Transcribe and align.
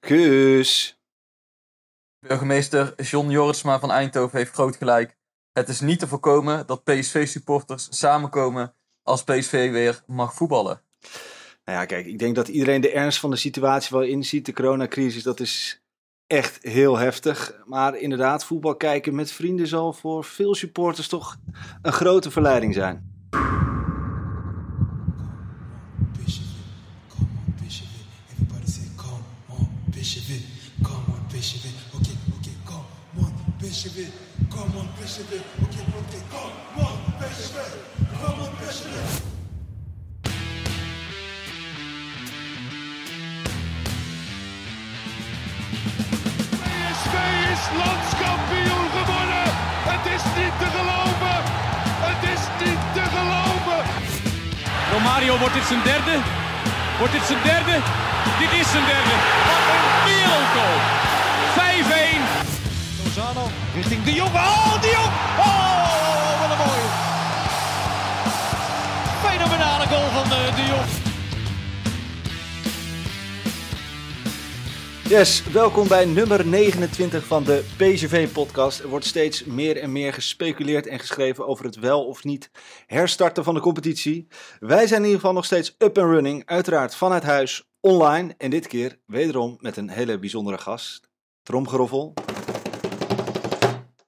Kus. 0.00 1.00
burgemeester 2.26 2.94
John 2.96 3.30
Jorritsma 3.30 3.78
van 3.78 3.90
Eindhoven 3.90 4.38
heeft 4.38 4.52
groot 4.52 4.76
gelijk. 4.76 5.18
Het 5.52 5.68
is 5.68 5.80
niet 5.80 5.98
te 5.98 6.08
voorkomen 6.08 6.66
dat 6.66 6.84
PSV-supporters 6.84 7.86
samenkomen 7.90 8.74
als 9.02 9.24
PSV 9.24 9.70
weer 9.70 10.02
mag 10.06 10.34
voetballen. 10.34 10.82
Nou 11.64 11.78
ja, 11.78 11.84
kijk, 11.84 12.06
ik 12.06 12.18
denk 12.18 12.34
dat 12.34 12.48
iedereen 12.48 12.80
de 12.80 12.92
ernst 12.92 13.18
van 13.18 13.30
de 13.30 13.36
situatie 13.36 13.96
wel 13.96 14.06
inziet. 14.06 14.46
De 14.46 14.52
coronacrisis, 14.52 15.22
dat 15.22 15.40
is 15.40 15.82
echt 16.26 16.58
heel 16.62 16.98
heftig. 16.98 17.60
Maar 17.64 17.96
inderdaad, 17.96 18.44
voetbal 18.44 18.76
kijken 18.76 19.14
met 19.14 19.32
vrienden 19.32 19.66
zal 19.66 19.92
voor 19.92 20.24
veel 20.24 20.54
supporters 20.54 21.08
toch 21.08 21.36
een 21.82 21.92
grote 21.92 22.30
verleiding 22.30 22.74
zijn. 22.74 23.10
It, 33.86 34.12
come 34.50 34.76
on, 34.76 34.88
Bishop 35.00 35.32
it. 35.32 35.40
Okay, 35.64 35.80
okay, 35.80 36.20
come 36.28 36.44
on, 36.84 37.00
it, 37.16 37.48
come 38.20 38.40
on. 38.40 38.52
PSV 46.60 47.14
is 47.52 47.62
landskampioen 47.80 48.88
gewonnen. 48.96 49.48
Het 49.90 50.04
is 50.14 50.22
niet 50.36 50.54
te 50.60 50.68
geloven. 50.76 51.38
Het 52.06 52.22
is 52.34 52.42
niet 52.64 52.82
te 52.94 53.04
geloven. 53.16 53.82
Romario, 54.92 55.38
wordt 55.38 55.54
dit 55.54 55.64
zijn 55.64 55.82
derde? 55.82 56.16
Wordt 56.98 57.12
dit 57.12 57.22
zijn 57.22 57.42
derde? 57.42 57.76
Dit 58.40 58.52
is 58.60 58.70
zijn 58.70 58.86
derde. 58.92 59.14
Wat 59.48 59.64
een 59.74 59.86
wereldgoal. 60.04 61.09
5-1. 63.80 63.82
Lozano 63.82 63.88
richting 63.88 64.04
De 64.04 64.12
Jong. 64.12 64.34
Oh, 64.34 64.80
De 64.80 64.86
Jong. 64.86 65.12
Oh, 65.38 66.40
wat 66.40 66.50
een 66.50 66.64
mooie. 66.66 66.88
Fenomenale 69.24 69.86
goal 69.86 70.08
van 70.10 70.32
eh, 70.32 70.56
De 70.56 70.62
Jong. 70.62 71.08
Yes, 75.08 75.42
welkom 75.52 75.88
bij 75.88 76.04
nummer 76.04 76.46
29 76.46 77.24
van 77.24 77.44
de 77.44 77.64
PSV-podcast. 77.76 78.80
Er 78.80 78.88
wordt 78.88 79.04
steeds 79.04 79.44
meer 79.44 79.76
en 79.76 79.92
meer 79.92 80.12
gespeculeerd 80.12 80.86
en 80.86 80.98
geschreven 80.98 81.46
over 81.46 81.64
het 81.64 81.76
wel 81.76 82.06
of 82.06 82.24
niet 82.24 82.50
herstarten 82.86 83.44
van 83.44 83.54
de 83.54 83.60
competitie. 83.60 84.26
Wij 84.60 84.86
zijn 84.86 85.00
in 85.00 85.06
ieder 85.06 85.20
geval 85.20 85.34
nog 85.34 85.44
steeds 85.44 85.74
up 85.78 85.98
and 85.98 86.10
running, 86.10 86.42
uiteraard 86.46 86.94
vanuit 86.94 87.22
huis, 87.22 87.70
online. 87.80 88.34
En 88.38 88.50
dit 88.50 88.66
keer 88.66 88.98
wederom 89.06 89.56
met 89.60 89.76
een 89.76 89.88
hele 89.88 90.18
bijzondere 90.18 90.58
gast. 90.58 91.08
Tromgeroffel. 91.42 92.14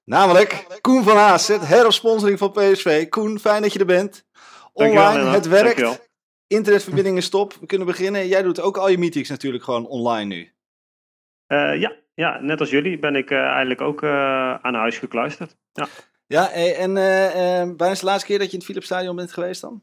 Namelijk 0.05 0.67
Koen 0.81 1.03
van 1.03 1.17
Haas, 1.17 1.49
het 1.49 1.67
head 1.67 1.87
of 1.87 1.93
sponsoring 1.95 2.39
van 2.39 2.51
PSV. 2.53 3.09
Koen, 3.09 3.39
fijn 3.39 3.63
dat 3.63 3.73
je 3.73 3.79
er 3.79 3.87
bent. 3.87 4.27
Online, 4.73 5.31
het 5.31 5.47
werkt. 5.47 5.65
Dankjewel. 5.79 5.97
Internetverbinding 6.47 7.17
is 7.17 7.29
top. 7.29 7.55
We 7.61 7.67
kunnen 7.67 7.87
beginnen. 7.87 8.27
Jij 8.29 8.43
doet 8.43 8.61
ook 8.61 8.77
al 8.77 8.89
je 8.89 8.99
meetings 8.99 9.29
natuurlijk 9.29 9.65
gewoon 9.65 9.87
online 9.87 10.35
nu. 10.35 10.53
Eh, 11.47 11.81
ja, 11.81 11.97
ja, 12.15 12.39
net 12.41 12.61
als 12.61 12.71
jullie 12.71 12.99
ben 12.99 13.17
ik 13.17 13.31
eh, 13.31 13.39
eigenlijk 13.39 13.81
ook 13.81 14.03
eh, 14.03 14.55
aan 14.55 14.75
huis 14.75 14.99
gekluisterd. 14.99 15.57
Ja. 15.73 15.89
Ja, 16.27 16.51
eh, 16.51 16.81
en 16.81 16.95
bijna 17.77 17.93
is 17.93 17.99
de 18.01 18.07
laatste 18.07 18.27
keer 18.27 18.39
dat 18.39 18.47
je 18.47 18.53
in 18.53 18.59
het 18.59 18.67
Philipsstadion 18.67 19.17
bent 19.17 19.33
geweest 19.33 19.61
dan? 19.61 19.83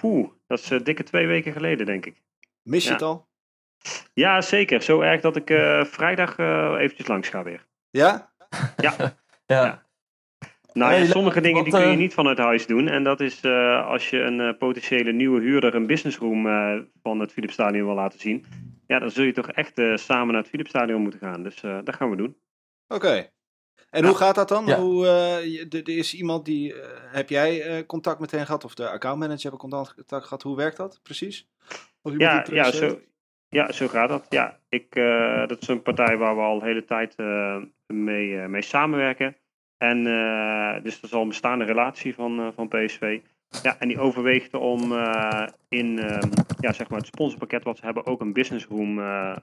Poeh, 0.00 0.28
dat 0.46 0.58
is 0.58 0.68
dikke 0.82 1.02
twee 1.02 1.26
weken 1.26 1.52
geleden, 1.52 1.86
denk 1.86 2.06
ik. 2.06 2.22
Mis 2.62 2.82
je 2.82 2.88
Ja. 2.88 2.94
het 2.94 3.02
al? 3.04 3.28
Ja, 4.12 4.40
zeker. 4.40 4.82
Zo 4.82 5.00
erg 5.00 5.20
dat 5.20 5.36
ik 5.36 5.46
vrijdag 5.86 6.38
eventjes 6.78 7.06
langs 7.06 7.28
ga 7.28 7.42
weer. 7.42 7.66
Ja? 7.90 8.29
Ja, 8.86 9.16
Ja, 9.46 9.82
nou 10.72 10.94
ja, 10.94 11.04
sommige 11.04 11.40
dingen 11.40 11.64
die 11.64 11.72
kun 11.72 11.82
je 11.82 11.92
eh, 11.92 11.96
niet 11.98 12.14
vanuit 12.14 12.38
huis 12.38 12.66
doen. 12.66 12.88
En 12.88 13.04
dat 13.04 13.20
is 13.20 13.40
eh, 13.40 13.86
als 13.86 14.10
je 14.10 14.20
een 14.20 14.40
eh, 14.40 14.58
potentiële 14.58 15.12
nieuwe 15.12 15.40
huurder 15.40 15.74
een 15.74 15.86
businessroom 15.86 16.46
eh, 16.46 16.78
van 17.02 17.20
het 17.20 17.32
Philipsstadion 17.32 17.86
wil 17.86 17.94
laten 17.94 18.20
zien. 18.20 18.44
Ja, 18.86 18.98
dan 18.98 19.10
zul 19.10 19.24
je 19.24 19.32
toch 19.32 19.50
echt 19.50 19.78
eh, 19.78 19.96
samen 19.96 20.26
naar 20.32 20.40
het 20.42 20.50
Philipsstadion 20.50 21.02
moeten 21.02 21.20
gaan. 21.20 21.42
Dus 21.42 21.62
eh, 21.62 21.78
dat 21.84 21.94
gaan 21.96 22.10
we 22.10 22.16
doen. 22.16 22.36
Oké. 22.88 23.30
En 23.90 24.04
hoe 24.04 24.14
gaat 24.16 24.34
dat 24.34 24.48
dan? 24.48 24.66
Ja. 24.66 24.78
Hoe, 24.80 25.06
eh, 25.06 25.44
je- 25.44 25.66
er 25.68 25.88
is 25.88 26.14
iemand 26.14 26.44
die. 26.44 26.74
heb 27.10 27.28
jij 27.28 27.62
eh, 27.62 27.86
contact 27.86 28.20
met 28.20 28.30
hen 28.30 28.46
gehad? 28.46 28.64
Of 28.64 28.74
de 28.74 28.88
accountmanager 28.90 29.50
hebben 29.50 29.60
contact 29.70 30.24
gehad? 30.26 30.42
Hoe 30.42 30.56
werkt 30.56 30.76
dat 30.76 31.00
precies? 31.02 31.48
Of 32.02 32.12
Ja, 32.16 32.46
ja, 32.50 32.70
zo, 32.70 33.00
ja, 33.48 33.72
zo 33.72 33.88
gaat 33.88 34.08
dat. 34.08 34.26
Ja, 34.28 34.58
ik, 34.68 34.94
eh, 34.94 35.46
dat 35.46 35.60
is 35.62 35.68
een 35.68 35.82
partij 35.82 36.16
waar 36.16 36.34
we 36.36 36.42
al 36.42 36.58
de 36.58 36.64
hele 36.64 36.84
tijd 36.84 37.14
eh, 37.16 37.56
mee, 37.92 38.40
eh, 38.40 38.48
mee 38.48 38.62
samenwerken. 38.62 39.36
En 39.76 40.06
eh, 40.06 40.82
dus 40.82 41.00
is 41.00 41.12
al 41.12 41.22
een 41.22 41.28
bestaande 41.28 41.64
relatie 41.64 42.14
van, 42.14 42.40
eh, 42.40 42.48
van 42.54 42.68
PSV. 42.68 43.20
Ja, 43.62 43.78
en 43.78 43.88
die 43.88 43.98
overweegt 43.98 44.54
om 44.54 44.80
in 45.68 45.98
ehm, 45.98 46.28
ja, 46.60 46.72
zeg 46.72 46.88
maar 46.88 46.98
het 46.98 47.06
sponsorpakket 47.06 47.64
wat 47.64 47.78
ze 47.78 47.84
hebben 47.84 48.06
ook 48.06 48.20
een 48.20 48.32
business 48.32 48.66
room 48.66 48.98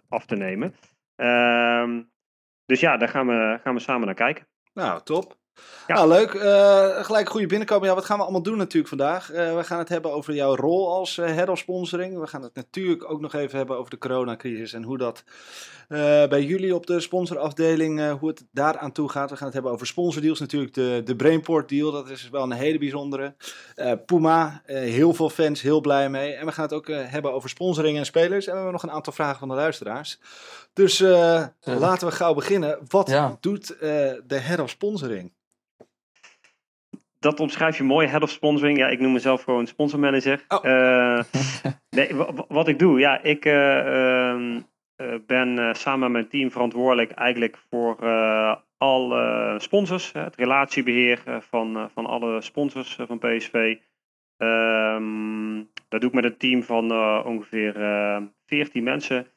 af 0.10 0.26
te 0.26 0.36
nemen. 0.36 0.76
Ehm, 1.16 2.02
dus 2.66 2.80
ja, 2.80 2.98
daar 2.98 3.10
gaan 3.10 3.28
we, 3.28 3.60
gaan 3.64 3.74
we 3.74 3.80
samen 3.80 4.06
naar 4.06 4.16
kijken. 4.16 4.48
Nou, 4.74 5.04
top. 5.04 5.38
Ja. 5.88 5.94
Nou, 5.96 6.08
leuk. 6.08 6.34
Eh, 6.34 7.04
gelijk 7.04 7.26
een 7.26 7.32
goede 7.32 7.48
binnenkomen. 7.48 7.88
Ja, 7.88 7.96
wat 7.96 8.06
gaan 8.06 8.18
we 8.18 8.24
allemaal 8.24 8.42
doen 8.42 8.58
natuurlijk 8.58 8.88
vandaag? 8.88 9.32
Eh, 9.32 9.56
we 9.56 9.64
gaan 9.64 9.80
het 9.80 9.90
hebben 9.90 10.12
over 10.12 10.34
jouw 10.34 10.56
rol 10.56 10.94
als 10.94 11.18
eh, 11.18 11.34
head 11.34 11.50
of 11.50 11.58
sponsoring. 11.60 12.20
We 12.20 12.28
gaan 12.28 12.42
het 12.42 12.56
natuurlijk 12.56 13.12
ook 13.12 13.22
nog 13.22 13.34
even 13.34 13.58
hebben 13.58 13.78
over 13.78 13.90
de 13.90 13.98
coronacrisis 13.98 14.74
en 14.74 14.84
hoe 14.84 14.98
dat 14.98 15.24
eh, 15.88 15.98
bij 16.28 16.44
jullie 16.44 16.76
op 16.76 16.86
de 16.86 17.00
sponsorafdeling, 17.00 18.00
eh, 18.00 18.12
hoe 18.14 18.30
het 18.30 18.44
daar 18.52 18.78
aan 18.78 18.92
toe 18.92 19.10
gaat. 19.10 19.30
We 19.30 19.36
gaan 19.36 19.46
het 19.46 19.54
hebben 19.54 19.72
over 19.72 19.88
sponsordeals. 19.88 20.40
Natuurlijk 20.40 20.74
de, 20.74 21.02
de 21.06 21.16
Brainport 21.16 21.70
deal, 21.70 21.92
dat 21.92 22.10
is 22.10 22.30
wel 22.30 22.44
een 22.44 22.52
hele 22.52 22.78
bijzondere. 22.78 23.36
Eh, 23.76 23.92
Puma, 24.06 24.62
eh, 24.66 24.78
heel 24.80 25.14
veel 25.14 25.30
fans, 25.30 25.62
heel 25.62 25.82
blij 25.82 26.10
mee. 26.10 26.34
En 26.34 26.46
we 26.46 26.52
gaan 26.52 26.64
het 26.64 26.74
ook 26.74 26.90
eh, 26.90 27.00
hebben 27.06 27.34
over 27.34 27.50
sponsoring 27.50 27.98
en 27.98 28.06
spelers. 28.06 28.46
En 28.46 28.52
we 28.52 28.56
hebben 28.58 28.74
nog 28.74 28.84
een 28.84 28.92
aantal 28.92 29.14
vragen 29.14 29.40
van 29.40 29.48
de 29.48 29.54
luisteraars. 29.56 30.20
Dus 30.74 31.00
eh, 31.02 31.46
laten 31.64 32.08
we 32.08 32.14
gauw 32.14 32.34
beginnen. 32.34 32.78
Wat 32.88 33.10
Ja. 33.10 33.38
doet 33.40 33.78
eh, 33.78 33.80
de 34.28 34.38
head 34.38 34.60
of 34.60 34.70
sponsoring? 34.70 35.34
Dat 37.20 37.40
omschrijf 37.40 37.78
je 37.78 37.84
mooi, 37.84 38.08
head 38.08 38.22
of 38.24 38.30
sponsoring. 38.30 38.78
Ja, 38.78 38.88
ik 38.88 39.00
noem 39.00 39.12
mezelf 39.12 39.44
gewoon 39.44 39.68
sponsormanager. 39.68 40.46
Oh. 40.48 40.66
Eh, 40.66 41.24
nee, 41.98 42.16
wa- 42.16 42.34
wa- 42.34 42.46
wat 42.48 42.68
ik 42.68 42.80
doe, 42.80 43.00
ja, 43.00 43.22
ik 43.24 43.46
eh, 43.46 44.30
ehm, 44.30 44.62
eh, 44.96 45.16
ben 45.28 45.76
samen 45.76 46.00
met 46.00 46.12
mijn 46.12 46.28
team 46.28 46.52
verantwoordelijk 46.52 47.12
eigenlijk 47.12 47.58
voor 47.70 47.96
alle 48.78 49.56
sponsors. 49.58 50.12
het 50.12 50.36
relatiebeheer 50.36 51.22
eh, 51.26 51.38
van, 51.40 51.90
van 51.94 52.06
alle 52.06 52.42
sponsors 52.42 52.98
van 53.08 53.20
PSV. 53.20 53.78
Ehm, 54.38 55.56
dat 55.90 56.02
doe 56.02 56.10
ik 56.10 56.16
met 56.16 56.24
een 56.24 56.38
team 56.38 56.64
van 56.64 56.92
ongeveer 57.26 57.82
eh 57.82 58.22
14 58.46 58.84
mensen. 58.84 59.28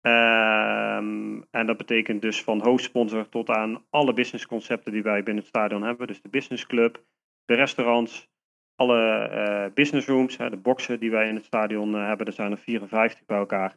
Ehm, 0.00 1.40
en 1.50 1.66
dat 1.66 1.76
betekent 1.76 2.22
dus 2.22 2.42
van 2.42 2.60
hoofdsponsor 2.62 3.28
tot 3.28 3.50
aan 3.50 3.84
alle 3.90 4.12
businessconcepten 4.12 4.92
die 4.92 5.02
wij 5.02 5.22
binnen 5.22 5.42
het 5.42 5.46
stadion 5.46 5.82
hebben. 5.82 6.06
Dus 6.06 6.22
de 6.22 6.28
businessclub, 6.28 7.02
de 7.50 7.56
restaurants, 7.56 8.28
alle 8.76 9.28
eh 9.28 9.74
businessrooms, 9.74 10.36
hè, 10.36 10.50
de 10.50 10.56
boxen 10.56 11.00
die 11.00 11.10
wij 11.10 11.28
in 11.28 11.34
het 11.34 11.44
stadion 11.44 11.94
eh, 11.94 12.06
hebben. 12.06 12.26
Er 12.26 12.32
zijn 12.32 12.50
er 12.50 12.58
54 12.58 13.26
bij 13.26 13.38
elkaar. 13.38 13.76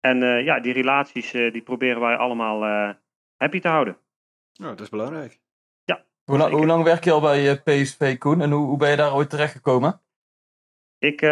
En 0.00 0.22
eh, 0.22 0.44
ja, 0.44 0.60
die 0.60 0.72
relaties 0.72 1.32
eh, 1.34 1.52
die 1.52 1.62
proberen 1.62 2.00
wij 2.00 2.16
allemaal 2.16 2.64
eh, 2.64 2.94
happy 3.36 3.60
te 3.60 3.68
houden. 3.68 3.96
Nou, 4.60 4.70
dat 4.70 4.80
is 4.80 4.88
belangrijk. 4.88 5.40
Hoe, 6.28 6.36
lang- 6.36 6.48
Zeker. 6.50 6.58
hoe 6.58 6.66
lang 6.66 6.84
werk 6.84 7.04
je 7.04 7.12
al 7.12 7.20
bij 7.20 7.60
PSV, 7.62 8.18
Koen? 8.18 8.40
En 8.40 8.50
hoe, 8.50 8.66
hoe 8.66 8.76
ben 8.78 8.90
je 8.90 8.96
daar 8.96 9.14
ooit 9.14 9.30
terechtgekomen? 9.30 10.00
Ik 10.98 11.22
eh, 11.22 11.28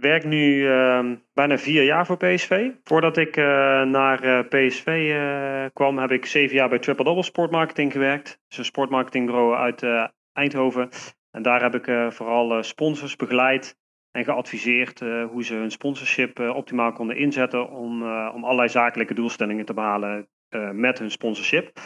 werk 0.00 0.24
nu 0.24 0.68
eh, 0.68 1.10
bijna 1.32 1.58
vier 1.58 1.84
jaar 1.84 2.06
voor 2.06 2.16
PSV. 2.16 2.70
Voordat 2.84 3.16
ik 3.16 3.36
eh, 3.36 3.44
naar 3.82 4.22
eh, 4.22 4.38
PSV 4.48 4.86
eh, 4.86 5.64
kwam, 5.72 5.98
heb 5.98 6.10
ik 6.10 6.26
zeven 6.26 6.56
jaar 6.56 6.68
bij 6.68 6.78
Triple 6.78 7.04
Double 7.04 7.22
Sportmarketing 7.22 7.92
gewerkt. 7.92 8.28
Dat 8.28 8.38
is 8.48 8.58
een 8.58 8.64
sportmarketingbureau 8.64 9.54
uit 9.56 9.82
eh, 9.82 10.04
Eindhoven. 10.40 10.88
En 11.30 11.42
daar 11.42 11.62
heb 11.62 11.74
ik 11.74 11.86
eh, 11.86 12.10
vooral 12.10 12.56
eh, 12.56 12.62
sponsors 12.62 13.16
begeleid 13.16 13.78
en 14.10 14.24
geadviseerd 14.24 15.00
eh, 15.00 15.24
hoe 15.24 15.44
ze 15.44 15.54
hun 15.54 15.70
sponsorship 15.70 16.38
optimaal 16.38 16.92
konden 16.92 17.16
inzetten 17.16 17.70
om, 17.70 18.02
om 18.32 18.44
allerlei 18.44 18.68
zakelijke 18.68 19.14
doelstellingen 19.14 19.64
te 19.64 19.74
behalen 19.74 20.28
eh, 20.48 20.70
met 20.70 20.98
hun 20.98 21.10
sponsorship. 21.10 21.80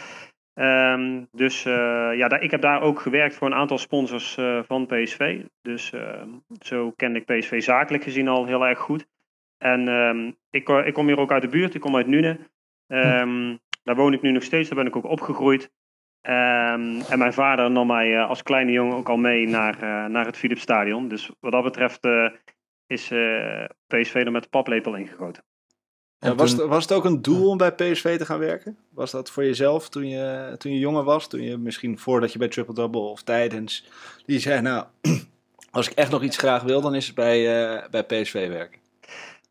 Ehm, 0.53 1.23
dus 1.31 1.63
ja, 1.63 2.27
daar, 2.27 2.41
ik 2.41 2.51
heb 2.51 2.61
daar 2.61 2.81
ook 2.81 2.99
gewerkt 2.99 3.35
voor 3.35 3.47
een 3.47 3.61
aantal 3.61 3.77
sponsors 3.77 4.37
van 4.65 4.85
PSV. 4.85 5.41
Dus 5.61 5.91
ehm, 5.91 6.29
zo 6.59 6.91
kende 6.91 7.19
ik 7.19 7.25
PSV 7.25 7.61
zakelijk 7.61 8.03
gezien 8.03 8.27
al 8.27 8.45
heel 8.45 8.65
erg 8.65 8.79
goed. 8.79 9.07
En 9.57 9.87
ehm, 9.87 10.31
ik, 10.49 10.69
ik 10.69 10.93
kom 10.93 11.07
hier 11.07 11.19
ook 11.19 11.31
uit 11.31 11.41
de 11.41 11.47
buurt, 11.47 11.75
ik 11.75 11.81
kom 11.81 11.95
uit 11.95 12.07
Nune. 12.07 12.37
Ehm, 12.87 13.55
Daar 13.83 13.95
woon 13.95 14.13
ik 14.13 14.21
nu 14.21 14.31
nog 14.31 14.43
steeds, 14.43 14.69
daar 14.69 14.77
ben 14.77 14.87
ik 14.87 14.95
ook 14.95 15.05
opgegroeid. 15.05 15.71
Ehm, 16.25 17.01
en 17.09 17.17
mijn 17.17 17.33
vader 17.33 17.71
nam 17.71 17.87
mij 17.87 18.15
eh, 18.15 18.29
als 18.29 18.43
kleine 18.43 18.71
jongen 18.71 18.97
ook 18.97 19.09
al 19.09 19.17
mee 19.17 19.47
naar, 19.47 19.73
eh, 19.73 20.05
naar 20.05 20.25
het 20.25 20.37
Philipsstadion. 20.37 21.07
Dus 21.07 21.31
wat 21.39 21.51
dat 21.51 21.63
betreft 21.63 22.03
eh, 22.03 22.27
is 22.87 23.11
eh, 23.11 23.65
PSV 23.87 24.13
er 24.15 24.31
met 24.31 24.43
de 24.43 24.49
paplepel 24.49 24.95
ingegoten. 24.95 25.43
En 26.19 26.35
was, 26.35 26.51
het, 26.51 26.61
was 26.61 26.83
het 26.83 26.91
ook 26.91 27.05
een 27.05 27.21
doel 27.21 27.49
om 27.49 27.57
bij 27.57 27.71
PSV 27.71 28.17
te 28.17 28.25
gaan 28.25 28.39
werken? 28.39 28.77
Was 28.91 29.11
dat 29.11 29.31
voor 29.31 29.43
jezelf 29.43 29.89
toen 29.89 30.07
je, 30.07 30.55
toen 30.57 30.71
je 30.71 30.79
jonger 30.79 31.03
was? 31.03 31.27
Toen 31.27 31.41
je 31.41 31.57
misschien 31.57 31.99
voordat 31.99 32.33
je 32.33 32.39
bij 32.39 32.47
Triple 32.47 32.73
Double 32.73 33.01
of 33.01 33.23
tijdens... 33.23 33.89
Die 34.25 34.39
zei, 34.39 34.61
nou, 34.61 34.85
als 35.71 35.89
ik 35.89 35.93
echt 35.93 36.11
nog 36.11 36.23
iets 36.23 36.37
graag 36.37 36.63
wil, 36.63 36.81
dan 36.81 36.95
is 36.95 37.05
het 37.05 37.15
bij, 37.15 37.65
eh, 37.65 37.89
bij 37.89 38.03
PSV 38.03 38.47
werken. 38.49 38.79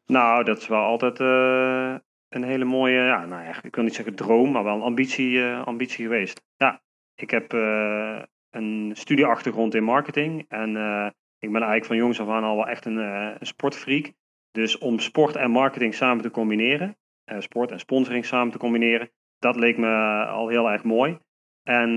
Nou, 0.07 0.45
dat 0.45 0.59
is 0.59 0.69
wel 0.69 0.83
altijd 0.83 1.21
eh, 1.21 1.95
een 2.35 2.43
hele 2.43 2.65
mooie, 2.65 3.01
ja, 3.01 3.25
nou 3.27 3.45
ja, 3.45 3.63
ik 3.63 3.75
wil 3.75 3.85
niet 3.85 3.95
zeggen 3.95 4.15
droom, 4.15 4.51
maar 4.53 4.65
wel 4.65 4.75
een 4.75 4.83
ambitie, 4.83 5.43
eh, 5.43 5.67
ambitie 5.67 6.05
geweest. 6.05 6.43
Ja, 6.57 6.83
ik 7.15 7.31
heb 7.31 7.53
eh, 7.53 8.23
een 8.51 8.91
studieachtergrond 8.95 9.75
in 9.75 9.85
marketing 9.85 10.45
en 10.49 10.77
eh, 10.77 11.07
ik 11.39 11.53
ben 11.53 11.63
eigenlijk 11.63 11.85
van 11.85 11.97
jongs 11.97 12.21
af 12.21 12.29
aan 12.29 12.45
al 12.45 12.57
wel 12.57 12.69
echt 12.69 12.85
een, 12.85 12.97
een 12.97 13.47
sportfreak. 13.47 14.13
Dus 14.51 14.79
om 14.79 14.99
sport 14.99 15.37
en 15.37 15.51
marketing 15.51 15.95
samen 15.95 16.23
te 16.23 16.31
combineren, 16.31 16.97
sport 17.39 17.71
en 17.71 17.79
sponsoring 17.79 18.25
samen 18.25 18.53
te 18.53 18.59
combineren, 18.59 19.11
dat 19.39 19.57
leek 19.57 19.77
me 19.77 20.25
al 20.27 20.49
heel 20.49 20.71
erg 20.71 20.85
mooi. 20.85 21.19
En 21.63 21.97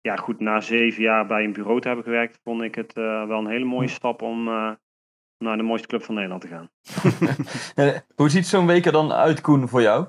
ja, 0.00 0.16
goed, 0.16 0.40
na 0.40 0.60
zeven 0.60 1.02
jaar 1.02 1.26
bij 1.26 1.44
een 1.44 1.52
bureau 1.52 1.80
te 1.80 1.86
hebben 1.86 2.04
gewerkt, 2.04 2.40
vond 2.42 2.62
ik 2.62 2.74
het 2.74 2.92
wel 2.92 3.38
een 3.38 3.50
hele 3.50 3.64
mooie 3.64 3.88
stap 3.88 4.22
om 4.22 4.48
naar 5.44 5.56
de 5.56 5.62
mooiste 5.62 5.88
club 5.88 6.02
van 6.02 6.14
Nederland 6.14 6.40
te 6.40 6.48
gaan. 6.48 6.70
Eh, 7.74 7.98
Hoe 8.14 8.28
ziet 8.28 8.46
zo'n 8.46 8.66
week 8.66 8.86
er 8.86 8.92
dan 8.92 9.12
uit, 9.12 9.40
Koen, 9.40 9.68
voor 9.68 9.82
jou? 9.82 10.06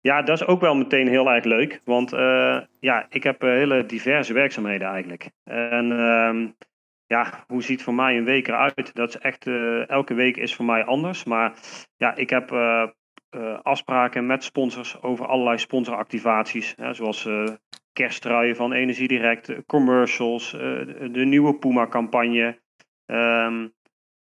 Ja, 0.00 0.22
dat 0.22 0.40
is 0.40 0.46
ook 0.46 0.60
wel 0.60 0.74
meteen 0.74 1.08
heel 1.08 1.30
erg 1.30 1.44
leuk. 1.44 1.80
Want 1.84 2.12
eh, 2.12 2.60
ja, 2.80 3.06
ik 3.08 3.22
heb 3.22 3.42
eh, 3.42 3.50
hele 3.50 3.86
diverse 3.86 4.32
werkzaamheden 4.32 4.88
eigenlijk. 4.88 5.30
En 5.44 5.92
ehm, 5.92 6.48
ja, 7.06 7.44
hoe 7.46 7.62
ziet 7.62 7.82
voor 7.82 7.94
mij 7.94 8.16
een 8.16 8.24
week 8.24 8.48
eruit? 8.48 8.94
Dat 8.94 9.08
is 9.08 9.18
echt, 9.18 9.46
elke 9.86 10.14
week 10.14 10.36
is 10.36 10.54
voor 10.54 10.64
mij 10.64 10.84
anders. 10.84 11.24
Maar 11.24 11.52
ja, 11.96 12.14
ik 12.14 12.30
heb 12.30 12.50
afspraken 13.62 14.26
met 14.26 14.44
sponsors 14.44 15.02
over 15.02 15.26
allerlei 15.26 15.58
sponsoractivaties. 15.58 16.74
Hè, 16.76 16.94
zoals 16.94 17.28
kersttruien 17.92 18.56
van 18.56 18.72
Energie 18.72 19.08
Direct, 19.08 19.52
commercials, 19.66 20.50
de, 20.50 21.08
de 21.12 21.24
nieuwe 21.24 21.54
Puma-campagne. 21.54 22.60
Ehm, 23.06 23.68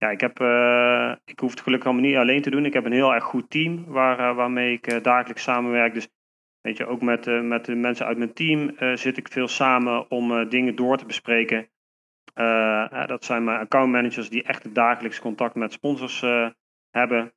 ja, 0.04 0.10
ik, 0.10 0.22
heb, 0.22 0.40
eh, 0.40 1.12
ik 1.26 1.40
hoef 1.40 1.50
het 1.50 1.62
gelukkig 1.62 1.88
allemaal 1.88 2.10
niet 2.10 2.18
alleen 2.18 2.42
te 2.42 2.50
doen. 2.50 2.66
Ik 2.66 2.74
heb 2.74 2.86
een 2.86 2.92
heel 2.92 3.14
erg 3.14 3.24
goed 3.24 3.50
team 3.50 3.86
waar, 3.88 4.20
eh, 4.20 4.36
waarmee 4.36 4.74
ik 4.74 4.88
eh, 4.88 5.02
dagelijks 5.02 5.44
samenwerk. 5.44 5.94
Dus 5.94 6.08
weet 6.62 6.78
je, 6.78 6.86
ook 6.86 7.02
met, 7.02 7.44
met 7.44 7.66
de 7.66 7.76
mensen 7.76 8.06
uit 8.06 8.18
mijn 8.18 8.34
team 8.34 8.76
zit 8.98 9.18
ik 9.18 9.28
veel 9.28 9.48
samen 9.48 10.12
om 10.12 10.50
dingen 10.50 10.76
door 10.76 10.98
te 10.98 11.06
bespreken. 11.06 11.68
Dat 13.06 13.26
zijn 13.26 13.44
mijn 13.44 13.60
accountmanagers 13.60 14.30
die 14.30 14.44
echt 14.44 14.76
dagelijks 14.76 15.20
contact 15.20 15.56
met 15.56 15.74
sponsors 15.74 16.26
hebben. 16.92 17.34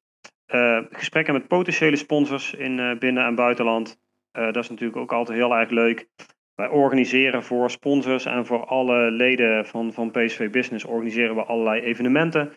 Gesprekken 0.90 1.34
met 1.34 1.48
potentiële 1.48 1.96
sponsors 1.96 2.54
in 2.54 2.98
binnen- 2.98 3.24
en 3.24 3.34
buitenland. 3.34 4.00
Dat 4.32 4.56
is 4.56 4.68
natuurlijk 4.68 4.98
ook 4.98 5.12
altijd 5.12 5.38
heel 5.38 5.56
erg 5.56 5.70
leuk. 5.70 6.08
Wij 6.56 6.68
organiseren 6.68 7.42
voor 7.42 7.70
sponsors 7.70 8.24
en 8.24 8.46
voor 8.46 8.66
alle 8.66 9.10
leden 9.10 9.66
van, 9.66 9.92
van 9.92 10.10
PSV 10.10 10.50
Business 10.50 10.84
organiseren 10.84 11.34
we 11.34 11.42
allerlei 11.42 11.80
evenementen. 11.80 12.52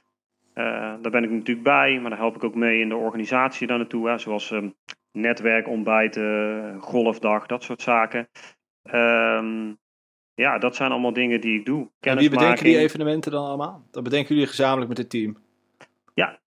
Eh, 0.53 0.63
daar 1.01 1.11
ben 1.11 1.23
ik 1.23 1.31
natuurlijk 1.31 1.63
bij, 1.63 1.99
maar 1.99 2.09
daar 2.09 2.19
help 2.19 2.35
ik 2.35 2.43
ook 2.43 2.55
mee 2.55 2.79
in 2.79 2.89
de 2.89 2.95
organisatie 2.95 3.67
daar 3.67 3.77
naartoe. 3.77 4.09
Hè, 4.09 4.17
zoals 4.17 4.51
ehm 4.51 4.69
netwerkontbijten, 5.11 6.77
golfdag, 6.79 7.45
dat 7.45 7.63
soort 7.63 7.81
zaken. 7.81 8.29
Ehm, 8.83 9.73
ja, 10.33 10.57
dat 10.57 10.75
zijn 10.75 10.91
allemaal 10.91 11.13
dingen 11.13 11.41
die 11.41 11.59
ik 11.59 11.65
doe. 11.65 11.89
En 11.99 12.17
wie 12.17 12.29
bedenken 12.29 12.63
die 12.63 12.77
evenementen 12.77 13.31
dan 13.31 13.45
allemaal? 13.45 13.87
Dat 13.91 14.03
bedenken 14.03 14.33
jullie 14.33 14.49
gezamenlijk 14.49 14.89
met 14.89 14.97
het 14.97 15.09
team. 15.09 15.37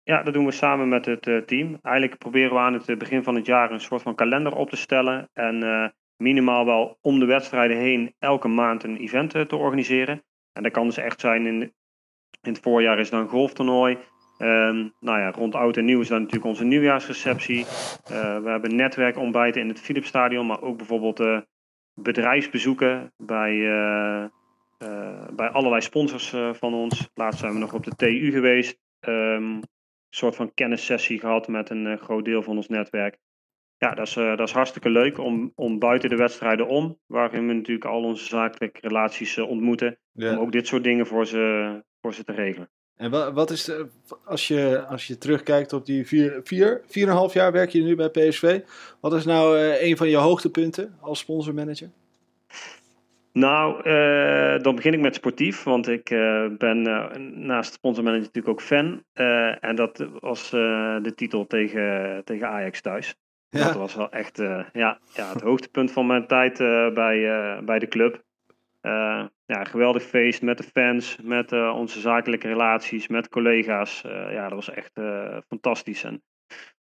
Ja, 0.05 0.23
dat 0.23 0.35
doen 0.35 0.45
we 0.45 0.53
samen 0.53 0.89
met 0.89 1.07
het 1.07 1.27
eh, 1.27 1.39
team. 1.39 1.79
Eigenlijk 1.83 2.19
proberen 2.19 2.53
we 2.53 2.59
aan 2.59 2.73
het 2.73 2.89
eh, 2.89 2.97
begin 2.97 3.23
van 3.23 3.35
het 3.35 3.47
jaar 3.47 3.71
een 3.71 3.81
soort 3.81 4.03
van 4.03 4.15
kalender 4.15 4.55
op 4.55 4.71
te 4.71 4.77
stellen. 4.77 5.29
En 5.33 5.63
eh, 5.63 5.89
minimaal 6.23 6.65
wel 6.65 6.99
om 7.01 7.19
de 7.19 7.25
wedstrijden 7.25 7.77
heen 7.77 8.15
elke 8.19 8.49
maand 8.49 8.83
een 8.83 8.97
event 8.97 9.35
eh, 9.35 9.43
te 9.43 9.57
organiseren. 9.57 10.23
En 10.53 10.63
dat 10.63 10.73
kan 10.73 10.87
dus 10.87 10.97
echt 10.97 11.21
zijn 11.21 11.47
in, 11.47 11.61
in 12.43 12.53
het 12.53 12.61
voorjaar 12.61 12.99
is 12.99 13.11
dan 13.11 13.29
golftoernooi. 13.29 13.99
Ehm, 14.39 14.89
nou 15.01 15.19
ja, 15.19 15.31
rond 15.31 15.55
oud 15.55 15.77
en 15.77 15.85
nieuw 15.85 16.01
is 16.01 16.09
dan 16.09 16.19
natuurlijk 16.19 16.47
onze 16.47 16.65
nieuwjaarsreceptie. 16.65 17.61
Eh, 18.05 18.39
we 18.43 18.49
hebben 18.49 18.77
netwerkontbijten 18.77 19.61
in 19.61 19.69
het 19.69 19.81
Philipsstadion, 19.81 20.47
maar 20.47 20.63
ook 20.63 20.77
bijvoorbeeld 20.77 21.21
eh, 21.21 21.41
bedrijfsbezoeken 21.95 23.13
bij, 23.17 23.59
bij 25.33 25.49
allerlei 25.49 25.83
sponsors 25.83 26.35
van 26.53 26.75
ons. 26.75 27.11
Laatst 27.15 27.41
zijn 27.41 27.53
we 27.53 27.59
nog 27.59 27.75
op 27.75 27.85
de 27.85 27.97
TU 27.97 28.31
geweest. 28.31 28.79
Ehm, 29.01 29.43
een 29.43 29.65
soort 30.11 30.37
van 30.37 30.55
kennissessie 30.55 31.21
gehad 31.21 31.49
met 31.49 31.71
een 31.71 31.99
groot 31.99 32.25
deel 32.25 32.43
van 32.43 32.57
ons 32.57 32.69
netwerk. 32.69 33.19
Ja, 33.83 33.95
dat 33.95 34.07
is, 34.07 34.17
eh, 34.17 34.37
dat 34.37 34.49
is 34.49 34.55
hartstikke 34.55 34.91
leuk 34.91 35.19
om, 35.19 35.53
om 35.55 35.79
buiten 35.79 36.09
de 36.11 36.17
wedstrijden 36.17 36.67
om, 36.69 36.99
waarin 37.07 37.47
we 37.47 37.53
natuurlijk 37.53 37.85
al 37.87 38.03
onze 38.03 38.25
zakelijke 38.25 38.81
relaties 38.81 39.37
eh, 39.37 39.49
ontmoeten, 39.49 39.99
om 40.15 40.39
ook 40.39 40.53
dit 40.53 40.67
soort 40.67 40.85
dingen 40.85 41.07
voor 41.07 41.27
ze, 41.27 41.83
voor 42.01 42.15
ze 42.15 42.25
te 42.25 42.33
regelen. 42.33 42.71
En 42.97 43.11
wa- 43.11 43.33
wat 43.33 43.51
is 43.51 43.65
de, 43.65 43.87
als, 44.25 44.49
je, 44.49 44.85
als 44.87 45.07
je 45.07 45.19
terugkijkt 45.19 45.73
op 45.73 45.87
die 45.87 46.07
vier, 46.07 46.41
vier, 46.45 46.83
vier 46.87 47.03
en 47.05 47.11
een 47.11 47.17
half 47.17 47.33
jaar 47.33 47.53
werk 47.53 47.71
je 47.71 47.83
nu 47.83 47.97
bij 47.97 48.09
PSV. 48.09 48.61
Wat 49.01 49.13
is 49.13 49.25
nou 49.25 49.59
eh, 49.59 49.89
een 49.89 49.97
van 49.97 50.09
je 50.09 50.17
hoogtepunten 50.17 50.97
als 51.01 51.19
sponsormanager? 51.19 51.91
Nou, 53.33 53.83
dan 54.63 54.75
begin 54.75 54.93
ik 54.93 55.01
met 55.01 55.15
sportief, 55.15 55.63
want 55.63 55.89
ik 55.89 56.09
ben 56.59 56.83
naast 57.47 57.73
sponsormanager 57.73 58.27
natuurlijk 58.27 58.55
ook 58.55 58.63
fan. 58.67 59.05
En 59.61 59.77
dat 59.77 60.07
was 60.21 60.51
de 60.51 61.13
titel 61.15 61.47
tegen, 61.47 62.23
tegen 62.25 62.49
Ajax 62.49 62.81
thuis. 62.81 63.15
Dat 63.61 63.75
was 63.75 63.95
wel 63.95 64.11
echt 64.11 64.39
eh, 64.39 64.65
ja, 64.73 64.99
ja, 65.15 65.33
het 65.33 65.41
hoogtepunt 65.41 65.93
van 65.93 66.07
mijn 66.07 66.27
tijd 66.27 66.61
eh, 66.61 66.93
bij, 66.93 67.31
eh, 67.31 67.65
bij 67.65 67.79
de 67.79 67.89
club. 67.89 68.23
Ja, 69.47 69.65
geweldig 69.65 70.03
feest 70.03 70.43
met 70.43 70.59
de 70.59 70.63
fans, 70.63 71.19
met 71.23 71.53
onze 71.53 72.01
zakelijke 72.01 72.49
relaties, 72.49 73.09
met 73.09 73.29
collega's. 73.29 74.01
Ja, 74.31 74.43
dat 74.43 74.53
was 74.53 74.71
echt 74.71 74.93
fantastisch. 75.49 76.05
En 76.05 76.23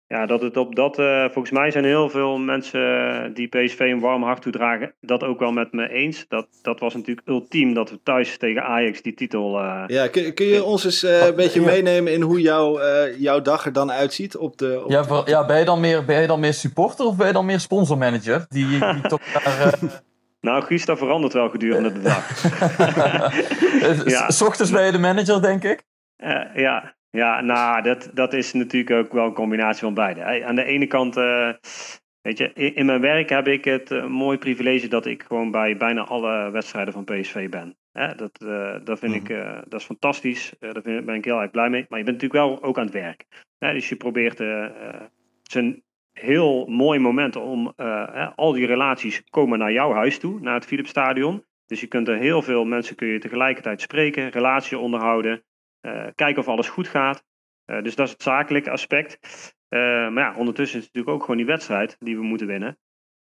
ja, 0.07 0.25
dat 0.25 0.41
het 0.41 0.57
op 0.57 0.75
dat, 0.75 0.99
eh, 0.99 1.23
volgens 1.23 1.51
mij 1.51 1.71
zijn 1.71 1.83
heel 1.85 2.09
veel 2.09 2.37
mensen 2.37 3.31
die 3.33 3.47
PSV 3.47 3.79
een 3.79 3.99
warm 3.99 4.23
hart 4.23 4.41
toedragen, 4.41 4.93
dat 5.01 5.23
ook 5.23 5.39
wel 5.39 5.51
met 5.51 5.71
me 5.71 5.89
eens. 5.89 6.25
Dat, 6.27 6.47
dat 6.61 6.79
was 6.79 6.93
natuurlijk 6.93 7.27
ultiem 7.27 7.73
dat 7.73 7.89
we 7.89 7.99
thuis 8.03 8.37
tegen 8.37 8.63
Ajax 8.63 9.01
die 9.01 9.13
titel. 9.13 9.59
eh, 9.59 9.83
ja 9.87 10.07
kun, 10.07 10.33
kun 10.33 10.45
je 10.45 10.63
ons 10.63 10.85
eens 10.85 11.03
eh, 11.03 11.25
een 11.25 11.35
beetje 11.35 11.59
ja. 11.61 11.65
meenemen 11.65 12.13
in 12.13 12.21
hoe 12.21 12.41
jouw, 12.41 12.77
eh, 12.79 13.19
jouw 13.19 13.41
dag 13.41 13.65
er 13.65 13.73
dan 13.73 13.91
uitziet? 13.91 14.37
Op 14.37 14.57
de, 14.57 14.81
op 14.83 14.91
Ja, 14.91 15.03
voor- 15.03 15.29
ja, 15.29 15.45
ben, 15.45 15.59
je 15.59 15.65
dan 15.65 15.79
meer, 15.79 16.05
ben 16.05 16.21
je 16.21 16.27
dan 16.27 16.39
meer 16.39 16.53
supporter 16.53 17.05
of 17.05 17.15
ben 17.15 17.27
je 17.27 17.33
dan 17.33 17.45
meer 17.45 17.59
sponsormanager? 17.59 18.45
Die, 18.49 18.67
die 18.67 19.01
toch 19.07 19.21
daar... 19.33 19.73
eh, 19.73 19.89
Nou, 20.41 20.63
Guus, 20.63 20.85
dat 20.85 20.97
verandert 20.97 21.33
wel 21.33 21.49
gedurende 21.49 21.91
de 21.93 22.01
dag. 22.01 22.43
Ja. 24.05 24.29
S 24.29 24.41
ochtends 24.41 24.71
ben 24.71 24.85
je 24.85 24.91
de 24.91 24.97
manager, 24.99 25.41
denk 25.41 25.63
ik. 25.63 25.83
Eh, 26.17 26.55
ja, 26.55 26.95
ja 27.17 27.41
nou, 27.41 27.81
dat, 27.81 28.09
dat 28.13 28.33
is 28.33 28.53
natuurlijk 28.53 29.05
ook 29.05 29.13
wel 29.13 29.25
een 29.25 29.33
combinatie 29.33 29.81
van 29.81 29.93
beide. 29.93 30.43
Aan 30.43 30.55
de 30.55 30.63
ene 30.63 30.87
kant, 30.87 31.17
eh, 31.17 31.49
weet 32.21 32.37
je, 32.37 32.51
in, 32.53 32.75
in 32.75 32.85
mijn 32.85 33.01
werk 33.01 33.29
heb 33.29 33.47
ik 33.47 33.65
het 33.65 33.91
eh, 33.91 34.05
mooie 34.05 34.37
privilege 34.37 34.87
dat 34.87 35.05
ik 35.05 35.23
gewoon 35.23 35.51
bij 35.51 35.77
bijna 35.77 36.03
alle 36.03 36.51
wedstrijden 36.51 36.93
van 36.93 37.03
PSV 37.03 37.49
ben. 37.49 37.77
Hè, 37.91 38.15
dat, 38.15 38.41
eh, 38.41 38.75
dat 38.83 38.99
vind 38.99 39.13
ik, 39.13 39.29
eh, 39.29 39.59
dat 39.67 39.79
is 39.79 39.85
fantastisch. 39.85 40.53
Daar 40.59 40.81
ben 40.81 41.15
ik 41.15 41.25
heel 41.25 41.41
erg 41.41 41.51
blij 41.51 41.69
mee. 41.69 41.85
Maar 41.89 41.99
je 41.99 42.05
bent 42.05 42.21
natuurlijk 42.21 42.49
wel 42.49 42.63
ook 42.63 42.77
aan 42.77 42.85
het 42.85 42.93
werk. 42.93 43.25
Hè, 43.57 43.73
dus 43.73 43.89
je 43.89 43.95
probeert, 43.95 44.37
het 44.37 45.11
is 45.47 45.53
een 45.53 45.83
heel 46.19 46.65
mooi 46.65 46.99
moment 46.99 47.35
om, 47.35 47.73
eh, 47.75 48.07
hè, 48.11 48.25
al 48.35 48.51
die 48.51 48.65
relaties 48.65 49.23
komen 49.29 49.59
naar 49.59 49.71
jouw 49.71 49.93
huis 49.93 50.19
toe, 50.19 50.39
naar 50.39 50.53
het 50.53 50.65
Philipsstadion. 50.65 51.43
Dus 51.65 51.81
je 51.81 51.87
kunt 51.87 52.07
er 52.07 52.17
heel 52.17 52.41
veel 52.41 52.65
mensen 52.65 52.95
kun 52.95 53.07
je 53.07 53.19
tegelijkertijd 53.19 53.81
spreken, 53.81 54.29
relatie 54.29 54.77
onderhouden. 54.77 55.43
Eh, 55.81 56.05
kijken 56.15 56.41
of 56.41 56.47
alles 56.47 56.69
goed 56.69 56.87
gaat. 56.87 57.23
Eh, 57.65 57.81
dus 57.83 57.95
dat 57.95 58.05
is 58.05 58.11
het 58.11 58.21
zakelijke 58.21 58.69
aspect. 58.71 59.19
Eh, 59.69 59.79
maar 59.79 60.23
ja, 60.23 60.33
ondertussen 60.37 60.79
is 60.79 60.85
het 60.85 60.93
natuurlijk 60.93 61.15
ook 61.15 61.21
gewoon 61.21 61.37
die 61.37 61.45
wedstrijd 61.45 61.95
die 61.99 62.15
we 62.17 62.23
moeten 62.23 62.47
winnen. 62.47 62.77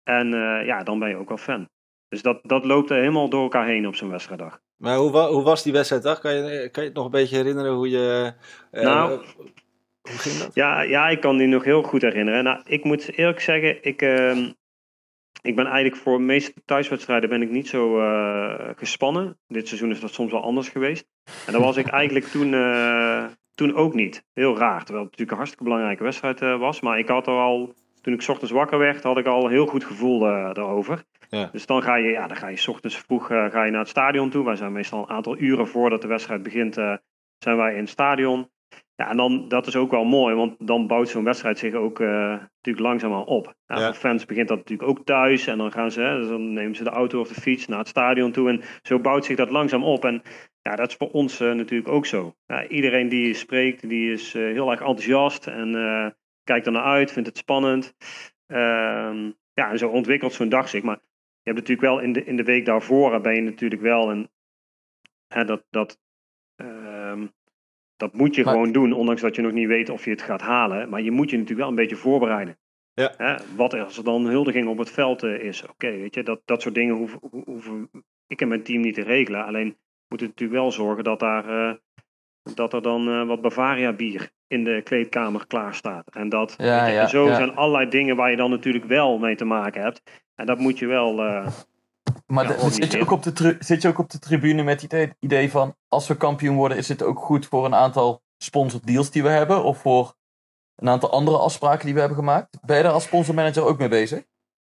En 0.03 0.29
ja, 0.65 0.83
dan 0.83 0.99
ben 0.99 1.09
je 1.09 1.15
ook 1.15 1.27
wel 1.27 1.37
fan. 1.37 1.69
Dus 2.07 2.21
dat, 2.21 2.39
dat 2.43 2.65
loopt 2.65 2.89
er 2.89 2.97
helemaal 2.97 3.29
door 3.29 3.41
elkaar 3.41 3.65
heen 3.65 3.87
op 3.87 3.95
zo'n 3.95 4.09
wedstrijddag. 4.09 4.59
Maar 4.77 4.97
hoe, 4.97 5.11
wa- 5.11 5.27
hoe 5.29 5.43
was 5.43 5.63
die 5.63 5.73
wedstrijddag? 5.73 6.19
Kan 6.19 6.33
je, 6.33 6.69
kan 6.69 6.83
je 6.83 6.89
het 6.89 6.97
nog 6.97 7.05
een 7.05 7.11
beetje 7.11 7.35
herinneren 7.35 7.73
hoe 7.73 7.89
je... 7.89 8.33
eh, 8.71 8.83
Nou, 8.83 9.09
hoe 10.01 10.17
ging 10.17 10.35
dat? 10.37 10.53
Ja, 10.53 10.81
ja, 10.81 11.09
ik 11.09 11.19
kan 11.19 11.37
die 11.37 11.47
nog 11.47 11.63
heel 11.63 11.83
goed 11.83 12.01
herinneren. 12.01 12.43
Nou, 12.43 12.61
ik 12.65 12.83
moet 12.83 13.17
eerlijk 13.17 13.39
zeggen, 13.39 13.83
ik, 13.83 14.01
ehm, 14.01 14.51
ik 15.41 15.55
ben 15.55 15.65
eigenlijk 15.65 15.95
voor 15.95 16.17
de 16.17 16.23
meeste 16.23 16.53
thuiswedstrijden 16.65 17.29
ben 17.29 17.41
ik 17.41 17.49
niet 17.49 17.67
zo 17.67 17.99
eh, 17.99 18.69
gespannen. 18.75 19.37
Dit 19.47 19.67
seizoen 19.67 19.91
is 19.91 19.99
dat 19.99 20.13
soms 20.13 20.31
wel 20.31 20.43
anders 20.43 20.69
geweest. 20.69 21.07
En 21.45 21.53
dat 21.53 21.61
was 21.61 21.77
ik 21.77 21.87
eigenlijk 21.87 22.25
toen, 22.35 22.53
eh, 22.53 23.25
toen 23.55 23.75
ook 23.75 23.93
niet. 23.93 24.23
Heel 24.33 24.57
raar, 24.57 24.83
terwijl 24.83 25.05
het 25.05 25.11
natuurlijk 25.11 25.31
een 25.31 25.37
hartstikke 25.37 25.63
belangrijke 25.63 26.03
wedstrijd 26.03 26.41
eh, 26.41 26.59
was. 26.59 26.81
Maar 26.81 26.99
ik 26.99 27.07
had 27.07 27.27
er 27.27 27.33
al, 27.33 27.73
toen 28.01 28.13
ik 28.13 28.21
's 28.21 28.29
ochtends 28.29 28.53
wakker 28.53 28.77
werd, 28.77 29.03
had 29.03 29.17
ik 29.17 29.25
al 29.25 29.43
een 29.43 29.51
heel 29.51 29.65
goed 29.65 29.83
gevoel 29.83 30.19
daarover. 30.19 31.03
Ja. 31.29 31.49
Dus 31.51 31.65
dan 31.65 31.81
ga 31.81 31.95
je, 31.95 32.09
ja, 32.09 32.27
dan 32.27 32.37
ga 32.37 32.47
je 32.47 32.57
's 32.57 32.67
ochtends 32.67 32.97
vroeg 32.97 33.27
ga 33.27 33.63
je 33.63 33.71
naar 33.71 33.79
het 33.79 33.89
stadion 33.89 34.29
toe. 34.29 34.45
Wij 34.45 34.55
zijn 34.55 34.71
meestal 34.71 34.99
een 34.99 35.09
aantal 35.09 35.37
uren 35.37 35.67
voordat 35.67 36.01
de 36.01 36.07
wedstrijd 36.07 36.43
begint, 36.43 36.73
zijn 37.37 37.57
wij 37.57 37.73
in 37.73 37.79
het 37.79 37.89
stadion. 37.89 38.49
Ja, 38.99 39.09
en 39.09 39.17
dan, 39.17 39.47
dat 39.47 39.67
is 39.67 39.75
ook 39.75 39.91
wel 39.91 40.03
mooi, 40.03 40.35
want 40.35 40.55
dan 40.67 40.87
bouwt 40.87 41.09
zo'n 41.09 41.23
wedstrijd 41.23 41.57
zich 41.57 41.73
ook 41.73 41.99
eh, 41.99 42.07
natuurlijk 42.07 42.85
langzaamaan 42.85 43.25
op. 43.25 43.53
Ja, 43.65 43.79
Ja. 43.79 43.85
Voor 43.85 43.93
fans 43.93 44.25
begint 44.25 44.47
dat 44.47 44.57
natuurlijk 44.57 44.89
ook 44.89 45.05
thuis 45.05 45.47
en 45.47 45.57
dan 45.57 45.71
gaan 45.71 45.91
ze, 45.91 46.01
hè, 46.01 46.17
dus 46.17 46.27
dan 46.27 46.53
nemen 46.53 46.75
ze 46.75 46.83
de 46.83 46.89
auto 46.89 47.19
of 47.19 47.27
de 47.27 47.41
fiets 47.41 47.67
naar 47.67 47.79
het 47.79 47.87
stadion 47.87 48.31
toe 48.31 48.49
en 48.49 48.61
zo 48.81 48.99
bouwt 48.99 49.25
zich 49.25 49.37
dat 49.37 49.49
langzaam 49.49 49.83
op. 49.83 50.05
En 50.05 50.21
ja, 50.61 50.75
dat 50.75 50.89
is 50.89 50.95
voor 50.95 51.11
ons 51.11 51.39
eh, 51.39 51.53
natuurlijk 51.53 51.89
ook 51.89 52.05
zo. 52.05 52.35
Ja, 52.45 52.67
iedereen 52.67 53.09
die 53.09 53.33
spreekt, 53.33 53.89
die 53.89 54.11
is 54.11 54.35
eh, 54.35 54.41
heel 54.41 54.71
erg 54.71 54.79
enthousiast 54.79 55.47
en 55.47 55.71
kijkt 56.43 56.65
er 56.65 56.71
naar 56.71 56.83
uit, 56.83 57.11
vindt 57.11 57.29
het 57.29 57.37
spannend. 57.37 57.95
Ehm, 58.47 59.31
ja, 59.53 59.69
en 59.69 59.77
zo 59.77 59.89
ontwikkelt 59.89 60.33
zo'n 60.33 60.49
dag 60.49 60.69
zich. 60.69 60.83
Maar 60.83 60.99
je 61.41 61.51
hebt 61.51 61.57
natuurlijk 61.57 61.87
wel 61.87 61.99
in 61.99 62.13
de, 62.13 62.23
in 62.23 62.35
de 62.35 62.43
week 62.43 62.65
daarvoor 62.65 63.21
ben 63.21 63.35
je 63.35 63.41
natuurlijk 63.41 63.81
wel 63.81 64.11
een, 64.11 64.29
hè, 65.27 65.45
dat, 65.45 65.63
dat, 65.69 65.99
dat 67.99 68.13
moet 68.13 68.35
je 68.35 68.43
Maar- 68.43 68.53
gewoon 68.53 68.71
doen, 68.71 68.93
ondanks 68.93 69.21
dat 69.21 69.35
je 69.35 69.41
nog 69.41 69.51
niet 69.51 69.67
weet 69.67 69.89
of 69.89 70.05
je 70.05 70.11
het 70.11 70.21
gaat 70.21 70.41
halen. 70.41 70.89
Maar 70.89 71.01
je 71.01 71.11
moet 71.11 71.29
je 71.29 71.35
natuurlijk 71.35 71.59
wel 71.61 71.69
een 71.69 71.83
beetje 71.83 71.95
voorbereiden. 71.95 72.57
Ja. 72.93 73.13
Hè, 73.17 73.35
wat 73.55 73.73
als 73.73 73.97
er 73.97 74.03
dan 74.03 74.25
huldiging 74.25 74.67
op 74.67 74.77
het 74.77 74.91
veld 74.91 75.23
eh, 75.23 75.43
is. 75.43 75.63
Oké, 75.67 75.89
weet 75.91 76.15
je, 76.15 76.23
dat, 76.23 76.41
dat 76.45 76.61
soort 76.61 76.75
dingen 76.75 76.95
hoeven, 76.95 77.19
ho- 77.31 77.43
hoeven 77.45 77.89
ik 78.27 78.41
en 78.41 78.47
mijn 78.47 78.63
team 78.63 78.81
niet 78.81 78.93
te 78.93 79.01
regelen. 79.03 79.45
Alleen 79.45 79.67
we 79.69 80.05
moeten 80.07 80.27
natuurlijk 80.27 80.59
wel 80.59 80.71
zorgen 80.71 81.03
dat, 81.03 81.19
daar, 81.19 81.49
eh, 81.69 81.75
dat 82.55 82.73
er 82.73 82.81
dan 82.81 83.07
eh, 83.09 83.27
wat 83.27 83.41
Bavaria 83.41 83.93
bier 83.93 84.29
in 84.47 84.63
de 84.63 84.81
kleedkamer 84.83 85.47
klaar 85.47 85.73
staat. 85.75 86.15
En 86.15 86.29
dat, 86.29 86.53
Ja, 86.57 86.85
je, 86.85 86.93
ja, 86.93 87.07
zo 87.07 87.27
ja. 87.27 87.35
zijn 87.35 87.55
allerlei 87.55 87.89
dingen 87.89 88.15
waar 88.15 88.31
je 88.31 88.37
dan 88.37 88.49
natuurlijk 88.49 88.85
wel 88.85 89.17
mee 89.19 89.35
te 89.35 89.45
maken 89.45 89.81
hebt. 89.81 90.01
En 90.35 90.45
dat 90.45 90.59
moet 90.59 90.79
je 90.79 90.87
wel... 90.87 91.19
Maar 92.27 92.43
Ja, 92.43 92.63
de- 92.63 92.71
zit, 92.71 92.91
je 92.91 93.01
ook 93.01 93.11
op 93.11 93.23
de 93.23 93.55
zit 93.59 93.81
je 93.81 93.87
ook 93.87 93.97
op 93.97 94.09
de 94.09 94.19
tribune 94.19 94.63
met 94.63 94.81
het 94.81 95.15
idee, 95.19 95.51
van... 95.51 95.75
als 95.87 96.07
we 96.07 96.17
kampioen 96.17 96.55
worden, 96.55 96.77
is 96.77 96.87
het 96.87 97.03
ook 97.03 97.19
goed 97.19 97.45
voor 97.45 97.65
een 97.65 97.75
aantal 97.75 98.21
sponsordeals 98.37 99.11
die 99.11 99.23
we 99.23 99.29
hebben? 99.29 99.63
Of 99.63 99.77
voor 99.81 100.15
een 100.75 100.89
aantal 100.89 101.11
andere 101.11 101.37
afspraken 101.37 101.85
die 101.85 101.93
we 101.93 101.99
hebben 101.99 102.17
gemaakt? 102.17 102.57
Ben 102.65 102.77
je 102.77 102.83
daar 102.83 102.91
als 102.91 103.03
sponsormanager 103.03 103.63
ook 103.65 103.77
mee 103.77 103.87
bezig? 103.89 104.23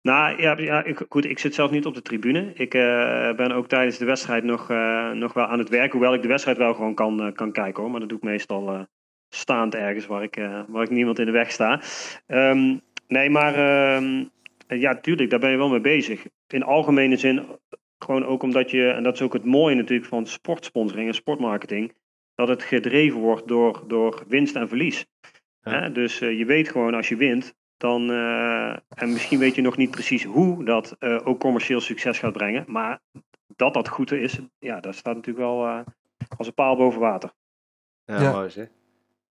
Nou 0.03 0.41
ja, 0.43 0.59
ja 0.59 0.85
ik, 0.85 1.05
goed, 1.09 1.25
ik 1.25 1.39
zit 1.39 1.55
zelf 1.55 1.71
niet 1.71 1.87
op 1.87 1.95
de 1.95 2.03
tribune. 2.03 2.53
Ik 2.55 2.75
eh, 2.75 3.35
ben 3.35 3.53
ook 3.53 3.69
tijdens 3.69 3.99
de 3.99 4.05
wedstrijd 4.05 4.45
nog, 4.45 4.71
eh, 4.71 5.11
nog 5.11 5.33
wel 5.33 5.47
aan 5.47 5.59
het 5.59 5.69
werk. 5.69 5.93
Hoewel 5.93 6.15
ik 6.15 6.23
de 6.23 6.29
wedstrijd 6.29 6.59
wel 6.59 6.75
gewoon 6.75 6.95
kan, 6.95 7.21
eh, 7.23 7.33
kan 7.33 7.53
kijken 7.53 7.83
hoor. 7.83 7.91
Maar 7.91 8.01
dat 8.01 8.09
doe 8.09 8.19
ik 8.19 8.25
meestal 8.25 8.87
staand 9.29 9.75
ergens 9.75 10.07
waar 10.07 10.23
ik, 10.23 10.41
waar 10.69 10.83
ik 10.83 10.91
niemand 10.91 11.19
in 11.19 11.27
de 11.27 11.33
weg 11.33 11.51
sta. 11.51 11.81
Ehm, 12.27 12.77
nee, 13.09 13.31
maar 13.31 13.55
ehm, 13.55 14.25
ja, 14.69 14.97
tuurlijk, 15.01 15.31
daar 15.31 15.39
ben 15.41 15.51
je 15.51 15.57
wel 15.57 15.69
mee 15.69 15.81
bezig. 15.81 16.27
In 16.47 16.63
algemene 16.63 17.17
zin, 17.17 17.47
gewoon 17.99 18.25
ook 18.27 18.43
omdat 18.43 18.71
je, 18.71 18.89
en 18.91 19.03
dat 19.03 19.15
is 19.15 19.23
ook 19.23 19.33
het 19.33 19.45
mooie 19.45 19.75
natuurlijk 19.75 20.09
van 20.09 20.27
sportsponsoring 20.27 21.09
en 21.09 21.15
sportmarketing, 21.15 21.95
dat 22.35 22.49
het 22.49 22.63
gedreven 22.63 23.21
wordt 23.21 23.49
door, 23.49 23.85
door 23.87 24.25
winst 24.29 24.57
en 24.57 24.69
verlies. 24.69 25.07
Ja. 25.61 25.81
Hè? 25.81 25.93
Dus 25.93 26.21
eh, 26.21 26.39
je 26.39 26.45
weet 26.45 26.69
gewoon 26.69 26.95
als 26.95 27.09
je 27.09 27.17
wint, 27.17 27.55
dan, 27.77 28.11
eh, 28.11 28.71
en 28.71 29.13
misschien 29.13 29.39
weet 29.39 29.55
je 29.55 29.63
nog 29.63 29.77
niet 29.77 29.91
precies 29.91 30.25
hoe 30.25 30.65
dat 30.65 30.97
eh, 30.99 31.21
ook 31.25 31.41
commercieel 31.41 31.81
succes 31.81 32.19
gaat 32.19 32.33
brengen, 32.33 32.65
maar 32.67 33.01
dat 33.57 33.75
dat 33.75 33.89
goed 33.89 34.13
is, 34.13 34.39
ja, 34.59 34.81
dat 34.81 34.95
staat 34.95 35.15
natuurlijk 35.15 35.47
wel 35.47 35.67
eh, 35.67 35.81
als 36.37 36.47
een 36.47 36.55
paal 36.55 36.77
boven 36.77 37.01
water. 37.01 37.33
Ja, 38.05 38.21
Ja. 38.23 38.33
mooi 38.33 38.51
zeg. 38.51 38.65
En 38.65 38.73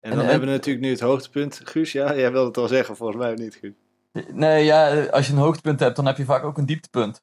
En- 0.00 0.10
dan 0.10 0.20
en- 0.24 0.30
hebben 0.30 0.48
we 0.48 0.54
natuurlijk 0.54 0.84
nu 0.84 0.90
het 0.90 1.00
hoogtepunt. 1.00 1.60
Guus, 1.64 1.92
ja, 1.92 2.14
jij 2.16 2.32
wilde 2.32 2.46
het 2.46 2.56
al 2.56 2.68
zeggen, 2.68 2.96
volgens 2.96 3.18
mij 3.18 3.34
niet, 3.34 3.54
Guus. 3.54 3.72
Nee, 4.32 4.64
ja, 4.64 5.04
als 5.04 5.26
je 5.26 5.32
een 5.32 5.38
hoogtepunt 5.38 5.80
hebt, 5.80 5.96
dan 5.96 6.06
heb 6.06 6.16
je 6.16 6.24
vaak 6.24 6.44
ook 6.44 6.58
een 6.58 6.66
dieptepunt. 6.66 7.22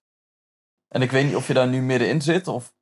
En 0.87 1.01
ik 1.01 1.11
weet 1.11 1.25
niet 1.25 1.35
of 1.35 1.47
je 1.47 1.53
daar 1.53 1.67
nu 1.67 1.81
middenin 1.81 2.21
zit, 2.21 2.47
of... 2.47 2.73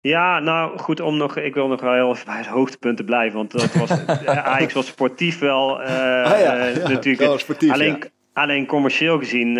Ja, 0.00 0.38
nou 0.38 0.78
goed, 0.78 1.00
om 1.00 1.16
nog, 1.16 1.36
ik 1.36 1.54
wil 1.54 1.68
nog 1.68 1.80
wel 1.80 1.92
heel 1.92 2.10
even 2.10 2.26
bij 2.26 2.36
het 2.36 2.46
hoogtepunt 2.46 2.96
te 2.96 3.04
blijven, 3.04 3.36
want 3.36 3.50
dat 3.50 3.74
was, 3.74 3.90
eh, 4.06 4.46
Ajax 4.46 4.72
was 4.72 4.86
sportief 4.86 5.38
wel 5.38 5.82
eh, 5.82 6.32
ah 6.32 6.40
ja, 6.40 6.56
eh, 6.56 6.76
ja, 6.76 6.88
natuurlijk 6.88 7.22
wel 7.22 7.38
sportief, 7.38 7.72
alleen, 7.72 7.96
ja. 7.98 8.08
alleen 8.32 8.66
commercieel 8.66 9.18
gezien 9.18 9.54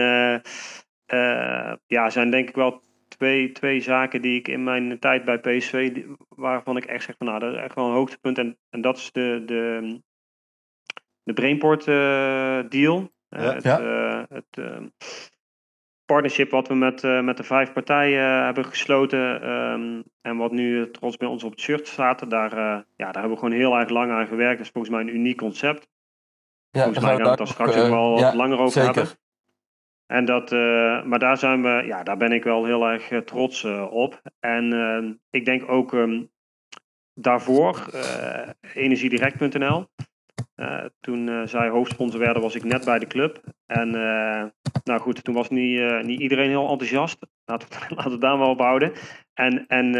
ja, 1.87 2.11
zijn 2.11 2.31
denk 2.31 2.49
ik 2.49 2.55
wel 2.55 2.83
twee, 3.09 3.53
twee 3.53 3.81
zaken 3.81 4.23
die 4.23 4.39
ik 4.39 4.49
in 4.49 4.65
mijn 4.65 4.99
tijd 4.99 5.25
bij 5.25 5.39
PSV, 5.39 6.03
waarvan 6.29 6.77
ik 6.77 6.85
echt 6.85 7.05
zeg 7.05 7.15
van 7.19 7.27
nou, 7.27 7.39
dat 7.39 7.53
is 7.53 7.61
echt 7.61 7.75
wel 7.75 7.87
een 7.87 7.95
hoogtepunt. 7.95 8.39
En, 8.39 8.59
en 8.71 8.81
dat 8.81 8.97
is 8.97 9.13
de, 9.13 9.43
de, 9.47 10.01
de 11.23 11.33
Brainport 11.33 11.85
deal. 12.71 13.15
Ja. 13.29 13.55
het 13.55 13.63
Ja. 13.63 13.81
eh, 13.81 14.23
het 14.29 14.47
eh, 14.51 14.83
partnership 16.05 16.51
wat 16.51 16.69
we 16.69 16.75
met, 16.75 17.05
eh, 17.05 17.21
met 17.21 17.37
de 17.37 17.43
vijf 17.43 17.73
partijen 17.73 18.39
eh, 18.39 18.45
hebben 18.45 18.65
gesloten. 18.65 19.43
ehm, 19.43 20.03
en 20.21 20.37
wat 20.37 20.53
nu 20.53 20.91
trots 20.91 21.17
bij 21.17 21.29
ons 21.29 21.45
op 21.45 21.51
het 21.51 21.61
shirt 21.61 21.89
staat. 21.89 22.31
Daar, 22.31 22.51
ja, 22.57 22.85
daar 22.97 23.13
hebben 23.13 23.31
we 23.31 23.39
gewoon 23.39 23.55
heel 23.55 23.75
erg 23.77 23.89
lang 23.89 24.11
aan 24.13 24.27
gewerkt. 24.27 24.57
Dat 24.57 24.67
is 24.67 24.73
volgens 24.73 24.93
mij 24.95 25.03
een 25.03 25.15
uniek 25.15 25.37
concept. 25.37 25.89
Ja, 26.71 26.83
Volgens 26.83 27.05
mij 27.05 27.15
gaan 27.15 27.23
we 27.23 27.29
het 27.29 27.39
daar 27.39 27.47
straks 27.47 27.77
ook 27.77 27.89
wel 27.89 28.21
wat 28.21 28.35
langer 28.35 28.59
over 28.59 28.83
zeker. 28.83 28.95
hebben. 28.95 29.15
En 30.07 30.25
dat, 30.25 30.51
maar 31.07 31.19
daar 31.19 31.37
zijn 31.39 31.63
we, 31.63 31.83
ja, 31.87 32.03
daar 32.03 32.17
ben 32.17 32.33
ik 32.33 32.45
wel 32.45 32.65
heel 32.65 32.85
erg 32.89 33.25
trots 33.25 33.65
op. 33.91 34.21
En 34.41 34.73
eh, 34.73 35.11
ik 35.31 35.45
denk 35.45 35.71
ook 35.71 35.95
ehm, 35.95 36.25
daarvoor, 37.15 37.87
energiedirect.nl. 38.75 39.87
Eh, 40.55 40.85
toen 41.01 41.29
eh, 41.29 41.47
zij 41.47 41.69
hoofdsponsor 41.69 42.21
werden, 42.21 42.43
was 42.43 42.55
ik 42.55 42.65
net 42.65 42.85
bij 42.85 42.99
de 42.99 43.07
club. 43.07 43.41
En 43.67 43.95
eh, 43.95 44.45
nou 44.85 45.01
goed, 45.01 45.25
toen 45.25 45.35
was 45.35 45.49
niet, 45.49 46.03
niet 46.03 46.21
iedereen 46.21 46.49
heel 46.49 46.69
enthousiast. 46.69 47.19
Laten 47.45 47.69
we, 47.69 47.75
laten 47.95 48.11
we 48.11 48.19
daar 48.19 48.39
maar 48.39 48.49
op 48.49 48.59
houden. 48.59 48.93
En, 49.35 49.67
en, 49.67 49.95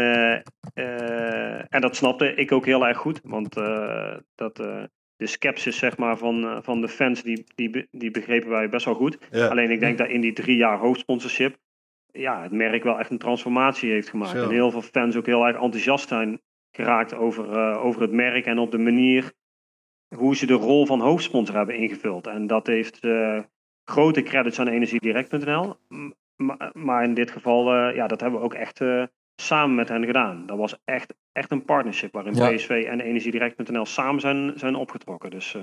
en 1.69 1.81
dat 1.81 1.95
snapte 1.95 2.33
ik 2.33 2.51
ook 2.51 2.65
heel 2.65 2.87
erg 2.87 2.97
goed. 2.97 3.19
Want 3.23 3.53
dat, 4.35 4.55
de 5.15 5.27
skepsis 5.27 5.77
zeg 5.77 5.97
maar, 5.97 6.17
van, 6.17 6.63
van 6.63 6.81
de 6.81 6.87
fans, 6.87 7.23
die, 7.23 7.43
die, 7.55 7.87
die 7.91 8.11
begrepen 8.11 8.49
wij 8.49 8.69
best 8.69 8.85
wel 8.85 8.95
goed. 8.95 9.17
Ja. 9.31 9.47
Alleen 9.47 9.71
ik 9.71 9.79
denk 9.79 9.97
dat 9.97 10.07
in 10.07 10.21
die 10.21 10.33
drie 10.33 10.57
jaar 10.57 10.77
hoofdsponsorship, 10.77 11.57
ja, 12.11 12.41
het 12.41 12.51
merk 12.51 12.83
wel 12.83 12.99
echt 12.99 13.09
een 13.09 13.17
transformatie 13.17 13.91
heeft 13.91 14.09
gemaakt. 14.09 14.37
Zo. 14.37 14.43
En 14.43 14.49
heel 14.49 14.71
veel 14.71 14.81
fans 14.81 15.15
ook 15.15 15.25
heel 15.25 15.47
erg 15.47 15.61
enthousiast 15.61 16.07
zijn 16.07 16.41
geraakt 16.71 17.13
over, 17.13 17.77
over 17.77 18.01
het 18.01 18.11
merk 18.11 18.45
en 18.45 18.57
op 18.57 18.71
de 18.71 18.77
manier 18.77 19.33
hoe 20.15 20.35
ze 20.35 20.45
de 20.45 20.53
rol 20.53 20.85
van 20.85 20.99
hoofdsponsor 20.99 21.55
hebben 21.55 21.75
ingevuld. 21.75 22.27
En 22.27 22.47
dat 22.47 22.67
heeft 22.67 22.99
eh, 22.99 23.39
grote 23.83 24.21
credits 24.21 24.59
aan 24.59 24.67
energiedirect.nl. 24.67 25.75
Maar, 26.35 26.71
maar 26.73 27.03
in 27.03 27.13
dit 27.13 27.31
geval, 27.31 27.73
eh, 27.73 27.95
ja, 27.95 28.07
dat 28.07 28.21
hebben 28.21 28.39
we 28.39 28.45
ook 28.45 28.53
echt 28.53 28.81
eh, 28.81 29.03
samen 29.41 29.75
met 29.75 29.89
hen 29.89 30.05
gedaan. 30.05 30.43
Dat 30.45 30.57
was 30.57 30.75
echt, 30.85 31.13
echt 31.31 31.51
een 31.51 31.65
partnership 31.65 32.13
waarin 32.13 32.35
Ja. 32.35 32.51
PSV 32.51 32.69
en 32.69 32.99
energiedirect.nl 33.01 33.85
samen 33.85 34.21
zijn, 34.21 34.53
zijn 34.55 34.75
opgetrokken. 34.75 35.29
Dus 35.29 35.55
eh, 35.55 35.61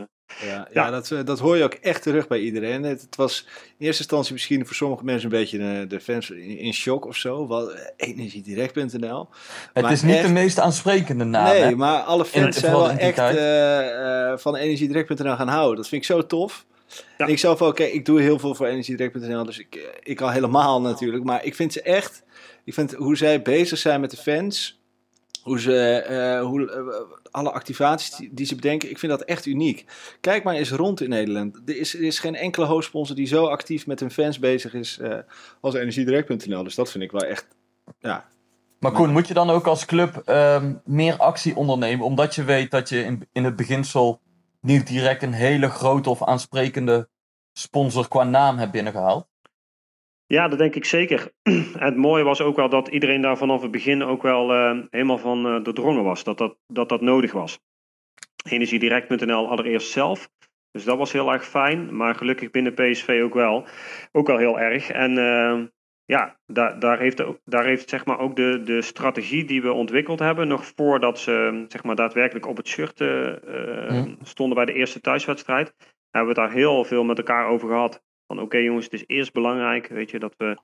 Ja, 0.49 0.55
ja. 0.73 0.85
Ja. 0.85 0.91
dat, 0.91 1.11
eh, 1.11 1.25
dat 1.25 1.39
hoor 1.39 1.57
je 1.57 1.65
ook 1.65 1.73
echt 1.75 2.03
terug 2.03 2.27
bij 2.27 2.39
iedereen. 2.39 2.83
Het, 2.83 3.01
het 3.01 3.17
was 3.17 3.47
in 3.79 3.87
eerste 3.87 4.03
instantie 4.03 4.33
misschien 4.33 4.67
voor 4.67 4.75
sommige 4.75 5.05
mensen 5.05 5.25
een 5.33 5.39
beetje 5.39 5.59
eh, 5.59 5.89
de 5.89 6.01
fans 6.01 6.31
in, 6.31 6.59
in 6.59 6.73
shock 6.75 7.07
of 7.07 7.17
zo. 7.17 7.49
Wel, 7.49 7.73
eh, 7.75 7.81
energiedirect.nl. 7.97 9.29
Het 9.73 9.83
Maar 9.83 9.93
is 9.93 10.03
niet 10.03 10.15
echt- 10.15 10.27
de 10.27 10.33
meest 10.33 10.59
aansprekende 10.59 11.25
naam, 11.25 11.45
nee, 11.53 11.63
hè? 11.63 11.77
maar 11.77 12.01
alle 12.01 12.25
fans 12.25 12.59
zijn 12.59 12.73
wel 12.73 12.91
echt 12.91 13.21
van 14.43 14.57
energiedirect.nl 14.57 15.37
gaan 15.37 15.49
houden. 15.49 15.77
Dat 15.77 15.89
vind 15.89 16.03
ik 16.03 16.09
zo 16.09 16.27
tof. 16.27 16.65
Ja. 17.19 17.25
En 17.27 17.31
ik 17.33 17.39
zelf 17.39 17.63
ook, 17.63 17.75
kijk, 17.77 17.93
ik 17.93 18.05
doe 18.05 18.21
heel 18.21 18.39
veel 18.39 18.55
voor 18.55 18.67
energiedirect.nl, 18.67 19.45
dus 19.45 19.59
ik, 19.59 19.99
ik 20.03 20.21
al 20.21 20.31
helemaal 20.31 20.81
natuurlijk. 20.81 21.25
Maar 21.25 21.45
ik 21.45 21.55
vind 21.55 21.73
ze 21.73 21.83
echt, 21.83 22.23
ik 22.65 22.75
vind 22.75 22.93
hoe 22.95 23.17
zij 23.17 23.43
bezig 23.43 23.79
zijn 23.79 24.01
met 24.01 24.11
de 24.11 24.17
fans, 24.17 24.83
hoe 25.43 25.61
ze, 25.61 25.99
eh, 25.99 26.43
hoe, 26.43 26.71
eh, 26.71 27.31
alle 27.31 27.53
activaties 27.53 28.29
die, 28.31 28.47
ze 28.47 28.55
bedenken, 28.55 28.91
ik 28.91 28.99
vind 28.99 29.13
dat 29.13 29.23
echt 29.23 29.47
uniek. 29.47 29.85
Kijk 30.21 30.45
maar 30.45 30.55
eens 30.55 30.71
rond 30.71 31.01
in 31.01 31.09
Nederland. 31.09 31.61
Er 31.67 31.77
is, 31.77 31.95
is 31.95 32.19
geen 32.19 32.35
enkele 32.35 32.67
hoofdsponsor 32.67 33.17
die 33.17 33.27
zo 33.27 33.47
actief 33.47 33.87
met 33.87 34.01
hun 34.01 34.11
fans 34.11 34.39
bezig 34.39 34.75
is 34.75 34.99
eh, 34.99 35.19
als 35.61 35.75
energiedirect.nl. 35.75 36.63
Dus 36.63 36.75
dat 36.75 36.91
vind 36.91 37.05
ik 37.05 37.11
wel 37.11 37.25
echt, 37.25 37.47
ja, 37.99 38.29
Maar 38.79 38.93
Koen, 38.93 39.13
moet 39.13 39.29
je 39.29 39.35
dan 39.35 39.51
ook 39.51 39.67
als 39.67 39.85
club 39.85 40.17
ehm, 40.17 40.75
meer 40.85 41.17
actie 41.17 41.57
ondernemen, 41.57 42.07
omdat 42.07 42.35
je 42.35 42.45
weet 42.45 42.71
dat 42.71 42.89
je 42.89 43.05
in, 43.05 43.29
in 43.33 43.45
het 43.45 43.57
beginsel 43.57 44.21
niet 44.61 44.87
direct 44.87 45.23
een 45.23 45.33
hele 45.33 45.69
grote 45.69 46.11
of 46.11 46.23
aansprekende 46.23 47.09
sponsor 47.53 48.09
qua 48.09 48.25
naam 48.25 48.59
hebt 48.59 48.73
binnengehaald? 48.73 49.27
Ja, 50.27 50.49
dat 50.49 50.59
denk 50.59 50.75
ik 50.75 50.85
zeker. 50.85 51.33
En 51.43 51.73
het 51.89 51.97
mooie 51.97 52.25
was 52.25 52.41
ook 52.41 52.57
wel 52.57 52.69
dat 52.69 52.89
iedereen 52.89 53.21
daar 53.21 53.37
vanaf 53.37 53.63
het 53.63 53.71
begin 53.71 54.03
ook 54.03 54.23
wel 54.23 54.53
eh, 54.53 54.79
helemaal 54.91 55.19
van 55.19 55.47
eh, 55.47 55.63
doordrongen 55.63 56.05
was. 56.05 56.25
Dat 56.25 56.39
dat, 56.39 56.57
dat 56.67 56.89
dat 56.89 57.01
nodig 57.01 57.33
was. 57.33 57.61
Energiedirect.nl 58.49 59.49
allereerst 59.49 59.91
zelf. 59.91 60.31
Dus 60.71 60.85
dat 60.85 60.99
was 60.99 61.13
heel 61.13 61.33
erg 61.33 61.47
fijn. 61.47 61.97
Maar 61.97 62.15
gelukkig 62.15 62.51
binnen 62.51 62.75
PSV 62.75 63.21
ook 63.25 63.35
wel. 63.35 63.67
Ook 64.13 64.27
wel 64.27 64.39
heel 64.39 64.61
erg. 64.61 64.91
En 64.91 65.19
eh, 65.19 65.63
ja, 66.05 66.39
daar, 66.47 66.79
daar 66.79 66.99
heeft, 66.99 67.23
ook, 67.23 67.39
daar 67.45 67.65
heeft 67.65 67.89
zeg 67.89 68.05
maar 68.05 68.19
ook 68.19 68.37
de, 68.37 68.63
de 68.65 68.83
strategie 68.83 69.45
die 69.45 69.63
we 69.63 69.73
ontwikkeld 69.73 70.19
hebben. 70.19 70.49
Nog 70.49 70.67
voordat 70.77 71.19
ze 71.19 71.65
zeg 71.69 71.85
maar, 71.85 71.97
daadwerkelijk 71.97 72.47
op 72.47 72.57
het 72.57 72.69
shirt 72.69 73.05
stonden 74.23 74.57
bij 74.57 74.65
de 74.65 74.73
eerste 74.73 75.01
thuiswedstrijd. 75.01 75.75
Hebben 76.11 76.35
we 76.35 76.41
het 76.41 76.51
daar 76.51 76.59
heel 76.59 76.85
veel 76.85 77.05
met 77.05 77.19
elkaar 77.19 77.47
over 77.47 77.69
gehad. 77.69 78.03
Van 78.27 78.41
oké 78.41 78.57
jongens, 78.57 78.85
het 78.85 78.95
is 78.95 79.05
eerst 79.07 79.33
belangrijk 79.33 79.87
weet 79.87 80.11
je, 80.11 80.19
dat 80.19 80.35
we 80.37 80.59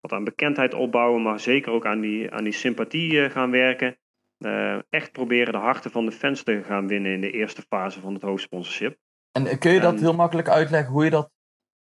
wat 0.00 0.12
aan 0.12 0.24
bekendheid 0.24 0.74
opbouwen. 0.74 1.22
Maar 1.22 1.40
zeker 1.40 1.72
ook 1.72 1.86
aan 1.86 2.00
die, 2.00 2.30
aan 2.32 2.44
die 2.44 2.52
sympathie 2.52 3.24
eh, 3.24 3.30
gaan 3.30 3.50
werken. 3.50 3.98
Eh, 4.38 4.78
echt 4.90 5.12
proberen 5.12 5.52
de 5.52 5.58
harten 5.58 5.90
van 5.90 6.04
de 6.06 6.12
fans 6.12 6.42
te 6.42 6.62
gaan 6.62 6.88
winnen 6.88 7.12
in 7.12 7.20
de 7.20 7.30
eerste 7.30 7.62
fase 7.62 8.00
van 8.00 8.14
het 8.14 8.22
hoofdsponsorship. 8.22 8.98
En 9.32 9.46
eh, 9.46 9.58
kun 9.58 9.72
je 9.72 9.80
dat 9.80 9.94
En- 9.94 10.00
heel 10.00 10.14
makkelijk 10.14 10.48
uitleggen 10.48 10.92
hoe 10.92 11.04
je 11.04 11.10
dat 11.10 11.30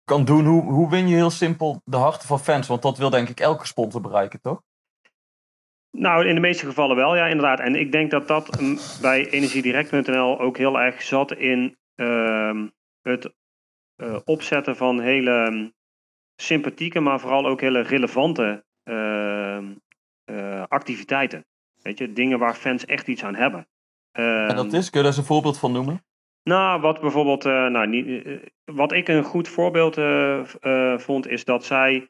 kan 0.04 0.26
doen? 0.26 0.46
Hoe, 0.46 0.64
hoe 0.64 0.90
win 0.90 1.08
je 1.08 1.16
heel 1.16 1.30
simpel 1.30 1.82
de 1.86 1.98
harten 1.98 2.28
van 2.28 2.40
fans? 2.40 2.68
Want 2.68 2.82
dat 2.82 2.98
wil 2.98 3.10
denk 3.10 3.30
ik 3.30 3.40
elke 3.40 3.68
sponsor 3.68 4.02
bereiken, 4.02 4.42
toch? 4.42 4.62
Nou, 5.92 6.28
in 6.28 6.36
de 6.36 6.42
meeste 6.42 6.66
gevallen 6.66 6.96
wel, 6.96 7.16
ja, 7.16 7.28
inderdaad. 7.28 7.60
En 7.60 7.76
ik 7.76 7.92
denk 7.92 8.12
dat 8.12 8.28
dat 8.28 8.62
mm, 8.62 8.78
bij 9.02 9.30
Energiedirect.nl 9.30 10.40
ook 10.40 10.58
heel 10.58 10.80
erg 10.80 11.02
zat 11.02 11.32
in 11.32 11.78
ehm, 11.96 12.68
het 13.02 13.34
eh, 14.00 14.20
opzetten 14.26 14.76
van 14.76 15.00
hele 15.00 15.50
mm, 15.52 15.74
sympathieke, 16.36 17.00
maar 17.00 17.20
vooral 17.20 17.48
ook 17.48 17.62
hele 17.62 17.82
relevante 17.82 18.66
ehm, 18.84 19.74
eh, 20.24 20.64
activiteiten. 20.68 21.46
Weet 21.82 21.98
je, 21.98 22.14
dingen 22.14 22.40
waar 22.40 22.56
fans 22.56 22.86
echt 22.86 23.08
iets 23.08 23.24
aan 23.24 23.36
hebben. 23.36 23.68
En 24.12 24.56
dat 24.56 24.66
Ehm, 24.66 24.76
is, 24.76 24.90
kun 24.90 25.00
je 25.00 25.06
daar 25.06 25.06
eens 25.06 25.18
een 25.18 25.24
voorbeeld 25.24 25.60
van 25.60 25.72
noemen? 25.72 26.04
nou, 26.44 26.82
wat 26.82 27.02
bijvoorbeeld, 27.02 27.46
eh, 27.46 27.68
nou, 27.68 27.88
niet, 27.88 28.26
wat 28.66 28.92
ik 28.92 29.08
een 29.08 29.24
goed 29.24 29.48
voorbeeld 29.48 29.96
vond, 31.02 31.28
is 31.28 31.46
dat 31.46 31.66
zij 31.66 32.10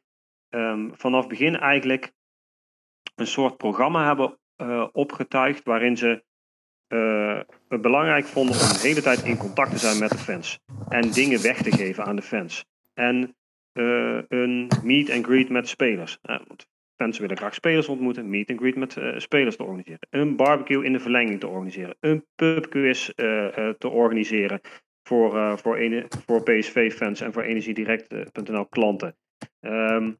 ehm, 0.50 0.90
vanaf 0.94 1.28
begin 1.28 1.58
eigenlijk 1.60 2.14
een 3.16 3.28
soort 3.28 3.58
programma 3.58 4.06
hebben 4.06 4.40
opgetuigd 4.92 5.64
waarin 5.64 5.98
ze 5.98 6.24
eh, 6.90 7.40
het 7.68 7.82
belangrijk 7.82 8.26
vonden 8.26 8.56
om 8.56 8.68
de 8.68 8.80
hele 8.82 9.02
tijd 9.02 9.24
in 9.24 9.38
contact 9.38 9.72
te 9.72 9.78
zijn 9.78 10.00
met 10.00 10.10
de 10.10 10.18
fans 10.18 10.60
en 10.90 11.12
dingen 11.12 11.42
weg 11.42 11.62
te 11.62 11.72
geven 11.72 12.06
aan 12.06 12.16
de 12.16 12.22
fans. 12.22 12.66
En 12.94 13.36
eh, 13.72 14.20
een 14.28 14.68
meet 14.84 15.12
and 15.12 15.26
greet 15.26 15.50
met 15.50 15.68
spelers. 15.68 16.18
Eh, 16.22 16.40
fans 16.96 17.20
willen 17.20 17.38
graag 17.38 17.54
spelers 17.54 17.88
ontmoeten, 17.88 18.30
meet 18.30 18.50
and 18.50 18.60
greet 18.60 18.76
met 18.76 18.98
spelers 19.18 19.56
te 19.56 19.64
organiseren. 19.64 20.08
Een 20.10 20.36
barbecue 20.36 20.86
in 20.86 20.94
de 20.94 21.00
verlenging 21.00 21.40
te 21.40 21.48
organiseren. 21.48 21.96
Een 22.00 22.26
pubquiz 22.36 23.10
te 23.78 23.90
organiseren 23.90 24.62
voor, 25.04 25.60
voor, 25.60 26.06
voor 26.26 26.44
PSV-fans 26.44 27.22
en 27.22 27.34
voor 27.34 27.42
Energiedirect.nl 27.42 28.66
klanten. 28.66 29.16
Ehm, 29.60 30.12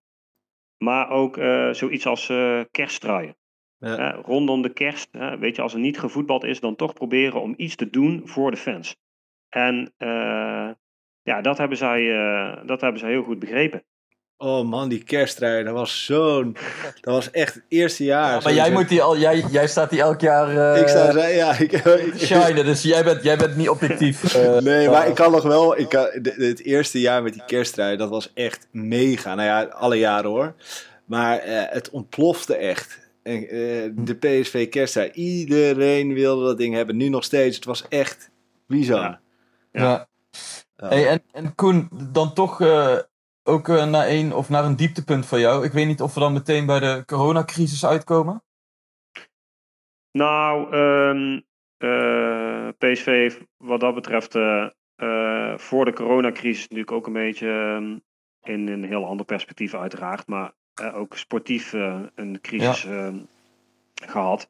maar 0.78 1.10
ook 1.10 1.36
zoiets 1.72 2.06
als 2.06 2.30
eh 2.30 2.62
kersttraaien. 2.72 3.39
Ja. 3.80 3.96
Hè, 3.96 4.12
rondom 4.12 4.62
de 4.62 4.74
kerst, 4.74 5.10
hè, 5.12 5.38
weet 5.38 5.56
je, 5.56 5.62
als 5.62 5.74
er 5.74 5.80
niet 5.80 6.00
gevoetbald 6.00 6.44
is, 6.44 6.60
dan 6.60 6.76
toch 6.76 6.94
proberen 6.94 7.42
om 7.42 7.54
iets 7.58 7.76
te 7.76 7.90
doen 7.90 8.22
voor 8.26 8.52
de 8.52 8.58
fans. 8.58 8.96
En 9.50 9.94
eh, 9.98 10.70
ja, 11.22 11.42
dat 11.42 11.58
hebben, 11.58 11.78
zij, 11.78 12.16
eh, 12.16 12.68
dat 12.68 12.82
hebben 12.82 13.00
zij 13.00 13.10
heel 13.10 13.24
goed 13.24 13.40
begrepen. 13.40 13.84
Oh 14.42 14.70
man, 14.70 14.90
die 14.90 15.04
kersttrui, 15.04 15.64
dat 15.64 15.74
was 15.74 16.06
zo'n... 16.06 16.58
Dat 17.02 17.14
was 17.14 17.32
echt 17.32 17.54
het 17.54 17.64
eerste 17.68 18.04
jaar. 18.04 18.44
maar 18.44 18.54
jij, 18.54 18.72
moet 18.72 18.90
die 18.90 19.02
al, 19.02 19.18
jij, 19.18 19.44
jij 19.52 19.68
staat 19.68 19.90
die 19.90 20.02
elk 20.02 20.22
jaar 20.22 20.74
eh 20.74 20.82
Ik 20.82 20.88
zeggen, 20.88 21.36
ja, 21.36 21.58
ik... 21.60 21.72
ik 21.72 22.14
shinen, 22.18 22.66
dus 22.66 22.82
jij 22.82 23.04
bent, 23.04 23.24
jij 23.24 23.38
bent 23.38 23.56
niet 23.56 23.70
objectief. 23.70 24.24
eh, 24.36 24.58
Nee, 24.58 24.90
maar 24.90 25.08
ik 25.08 25.16
kan 25.16 25.32
nog 25.32 25.44
wel. 25.44 25.78
Ik 25.80 25.90
kan, 25.90 26.08
het 26.22 26.64
eerste 26.64 27.00
jaar 27.00 27.24
met 27.24 27.34
die 27.34 27.46
kersttrui, 27.46 27.98
dat 27.98 28.10
was 28.10 28.32
echt 28.34 28.68
mega. 28.72 29.36
Nou 29.36 29.48
ja, 29.48 29.64
alle 29.64 29.98
jaren 29.98 30.30
hoor. 30.30 30.54
Maar 31.06 31.38
eh, 31.38 31.62
het 31.70 31.90
ontplofte 31.90 32.56
echt. 32.56 32.99
En, 33.24 33.42
eh, 33.42 33.90
de 33.96 34.16
PSV 34.20 34.70
kersttrui, 34.70 35.12
iedereen 35.12 36.14
wilde 36.14 36.46
dat 36.46 36.58
ding 36.58 36.74
hebben. 36.74 36.98
Nu 36.98 37.10
nog 37.10 37.24
steeds. 37.24 37.56
Het 37.56 37.66
was 37.66 37.88
echt 37.88 38.32
bizar. 38.68 39.00
Ja. 39.00 39.22
Ja. 39.72 40.10
Ja. 40.76 40.88
Hey, 40.88 41.08
en, 41.08 41.24
en 41.32 41.56
Koen, 41.56 41.90
dan 42.12 42.34
toch 42.34 42.62
eh, 42.62 42.98
ook 43.44 43.68
eh, 43.68 43.90
naar, 43.90 44.08
een, 44.08 44.34
of 44.34 44.50
naar 44.50 44.66
een 44.66 44.76
dieptepunt 44.76 45.26
van 45.26 45.40
jou. 45.40 45.66
Ik 45.66 45.72
weet 45.72 45.88
niet 45.88 46.02
of 46.02 46.14
we 46.14 46.20
dan 46.20 46.34
meteen 46.34 46.66
bij 46.66 46.80
de 46.80 47.04
coronacrisis 47.06 47.86
uitkomen. 47.86 48.44
Nou, 50.12 50.74
ehm, 50.74 51.40
eh, 51.78 52.68
PSV 52.78 53.06
heeft 53.06 53.42
wat 53.58 53.80
dat 53.80 53.96
betreft 53.96 54.32
voor 55.62 55.86
de 55.86 55.94
coronacrisis 55.94 56.62
natuurlijk 56.62 56.92
ook 56.92 57.08
een 57.08 57.14
beetje 57.14 57.50
ehm, 57.50 57.98
in 58.54 58.68
een 58.68 58.84
heel 58.84 59.06
ander 59.06 59.26
perspectief 59.26 59.74
uiteraard, 59.74 60.28
maar 60.28 60.54
ook 60.82 61.18
sportief 61.18 61.74
eh, 61.74 62.02
een 62.16 62.42
crisis 62.42 62.86
ehm, 62.86 63.18
gehad. 63.94 64.50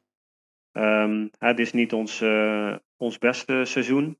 Ehm, 0.72 1.26
het 1.38 1.58
is 1.58 1.72
niet 1.72 1.92
ons, 1.92 2.20
eh, 2.20 2.74
ons 2.96 3.18
beste 3.18 3.64
seizoen. 3.64 4.18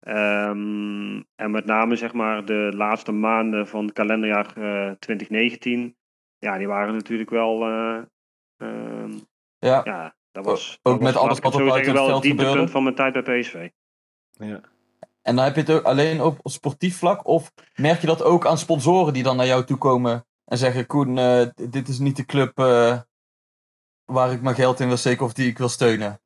Ehm, 0.00 1.22
en 1.36 1.50
met 1.50 1.64
name 1.64 1.96
zeg 1.96 2.12
maar 2.12 2.44
de 2.44 2.72
laatste 2.74 3.12
maanden 3.12 3.68
van 3.68 3.84
het 3.84 3.92
kalenderjaar 3.92 4.46
eh, 4.46 4.90
2019, 4.98 5.96
ja, 6.38 6.58
die 6.58 6.68
waren 6.68 6.94
natuurlijk 6.94 7.30
wel, 7.30 7.62
eh, 7.62 7.98
ehm, 8.56 9.12
Ja. 9.58 9.80
ja, 9.84 10.14
dat 10.32 10.44
was, 10.44 10.78
ook 10.82 10.92
dat 10.92 11.02
met 11.02 11.14
was, 11.14 11.22
alles 11.22 11.38
wat 11.38 11.54
er 11.54 11.60
zeggen, 11.60 11.84
het 11.84 11.92
wel 11.92 12.04
veld 12.04 12.12
het 12.12 12.22
dieptepunt 12.22 12.50
gebeurde. 12.50 12.72
van 12.72 12.82
mijn 12.82 12.94
tijd 12.94 13.12
bij 13.12 13.40
PSV. 13.40 13.68
Ja. 14.30 14.60
En 15.22 15.36
dan 15.36 15.44
heb 15.44 15.54
je 15.54 15.60
het 15.60 15.70
ook 15.70 15.82
alleen 15.84 16.20
op 16.20 16.38
sportief 16.42 16.98
vlak? 16.98 17.26
Of 17.26 17.52
merk 17.74 18.00
je 18.00 18.06
dat 18.06 18.22
ook 18.22 18.46
aan 18.46 18.58
sponsoren 18.58 19.12
die 19.12 19.22
dan 19.22 19.36
naar 19.36 19.46
jou 19.46 19.64
toe 19.64 19.78
komen 19.78 20.24
en 20.50 20.58
zeggen: 20.58 20.86
Koen, 20.86 21.18
eh, 21.18 21.46
dit 21.70 21.88
is 21.88 21.98
niet 21.98 22.16
de 22.16 22.24
club 22.24 22.58
eh, 22.58 23.00
waar 24.04 24.32
ik 24.32 24.42
mijn 24.42 24.54
geld 24.54 24.80
in 24.80 24.86
wil 24.88 24.96
steken 24.96 25.24
of 25.24 25.32
die 25.32 25.48
ik 25.48 25.58
wil 25.58 25.68
steunen? 25.68 26.20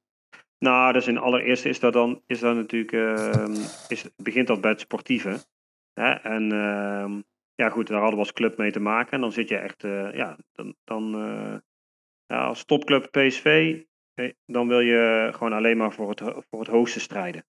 Nou, 0.58 0.92
dus 0.92 1.06
in 1.06 1.18
allereerste 1.18 1.68
is 1.68 1.80
dat 1.80 1.92
dan 1.92 2.22
is 2.26 2.40
dat 2.40 2.56
natuurlijk 2.56 2.92
ehm, 2.92 3.56
is, 3.88 4.10
begint 4.16 4.46
dat 4.46 4.60
bij 4.60 4.70
het 4.70 4.80
sportieve. 4.80 5.44
Hè? 5.92 6.10
En 6.12 6.52
ehm, 6.52 7.20
ja, 7.54 7.68
goed, 7.68 7.87
daar 7.87 7.98
hadden 7.98 8.14
we 8.14 8.24
als 8.24 8.32
club 8.32 8.56
mee 8.56 8.72
te 8.72 8.80
maken. 8.80 9.12
En 9.12 9.20
dan 9.20 9.32
zit 9.32 9.48
je 9.48 9.56
echt, 9.56 9.84
eh, 9.84 10.14
ja, 10.14 10.38
dan, 10.52 10.74
dan 10.84 11.10
ja, 12.26 12.46
als 12.46 12.64
topclub 12.64 13.10
PSV, 13.10 13.80
dan 14.46 14.68
wil 14.68 14.80
je 14.80 15.30
gewoon 15.32 15.52
alleen 15.52 15.76
maar 15.76 15.92
voor 15.92 16.08
het, 16.08 16.20
voor 16.20 16.60
het 16.60 16.68
hoogste 16.68 17.00
strijden. 17.00 17.44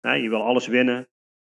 Hè? 0.00 0.12
Je 0.12 0.28
wil 0.28 0.42
alles 0.42 0.66
winnen, 0.66 1.08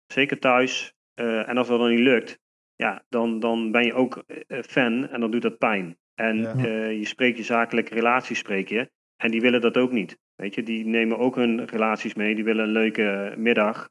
zeker 0.06 0.38
thuis. 0.38 0.94
En 1.14 1.56
als 1.56 1.68
dat 1.68 1.78
dan 1.78 1.90
niet 1.90 1.98
lukt, 1.98 2.38
ja, 2.78 3.04
dan, 3.08 3.40
dan 3.40 3.70
ben 3.70 3.84
je 3.84 3.92
ook 3.94 4.16
eh, 4.16 4.62
fan 4.62 5.08
en 5.08 5.20
dan 5.20 5.30
doet 5.30 5.42
dat 5.42 5.58
pijn. 5.58 5.98
En 6.14 6.36
Ja. 6.36 6.54
eh, 6.54 6.98
je 6.98 7.04
spreekt 7.04 7.36
je 7.36 7.42
zakelijke 7.44 7.94
relaties, 7.94 8.38
spreek 8.38 8.68
je. 8.68 8.90
En 9.16 9.30
die 9.30 9.40
willen 9.40 9.60
dat 9.60 9.76
ook 9.76 9.92
niet. 9.92 10.18
Weet 10.34 10.54
je, 10.54 10.62
die 10.62 10.84
nemen 10.86 11.18
ook 11.18 11.34
hun 11.36 11.64
relaties 11.66 12.14
mee. 12.14 12.34
Die 12.34 12.44
willen 12.44 12.64
een 12.64 12.72
leuke 12.72 13.34
middag. 13.36 13.88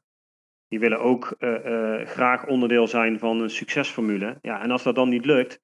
Die 0.68 0.78
willen 0.78 1.00
ook 1.00 1.34
eh, 1.38 1.54
eh, 2.00 2.06
graag 2.06 2.46
onderdeel 2.46 2.86
zijn 2.86 3.18
van 3.18 3.40
een 3.40 3.50
succesformule. 3.50 4.38
Ja, 4.42 4.62
en 4.62 4.70
als 4.70 4.82
dat 4.82 4.94
dan 4.94 5.08
niet 5.08 5.24
lukt, 5.24 5.60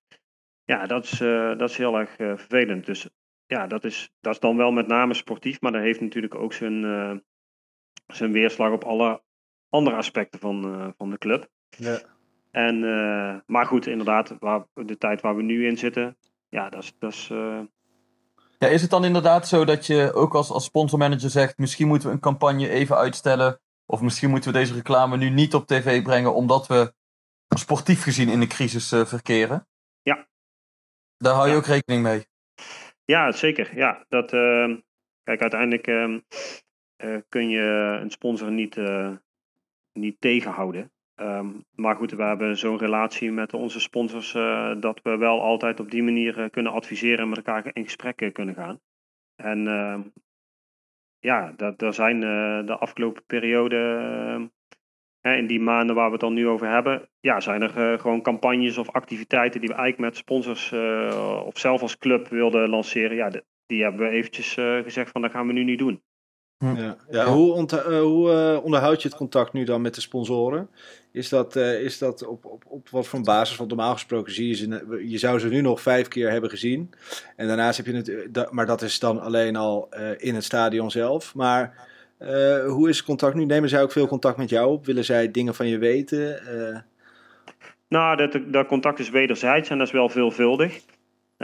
ja, 0.64 0.86
dat 0.86 1.04
is, 1.04 1.20
eh, 1.20 1.58
dat 1.58 1.70
is 1.70 1.76
heel 1.76 1.98
erg 1.98 2.16
eh, 2.16 2.36
vervelend. 2.36 2.86
Dus 2.86 3.08
ja, 3.46 3.66
dat 3.66 3.84
is, 3.84 4.10
dat 4.20 4.32
is 4.32 4.40
dan 4.40 4.56
wel 4.56 4.72
met 4.72 4.86
name 4.86 5.14
sportief, 5.14 5.60
maar 5.60 5.72
dat 5.72 5.82
heeft 5.82 6.00
natuurlijk 6.00 6.34
ook 6.34 6.52
zijn, 6.52 6.84
eh, 6.84 7.16
zijn 8.06 8.32
weerslag 8.32 8.72
op 8.72 8.84
alle 8.84 9.22
andere 9.68 9.96
aspecten 9.96 10.40
van, 10.40 10.64
eh, 10.64 10.88
van 10.96 11.10
de 11.10 11.18
club. 11.18 11.48
Ja. 11.68 11.98
En, 12.54 12.84
eh, 12.84 13.36
maar 13.46 13.66
goed, 13.66 13.86
inderdaad, 13.86 14.36
waar, 14.38 14.64
de 14.74 14.98
tijd 14.98 15.20
waar 15.20 15.36
we 15.36 15.42
nu 15.42 15.66
in 15.66 15.76
zitten, 15.76 16.16
ja, 16.48 16.68
dat 16.70 16.82
is, 16.82 16.94
dat 16.98 17.12
is 17.12 17.28
eh, 17.30 17.60
Ja, 18.58 18.68
is 18.68 18.82
het 18.82 18.90
dan 18.90 19.04
inderdaad 19.04 19.48
zo 19.48 19.64
dat 19.64 19.86
je 19.86 20.12
ook 20.12 20.34
als, 20.34 20.50
als 20.50 20.64
sponsormanager 20.64 21.30
zegt: 21.30 21.58
misschien 21.58 21.88
moeten 21.88 22.08
we 22.08 22.14
een 22.14 22.20
campagne 22.20 22.68
even 22.68 22.96
uitstellen? 22.96 23.60
Of 23.86 24.00
misschien 24.00 24.30
moeten 24.30 24.52
we 24.52 24.58
deze 24.58 24.74
reclame 24.74 25.16
nu 25.16 25.30
niet 25.30 25.54
op 25.54 25.66
tv 25.66 26.02
brengen, 26.02 26.34
omdat 26.34 26.66
we 26.66 26.94
sportief 27.48 28.02
gezien 28.02 28.28
in 28.28 28.40
de 28.40 28.46
crisis 28.46 28.92
eh, 28.92 29.04
verkeren? 29.04 29.66
Ja. 30.02 30.26
Daar 31.16 31.34
hou 31.34 31.46
je 31.46 31.52
Ja. 31.52 31.58
ook 31.58 31.66
rekening 31.66 32.02
mee. 32.02 32.26
Ja, 33.04 33.32
zeker. 33.32 33.76
Ja, 33.76 34.04
dat, 34.08 34.32
ehm, 34.32 34.76
kijk, 35.22 35.40
uiteindelijk 35.40 35.86
ehm, 35.86 36.20
eh, 36.96 37.16
kun 37.28 37.48
je 37.48 37.98
een 38.02 38.10
sponsor 38.10 38.50
niet, 38.52 38.76
niet 39.92 40.20
tegenhouden. 40.20 40.92
Ehm, 41.14 41.48
maar 41.74 41.96
goed, 41.96 42.10
we 42.10 42.22
hebben 42.22 42.56
zo'n 42.56 42.78
relatie 42.78 43.32
met 43.32 43.54
onze 43.54 43.80
sponsors 43.80 44.34
eh, 44.34 44.74
dat 44.80 45.00
we 45.02 45.16
wel 45.16 45.42
altijd 45.42 45.80
op 45.80 45.90
die 45.90 46.02
manier 46.02 46.40
eh, 46.40 46.50
kunnen 46.50 46.72
adviseren 46.72 47.18
en 47.18 47.28
met 47.28 47.36
elkaar 47.36 47.70
in 47.72 47.84
gesprek 47.84 48.20
eh, 48.20 48.32
kunnen 48.32 48.54
gaan. 48.54 48.80
En 49.36 49.68
ehm, 49.68 50.02
ja, 51.18 51.52
dat, 51.56 51.82
er 51.82 51.94
zijn 51.94 52.20
de 52.66 52.76
afgelopen 52.78 53.24
periode 53.26 54.50
in 55.22 55.46
die 55.46 55.60
maanden 55.60 55.94
waar 55.94 56.06
we 56.06 56.12
het 56.12 56.20
dan 56.20 56.34
nu 56.34 56.48
over 56.48 56.68
hebben, 56.68 57.08
ja, 57.20 57.40
zijn 57.40 57.62
er 57.62 57.98
gewoon 57.98 58.22
campagnes 58.22 58.78
of 58.78 58.90
activiteiten 58.90 59.60
die 59.60 59.68
we 59.68 59.74
eigenlijk 59.74 60.10
met 60.10 60.16
sponsors 60.16 60.72
of 61.44 61.58
zelf 61.58 61.82
als 61.82 61.98
club 61.98 62.28
wilden 62.28 62.68
lanceren. 62.68 63.16
Ja, 63.16 63.30
die 63.66 63.82
hebben 63.82 64.00
we 64.00 64.08
eventjes 64.08 64.54
gezegd 64.54 65.10
van 65.10 65.22
dat 65.22 65.30
gaan 65.30 65.46
we 65.46 65.52
nu 65.52 65.64
niet 65.64 65.78
doen. 65.78 66.02
Ja. 66.76 66.96
Ja, 67.10 67.26
Hoe, 67.26 67.52
ont- 67.52 67.72
eh, 67.72 68.00
hoe 68.00 68.30
eh, 68.32 68.64
onderhoud 68.64 69.02
je 69.02 69.08
het 69.08 69.16
contact 69.16 69.52
nu 69.52 69.64
dan 69.64 69.80
met 69.82 69.94
de 69.94 70.00
sponsoren? 70.00 70.68
Is 71.12 71.28
dat, 71.28 71.56
eh, 71.56 71.80
is 71.80 71.98
dat 71.98 72.26
op, 72.26 72.44
op, 72.44 72.64
op 72.68 72.88
wat 72.88 73.06
voor 73.06 73.20
basis? 73.20 73.56
Want 73.56 73.68
normaal 73.68 73.92
gesproken 73.92 74.32
zie 74.34 74.48
je 74.48 74.54
ze, 74.54 75.02
je 75.06 75.18
zou 75.18 75.38
ze 75.38 75.48
nu 75.48 75.60
nog 75.60 75.80
vijf 75.80 76.08
keer 76.08 76.30
hebben 76.30 76.50
gezien. 76.50 76.90
En 77.36 77.46
daarnaast 77.46 77.76
heb 77.76 77.86
je 77.86 77.92
het, 77.92 78.34
da- 78.34 78.48
maar 78.50 78.66
dat 78.66 78.82
is 78.82 78.98
dan 78.98 79.20
alleen 79.20 79.56
al 79.56 79.86
eh, 79.90 80.08
in 80.16 80.34
het 80.34 80.44
stadion 80.44 80.90
zelf. 80.90 81.34
Maar 81.34 81.88
eh, 82.18 82.66
hoe 82.66 82.88
is 82.88 82.96
het 82.96 83.06
contact 83.06 83.34
nu? 83.34 83.44
Nemen 83.44 83.68
zij 83.68 83.82
ook 83.82 83.92
veel 83.92 84.06
contact 84.06 84.36
met 84.36 84.48
jou 84.48 84.72
op? 84.72 84.86
Willen 84.86 85.04
zij 85.04 85.30
dingen 85.30 85.54
van 85.54 85.66
je 85.68 85.78
weten? 85.78 86.46
Eh, 86.46 86.78
Nou, 87.88 88.16
dat, 88.16 88.38
dat 88.46 88.66
contact 88.66 88.98
is 88.98 89.10
wederzijds 89.10 89.68
en 89.68 89.78
dat 89.78 89.86
is 89.86 89.92
wel 89.92 90.08
veelvuldig. 90.08 90.80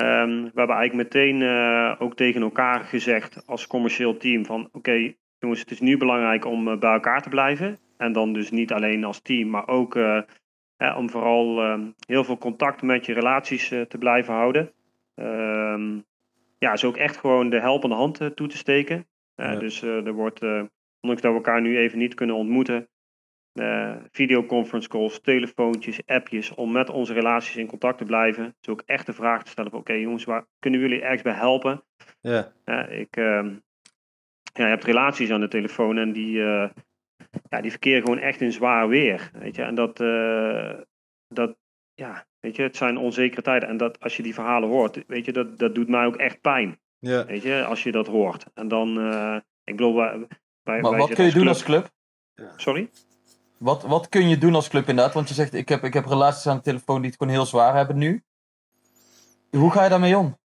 Ehm, 0.00 0.42
we 0.42 0.50
hebben 0.54 0.76
eigenlijk 0.76 1.14
meteen 1.14 1.42
eh, 1.42 1.94
ook 1.98 2.14
tegen 2.14 2.42
elkaar 2.42 2.80
gezegd 2.80 3.46
als 3.46 3.66
commercieel 3.66 4.16
team 4.16 4.46
van 4.46 4.68
oké 4.72 5.14
jongens, 5.38 5.60
het 5.60 5.70
is 5.70 5.80
nu 5.80 5.96
belangrijk 5.96 6.44
om 6.44 6.68
eh, 6.68 6.78
bij 6.78 6.92
elkaar 6.92 7.22
te 7.22 7.28
blijven. 7.28 7.78
En 7.96 8.12
dan 8.12 8.32
dus 8.32 8.50
niet 8.50 8.72
alleen 8.72 9.04
als 9.04 9.20
team, 9.20 9.50
maar 9.50 9.68
ook 9.68 9.96
eh, 9.96 10.20
hè, 10.76 10.94
om 10.94 11.10
vooral 11.10 11.60
ehm, 11.60 11.90
heel 12.06 12.24
veel 12.24 12.38
contact 12.38 12.82
met 12.82 13.06
je 13.06 13.12
relaties 13.12 13.68
te 13.68 13.98
blijven 13.98 14.34
houden. 14.34 14.72
Ehm, 15.14 15.98
ja, 16.58 16.72
is 16.72 16.84
ook 16.84 16.96
echt 16.96 17.16
gewoon 17.16 17.50
de 17.50 17.60
helpende 17.60 17.94
hand 17.94 18.30
toe 18.34 18.48
te 18.48 18.56
steken. 18.56 19.06
Ja. 19.34 19.56
Dus 19.56 19.82
er 19.82 20.12
wordt, 20.12 20.42
ondanks 21.00 21.22
dat 21.22 21.30
we 21.30 21.36
elkaar 21.36 21.60
nu 21.60 21.78
even 21.78 21.98
niet 21.98 22.14
kunnen 22.14 22.36
ontmoeten, 22.36 22.88
eh, 23.52 23.96
videoconference 24.10 24.88
calls, 24.88 25.20
telefoontjes, 25.20 26.00
appjes, 26.06 26.54
om 26.54 26.72
met 26.72 26.90
onze 26.90 27.12
relaties 27.12 27.56
in 27.56 27.66
contact 27.66 27.98
te 27.98 28.04
blijven. 28.04 28.54
Dus 28.60 28.68
ook 28.72 28.82
echt 28.86 29.06
de 29.06 29.12
vraag 29.12 29.42
te 29.44 29.50
stellen 29.50 29.70
van 29.70 29.80
oké 29.80 29.92
jongens, 29.92 30.24
waar 30.24 30.44
kunnen 30.58 30.80
jullie 30.80 31.00
ergens 31.02 31.22
bij 31.22 31.32
helpen? 31.32 31.84
ja, 32.20 32.52
Ja, 32.64 32.86
ik, 32.86 33.16
ehm, 33.16 33.46
ja, 34.52 34.64
je 34.64 34.70
hebt 34.70 34.84
relaties 34.84 35.30
aan 35.30 35.40
de 35.40 35.48
telefoon 35.48 35.98
en 35.98 36.12
die, 36.12 36.42
eh, 36.42 36.68
ja, 37.48 37.60
die 37.60 37.70
verkeren 37.70 38.02
gewoon 38.02 38.18
echt 38.18 38.40
in 38.40 38.52
zwaar 38.52 38.88
weer. 38.88 39.30
Weet 39.32 39.56
je? 39.56 39.62
En 39.62 39.74
dat, 39.74 40.00
eh, 40.00 40.72
dat, 41.28 41.56
ja, 41.94 42.26
weet 42.40 42.56
je, 42.56 42.62
het 42.62 42.76
zijn 42.76 42.96
onzekere 42.96 43.42
tijden. 43.42 43.68
En 43.68 43.76
dat, 43.76 44.00
als 44.00 44.16
je 44.16 44.22
die 44.22 44.34
verhalen 44.34 44.68
hoort, 44.68 45.04
weet 45.06 45.24
je, 45.24 45.32
dat, 45.32 45.58
dat 45.58 45.74
doet 45.74 45.88
mij 45.88 46.04
ook 46.06 46.16
echt 46.16 46.40
pijn. 46.40 46.80
ja. 46.98 47.26
Weet 47.26 47.42
je, 47.42 47.64
als 47.64 47.82
je 47.82 47.92
dat 47.92 48.06
hoort. 48.06 48.46
En 48.54 48.68
dan, 48.68 48.98
eh, 49.00 49.36
ik 49.64 49.76
bedoel, 49.76 49.94
wij, 49.94 50.18
wij, 50.62 50.80
Maar 50.80 50.90
wij 50.90 50.98
wat 51.00 51.14
kun 51.14 51.24
je 51.24 51.30
doen 51.32 51.40
club- 51.42 51.54
als 51.54 51.62
club? 51.62 51.88
Sorry? 52.56 52.90
Wat, 53.62 53.82
wat 53.82 54.08
kun 54.08 54.28
je 54.28 54.38
doen 54.38 54.54
als 54.54 54.68
club 54.68 54.88
inderdaad? 54.88 55.14
Want 55.14 55.28
je 55.28 55.34
zegt, 55.34 55.54
ik 55.54 55.68
heb, 55.68 55.84
ik 55.84 55.94
heb 55.94 56.06
relaties 56.06 56.46
aan 56.46 56.56
de 56.56 56.62
telefoon 56.62 57.00
die 57.00 57.10
het 57.10 57.18
gewoon 57.18 57.32
heel 57.32 57.46
zwaar 57.46 57.74
hebben 57.74 57.98
nu. 57.98 58.22
Hoe 59.50 59.70
ga 59.70 59.82
je 59.82 59.88
daarmee 59.88 60.18
om? 60.18 60.38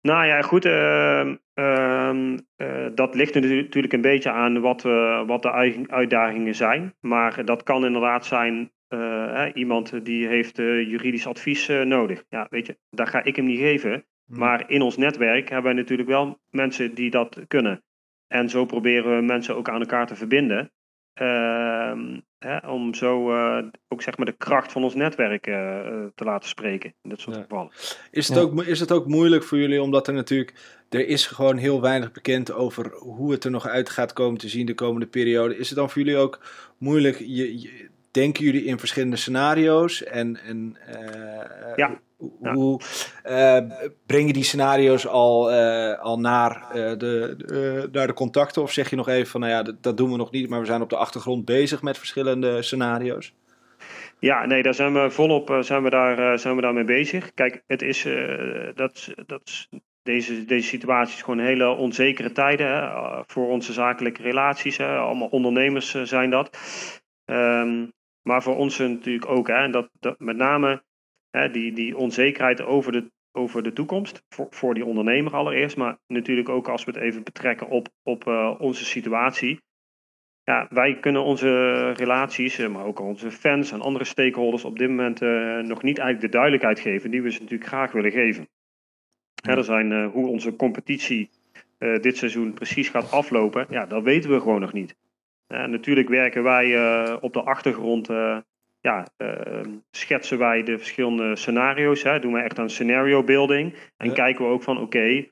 Nou 0.00 0.26
ja, 0.26 0.42
goed. 0.42 0.64
ehm, 0.64 1.36
ehm, 1.54 2.38
eh, 2.56 2.86
dat 2.94 3.14
ligt 3.14 3.34
natu- 3.34 3.62
natuurlijk 3.62 3.92
een 3.92 4.00
beetje 4.00 4.30
aan 4.30 4.60
wat, 4.60 4.82
we 4.82 5.24
wat 5.26 5.42
de 5.42 5.50
ui- 5.52 5.84
uitdagingen 5.88 6.54
zijn. 6.54 6.94
Maar 7.00 7.44
dat 7.44 7.62
kan 7.62 7.84
inderdaad 7.84 8.26
zijn 8.26 8.72
eh, 8.88 8.98
hè, 9.34 9.52
iemand 9.52 10.04
die 10.04 10.26
heeft 10.26 10.58
eh, 10.58 10.88
juridisch 10.88 11.26
advies 11.26 11.68
nodig. 11.68 12.24
Ja, 12.28 12.46
weet 12.50 12.66
je, 12.66 12.78
dat 12.90 13.08
ga 13.08 13.22
ik 13.24 13.36
hem 13.36 13.44
niet 13.44 13.58
geven. 13.58 14.04
Maar 14.26 14.70
in 14.70 14.82
ons 14.82 14.96
netwerk 14.96 15.48
hebben 15.48 15.72
wij 15.72 15.80
natuurlijk 15.80 16.08
wel 16.08 16.40
mensen 16.50 16.94
die 16.94 17.10
dat 17.10 17.38
kunnen. 17.48 17.82
En 18.26 18.48
zo 18.48 18.64
proberen 18.64 19.16
we 19.16 19.22
mensen 19.22 19.56
ook 19.56 19.68
aan 19.68 19.80
elkaar 19.80 20.06
te 20.06 20.16
verbinden. 20.16 20.72
Ehm, 21.14 22.20
hè, 22.38 22.68
om 22.70 22.94
zo 22.94 23.30
eh, 23.32 23.64
ook 23.88 24.02
zeg 24.02 24.16
maar 24.16 24.26
de 24.26 24.36
kracht 24.38 24.72
van 24.72 24.84
ons 24.84 24.94
netwerk 24.94 25.46
eh, 25.46 25.78
eh, 25.78 26.04
te 26.14 26.24
laten 26.24 26.48
spreken. 26.48 26.94
In 27.02 27.10
dit 27.10 27.20
soort 27.20 27.36
Ja. 27.36 27.42
gevallen. 27.42 27.70
Is 28.10 28.28
het, 28.28 28.36
Ja. 28.36 28.42
ook, 28.42 28.62
is 28.64 28.80
het 28.80 28.92
ook 28.92 29.06
moeilijk 29.06 29.44
voor 29.44 29.58
jullie, 29.58 29.82
omdat 29.82 30.06
er 30.08 30.14
natuurlijk, 30.14 30.54
er 30.88 31.06
is 31.08 31.26
gewoon 31.26 31.56
heel 31.56 31.80
weinig 31.80 32.12
bekend 32.12 32.52
over 32.52 32.92
hoe 32.92 33.30
het 33.32 33.44
er 33.44 33.50
nog 33.50 33.66
uit 33.66 33.90
gaat 33.90 34.12
komen 34.12 34.40
te 34.40 34.48
zien 34.48 34.66
de 34.66 34.74
komende 34.74 35.06
periode. 35.06 35.56
Is 35.56 35.68
het 35.68 35.78
dan 35.78 35.90
voor 35.90 36.02
jullie 36.02 36.18
ook 36.18 36.40
moeilijk, 36.78 37.18
je, 37.18 37.60
je- 37.60 37.90
denken 38.12 38.44
jullie 38.44 38.64
in 38.64 38.78
verschillende 38.78 39.16
scenario's 39.16 40.04
en, 40.04 40.38
en 40.46 40.76
eh, 40.86 41.76
Ja. 41.76 42.00
hoe 42.16 42.30
Ja. 42.42 42.52
hoe, 42.52 42.80
eh, 43.22 43.58
breng 44.06 44.26
je 44.26 44.32
die 44.32 44.44
scenario's 44.44 45.06
al, 45.06 45.52
eh, 45.52 45.98
al 45.98 46.20
naar, 46.20 46.70
eh, 46.72 46.98
de, 46.98 47.88
naar 47.92 48.06
de 48.06 48.12
contacten 48.12 48.62
of 48.62 48.72
zeg 48.72 48.90
je 48.90 48.96
nog 48.96 49.08
even 49.08 49.30
van, 49.30 49.40
nou 49.40 49.52
ja, 49.52 49.62
dat, 49.62 49.82
dat 49.82 49.96
doen 49.96 50.10
we 50.10 50.16
nog 50.16 50.30
niet, 50.30 50.48
maar 50.48 50.60
we 50.60 50.66
zijn 50.66 50.82
op 50.82 50.90
de 50.90 50.96
achtergrond 50.96 51.44
bezig 51.44 51.82
met 51.82 51.98
verschillende 51.98 52.62
scenario's? 52.62 53.34
Ja, 54.18 54.46
nee, 54.46 54.62
daar 54.62 54.74
zijn 54.74 54.92
we 54.92 55.10
volop 55.10 55.50
eh, 55.50 55.60
zijn 55.60 55.82
we 55.82 55.90
daar, 55.90 56.32
eh, 56.32 56.38
zijn 56.38 56.56
we 56.56 56.62
daarmee 56.62 56.84
bezig. 56.84 57.34
Kijk, 57.34 57.62
het 57.66 57.82
is, 57.82 58.04
eh, 58.04 58.68
dat, 58.74 59.14
dat 59.26 59.68
deze, 60.02 60.44
deze 60.44 60.68
situatie 60.68 61.14
is 61.14 61.22
gewoon 61.22 61.38
hele 61.38 61.68
onzekere 61.68 62.32
tijden 62.32 62.66
hè, 62.66 62.80
eh, 62.80 63.20
voor 63.26 63.48
onze 63.48 63.72
zakelijke 63.72 64.22
relaties. 64.22 64.76
Hè. 64.76 64.96
Allemaal 64.96 65.28
ondernemers 65.28 65.94
eh, 65.94 66.02
zijn 66.02 66.30
dat. 66.30 66.58
Ehm, 67.24 67.86
maar 68.22 68.42
voor 68.42 68.56
ons 68.56 68.78
natuurlijk 68.78 69.28
ook. 69.28 69.48
Hè, 69.48 69.54
en 69.54 69.70
dat, 69.70 69.90
dat 70.00 70.18
met 70.18 70.36
name 70.36 70.82
hè, 71.30 71.50
die, 71.50 71.72
die 71.72 71.96
onzekerheid 71.96 72.62
over 72.62 72.92
de, 72.92 73.10
over 73.32 73.62
de 73.62 73.72
toekomst. 73.72 74.24
Voor, 74.28 74.46
voor 74.50 74.74
die 74.74 74.84
ondernemer 74.84 75.34
allereerst. 75.34 75.76
Maar 75.76 75.98
natuurlijk 76.06 76.48
ook 76.48 76.68
als 76.68 76.84
we 76.84 76.90
het 76.90 77.00
even 77.00 77.22
betrekken 77.22 77.68
op, 77.68 77.88
op 78.02 78.26
eh, 78.26 78.54
onze 78.58 78.84
situatie. 78.84 79.60
Ja, 80.44 80.66
wij 80.70 80.98
kunnen 80.98 81.24
onze 81.24 81.90
relaties, 81.90 82.58
eh, 82.58 82.68
maar 82.68 82.84
ook 82.84 83.00
onze 83.00 83.30
fans 83.30 83.72
en 83.72 83.80
andere 83.80 84.04
stakeholders 84.04 84.64
op 84.64 84.78
dit 84.78 84.88
moment 84.88 85.22
eh, 85.22 85.58
nog 85.58 85.82
niet 85.82 85.98
eigenlijk 85.98 86.20
de 86.20 86.38
duidelijkheid 86.38 86.80
geven 86.80 87.10
die 87.10 87.22
we 87.22 87.30
ze 87.30 87.40
natuurlijk 87.40 87.68
graag 87.68 87.92
willen 87.92 88.10
geven. 88.10 88.48
Hè, 89.42 89.56
er 89.56 89.64
zijn 89.64 90.04
hoe 90.04 90.26
onze 90.26 90.56
competitie 90.56 91.30
dit 92.00 92.16
seizoen 92.16 92.52
precies 92.52 92.88
gaat 92.88 93.12
aflopen, 93.12 93.66
ja, 93.70 93.86
dat 93.86 94.02
weten 94.02 94.30
we 94.30 94.40
gewoon 94.40 94.60
nog 94.60 94.72
niet. 94.72 94.96
Eh, 95.52 95.64
natuurlijk 95.64 96.08
werken 96.08 96.42
wij 96.42 96.76
eh, 96.76 97.16
op 97.20 97.32
de 97.32 97.42
achtergrond, 97.42 98.08
eh, 98.08 98.36
ja, 98.80 99.06
schetsen 99.90 100.38
wij 100.38 100.62
de 100.62 100.78
verschillende 100.78 101.36
scenario's, 101.36 102.02
hè, 102.02 102.20
doen 102.20 102.32
wij 102.32 102.44
echt 102.44 102.58
aan 102.58 102.70
scenario 102.70 103.24
building 103.24 103.74
en 103.96 104.08
Ja. 104.08 104.14
kijken 104.14 104.44
we 104.44 104.50
ook 104.50 104.62
van 104.62 104.78
oké, 104.78 105.26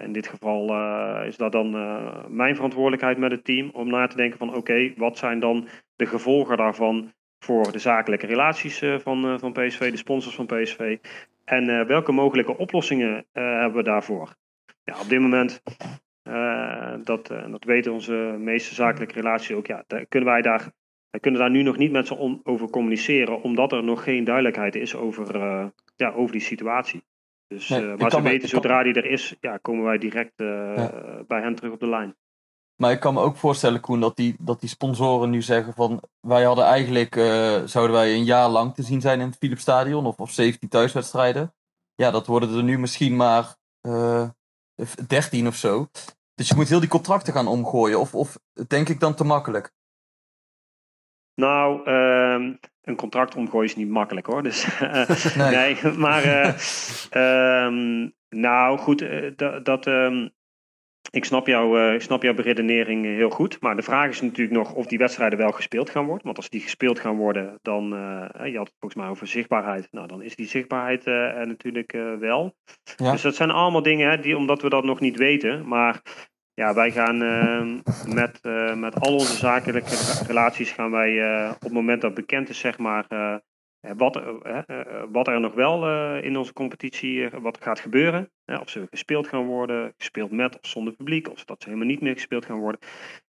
in 0.00 0.12
dit 0.12 0.28
geval 0.28 0.74
is 1.24 1.36
dat 1.36 1.52
dan 1.52 1.70
mijn 2.36 2.54
verantwoordelijkheid 2.54 3.18
met 3.18 3.30
het 3.30 3.44
team 3.44 3.70
om 3.72 3.88
na 3.88 4.06
te 4.06 4.16
denken 4.16 4.38
van 4.38 4.54
oké, 4.54 4.92
wat 4.96 5.18
zijn 5.18 5.40
dan 5.40 5.68
de 5.96 6.06
gevolgen 6.06 6.56
daarvan 6.56 7.12
voor 7.44 7.72
de 7.72 7.78
zakelijke 7.78 8.26
relaties 8.26 8.82
van, 9.02 9.38
van 9.38 9.52
PSV, 9.52 9.90
de 9.90 9.96
sponsors 9.96 10.34
van 10.34 10.46
PSV 10.46 10.98
en 11.44 11.86
welke 11.86 12.12
mogelijke 12.12 12.56
oplossingen 12.56 13.26
hebben 13.32 13.76
we 13.76 13.82
daarvoor? 13.82 14.34
Ja, 14.84 15.00
op 15.00 15.08
dit 15.08 15.20
moment, 15.20 15.62
eh, 16.34 17.04
dat, 17.04 17.30
eh, 17.30 17.50
dat 17.50 17.64
weten 17.64 17.92
onze 17.92 18.12
meeste 18.38 18.74
zakelijke 18.74 19.14
relaties 19.14 19.56
ook, 19.56 19.66
ja, 19.66 19.84
daar 19.86 20.06
kunnen 20.06 20.28
wij 20.28 20.42
daar, 20.42 20.72
wij 21.10 21.20
kunnen 21.20 21.40
daar 21.40 21.50
nu 21.50 21.62
nog 21.62 21.76
niet 21.76 21.92
met 21.92 22.06
ze 22.06 22.14
on- 22.16 22.40
over 22.44 22.70
communiceren, 22.70 23.42
omdat 23.42 23.72
er 23.72 23.84
nog 23.84 24.02
geen 24.04 24.24
duidelijkheid 24.24 24.74
is 24.74 24.94
over, 24.94 25.34
eh, 25.34 25.66
ja, 25.96 26.10
over 26.12 26.32
die 26.32 26.40
situatie. 26.40 27.02
Dus, 27.46 27.68
Nee, 27.68 27.80
maar 27.96 28.10
ze 28.10 28.16
me- 28.16 28.22
weten, 28.22 28.40
kan- 28.40 28.48
zodra 28.48 28.82
die 28.82 28.94
er 28.94 29.04
is, 29.04 29.36
ja, 29.40 29.56
komen 29.56 29.84
wij 29.84 29.98
direct 29.98 30.32
Ja. 30.36 31.24
bij 31.26 31.40
hen 31.40 31.54
terug 31.54 31.72
op 31.72 31.80
de 31.80 31.88
lijn. 31.88 32.16
Maar 32.76 32.92
ik 32.92 33.00
kan 33.00 33.14
me 33.14 33.20
ook 33.20 33.36
voorstellen, 33.36 33.80
Koen, 33.80 34.00
dat 34.00 34.16
die, 34.16 34.34
dat 34.38 34.60
die 34.60 34.68
sponsoren 34.68 35.30
nu 35.30 35.42
zeggen 35.42 35.72
van... 35.74 36.02
Wij 36.20 36.42
hadden 36.42 36.64
eigenlijk, 36.64 37.14
zouden 37.64 37.96
wij 37.96 38.14
een 38.14 38.24
jaar 38.24 38.48
lang 38.48 38.74
te 38.74 38.82
zien 38.82 39.00
zijn 39.00 39.20
in 39.20 39.26
het 39.26 39.36
Philips 39.36 39.60
Stadion 39.60 40.06
of, 40.06 40.18
of 40.18 40.30
17 40.30 40.68
thuiswedstrijden. 40.68 41.54
Ja, 41.94 42.10
dat 42.10 42.26
worden 42.26 42.56
er 42.56 42.62
nu 42.62 42.78
misschien 42.78 43.16
maar 43.16 43.54
eh 43.80 44.28
13 45.06 45.46
of 45.46 45.54
zo. 45.54 45.86
Dus 46.40 46.48
je 46.48 46.54
moet 46.54 46.68
heel 46.68 46.80
die 46.80 46.88
contracten 46.88 47.32
gaan 47.32 47.46
omgooien. 47.46 48.00
Of, 48.00 48.14
of 48.14 48.38
denk 48.68 48.88
ik 48.88 49.00
dan 49.00 49.14
te 49.14 49.24
makkelijk? 49.24 49.72
Nou, 51.34 51.84
ehm, 51.84 52.54
een 52.82 52.96
contract 52.96 53.34
omgooien 53.34 53.68
is 53.68 53.76
niet 53.76 53.88
makkelijk 53.88 54.26
hoor. 54.26 54.42
Dus, 54.42 54.64
eh, 54.80 55.36
Nee. 55.36 55.76
nee. 55.82 55.92
maar 55.92 56.22
eh, 56.22 56.54
ehm, 57.64 58.08
nou 58.28 58.78
goed, 58.78 59.02
eh, 59.02 59.30
dat, 59.36 59.64
dat, 59.64 59.86
ehm, 59.86 60.28
ik, 61.10 61.24
snap 61.24 61.46
jou, 61.46 61.92
ik 61.94 62.02
snap 62.02 62.22
jouw 62.22 62.34
beredenering 62.34 63.04
heel 63.04 63.30
goed. 63.30 63.60
Maar 63.60 63.76
de 63.76 63.82
vraag 63.82 64.08
is 64.08 64.20
natuurlijk 64.20 64.56
nog 64.56 64.72
of 64.72 64.86
die 64.86 64.98
wedstrijden 64.98 65.38
wel 65.38 65.52
gespeeld 65.52 65.90
gaan 65.90 66.06
worden. 66.06 66.24
Want 66.24 66.36
als 66.36 66.50
die 66.50 66.60
gespeeld 66.60 67.00
gaan 67.00 67.16
worden, 67.16 67.58
dan, 67.62 67.84
je 68.44 68.56
had 68.56 68.66
het 68.66 68.76
volgens 68.78 69.02
mij 69.02 69.10
over 69.10 69.26
zichtbaarheid. 69.26 69.88
Nou, 69.90 70.06
dan 70.06 70.22
is 70.22 70.36
die 70.36 70.48
zichtbaarheid 70.48 71.04
natuurlijk 71.46 71.92
wel. 72.18 72.54
Ja. 72.96 73.12
Dus 73.12 73.22
dat 73.22 73.34
zijn 73.34 73.50
allemaal 73.50 73.82
dingen, 73.82 74.10
hè, 74.10 74.18
die, 74.18 74.36
omdat 74.36 74.62
we 74.62 74.68
dat 74.68 74.84
nog 74.84 75.00
niet 75.00 75.16
weten. 75.16 75.68
Maar 75.68 76.02
ja, 76.60 76.74
wij 76.74 76.90
gaan 76.90 77.22
ehm, 77.22 77.78
met, 78.14 78.38
eh, 78.42 78.74
met 78.74 79.00
al 79.00 79.12
onze 79.12 79.36
zakelijke 79.36 79.88
re- 79.90 80.26
relaties 80.26 80.70
gaan 80.72 80.90
wij 80.90 81.22
eh, 81.44 81.50
op 81.54 81.60
het 81.62 81.72
moment 81.72 82.00
dat 82.00 82.14
bekend 82.14 82.48
is, 82.48 82.58
zeg 82.58 82.78
maar, 82.78 83.04
eh, 83.08 83.34
wat, 83.96 84.22
wat 85.12 85.28
er 85.28 85.40
nog 85.40 85.54
wel 85.54 85.86
eh, 85.86 86.24
in 86.24 86.36
onze 86.36 86.52
competitie 86.52 87.28
wat 87.28 87.58
gaat 87.60 87.80
gebeuren. 87.80 88.30
Hè, 88.44 88.56
of 88.56 88.68
ze 88.68 88.86
gespeeld 88.90 89.28
gaan 89.28 89.44
worden, 89.44 89.92
gespeeld 89.98 90.30
met 90.30 90.54
of 90.60 90.66
zonder 90.68 90.92
publiek, 90.94 91.30
of 91.30 91.44
dat 91.44 91.62
ze 91.62 91.68
helemaal 91.68 91.88
niet 91.90 92.00
meer 92.00 92.12
gespeeld 92.14 92.44
gaan 92.44 92.58
worden. 92.58 92.80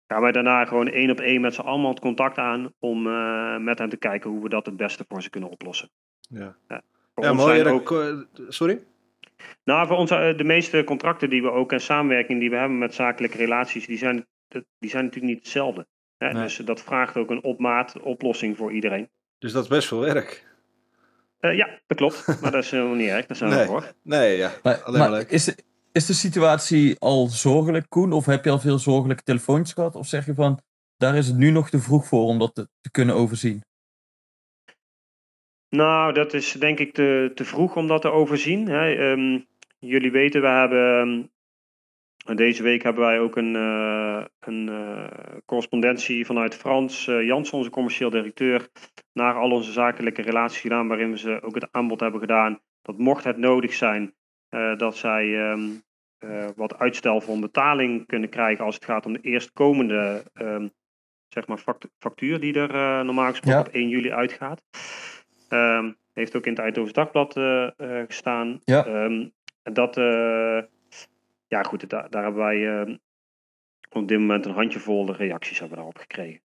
gaan 0.07 0.21
wij 0.23 0.33
daarna 0.33 0.65
gewoon 0.65 0.89
één 0.89 1.11
op 1.11 1.21
één 1.21 1.41
met 1.41 1.55
z'n 1.55 1.61
allemaal 1.61 1.91
het 1.91 2.01
contact 2.01 2.39
aan 2.39 2.73
om 2.79 3.07
eh, 3.07 3.57
met 3.59 3.79
hen 3.79 3.89
te 3.89 3.97
kijken 3.97 4.31
hoe 4.31 4.43
we 4.43 4.49
dat 4.49 4.67
het 4.67 4.77
beste 4.77 5.05
voor 5.09 5.23
ze 5.23 5.31
kunnen 5.31 5.51
oplossen. 5.51 5.91
Ja, 6.21 6.57
ja 7.15 7.33
mooi. 7.33 7.59
ook- 7.75 7.89
Sorry? 8.49 8.81
Nou, 9.65 9.87
voor 9.87 9.97
ons, 9.97 10.11
eh, 10.11 10.37
de 10.37 10.45
meeste 10.45 10.85
contracten 10.85 11.31
die 11.31 11.43
we 11.43 11.51
ook 11.51 11.73
en 11.73 11.81
samenwerking 11.81 12.41
die 12.41 12.51
we 12.51 12.57
hebben 12.57 12.79
met 12.79 12.95
zakelijke 12.95 13.37
relaties, 13.37 13.87
die 13.87 13.99
zijn, 13.99 14.27
die 14.79 14.91
zijn 14.91 15.05
natuurlijk 15.05 15.33
niet 15.33 15.43
hetzelfde. 15.45 15.87
Hè? 16.19 16.33
Nee. 16.33 16.43
Dus 16.43 16.57
dat 16.57 16.83
vraagt 16.83 17.17
ook 17.17 17.31
een 17.31 17.45
opmaat 17.45 18.01
oplossing 18.01 18.57
voor 18.57 18.73
iedereen. 18.73 19.09
Dus 19.39 19.53
dat 19.53 19.63
is 19.63 19.69
best 19.69 19.89
veel 19.89 20.01
werk. 20.01 20.49
Eh, 21.41 21.57
ja, 21.57 21.69
dat 21.87 21.97
klopt. 21.97 22.27
Maar 22.41 22.51
dat 22.51 22.65
is 22.65 22.71
helemaal 22.71 22.95
niet 22.95 23.09
erg. 23.09 23.27
Daar 23.27 23.37
zijn 23.37 23.51
Nee. 23.51 23.59
we 23.59 23.67
voor. 23.67 23.93
Nee, 24.03 24.37
ja. 24.37 24.53
Maar, 24.63 24.83
Alleen 24.83 24.99
maar 25.01 25.11
maar 25.11 25.19
leuk. 25.19 25.31
is, 25.31 25.45
de, 25.45 25.57
is 25.93 26.07
de 26.07 26.13
situatie 26.15 26.97
al 26.99 27.27
zorgelijk, 27.27 27.89
Koen? 27.89 28.13
Of 28.13 28.27
heb 28.27 28.45
je 28.45 28.51
al 28.51 28.59
veel 28.59 28.79
zorgelijke 28.79 29.23
telefoontjes 29.23 29.73
gehad? 29.75 29.95
Of 29.97 30.07
zeg 30.07 30.27
je 30.27 30.35
van, 30.35 30.61
daar 30.97 31.17
is 31.17 31.27
het 31.27 31.37
nu 31.37 31.51
nog 31.51 31.71
te 31.71 31.79
vroeg 31.79 32.07
voor 32.07 32.25
om 32.27 32.39
dat 32.39 32.55
te, 32.55 32.69
te 32.81 32.91
kunnen 32.91 33.15
overzien? 33.15 33.63
Nou, 35.71 36.13
dat 36.13 36.35
is 36.35 36.53
denk 36.53 36.79
ik 36.79 36.93
te, 36.93 37.31
te 37.35 37.45
vroeg 37.45 37.77
om 37.77 37.87
dat 37.87 38.03
te 38.03 38.11
overzien. 38.11 38.67
Hè. 38.69 38.95
Ehm, 38.95 39.39
jullie 39.79 40.11
weten, 40.11 40.41
we 40.41 40.49
hebben. 40.49 41.29
ehm, 42.27 42.37
deze 42.37 42.63
week 42.63 42.83
hebben 42.83 43.03
wij 43.03 43.21
ook 43.21 43.37
een, 43.37 43.57
eh, 43.57 44.25
een 44.41 44.69
eh, 44.69 45.37
correspondentie 45.47 46.27
vanuit 46.27 46.55
Frans 46.57 47.07
eh 47.09 47.23
Jans, 47.27 47.51
onze 47.51 47.71
commercieel 47.71 48.11
directeur, 48.11 48.69
naar 49.13 49.35
al 49.35 49.51
onze 49.51 49.73
zakelijke 49.73 50.23
relaties 50.23 50.61
gedaan, 50.61 50.89
waarin 50.89 51.11
we 51.11 51.19
ze 51.19 51.43
ook 51.43 51.55
het 51.55 51.69
aanbod 51.71 52.01
hebben 52.01 52.21
gedaan 52.21 52.61
dat 52.83 52.99
mocht 52.99 53.25
het 53.25 53.37
nodig 53.37 53.73
zijn, 53.73 54.15
dat 54.77 54.97
zij 54.97 55.39
ehm, 55.51 55.69
eh, 56.19 56.47
wat 56.57 56.79
uitstel 56.79 57.21
van 57.21 57.41
betaling 57.41 58.07
kunnen 58.07 58.29
krijgen 58.29 58.65
als 58.65 58.75
het 58.75 58.85
gaat 58.85 59.07
om 59.07 59.13
de 59.13 59.21
eerstkomende 59.21 60.23
ehm, 60.35 60.69
zeg 61.29 61.47
maar 61.47 61.59
fact- 61.59 61.89
factuur 61.99 62.41
die 62.41 62.55
er 62.55 63.05
normaal 63.05 63.31
gesproken 63.31 63.59
Ja. 63.61 63.67
op 63.67 63.75
1 63.75 63.89
juli 63.89 64.13
uitgaat. 64.13 64.63
Ehm, 65.53 65.93
heeft 66.13 66.37
ook 66.37 66.45
in 66.47 66.53
het 66.53 66.61
Eindhoven 66.61 66.95
Dagblad 66.95 67.37
eh, 67.37 67.67
eh, 67.67 68.07
gestaan. 68.07 68.61
Ja. 68.65 68.87
Ehm, 68.87 69.27
en 69.63 69.73
dat, 69.73 69.97
eh, 69.97 70.59
ja 71.49 71.63
goed, 71.63 71.89
daar, 71.91 72.11
daar 72.11 72.23
hebben 72.23 72.43
wij 72.43 72.83
op 73.91 74.09
dit 74.09 74.19
moment 74.19 74.47
een 74.47 74.53
handjevol 74.53 75.15
reacties 75.15 75.59
hebben 75.59 75.69
we 75.77 75.83
daarop 75.83 75.99
gekregen. 76.01 76.41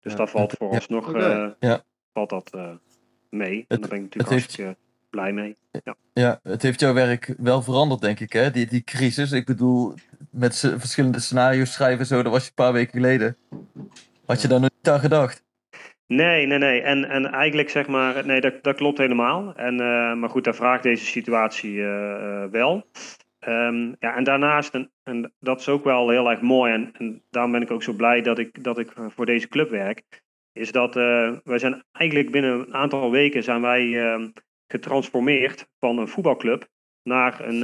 Dus 0.00 0.12
Ja. 0.12 0.18
dat 0.18 0.30
valt 0.30 0.52
voor 0.58 0.72
Ja. 0.72 0.74
ons 0.88 1.14
eh, 1.14 1.48
Ja. 1.58 1.82
valt 2.12 2.30
dat 2.30 2.50
eh, 2.54 2.70
mee. 3.30 3.54
en 3.58 3.64
Het- 3.68 3.80
daar 3.80 3.88
ben 3.88 3.98
ik 3.98 4.04
het 4.04 4.14
natuurlijk 4.14 4.28
heeft- 4.28 4.30
hartstikke 4.42 4.76
blij 5.10 5.32
mee. 5.32 5.56
Ja, 6.12 6.40
het 6.42 6.62
heeft 6.62 6.80
jouw 6.80 6.92
werk 6.94 7.34
wel 7.38 7.62
veranderd, 7.62 8.00
denk 8.00 8.20
ik, 8.20 8.32
hè? 8.32 8.50
Die, 8.50 8.66
die 8.66 8.84
crisis. 8.84 9.32
Ik 9.32 9.46
bedoel, 9.46 9.94
met 10.30 10.58
verschillende 10.58 11.20
scenario's 11.20 11.72
schrijven, 11.72 12.06
zo, 12.06 12.22
dat 12.22 12.32
was 12.32 12.42
je 12.42 12.48
een 12.48 12.54
paar 12.54 12.72
weken 12.72 12.92
geleden. 12.92 13.36
Had 14.26 14.42
je 14.42 14.48
daar 14.48 14.60
nog 14.60 14.70
niet 14.76 14.88
aan 14.88 15.00
gedacht? 15.00 15.44
Nee, 16.06 16.46
nee, 16.46 16.58
nee. 16.58 16.80
En, 16.80 17.04
en 17.08 17.26
eigenlijk 17.26 17.70
zeg 17.70 17.86
maar, 17.86 18.26
nee, 18.26 18.40
dat, 18.40 18.62
dat 18.62 18.76
klopt 18.76 18.98
helemaal. 18.98 19.54
En, 19.54 19.80
eh, 19.80 20.14
maar 20.14 20.28
goed, 20.28 20.44
daar 20.44 20.54
vraagt 20.54 20.82
deze 20.82 21.04
situatie 21.04 21.80
eh, 21.82 22.42
eh, 22.42 22.50
wel. 22.50 22.86
Ehm, 23.38 23.92
ja, 23.98 24.16
en 24.16 24.24
daarnaast, 24.24 24.74
en, 25.02 25.32
dat 25.40 25.60
is 25.60 25.68
ook 25.68 25.84
wel 25.84 26.08
heel 26.08 26.30
erg 26.30 26.40
mooi, 26.40 26.72
en, 26.72 26.92
en 26.98 27.22
daarom 27.30 27.52
ben 27.52 27.62
ik 27.62 27.70
ook 27.70 27.82
zo 27.82 27.92
blij 27.92 28.22
dat 28.22 28.38
ik, 28.38 28.64
dat 28.64 28.78
ik 28.78 28.92
voor 29.08 29.26
deze 29.26 29.48
club 29.48 29.70
werk, 29.70 30.22
is 30.52 30.72
dat 30.72 30.94
wij 31.44 31.58
zijn 31.58 31.84
eigenlijk 31.92 32.30
binnen 32.30 32.52
een 32.52 32.74
aantal 32.74 33.10
weken 33.10 33.42
zijn 33.42 33.60
wij 33.60 34.10
ehm, 34.10 34.28
getransformeerd 34.68 35.68
van 35.78 35.98
een 35.98 36.08
voetbalclub 36.08 36.68
naar 37.02 37.48
een, 37.48 37.62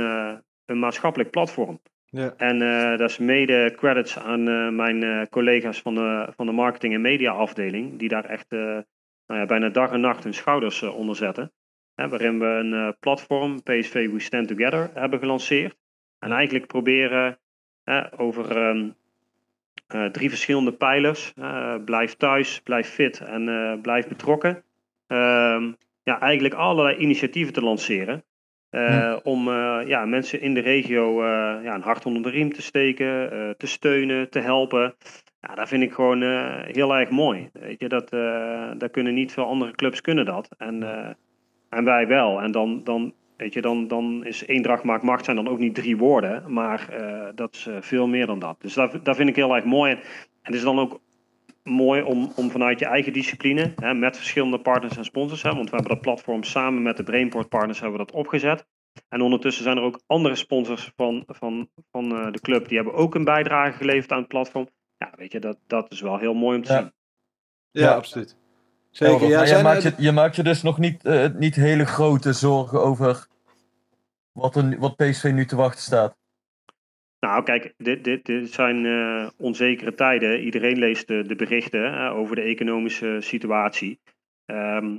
een 0.64 0.78
maatschappelijk 0.78 1.30
platform. 1.30 1.80
Ja. 2.14 2.34
En 2.36 2.62
eh, 2.62 2.98
dat 2.98 3.10
is 3.10 3.18
mede 3.18 3.72
credits 3.76 4.18
aan 4.18 4.48
eh, 4.48 4.68
mijn 4.68 5.02
eh, 5.02 5.22
collega's 5.30 5.80
van 5.80 5.94
de, 5.94 6.32
van 6.36 6.46
de 6.46 6.52
marketing 6.52 6.94
en 6.94 7.00
media 7.00 7.32
afdeling, 7.32 7.98
die 7.98 8.08
daar 8.08 8.24
echt 8.24 8.50
nou 8.50 9.40
ja, 9.40 9.46
bijna 9.46 9.68
dag 9.68 9.90
en 9.90 10.00
nacht 10.00 10.24
hun 10.24 10.34
schouders 10.34 10.82
onder 10.82 11.16
zetten. 11.16 11.52
Hè, 11.94 12.08
waarin 12.08 12.38
we 12.38 12.44
een 12.44 12.96
platform, 13.00 13.62
PSV 13.62 14.10
We 14.10 14.20
Stand 14.20 14.48
Together, 14.48 14.90
hebben 14.94 15.18
gelanceerd. 15.18 15.76
En 16.18 16.32
eigenlijk 16.32 16.66
proberen 16.66 17.38
over 18.16 18.56
ehm, 18.56 18.90
eh, 19.86 20.04
drie 20.04 20.28
verschillende 20.28 20.72
pijlers, 20.72 21.32
blijf 21.84 22.14
thuis, 22.14 22.60
blijf 22.60 22.88
fit 22.88 23.20
en 23.20 23.78
blijf 23.82 24.08
betrokken, 24.08 24.64
ehm, 25.06 25.72
ja, 26.02 26.20
eigenlijk 26.20 26.54
allerlei 26.54 26.96
initiatieven 26.96 27.52
te 27.52 27.62
lanceren. 27.62 28.24
Eh, 28.72 28.88
Ja. 28.88 29.20
Om 29.22 29.48
eh, 29.48 29.80
ja, 29.86 30.04
mensen 30.04 30.40
in 30.40 30.54
de 30.54 30.60
regio 30.60 31.22
eh, 31.22 31.64
ja, 31.64 31.74
een 31.74 31.82
hart 31.82 32.06
onder 32.06 32.22
de 32.22 32.30
riem 32.30 32.52
te 32.52 32.62
steken, 32.62 33.30
te 33.56 33.66
steunen, 33.66 34.30
te 34.30 34.38
helpen. 34.38 34.94
Ja, 35.40 35.54
dat 35.54 35.68
vind 35.68 35.82
ik 35.82 35.92
gewoon 35.92 36.22
heel 36.66 36.94
erg 36.94 37.10
mooi. 37.10 37.50
Weet 37.52 37.80
je, 37.80 37.88
dat, 37.88 38.10
dat 38.78 38.90
kunnen 38.90 39.14
niet 39.14 39.32
veel 39.32 39.46
andere 39.46 39.72
clubs 39.72 40.00
kunnen 40.00 40.24
dat. 40.24 40.48
En, 40.58 40.82
en 41.68 41.84
wij 41.84 42.06
wel. 42.06 42.40
En 42.40 42.52
dan, 42.52 42.84
dan, 42.84 43.12
weet 43.36 43.52
je, 43.52 43.60
dan, 43.60 43.88
dan 43.88 44.24
is 44.24 44.46
eendracht 44.46 44.84
maakt 44.84 45.02
macht 45.02 45.24
zijn 45.24 45.36
dan 45.36 45.48
ook 45.48 45.58
niet 45.58 45.74
drie 45.74 45.96
woorden. 45.96 46.52
Maar 46.52 46.88
dat 47.34 47.54
is 47.54 47.68
veel 47.80 48.06
meer 48.06 48.26
dan 48.26 48.38
dat. 48.38 48.56
Dus 48.60 48.74
dat, 48.74 49.04
dat 49.04 49.16
vind 49.16 49.28
ik 49.28 49.36
heel 49.36 49.54
erg 49.54 49.64
mooi. 49.64 49.90
En, 49.90 49.98
en 49.98 50.04
het 50.42 50.54
is 50.54 50.62
dan 50.62 50.78
ook 50.78 51.00
mooi 51.62 52.02
om, 52.02 52.32
om 52.36 52.50
vanuit 52.50 52.78
je 52.78 52.86
eigen 52.86 53.12
discipline, 53.12 53.72
hè, 53.76 53.94
met 53.94 54.16
verschillende 54.16 54.58
partners 54.60 54.96
en 54.96 55.04
sponsors, 55.04 55.42
hè, 55.42 55.54
want 55.54 55.70
we 55.70 55.76
hebben 55.76 55.94
dat 55.94 56.00
platform 56.02 56.42
samen 56.42 56.82
met 56.82 56.96
de 56.96 57.02
Brainport 57.02 57.48
partners 57.48 57.80
hebben 57.80 57.98
we 57.98 58.04
dat 58.04 58.14
opgezet. 58.14 58.66
En 59.08 59.20
ondertussen 59.20 59.64
zijn 59.64 59.76
er 59.76 59.82
ook 59.82 60.00
andere 60.06 60.34
sponsors 60.36 60.92
van, 60.96 61.24
van, 61.26 61.68
van 61.90 62.16
eh, 62.16 62.32
de 62.32 62.40
club, 62.40 62.68
die 62.68 62.76
hebben 62.76 62.94
ook 62.94 63.14
een 63.14 63.24
bijdrage 63.24 63.76
geleverd 63.76 64.12
aan 64.12 64.18
het 64.18 64.28
platform. 64.28 64.68
Ja, 64.96 65.12
weet 65.16 65.32
je, 65.32 65.40
dat, 65.40 65.58
dat 65.66 65.92
is 65.92 66.00
wel 66.00 66.18
heel 66.18 66.34
mooi 66.34 66.56
om 66.56 66.62
te 66.64 66.72
Ja. 66.72 66.78
zien. 66.78 66.92
Ja, 67.70 67.82
Ja. 67.88 67.94
absoluut. 67.94 68.36
Zeker. 68.90 69.28
Ja, 69.28 69.42
je, 69.42 69.62
maakt 69.62 69.82
je, 69.82 69.94
je 69.96 70.12
maakt 70.12 70.36
je 70.36 70.42
dus 70.42 70.62
nog 70.62 70.78
niet, 70.78 71.04
eh, 71.04 71.28
niet 71.34 71.54
hele 71.54 71.84
grote 71.84 72.32
zorgen 72.32 72.82
over 72.82 73.26
wat, 74.32 74.56
er, 74.56 74.78
wat 74.78 74.96
PSV 74.96 75.30
nu 75.34 75.46
te 75.46 75.56
wachten 75.56 75.82
staat. 75.82 76.16
Nou, 77.26 77.42
kijk, 77.42 77.74
dit, 77.76 78.04
dit, 78.04 78.24
dit 78.24 78.52
zijn 78.52 78.86
eh, 78.86 79.28
onzekere 79.36 79.94
tijden. 79.94 80.40
Iedereen 80.44 80.78
leest 80.78 81.06
de, 81.08 81.22
de 81.22 81.34
berichten 81.34 82.10
over 82.10 82.36
de 82.36 82.42
economische 82.42 83.16
situatie. 83.20 84.00
Ehm, 84.44 84.98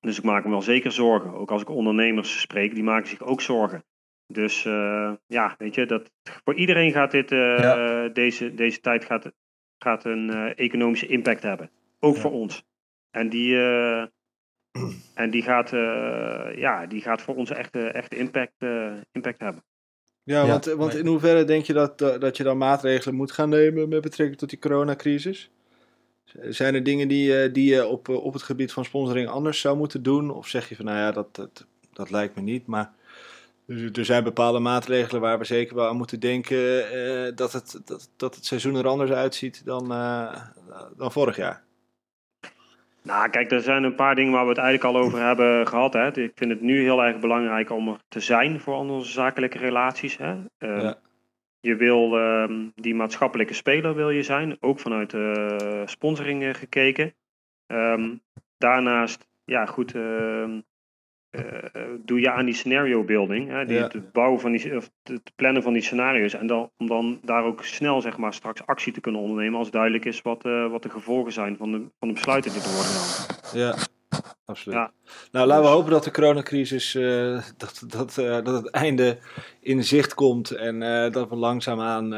dus 0.00 0.18
ik 0.18 0.24
maak 0.24 0.44
me 0.44 0.50
wel 0.50 0.62
zeker 0.62 0.92
zorgen. 0.92 1.32
Ook 1.32 1.50
als 1.50 1.62
ik 1.62 1.68
ondernemers 1.68 2.40
spreek, 2.40 2.74
die 2.74 2.82
maken 2.82 3.08
zich 3.08 3.22
ook 3.22 3.40
zorgen. 3.40 3.84
Dus 4.26 4.64
eh, 4.64 5.12
ja, 5.26 5.54
weet 5.58 5.74
je, 5.74 5.86
dat, 5.86 6.10
voor 6.44 6.54
iedereen 6.54 6.92
gaat 6.92 7.10
dit, 7.10 7.32
eh, 7.32 7.58
Ja. 7.58 8.08
deze, 8.08 8.54
deze 8.54 8.80
tijd 8.80 9.04
gaat, 9.04 9.32
gaat 9.78 10.04
een 10.04 10.54
economische 10.54 11.06
impact 11.06 11.42
hebben. 11.42 11.70
Ook 12.00 12.14
Ja. 12.14 12.20
voor 12.20 12.32
ons. 12.32 12.64
En 13.10 13.28
die, 13.28 13.56
en 15.14 15.30
die, 15.30 15.42
gaat, 15.42 15.70
ja, 16.56 16.86
die 16.86 17.00
gaat 17.00 17.22
voor 17.22 17.34
ons 17.34 17.50
echt, 17.50 17.76
echt 17.76 18.14
impact, 18.14 18.64
impact 19.12 19.40
hebben. 19.40 19.62
Ja, 20.28 20.44
Ja, 20.44 20.46
want, 20.46 20.64
want 20.64 20.94
in 20.94 21.06
hoeverre 21.06 21.44
denk 21.44 21.64
je 21.64 21.72
dat, 21.72 21.98
dat 21.98 22.36
je 22.36 22.42
dan 22.42 22.58
maatregelen 22.58 23.14
moet 23.14 23.32
gaan 23.32 23.48
nemen 23.48 23.88
met 23.88 24.00
betrekking 24.00 24.38
tot 24.38 24.50
die 24.50 24.58
coronacrisis? 24.58 25.50
Zijn 26.48 26.74
er 26.74 26.82
dingen 26.82 27.08
die, 27.08 27.42
eh, 27.42 27.52
die 27.52 27.74
je 27.74 27.86
op, 27.86 28.08
eh, 28.08 28.24
op 28.24 28.32
het 28.32 28.42
gebied 28.42 28.72
van 28.72 28.84
sponsoring 28.84 29.28
anders 29.28 29.60
zou 29.60 29.76
moeten 29.76 30.02
doen? 30.02 30.30
Of 30.30 30.46
zeg 30.46 30.68
je 30.68 30.76
van, 30.76 30.84
nou 30.84 30.98
ja, 30.98 31.12
dat, 31.12 31.34
dat, 31.34 31.66
dat 31.92 32.10
lijkt 32.10 32.34
me 32.34 32.42
niet. 32.42 32.66
Maar 32.66 32.92
er 33.66 33.90
er 33.92 34.04
zijn 34.04 34.24
bepaalde 34.24 34.58
maatregelen 34.58 35.20
waar 35.20 35.38
we 35.38 35.44
zeker 35.44 35.74
wel 35.74 35.88
aan 35.88 35.96
moeten 35.96 36.20
denken 36.20 36.90
eh, 36.90 37.32
dat, 37.36 37.52
het, 37.52 37.80
dat, 37.84 38.10
dat 38.16 38.34
het 38.34 38.46
seizoen 38.46 38.74
er 38.74 38.86
anders 38.86 39.10
uitziet 39.10 39.62
dan, 39.64 39.92
eh, 39.92 40.42
dan 40.96 41.12
vorig 41.12 41.36
jaar. 41.36 41.62
Nou, 43.08 43.30
kijk, 43.30 43.50
er 43.50 43.60
zijn 43.60 43.82
een 43.82 43.94
paar 43.94 44.14
dingen 44.14 44.32
waar 44.32 44.42
we 44.42 44.48
het 44.48 44.58
eigenlijk 44.58 44.96
al 44.96 45.02
over 45.02 45.20
hebben 45.20 45.66
gehad. 45.66 45.92
Hè. 45.92 46.06
Ik 46.06 46.32
vind 46.34 46.50
het 46.50 46.60
nu 46.60 46.82
heel 46.82 47.04
erg 47.04 47.18
belangrijk 47.18 47.70
om 47.70 47.88
er 47.88 48.00
te 48.08 48.20
zijn 48.20 48.60
voor 48.60 48.74
al 48.74 48.88
onze 48.88 49.10
zakelijke 49.10 49.58
relaties. 49.58 50.16
Hè. 50.16 50.36
Ehm, 50.58 50.80
Ja. 50.80 50.98
Je 51.60 51.76
wil 51.76 52.18
ehm, 52.18 52.68
die 52.74 52.94
maatschappelijke 52.94 53.54
speler 53.54 53.94
wil 53.94 54.10
je 54.10 54.22
zijn, 54.22 54.56
ook 54.60 54.80
vanuit 54.80 55.14
sponsoring 55.84 56.42
eh, 56.42 56.54
gekeken. 56.54 57.14
Ehm, 57.66 58.16
daarnaast, 58.58 59.28
ja 59.44 59.66
goed, 59.66 59.92
doe 62.04 62.20
je 62.20 62.30
aan 62.30 62.44
die 62.44 62.54
scenario 62.54 63.04
building, 63.04 63.48
hè, 63.48 63.64
die, 63.66 63.76
Ja. 63.76 63.82
het 63.92 64.12
bouwen 64.12 64.40
van 64.40 64.52
die, 64.52 64.76
of 64.76 64.90
het 65.02 65.32
plannen 65.36 65.62
van 65.62 65.72
die 65.72 65.82
scenario's. 65.82 66.34
En 66.34 66.46
dan, 66.46 66.70
om 66.76 66.86
dan 66.86 67.18
daar 67.22 67.44
ook 67.44 67.64
snel 67.64 68.00
zeg 68.00 68.16
maar, 68.16 68.34
straks 68.34 68.66
actie 68.66 68.92
te 68.92 69.00
kunnen 69.00 69.20
ondernemen 69.20 69.58
als 69.58 69.70
duidelijk 69.70 70.04
is 70.04 70.22
wat, 70.22 70.44
eh, 70.44 70.70
wat 70.70 70.82
de 70.82 70.90
gevolgen 70.90 71.32
zijn 71.32 71.56
van 71.56 71.72
de, 71.72 71.78
van 71.98 72.08
de 72.08 72.14
besluiten 72.14 72.52
die 72.52 72.60
er 72.60 72.68
worden 72.68 72.84
genomen. 72.92 73.68
Ja, 73.68 73.76
absoluut. 74.46 74.78
Ja. 74.78 74.90
Nou, 75.32 75.46
laten 75.46 75.64
we 75.64 75.70
hopen 75.70 75.90
dat 75.90 76.04
de 76.04 76.10
coronacrisis, 76.10 76.94
eh, 76.94 77.42
dat, 77.56 77.82
dat, 77.86 78.18
eh, 78.18 78.44
dat 78.44 78.62
het 78.62 78.70
einde 78.70 79.18
in 79.60 79.84
zicht 79.84 80.14
komt 80.14 80.50
en 80.50 80.82
eh, 80.82 81.12
dat 81.12 81.28
we 81.28 81.36
langzaamaan 81.36 82.14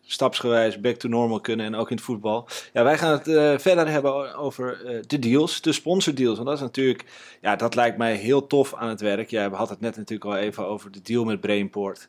stapsgewijs 0.00 0.80
back 0.80 0.96
to 0.96 1.08
normal 1.08 1.40
kunnen 1.40 1.66
en 1.66 1.74
ook 1.74 1.90
in 1.90 1.96
het 1.96 2.04
voetbal. 2.04 2.48
Ja, 2.72 2.84
wij 2.84 2.98
gaan 2.98 3.12
het 3.12 3.62
verder 3.62 3.88
hebben 3.88 4.34
over 4.34 4.78
de 5.06 5.18
deals, 5.18 5.60
de 5.60 5.72
sponsordeals. 5.72 6.36
Want 6.36 6.48
dat 6.48 6.56
is 6.56 6.62
natuurlijk, 6.62 7.04
ja, 7.40 7.56
dat 7.56 7.74
lijkt 7.74 7.98
mij 7.98 8.14
heel 8.14 8.46
tof 8.46 8.74
aan 8.74 8.88
het 8.88 9.00
werk. 9.00 9.30
Jij 9.30 9.48
had 9.48 9.68
het 9.68 9.80
net 9.80 9.96
natuurlijk 9.96 10.30
al 10.30 10.36
even 10.36 10.66
over 10.66 10.90
de 10.90 11.02
deal 11.02 11.24
met 11.24 11.40
Brainport. 11.40 12.08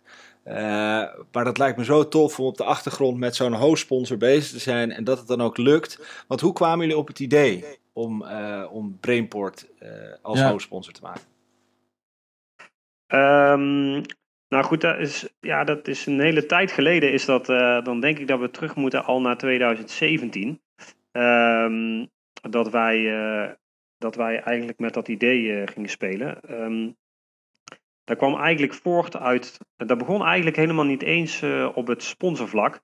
Maar 1.32 1.44
dat 1.44 1.58
lijkt 1.58 1.78
me 1.78 1.84
zo 1.84 2.08
tof 2.08 2.40
om 2.40 2.46
op 2.46 2.58
de 2.58 2.64
achtergrond 2.64 3.18
met 3.18 3.36
zo'n 3.36 3.54
hoofdsponsor 3.54 4.18
bezig 4.18 4.52
te 4.52 4.60
zijn 4.60 4.92
en 4.92 5.04
dat 5.04 5.18
het 5.18 5.28
dan 5.28 5.42
ook 5.42 5.58
lukt. 5.58 6.00
Want 6.28 6.42
hoe 6.42 6.54
kwamen 6.54 6.80
jullie 6.80 6.98
op 6.98 7.08
het 7.08 7.20
idee 7.20 7.66
om, 7.98 8.24
eh, 8.24 8.68
om 8.72 8.98
Brainport 9.00 9.68
eh, 9.80 9.90
als 10.22 10.40
Ja. 10.40 10.50
hoofdsponsor 10.50 10.94
te 10.94 11.02
maken? 11.02 11.22
Ehm, 13.08 13.92
nou 14.48 14.64
goed, 14.64 14.82
dat 14.82 15.00
is, 15.00 15.36
ja, 15.40 15.64
dat 15.64 15.88
is 15.88 16.06
een 16.06 16.20
hele 16.20 16.46
tijd 16.46 16.72
geleden. 16.72 17.12
Is 17.12 17.26
dat, 17.26 17.50
eh, 17.50 17.84
dan 17.84 18.00
denk 18.00 18.20
ik 18.20 18.28
dat 18.28 18.40
we 18.40 18.52
terug 18.52 18.76
moeten 18.76 19.06
al 19.06 19.22
naar 19.22 19.38
2017. 19.38 20.62
Ehm, 21.12 22.06
dat, 22.50 22.70
wij, 22.70 22.98
eh, 23.20 23.54
dat 23.98 24.16
wij 24.16 24.42
eigenlijk 24.42 24.80
met 24.80 24.94
dat 24.94 25.08
idee 25.08 25.68
gingen 25.68 25.90
spelen. 25.90 26.42
Ehm 26.42 26.92
dat 28.04 28.18
kwam 28.18 28.36
eigenlijk 28.36 28.74
voort 28.74 29.16
uit. 29.16 29.58
Dat 29.76 29.98
begon 29.98 30.24
eigenlijk 30.26 30.56
helemaal 30.56 30.86
niet 30.86 31.02
eens 31.04 31.44
op 31.74 31.88
het 31.88 32.04
sponsorvlak. 32.04 32.82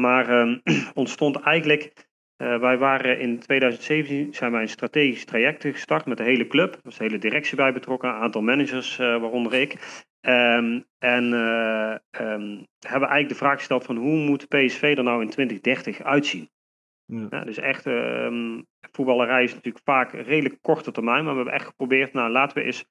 Maar 0.00 0.28
ehm, 0.28 0.58
ontstond 0.94 1.36
eigenlijk. 1.40 2.10
Eh, 2.42 2.58
wij 2.58 2.78
waren 2.78 3.18
in 3.18 3.38
2017 3.38 4.34
zijn 4.34 4.52
wij 4.52 4.62
een 4.62 4.68
strategisch 4.68 5.24
traject 5.24 5.62
gestart 5.62 6.06
met 6.06 6.16
de 6.16 6.22
hele 6.22 6.46
club. 6.46 6.74
Er 6.74 6.80
was 6.82 6.96
de 6.96 7.04
hele 7.04 7.18
directie 7.18 7.56
bij 7.56 7.72
betrokken, 7.72 8.08
een 8.08 8.14
aantal 8.14 8.42
managers, 8.42 8.98
eh, 8.98 9.20
waaronder 9.20 9.54
ik. 9.54 10.02
Ehm, 10.20 10.80
en 10.98 11.32
eh, 11.32 11.92
ehm, 12.10 12.62
hebben 12.80 13.08
eigenlijk 13.08 13.28
de 13.28 13.34
vraag 13.34 13.56
gesteld 13.58 13.84
van 13.84 13.96
hoe 13.96 14.16
moet 14.16 14.48
PSV 14.48 14.94
er 14.96 15.04
nou 15.04 15.22
in 15.22 15.30
2030 15.30 16.02
uitzien? 16.02 16.50
Ja. 17.04 17.26
Ja, 17.30 17.44
dus 17.44 17.58
echt, 17.58 17.86
ehm, 17.86 18.60
voetballerij 18.92 19.42
is 19.42 19.54
natuurlijk 19.54 19.84
vaak 19.84 20.12
redelijk 20.12 20.58
korte 20.60 20.92
termijn, 20.92 21.24
maar 21.24 21.32
we 21.32 21.40
hebben 21.40 21.54
echt 21.54 21.66
geprobeerd, 21.66 22.12
nou 22.12 22.30
laten 22.30 22.58
we 22.58 22.64
eens 22.64 22.84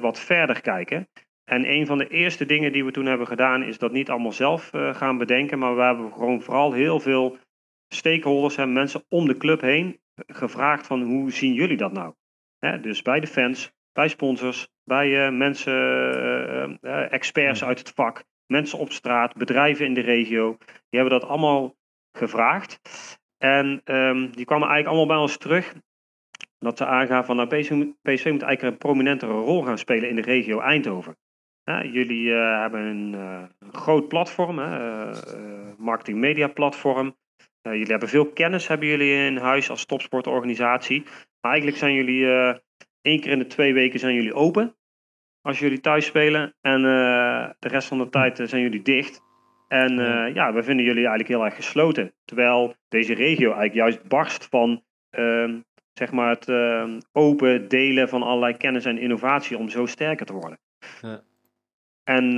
wat 0.00 0.20
verder 0.20 0.60
kijken. 0.60 1.08
En 1.44 1.70
een 1.70 1.86
van 1.86 1.98
de 1.98 2.08
eerste 2.08 2.46
dingen 2.46 2.72
die 2.72 2.84
we 2.84 2.90
toen 2.90 3.06
hebben 3.06 3.26
gedaan, 3.26 3.62
is 3.62 3.78
dat 3.78 3.92
niet 3.92 4.10
allemaal 4.10 4.32
zelf 4.32 4.70
gaan 4.72 5.18
bedenken, 5.18 5.58
maar 5.58 5.76
we 5.76 5.82
hebben 5.82 6.12
gewoon 6.12 6.42
vooral 6.42 6.72
heel 6.72 7.00
veel 7.00 7.38
stakeholders 7.88 8.56
en 8.56 8.72
mensen 8.72 9.04
om 9.08 9.26
de 9.26 9.36
club 9.36 9.60
heen 9.60 10.00
gevraagd 10.26 10.86
van 10.86 11.02
hoe 11.02 11.32
zien 11.32 11.54
jullie 11.54 11.76
dat 11.76 11.92
nou? 11.92 12.14
Dus 12.80 13.02
bij 13.02 13.20
de 13.20 13.26
fans, 13.26 13.72
bij 13.92 14.08
sponsors, 14.08 14.68
bij 14.84 15.26
eh, 15.26 15.32
mensen, 15.32 15.72
eh, 15.72 16.62
eh, 16.80 17.12
experts 17.12 17.64
uit 17.64 17.78
het 17.78 17.90
vak, 17.90 18.24
mensen 18.46 18.78
op 18.78 18.92
straat, 18.92 19.34
bedrijven 19.36 19.86
in 19.86 19.94
de 19.94 20.00
regio. 20.00 20.56
Die 20.58 21.00
hebben 21.00 21.20
dat 21.20 21.28
allemaal 21.28 21.74
gevraagd. 22.12 22.80
En 23.38 23.80
ehm, 23.84 24.30
die 24.30 24.44
kwamen 24.44 24.68
eigenlijk 24.68 24.86
allemaal 24.86 25.06
bij 25.06 25.16
ons 25.16 25.36
terug. 25.36 25.74
Dat 26.58 26.78
ze 26.78 26.86
aangaven 26.86 27.24
van 27.24 27.36
nou, 27.36 27.48
PSV, 27.48 27.70
moet- 27.70 28.02
PSV 28.02 28.30
moet 28.30 28.42
eigenlijk 28.42 28.62
een 28.62 28.78
prominentere 28.78 29.32
rol 29.32 29.62
gaan 29.62 29.78
spelen 29.78 30.08
in 30.08 30.16
de 30.16 30.22
regio 30.22 30.60
Eindhoven. 30.60 31.16
Ja, 31.64 31.84
jullie 31.84 32.32
hebben 32.32 32.80
een, 32.80 33.16
groot 33.72 34.08
platform, 34.08 34.54
marketing 35.78 36.18
media 36.18 36.48
platform. 36.48 37.16
Eh, 37.68 37.74
jullie 37.74 37.90
hebben 37.90 38.08
veel 38.08 38.26
kennis 38.26 38.68
hebben 38.68 38.88
jullie 38.88 39.26
in 39.26 39.36
huis 39.36 39.70
als 39.70 39.84
topsportorganisatie. 39.84 41.02
Maar 41.40 41.50
eigenlijk 41.50 41.76
zijn 41.76 41.94
jullie 41.94 42.26
eh, 42.26 42.54
één 43.02 43.20
keer 43.20 43.32
in 43.32 43.38
de 43.38 43.46
twee 43.46 43.74
weken 43.74 44.00
zijn 44.00 44.14
jullie 44.14 44.34
open. 44.34 44.76
Als 45.40 45.58
jullie 45.58 45.80
thuis 45.80 46.06
spelen. 46.06 46.54
En 46.60 46.84
eh, 46.84 47.50
de 47.58 47.68
rest 47.68 47.88
van 47.88 47.98
de 47.98 48.08
tijd 48.08 48.40
zijn 48.44 48.62
jullie 48.62 48.82
dicht. 48.82 49.26
En 49.68 49.94
ja, 50.34 50.52
we 50.52 50.62
vinden 50.62 50.84
jullie 50.84 51.06
eigenlijk 51.06 51.28
heel 51.28 51.44
erg 51.44 51.54
gesloten. 51.54 52.14
Terwijl 52.24 52.74
deze 52.88 53.14
regio 53.14 53.52
eigenlijk 53.52 53.74
juist 53.74 54.08
barst 54.08 54.46
van 54.46 54.82
ehm, 55.10 55.60
zeg 55.92 56.12
maar 56.12 56.30
het 56.30 56.48
ehm, 56.48 57.00
open 57.12 57.68
delen 57.68 58.08
van 58.08 58.22
allerlei 58.22 58.56
kennis 58.56 58.84
en 58.84 58.98
innovatie 58.98 59.58
om 59.58 59.68
zo 59.68 59.86
sterker 59.86 60.26
te 60.26 60.32
worden. 60.32 60.58
Ja. 61.02 61.22
En 62.04 62.34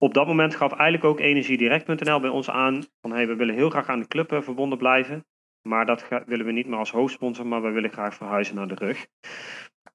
op 0.00 0.14
dat 0.14 0.26
moment 0.26 0.54
gaf 0.54 0.72
eigenlijk 0.72 1.04
ook 1.04 1.20
energiedirect.nl 1.20 2.20
bij 2.20 2.30
ons 2.30 2.50
aan 2.50 2.84
van 3.00 3.12
hey, 3.12 3.26
we 3.26 3.34
willen 3.34 3.54
heel 3.54 3.70
graag 3.70 3.88
aan 3.88 4.00
de 4.00 4.08
club 4.08 4.32
eh, 4.32 4.42
verbonden 4.42 4.78
blijven. 4.78 5.24
Maar 5.62 5.86
dat 5.86 6.08
willen 6.26 6.46
we 6.46 6.52
niet 6.52 6.66
meer 6.66 6.78
als 6.78 6.90
hoofdsponsor, 6.90 7.46
maar 7.46 7.62
we 7.62 7.70
willen 7.70 7.90
graag 7.90 8.14
verhuizen 8.14 8.54
naar 8.54 8.68
de 8.68 8.74
rug. 8.74 9.06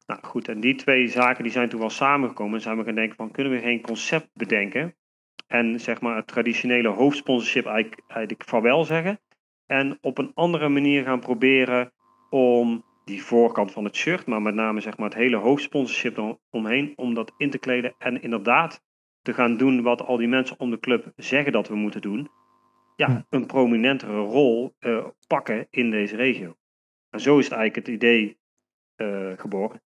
Nou 0.07 0.19
goed, 0.23 0.47
en 0.47 0.59
die 0.59 0.75
twee 0.75 1.07
zaken 1.07 1.43
die 1.43 1.51
zijn 1.51 1.69
toen 1.69 1.79
wel 1.79 1.89
samengekomen. 1.89 2.53
En 2.55 2.61
zijn 2.61 2.77
we 2.77 2.83
gaan 2.83 2.95
denken 2.95 3.15
van 3.15 3.31
kunnen 3.31 3.53
we 3.53 3.59
geen 3.59 3.81
concept 3.81 4.29
bedenken? 4.33 4.95
En 5.47 5.79
zeg 5.79 6.01
maar 6.01 6.15
het 6.15 6.27
traditionele 6.27 6.87
hoofdsponsorship 6.87 7.65
eigenlijk, 7.65 8.01
eigenlijk 8.07 8.43
vaarwel 8.49 8.83
zeggen. 8.83 9.19
En 9.65 9.97
op 10.01 10.17
een 10.17 10.31
andere 10.33 10.69
manier 10.69 11.03
gaan 11.03 11.19
proberen 11.19 11.91
om 12.29 12.85
die 13.05 13.23
voorkant 13.23 13.71
van 13.71 13.83
het 13.83 13.95
shirt, 13.95 14.25
maar 14.25 14.41
met 14.41 14.55
name 14.55 14.81
zeg 14.81 14.97
maar 14.97 15.09
het 15.09 15.17
hele 15.17 15.37
hoofdsponsorship 15.37 16.39
omheen, 16.49 16.93
om 16.95 17.13
dat 17.13 17.33
in 17.37 17.49
te 17.49 17.57
kleden 17.57 17.95
en 17.97 18.21
inderdaad 18.21 18.83
te 19.25 19.33
gaan 19.33 19.57
doen 19.57 19.81
wat 19.81 20.01
al 20.01 20.17
die 20.17 20.27
mensen 20.27 20.59
om 20.59 20.69
de 20.69 20.79
club 20.79 21.11
zeggen 21.15 21.51
dat 21.51 21.67
we 21.67 21.75
moeten 21.75 22.01
doen. 22.01 22.29
Ja, 22.95 23.25
een 23.29 23.45
prominentere 23.45 24.17
rol 24.17 24.75
eh, 24.79 25.05
pakken 25.27 25.67
in 25.69 25.91
deze 25.91 26.15
regio. 26.15 26.55
En 27.09 27.19
zo 27.19 27.37
is 27.37 27.45
het 27.45 27.53
eigenlijk 27.53 27.87
het 27.87 27.95
idee 27.95 28.39
eh, 28.95 29.31
geboren. 29.37 29.81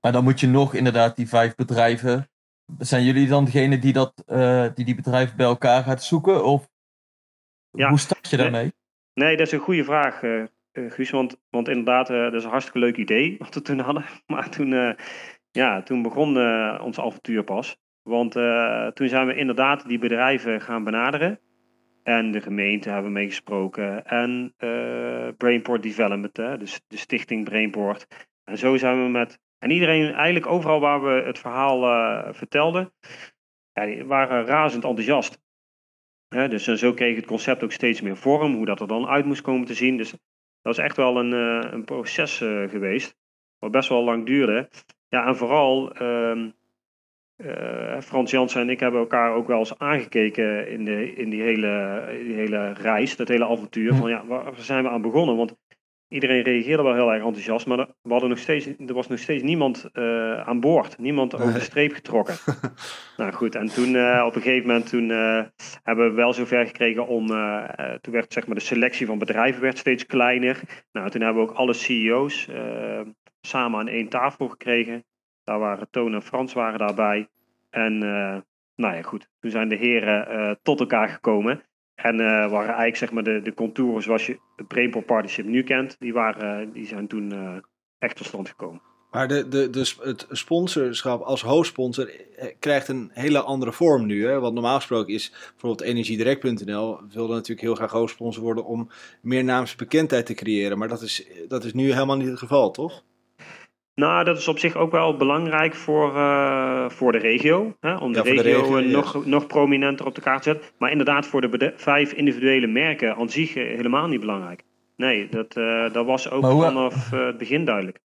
Maar 0.00 0.12
dan 0.12 0.24
moet 0.24 0.40
je 0.40 0.46
nog 0.46 0.74
inderdaad 0.74 1.16
die 1.16 1.28
vijf 1.28 1.54
bedrijven. 1.54 2.30
Zijn 2.78 3.04
jullie 3.04 3.28
dan 3.28 3.44
degene 3.44 3.78
die 3.78 3.92
dat, 3.92 4.22
eh, 4.26 4.66
die, 4.74 4.84
die 4.84 4.94
bedrijven 4.94 5.36
bij 5.36 5.46
elkaar 5.46 5.82
gaat 5.82 6.02
zoeken? 6.02 6.44
Of 6.44 6.70
Ja. 7.70 7.88
hoe 7.88 7.98
start 7.98 8.30
je 8.30 8.36
daarmee? 8.36 8.72
Nee, 9.14 9.36
dat 9.36 9.46
is 9.46 9.52
een 9.52 9.58
goede 9.58 9.84
vraag, 9.84 10.20
Guus. 10.72 11.10
Want, 11.10 11.36
want 11.50 11.68
inderdaad, 11.68 12.06
dat 12.06 12.34
is 12.34 12.44
een 12.44 12.50
hartstikke 12.50 12.78
leuk 12.78 12.96
idee 12.96 13.36
wat 13.38 13.54
we 13.54 13.62
toen 13.62 13.78
hadden. 13.78 14.04
Maar 14.26 14.50
toen, 14.50 14.96
ja, 15.50 15.82
toen 15.82 16.02
begon 16.02 16.36
ons 16.80 16.98
avontuur 16.98 17.44
pas. 17.44 17.80
Want 18.02 18.36
eh, 18.36 18.86
toen 18.86 19.08
zijn 19.08 19.26
we 19.26 19.34
inderdaad 19.34 19.88
die 19.88 19.98
bedrijven 19.98 20.60
gaan 20.60 20.84
benaderen. 20.84 21.40
En 22.02 22.32
de 22.32 22.40
gemeente 22.40 22.90
hebben 22.90 23.12
meegesproken. 23.12 24.04
En 24.04 24.54
eh, 24.56 25.28
Brainport 25.36 25.82
Development, 25.82 26.36
hè, 26.36 26.58
dus 26.58 26.80
de 26.86 26.96
stichting 26.96 27.44
Brainport. 27.44 28.06
En 28.44 28.58
zo 28.58 28.76
zijn 28.76 29.04
we 29.04 29.10
met... 29.10 29.38
En 29.58 29.70
iedereen, 29.70 30.12
eigenlijk 30.14 30.46
overal 30.46 30.80
waar 30.80 31.02
we 31.02 31.22
het 31.26 31.38
verhaal 31.38 31.84
eh, 31.84 32.32
vertelden, 32.32 32.92
ja, 33.72 33.86
die 33.86 34.04
waren 34.04 34.46
razend 34.46 34.84
enthousiast. 34.84 35.40
Hè, 36.28 36.48
dus 36.48 36.64
zo 36.64 36.92
kreeg 36.92 37.16
het 37.16 37.26
concept 37.26 37.62
ook 37.62 37.72
steeds 37.72 38.00
meer 38.00 38.16
vorm, 38.16 38.54
hoe 38.54 38.66
dat 38.66 38.80
er 38.80 38.86
dan 38.86 39.06
uit 39.06 39.24
moest 39.24 39.42
komen 39.42 39.66
te 39.66 39.74
zien. 39.74 39.96
Dus 39.96 40.10
dat 40.62 40.72
is 40.72 40.84
echt 40.84 40.96
wel 40.96 41.16
een, 41.16 41.32
een 41.72 41.84
proces 41.84 42.36
geweest, 42.68 43.16
wat 43.58 43.70
best 43.70 43.88
wel 43.88 44.04
lang 44.04 44.26
duurde. 44.26 44.68
Ja, 45.08 45.26
en 45.26 45.36
vooral 45.36 45.92
ehm, 45.92 46.50
eh, 47.42 48.00
Frans 48.00 48.30
Jansen 48.30 48.60
en 48.60 48.70
ik 48.70 48.80
hebben 48.80 49.00
elkaar 49.00 49.34
ook 49.34 49.46
wel 49.46 49.58
eens 49.58 49.78
aangekeken 49.78 50.68
in, 50.68 50.84
de, 50.84 51.14
in 51.14 51.30
die, 51.30 51.42
hele, 51.42 52.04
die 52.24 52.34
hele 52.34 52.72
reis, 52.72 53.16
dat 53.16 53.28
hele 53.28 53.46
avontuur. 53.46 53.92
Hm. 53.92 53.96
Van 53.96 54.10
ja, 54.10 54.26
waar 54.26 54.52
zijn 54.56 54.82
we 54.82 54.90
aan 54.90 55.02
begonnen? 55.02 55.36
Want 55.36 55.56
iedereen 56.08 56.42
reageerde 56.42 56.82
wel 56.82 56.94
heel 56.94 57.12
erg 57.12 57.24
enthousiast, 57.24 57.66
maar 57.66 57.78
er, 57.78 57.88
we 58.02 58.10
hadden 58.10 58.28
nog 58.28 58.38
steeds, 58.38 58.66
er 58.66 58.94
was 58.94 59.08
nog 59.08 59.18
steeds 59.18 59.42
niemand 59.42 59.88
eh, 59.92 60.40
aan 60.40 60.60
boord. 60.60 60.98
Niemand 60.98 61.34
over 61.34 61.52
de 61.52 61.60
streep 61.60 61.92
getrokken. 61.92 62.34
nou 63.16 63.32
goed, 63.32 63.54
en 63.54 63.66
toen 63.66 63.96
eh, 63.96 64.24
op 64.26 64.34
een 64.34 64.42
gegeven 64.42 64.66
moment 64.66 64.88
toen, 64.88 65.08
hebben 65.82 66.08
we 66.08 66.12
wel 66.14 66.32
zover 66.32 66.66
gekregen 66.66 67.06
om, 67.06 67.26
toen 68.00 68.12
werd 68.12 68.32
zeg 68.32 68.46
maar 68.46 68.56
de 68.56 68.62
selectie 68.62 69.06
van 69.06 69.18
bedrijven 69.18 69.62
werd 69.62 69.78
steeds 69.78 70.06
kleiner. 70.06 70.60
Nou, 70.92 71.10
toen 71.10 71.22
hebben 71.22 71.42
we 71.42 71.50
ook 71.50 71.56
alle 71.56 71.72
CEO's 71.72 72.48
samen 73.40 73.80
aan 73.80 73.88
één 73.88 74.08
tafel 74.08 74.48
gekregen. 74.48 75.04
Daar 75.44 75.58
waren 75.58 75.90
Toon 75.90 76.14
en 76.14 76.22
Frans 76.22 76.52
waren 76.52 76.78
daarbij. 76.78 77.28
En 77.70 78.02
eh, 78.02 78.40
nou 78.76 78.94
ja, 78.94 79.02
goed, 79.02 79.28
toen 79.40 79.50
zijn 79.50 79.68
de 79.68 79.76
heren 79.76 80.28
eh, 80.28 80.54
tot 80.62 80.80
elkaar 80.80 81.08
gekomen. 81.08 81.62
En 81.94 82.20
eh, 82.20 82.26
waren 82.26 82.66
eigenlijk 82.66 82.96
zeg 82.96 83.12
maar 83.12 83.22
de, 83.22 83.40
de 83.42 83.54
contouren 83.54 84.02
zoals 84.02 84.26
je 84.26 84.38
het 84.56 84.68
Brainport 84.68 85.06
Partnership 85.06 85.46
nu 85.46 85.62
kent, 85.62 85.96
die, 85.98 86.12
waren, 86.12 86.72
die 86.72 86.86
zijn 86.86 87.06
toen 87.06 87.32
echt 87.98 88.16
tot 88.16 88.26
stand 88.26 88.48
gekomen. 88.48 88.80
Maar 89.10 89.28
de, 89.28 89.70
de, 89.70 89.84
sp- 89.84 90.04
het 90.04 90.26
sponsorschap 90.30 91.22
als 91.22 91.42
hoofdsponsor 91.42 92.10
krijgt 92.58 92.88
een 92.88 93.10
hele 93.12 93.40
andere 93.40 93.72
vorm 93.72 94.06
nu. 94.06 94.26
Hè? 94.26 94.40
Want 94.40 94.54
normaal 94.54 94.76
gesproken 94.76 95.14
is 95.14 95.30
bijvoorbeeld 95.50 95.88
energiedirect.nl 95.88 97.00
wilde 97.08 97.34
natuurlijk 97.34 97.60
heel 97.60 97.74
graag 97.74 97.90
hoofdsponsor 97.90 98.42
worden 98.42 98.64
om 98.64 98.88
meer 99.22 99.44
naamsbekendheid 99.44 100.26
te 100.26 100.34
creëren. 100.34 100.78
Maar 100.78 100.88
dat 100.88 101.02
is, 101.02 101.26
dat 101.48 101.64
is 101.64 101.72
nu 101.72 101.92
helemaal 101.92 102.16
niet 102.16 102.28
het 102.28 102.38
geval, 102.38 102.70
toch? 102.70 103.02
Nou, 103.94 104.24
dat 104.24 104.38
is 104.38 104.48
op 104.48 104.58
zich 104.58 104.76
ook 104.76 104.90
wel 104.92 105.16
belangrijk 105.16 105.74
voor, 105.74 106.16
eh, 106.16 106.88
voor 106.88 107.12
de 107.12 107.18
regio. 107.18 107.76
Hè? 107.80 107.96
Om 107.96 108.12
de 108.12 108.18
Ja, 108.18 108.24
voor 108.24 108.34
de 108.34 108.42
regio, 108.42 108.60
regio, 108.60 108.76
eh, 108.76 108.84
ja. 108.84 108.90
nog, 108.96 109.26
nog 109.26 109.46
prominenter 109.46 110.06
op 110.06 110.14
de 110.14 110.20
kaart 110.20 110.42
te 110.42 110.50
zetten. 110.50 110.70
Maar 110.78 110.90
inderdaad, 110.90 111.26
voor 111.26 111.40
de 111.40 111.72
vijf 111.76 112.12
individuele 112.12 112.66
merken 112.66 113.16
aan 113.16 113.28
zich 113.30 113.54
eh, 113.56 113.76
helemaal 113.76 114.06
niet 114.08 114.20
belangrijk. 114.20 114.62
Nee, 114.96 115.28
dat, 115.28 115.56
eh, 115.56 115.92
dat 115.92 116.06
was 116.06 116.30
ook 116.30 116.44
hoe- 116.44 116.62
vanaf 116.62 117.12
eh, 117.12 117.26
het 117.26 117.38
begin 117.38 117.64
duidelijk. 117.64 117.98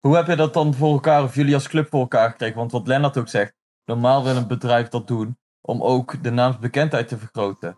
Hoe 0.00 0.16
heb 0.16 0.26
je 0.26 0.36
dat 0.36 0.54
dan 0.54 0.74
voor 0.74 0.92
elkaar, 0.92 1.22
of 1.22 1.34
jullie 1.34 1.54
als 1.54 1.68
club 1.68 1.88
voor 1.90 2.00
elkaar 2.00 2.30
gekregen? 2.30 2.56
Want 2.56 2.72
wat 2.72 2.86
Lennart 2.86 3.16
ook 3.18 3.28
zegt, 3.28 3.54
normaal 3.84 4.24
wil 4.24 4.36
een 4.36 4.48
bedrijf 4.48 4.88
dat 4.88 5.08
doen 5.08 5.36
om 5.60 5.82
ook 5.82 6.22
de 6.22 6.30
naamsbekendheid 6.30 7.08
te 7.08 7.18
vergroten. 7.18 7.76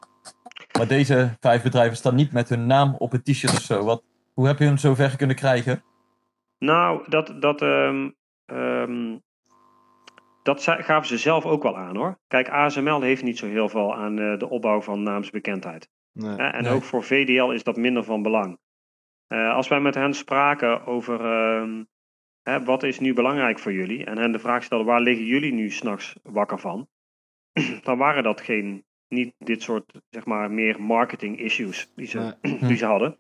Maar 0.79 0.87
deze 0.87 1.31
vijf 1.41 1.63
bedrijven 1.63 1.97
staan 1.97 2.15
niet 2.15 2.33
met 2.33 2.49
hun 2.49 2.67
naam 2.67 2.95
op 2.99 3.13
een 3.13 3.23
t-shirt 3.23 3.53
of 3.53 3.61
zo. 3.61 3.85
Wat, 3.85 4.03
hoe 4.35 4.47
heb 4.47 4.59
je 4.59 4.65
hem 4.65 4.77
zover 4.77 5.17
kunnen 5.17 5.37
krijgen? 5.37 5.83
Nou, 6.59 7.05
dat, 7.09 7.35
dat, 7.41 7.63
ehm, 7.63 8.11
ehm, 8.45 9.17
dat 10.43 10.63
gaven 10.63 11.07
ze 11.07 11.19
zelf 11.19 11.45
ook 11.45 11.63
wel 11.63 11.77
aan 11.77 11.97
hoor. 11.97 12.19
Kijk, 12.29 12.49
ASML 12.49 13.01
heeft 13.01 13.23
niet 13.23 13.39
zo 13.39 13.47
heel 13.47 13.69
veel 13.69 13.95
aan 13.95 14.19
eh, 14.19 14.39
de 14.39 14.49
opbouw 14.49 14.81
van 14.81 15.03
naamsbekendheid. 15.03 15.89
Nee. 16.13 16.37
En 16.37 16.63
Nee. 16.63 16.73
ook 16.73 16.83
voor 16.83 17.03
VDL 17.03 17.51
is 17.51 17.65
dat 17.65 17.77
minder 17.77 18.05
van 18.05 18.23
belang. 18.23 18.59
Eh, 19.27 19.55
als 19.55 19.69
wij 19.69 19.81
met 19.81 19.95
hen 19.95 20.15
spraken 20.15 20.87
over 20.87 21.21
ehm, 21.21 21.85
hè, 22.43 22.65
wat 22.65 22.83
is 22.83 22.99
nu 23.01 23.15
belangrijk 23.15 23.59
voor 23.59 23.73
jullie, 23.73 24.05
en 24.05 24.19
hen 24.19 24.33
de 24.33 24.39
vraag 24.39 24.65
stelden 24.65 24.87
waar 24.87 25.01
liggen 25.01 25.25
jullie 25.25 25.53
nu 25.53 25.71
s'nachts 25.71 26.17
wakker 26.23 26.59
van, 26.59 26.89
dan 27.83 27.99
waren 27.99 28.23
dat 28.23 28.41
geen, 28.41 28.85
niet 29.09 29.35
dit 29.39 29.63
soort 29.63 30.01
zeg 30.11 30.25
maar 30.25 30.51
meer 30.51 30.83
marketing 30.83 31.39
issues 31.39 31.93
die 31.95 32.07
ze, 32.07 32.37
die 32.69 32.77
ze 32.77 32.87
hadden. 32.87 33.17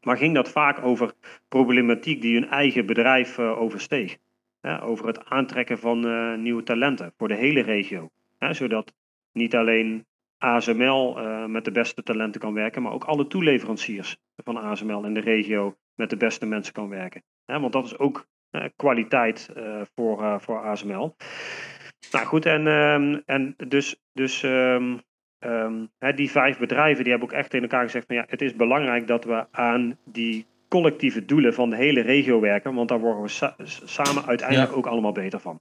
Maar 0.00 0.16
ging 0.16 0.34
dat 0.34 0.48
vaak 0.48 0.84
over 0.84 1.12
problematiek 1.48 2.22
die 2.22 2.34
hun 2.34 2.48
eigen 2.48 2.86
bedrijf 2.86 3.38
eh, 3.38 3.60
oversteeg. 3.60 4.16
Over 4.80 5.06
het 5.06 5.24
aantrekken 5.24 5.78
van 5.78 6.06
eh, 6.06 6.34
nieuwe 6.34 6.62
talenten 6.62 7.12
voor 7.16 7.28
de 7.28 7.34
hele 7.34 7.60
regio. 7.60 8.10
Zodat 8.38 8.92
niet 9.32 9.56
alleen 9.56 10.06
ASML 10.38 11.18
eh, 11.18 11.44
met 11.44 11.64
de 11.64 11.70
beste 11.70 12.02
talenten 12.02 12.40
kan 12.40 12.54
werken, 12.54 12.82
maar 12.82 12.92
ook 12.92 13.04
alle 13.04 13.26
toeleveranciers 13.26 14.16
van 14.36 14.56
ASML 14.56 15.04
in 15.04 15.14
de 15.14 15.20
regio 15.20 15.76
met 15.94 16.10
de 16.10 16.16
beste 16.16 16.46
mensen 16.46 16.72
kan 16.72 16.88
werken. 16.88 17.22
Want 17.44 17.72
dat 17.72 17.84
is 17.84 17.98
ook 17.98 18.26
kwaliteit 18.76 19.50
voor, 19.94 20.40
voor 20.40 20.58
ASML. 20.58 21.16
Nou 22.12 22.26
goed, 22.26 22.46
en, 22.46 22.66
ehm, 22.66 23.20
en 23.26 23.54
dus, 23.56 23.96
dus 24.12 24.42
ehm, 24.42 24.96
ehm, 25.40 25.86
hè, 25.98 26.12
die 26.14 26.30
vijf 26.30 26.58
bedrijven 26.58 27.02
die 27.04 27.12
hebben 27.12 27.28
ook 27.30 27.34
echt 27.34 27.50
tegen 27.50 27.68
elkaar 27.68 27.84
gezegd 27.84 28.06
van 28.06 28.16
ja, 28.16 28.24
het 28.28 28.40
is 28.42 28.54
belangrijk 28.56 29.06
dat 29.06 29.24
we 29.24 29.46
aan 29.50 29.98
die 30.04 30.46
collectieve 30.68 31.24
doelen 31.24 31.54
van 31.54 31.70
de 31.70 31.76
hele 31.76 32.00
regio 32.00 32.40
werken, 32.40 32.74
want 32.74 32.88
daar 32.88 33.00
worden 33.00 33.22
we 33.22 33.28
sa- 33.28 33.56
samen 33.84 34.26
uiteindelijk 34.26 34.70
Ja. 34.70 34.76
ook 34.76 34.86
allemaal 34.86 35.12
beter 35.12 35.40
van. 35.40 35.60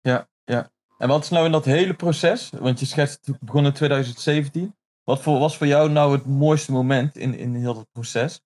Ja, 0.00 0.28
ja. 0.44 0.70
En 0.98 1.08
wat 1.08 1.22
is 1.22 1.30
nou 1.30 1.46
in 1.46 1.52
dat 1.52 1.64
hele 1.64 1.94
proces, 1.94 2.50
want 2.58 2.80
je 2.80 2.86
schetst 2.86 3.26
het 3.26 3.40
begon 3.40 3.64
in 3.64 3.72
2017. 3.72 4.74
Wat 5.04 5.22
voor, 5.22 5.38
was 5.38 5.56
voor 5.56 5.66
jou 5.66 5.90
nou 5.90 6.12
het 6.12 6.26
mooiste 6.26 6.72
moment 6.72 7.16
in, 7.16 7.34
in 7.34 7.54
heel 7.54 7.74
dat 7.74 7.86
proces? 7.92 8.40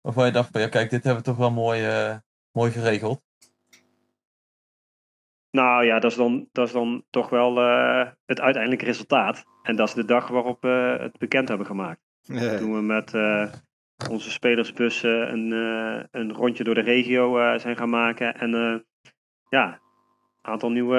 Waarvan 0.00 0.26
je 0.26 0.32
dacht 0.32 0.48
van 0.52 0.60
ja 0.60 0.68
kijk, 0.68 0.90
dit 0.90 1.04
hebben 1.04 1.22
we 1.22 1.28
toch 1.28 1.38
wel 1.38 1.50
mooi, 1.50 1.84
eh, 1.84 2.16
mooi 2.52 2.70
geregeld. 2.70 3.20
Nou 5.50 5.84
ja, 5.84 5.98
dat 5.98 6.10
is 6.10 6.16
dan, 6.16 6.48
dat 6.52 6.66
is 6.66 6.72
dan 6.72 7.04
toch 7.10 7.28
wel 7.28 7.58
eh, 7.60 8.06
het 8.26 8.40
uiteindelijke 8.40 8.84
resultaat. 8.84 9.44
En 9.62 9.76
dat 9.76 9.88
is 9.88 9.94
de 9.94 10.04
dag 10.04 10.28
waarop 10.28 10.62
we 10.62 10.96
het 11.00 11.18
bekend 11.18 11.48
hebben 11.48 11.66
gemaakt. 11.66 12.00
Ja. 12.20 12.56
Toen 12.58 12.74
we 12.74 12.82
met 12.82 13.14
eh, 13.14 13.52
onze 14.10 14.30
spelersbus 14.30 15.02
eh, 15.02 15.10
een, 15.10 15.52
eh, 15.52 16.04
een 16.10 16.32
rondje 16.32 16.64
door 16.64 16.74
de 16.74 16.80
regio 16.80 17.38
eh, 17.38 17.58
zijn 17.58 17.76
gaan 17.76 17.90
maken. 17.90 18.34
En 18.34 18.54
eh, 18.54 18.74
ja, 19.48 19.66
een 20.42 20.50
aantal 20.52 20.70
nieuwe, 20.70 20.96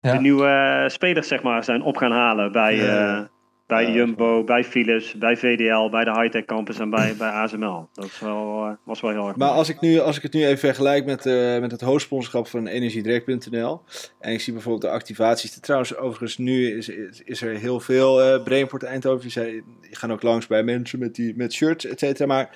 Ja. 0.00 0.12
de 0.12 0.20
nieuwe 0.20 0.84
spelers 0.88 1.28
zeg 1.28 1.42
maar, 1.42 1.64
zijn 1.64 1.82
op 1.82 1.96
gaan 1.96 2.12
halen 2.12 2.52
bij, 2.52 2.76
Ja. 2.76 3.30
Bij 3.72 3.92
Jumbo, 3.92 4.44
bij 4.44 4.64
Philips, 4.64 5.14
bij 5.14 5.36
VDL, 5.36 5.90
bij 5.90 6.04
de 6.04 6.20
Hightech 6.20 6.44
Campus 6.44 6.78
en 6.78 6.90
bij, 6.90 7.14
bij 7.16 7.28
ASML. 7.28 7.88
Dat 7.92 8.04
is 8.04 8.20
wel, 8.20 8.64
eh, 8.66 8.72
was 8.84 9.00
wel 9.00 9.10
heel 9.10 9.26
erg 9.28 9.36
Maar 9.36 9.46
mooi. 9.46 9.58
als 9.58 9.68
ik, 9.68 9.80
nu, 9.80 9.98
als 9.98 10.16
ik 10.16 10.22
het 10.22 10.32
nu 10.32 10.44
even 10.44 10.58
vergelijk 10.58 11.04
met, 11.04 11.26
eh, 11.26 11.58
met 11.58 11.70
het 11.70 11.80
hoofdsponsorschap 11.80 12.46
van 12.46 12.66
energiedirect.nl. 12.66 13.80
En 14.20 14.32
ik 14.32 14.40
zie 14.40 14.52
bijvoorbeeld 14.52 14.82
de 14.82 14.98
activaties. 14.98 15.60
Trouwens, 15.60 15.96
overigens, 15.96 16.38
nu 16.38 16.76
is, 16.76 16.88
is, 16.88 17.22
is 17.24 17.42
er 17.42 17.56
heel 17.56 17.80
veel 17.80 18.22
eh 18.22 18.42
Brainport 18.42 18.82
Eindhoven. 18.82 19.42
Die 19.80 19.96
gaan 19.96 20.12
ook 20.12 20.22
langs 20.22 20.46
bij 20.46 20.62
mensen 20.62 20.98
met, 20.98 21.14
die, 21.14 21.36
met 21.36 21.52
shirts, 21.52 21.84
et 21.86 21.98
cetera. 21.98 22.26
Maar 22.26 22.50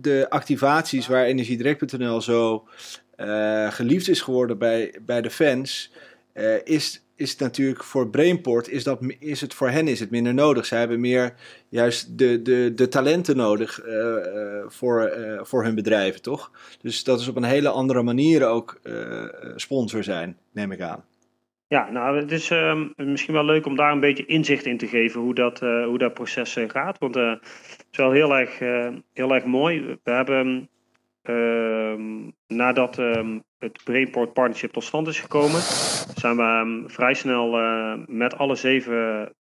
de 0.00 0.26
activaties 0.28 1.06
waar 1.06 1.24
energiedirect.nl 1.24 2.20
zo 2.20 2.64
geliefd 3.68 4.08
is 4.08 4.20
geworden 4.20 4.58
bij, 4.58 4.94
bij 5.06 5.20
de 5.20 5.30
fans. 5.30 5.92
is, 6.64 7.03
is 7.16 7.30
het 7.30 7.40
natuurlijk 7.40 7.84
voor 7.84 8.08
Brainport, 8.08 8.68
is, 8.68 8.84
dat, 8.84 9.00
is 9.18 9.40
het 9.40 9.54
voor 9.54 9.68
hen 9.68 9.88
is 9.88 10.00
het 10.00 10.10
minder 10.10 10.34
nodig. 10.34 10.66
Zij 10.66 10.78
hebben 10.78 11.00
meer 11.00 11.34
juist 11.68 12.18
de, 12.18 12.42
de, 12.42 12.72
de 12.74 12.88
talenten 12.88 13.36
nodig 13.36 13.80
eh, 13.80 14.16
eh, 14.16 14.64
voor, 14.68 15.02
eh, 15.02 15.44
voor 15.44 15.64
hun 15.64 15.74
bedrijven, 15.74 16.22
toch? 16.22 16.50
Dus 16.80 17.04
dat 17.04 17.20
is 17.20 17.28
op 17.28 17.36
een 17.36 17.44
hele 17.44 17.68
andere 17.68 18.02
manier 18.02 18.46
ook 18.46 18.80
sponsor 19.56 20.04
zijn, 20.04 20.38
neem 20.52 20.72
ik 20.72 20.80
aan. 20.80 21.04
Ja, 21.66 21.90
nou, 21.90 22.18
het 22.18 22.32
is 22.32 22.50
ehm, 22.50 22.86
misschien 22.96 23.34
wel 23.34 23.44
leuk 23.44 23.66
om 23.66 23.76
daar 23.76 23.92
een 23.92 24.00
beetje 24.00 24.26
inzicht 24.26 24.66
in 24.66 24.78
te 24.78 24.86
geven 24.86 25.20
hoe 25.20 25.34
dat, 25.34 25.60
hoe 25.60 25.98
dat 25.98 26.14
proces 26.14 26.56
gaat. 26.66 26.98
Want 26.98 27.14
het 27.14 27.86
is 27.90 27.96
wel 27.96 28.10
heel 28.10 28.36
erg, 28.36 28.58
heel 29.12 29.34
erg 29.34 29.44
mooi. 29.44 29.98
We 30.02 30.10
hebben, 30.10 30.68
ehm, 31.24 32.30
nadat 32.46 32.98
ehm, 32.98 33.38
het 33.58 33.84
Brainport 33.84 34.32
Partnership 34.32 34.72
tot 34.72 34.84
stand 34.84 35.06
is 35.06 35.20
gekomen, 35.20 35.60
zijn 36.14 36.36
we 36.36 36.42
ehm, 36.42 36.88
vrij 36.88 37.14
snel 37.14 37.50
met 38.06 38.36
alle 38.36 38.54
zeven 38.54 39.32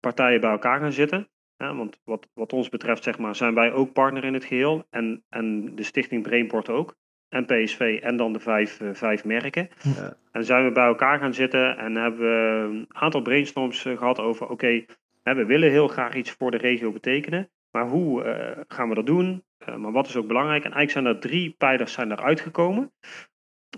partijen 0.00 0.40
bij 0.40 0.50
elkaar 0.50 0.80
gaan 0.80 0.92
zitten. 0.92 1.28
Ja, 1.56 1.74
want 1.74 2.00
wat, 2.04 2.28
wat 2.34 2.52
ons 2.52 2.68
betreft, 2.68 3.02
zeg 3.02 3.18
maar, 3.18 3.36
zijn 3.36 3.54
wij 3.54 3.72
ook 3.72 3.92
partner 3.92 4.24
in 4.24 4.34
het 4.34 4.44
geheel. 4.44 4.86
En, 4.90 5.24
en 5.28 5.74
de 5.74 5.82
stichting 5.82 6.22
Brainport 6.22 6.68
ook. 6.68 6.96
En 7.28 7.44
PSV 7.44 7.98
en 8.02 8.16
dan 8.16 8.32
de 8.32 8.40
vijf, 8.40 8.80
eh, 8.80 8.88
vijf 8.92 9.24
merken. 9.24 9.68
Ja. 9.96 10.16
En 10.32 10.44
zijn 10.44 10.64
we 10.64 10.72
bij 10.72 10.86
elkaar 10.86 11.18
gaan 11.18 11.34
zitten 11.34 11.76
en 11.78 11.94
hebben 11.94 12.20
we 12.20 12.66
een 12.68 12.86
aantal 12.88 13.22
brainstorms 13.22 13.84
eh, 13.84 13.98
gehad 13.98 14.18
over: 14.18 14.48
oké, 14.48 14.84
we 15.22 15.44
willen 15.44 15.70
heel 15.70 15.88
graag 15.88 16.14
iets 16.14 16.30
voor 16.30 16.50
de 16.50 16.56
regio 16.56 16.92
betekenen, 16.92 17.50
maar 17.78 17.88
hoe 17.88 18.22
eh, 18.24 18.60
gaan 18.68 18.88
we 18.88 18.94
dat 18.94 19.06
doen? 19.06 19.44
Eh, 19.58 19.76
maar 19.76 19.92
wat 19.92 20.06
is 20.06 20.16
ook 20.16 20.26
belangrijk? 20.26 20.64
En 20.64 20.72
eigenlijk 20.72 21.06
zijn 21.06 21.16
er 21.16 21.20
drie 21.20 21.54
pijlers 21.58 21.92
zijn 21.92 22.12
eruit 22.12 22.40
gekomen. 22.40 22.92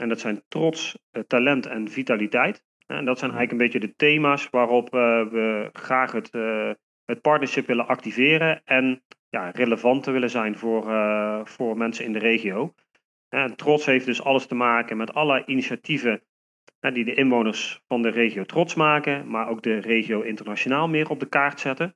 En 0.00 0.08
dat 0.08 0.20
zijn 0.20 0.42
trots, 0.48 0.98
eh, 1.10 1.22
talent 1.22 1.66
en 1.66 1.88
vitaliteit. 1.88 2.64
En 2.86 3.04
dat 3.04 3.18
zijn 3.18 3.30
eigenlijk 3.30 3.50
een 3.50 3.70
beetje 3.70 3.88
de 3.88 3.96
thema's 3.96 4.50
waarop 4.50 4.90
we 4.90 5.68
graag 5.72 6.12
het, 6.12 6.32
het 7.04 7.20
partnership 7.20 7.66
willen 7.66 7.86
activeren 7.86 8.62
en 8.64 9.02
ja, 9.28 9.50
relevant 9.50 10.02
te 10.02 10.10
willen 10.10 10.30
zijn 10.30 10.56
voor, 10.56 10.84
voor 11.46 11.76
mensen 11.76 12.04
in 12.04 12.12
de 12.12 12.18
regio. 12.18 12.74
En 13.28 13.56
trots 13.56 13.86
heeft 13.86 14.06
dus 14.06 14.22
alles 14.22 14.46
te 14.46 14.54
maken 14.54 14.96
met 14.96 15.14
alle 15.14 15.46
initiatieven 15.46 16.22
die 16.80 17.04
de 17.04 17.14
inwoners 17.14 17.82
van 17.88 18.02
de 18.02 18.08
regio 18.08 18.44
trots 18.44 18.74
maken, 18.74 19.30
maar 19.30 19.48
ook 19.48 19.62
de 19.62 19.78
regio 19.78 20.20
internationaal 20.20 20.88
meer 20.88 21.10
op 21.10 21.20
de 21.20 21.28
kaart 21.28 21.60
zetten. 21.60 21.94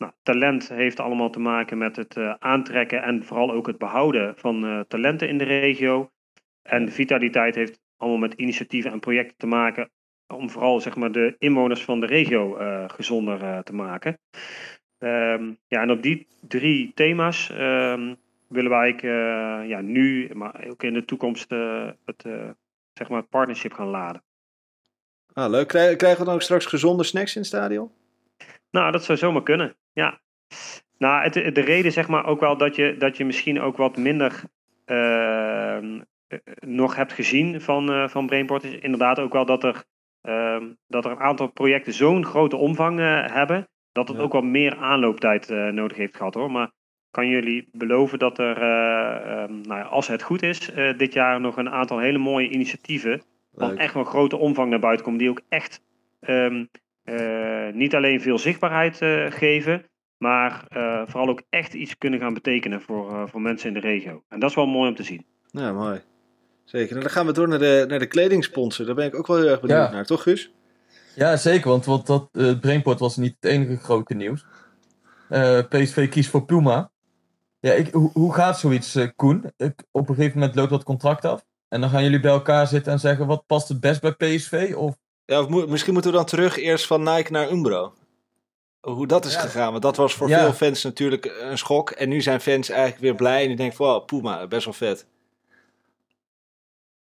Nou, 0.00 0.12
talent 0.22 0.68
heeft 0.68 1.00
allemaal 1.00 1.30
te 1.30 1.40
maken 1.40 1.78
met 1.78 1.96
het 1.96 2.16
eh, 2.16 2.34
aantrekken 2.38 3.02
en 3.02 3.24
vooral 3.24 3.52
ook 3.52 3.66
het 3.66 3.78
behouden 3.78 4.36
van 4.36 4.64
eh, 4.64 4.80
talenten 4.80 5.28
in 5.28 5.38
de 5.38 5.44
regio. 5.44 6.10
En 6.62 6.92
vitaliteit 6.92 7.54
heeft 7.54 7.80
allemaal 7.96 8.18
met 8.18 8.34
initiatieven 8.34 8.92
en 8.92 9.00
projecten 9.00 9.36
te 9.36 9.46
maken 9.46 9.90
om 10.26 10.50
vooral 10.50 10.80
zeg 10.80 10.96
maar, 10.96 11.12
de 11.12 11.34
inwoners 11.38 11.84
van 11.84 12.00
de 12.00 12.06
regio 12.06 12.56
eh, 12.56 12.84
gezonder 12.88 13.62
te 13.62 13.74
maken. 13.74 14.18
Ehm, 14.98 15.52
ja, 15.66 15.82
en 15.82 15.90
op 15.90 16.02
die 16.02 16.26
drie 16.40 16.92
thema's 16.94 17.50
ehm, 17.50 18.14
willen 18.48 18.70
wij 18.70 18.98
ja, 19.66 19.80
nu, 19.80 20.30
maar 20.34 20.66
ook 20.68 20.82
in 20.82 20.92
de 20.92 21.04
toekomst, 21.04 21.50
het, 22.04 22.22
zeg 22.92 23.08
maar 23.08 23.20
het 23.20 23.28
partnership 23.28 23.72
gaan 23.72 23.86
laden. 23.86 24.22
Ah, 25.32 25.50
leuk. 25.50 25.68
Krij- 25.68 25.96
Krijgen 25.96 26.18
we 26.20 26.24
dan 26.24 26.34
ook 26.34 26.42
straks 26.42 26.66
gezonde 26.66 27.04
snacks 27.04 27.34
in 27.34 27.40
het 27.40 27.50
stadion? 27.50 27.90
Nou, 28.70 28.92
dat 28.92 29.04
zou 29.04 29.18
zomaar 29.18 29.42
kunnen, 29.42 29.76
ja. 29.92 30.20
Nou, 30.98 31.22
het, 31.22 31.32
de 31.54 31.60
reden 31.60 31.92
zeg 31.92 32.08
maar 32.08 32.26
ook 32.26 32.40
wel 32.40 32.56
dat 32.56 32.76
je, 32.76 32.96
dat 32.98 33.16
je 33.16 33.24
misschien 33.24 33.60
ook 33.60 33.76
wat 33.76 33.96
minder 33.96 34.42
ehm, 34.84 36.00
eh, 36.28 36.38
nog 36.60 36.96
hebt 36.96 37.12
gezien 37.12 37.60
van, 37.60 37.90
eh 37.92 38.08
van 38.08 38.26
Brainport 38.26 38.64
is 38.64 38.74
inderdaad 38.74 39.18
ook 39.18 39.32
wel 39.32 39.44
dat 39.46 39.64
er, 39.64 39.84
ehm, 40.22 40.64
dat 40.86 41.04
er 41.04 41.10
een 41.10 41.20
aantal 41.20 41.46
projecten 41.46 41.92
zo'n 41.92 42.24
grote 42.24 42.56
omvang 42.56 42.98
eh, 43.00 43.24
hebben, 43.26 43.68
dat 43.92 44.08
het 44.08 44.16
Ja. 44.16 44.22
ook 44.22 44.32
wel 44.32 44.42
meer 44.42 44.76
aanlooptijd 44.76 45.50
eh, 45.50 45.68
nodig 45.68 45.96
heeft 45.96 46.16
gehad 46.16 46.34
hoor. 46.34 46.50
Maar 46.50 46.70
kan 47.10 47.28
jullie 47.28 47.68
beloven 47.72 48.18
dat 48.18 48.38
er, 48.38 48.56
eh, 48.62 49.42
ehm, 49.42 49.60
nou 49.60 49.80
ja, 49.80 49.82
als 49.82 50.06
het 50.08 50.22
goed 50.22 50.42
is, 50.42 50.70
eh, 50.72 50.98
dit 50.98 51.12
jaar 51.12 51.40
nog 51.40 51.56
een 51.56 51.70
aantal 51.70 51.98
hele 51.98 52.18
mooie 52.18 52.48
initiatieven 52.48 53.22
van 53.54 53.78
echt 53.78 53.94
wel 53.94 54.04
grote 54.04 54.36
omvang 54.36 54.70
naar 54.70 54.78
buiten 54.78 55.04
komen, 55.04 55.20
die 55.20 55.30
ook 55.30 55.42
echt 55.48 55.82
eh, 56.20 56.60
niet 57.72 57.94
alleen 57.94 58.20
veel 58.20 58.38
zichtbaarheid 58.38 59.00
eh, 59.00 59.26
geven, 59.30 59.84
maar 60.16 60.64
eh, 60.68 61.02
vooral 61.06 61.28
ook 61.28 61.42
echt 61.48 61.74
iets 61.74 61.98
kunnen 61.98 62.20
gaan 62.20 62.34
betekenen 62.34 62.80
voor, 62.80 63.10
eh, 63.10 63.22
voor 63.26 63.40
mensen 63.40 63.68
in 63.68 63.74
de 63.74 63.80
regio. 63.80 64.22
En 64.28 64.40
dat 64.40 64.50
is 64.50 64.56
wel 64.56 64.66
mooi 64.66 64.88
om 64.88 64.94
te 64.94 65.02
zien. 65.02 65.24
Ja, 65.50 65.72
mooi. 65.72 66.00
Zeker. 66.64 66.96
En 66.96 67.02
dan 67.02 67.10
gaan 67.10 67.26
we 67.26 67.32
door 67.32 67.48
naar 67.48 67.58
de, 67.58 67.84
naar 67.88 67.98
de 67.98 68.06
kledingsponsor. 68.06 68.86
Daar 68.86 68.94
ben 68.94 69.06
ik 69.06 69.14
ook 69.14 69.26
wel 69.26 69.36
heel 69.36 69.48
erg 69.48 69.60
benieuwd 69.60 69.86
Ja. 69.86 69.90
naar, 69.90 70.06
toch 70.06 70.22
Guus? 70.22 70.52
Ja, 71.14 71.36
zeker, 71.36 71.68
want 71.68 71.84
wat 71.84 72.06
dat, 72.06 72.28
eh, 72.32 72.58
Brainport 72.60 72.98
was 72.98 73.16
niet 73.16 73.36
het 73.40 73.50
enige 73.50 73.76
grote 73.76 74.14
nieuws. 74.14 74.44
Eh, 75.28 75.58
PSV 75.68 76.08
kiest 76.08 76.30
voor 76.30 76.44
Puma. 76.44 76.90
Ja, 77.60 77.72
ik, 77.72 77.92
hoe, 77.92 78.10
hoe 78.12 78.34
gaat 78.34 78.58
zoiets, 78.58 78.94
eh, 78.94 79.08
Koen? 79.16 79.52
Ik, 79.56 79.84
op 79.90 80.08
een 80.08 80.14
gegeven 80.14 80.38
moment 80.38 80.56
loopt 80.56 80.70
dat 80.70 80.82
contract 80.82 81.24
af. 81.24 81.44
En 81.68 81.80
dan 81.80 81.90
gaan 81.90 82.02
jullie 82.02 82.20
bij 82.20 82.30
elkaar 82.30 82.66
zitten 82.66 82.92
en 82.92 82.98
zeggen 82.98 83.26
wat 83.26 83.46
past 83.46 83.68
het 83.68 83.80
best 83.80 84.00
bij 84.00 84.12
PSV? 84.12 84.72
Of 84.76 84.96
Ja, 85.30 85.46
misschien 85.48 85.92
moeten 85.92 86.10
we 86.10 86.16
dan 86.16 86.26
terug 86.26 86.56
eerst 86.58 86.86
van 86.86 87.02
Nike 87.02 87.32
naar 87.32 87.50
Umbro. 87.50 87.92
Hoe 88.80 89.06
dat 89.06 89.24
is 89.24 89.34
Ja. 89.34 89.40
gegaan, 89.40 89.70
want 89.70 89.82
dat 89.82 89.96
was 89.96 90.14
voor 90.14 90.28
Ja. 90.28 90.40
veel 90.40 90.52
fans 90.52 90.82
natuurlijk 90.84 91.32
een 91.40 91.58
schok. 91.58 91.90
En 91.90 92.08
nu 92.08 92.20
zijn 92.20 92.40
fans 92.40 92.68
eigenlijk 92.68 93.00
weer 93.00 93.14
blij 93.14 93.42
en 93.42 93.48
die 93.48 93.56
denken 93.56 93.76
van, 93.76 93.86
wow, 93.86 94.04
Puma, 94.06 94.46
best 94.46 94.64
wel 94.64 94.74
vet. 94.74 95.06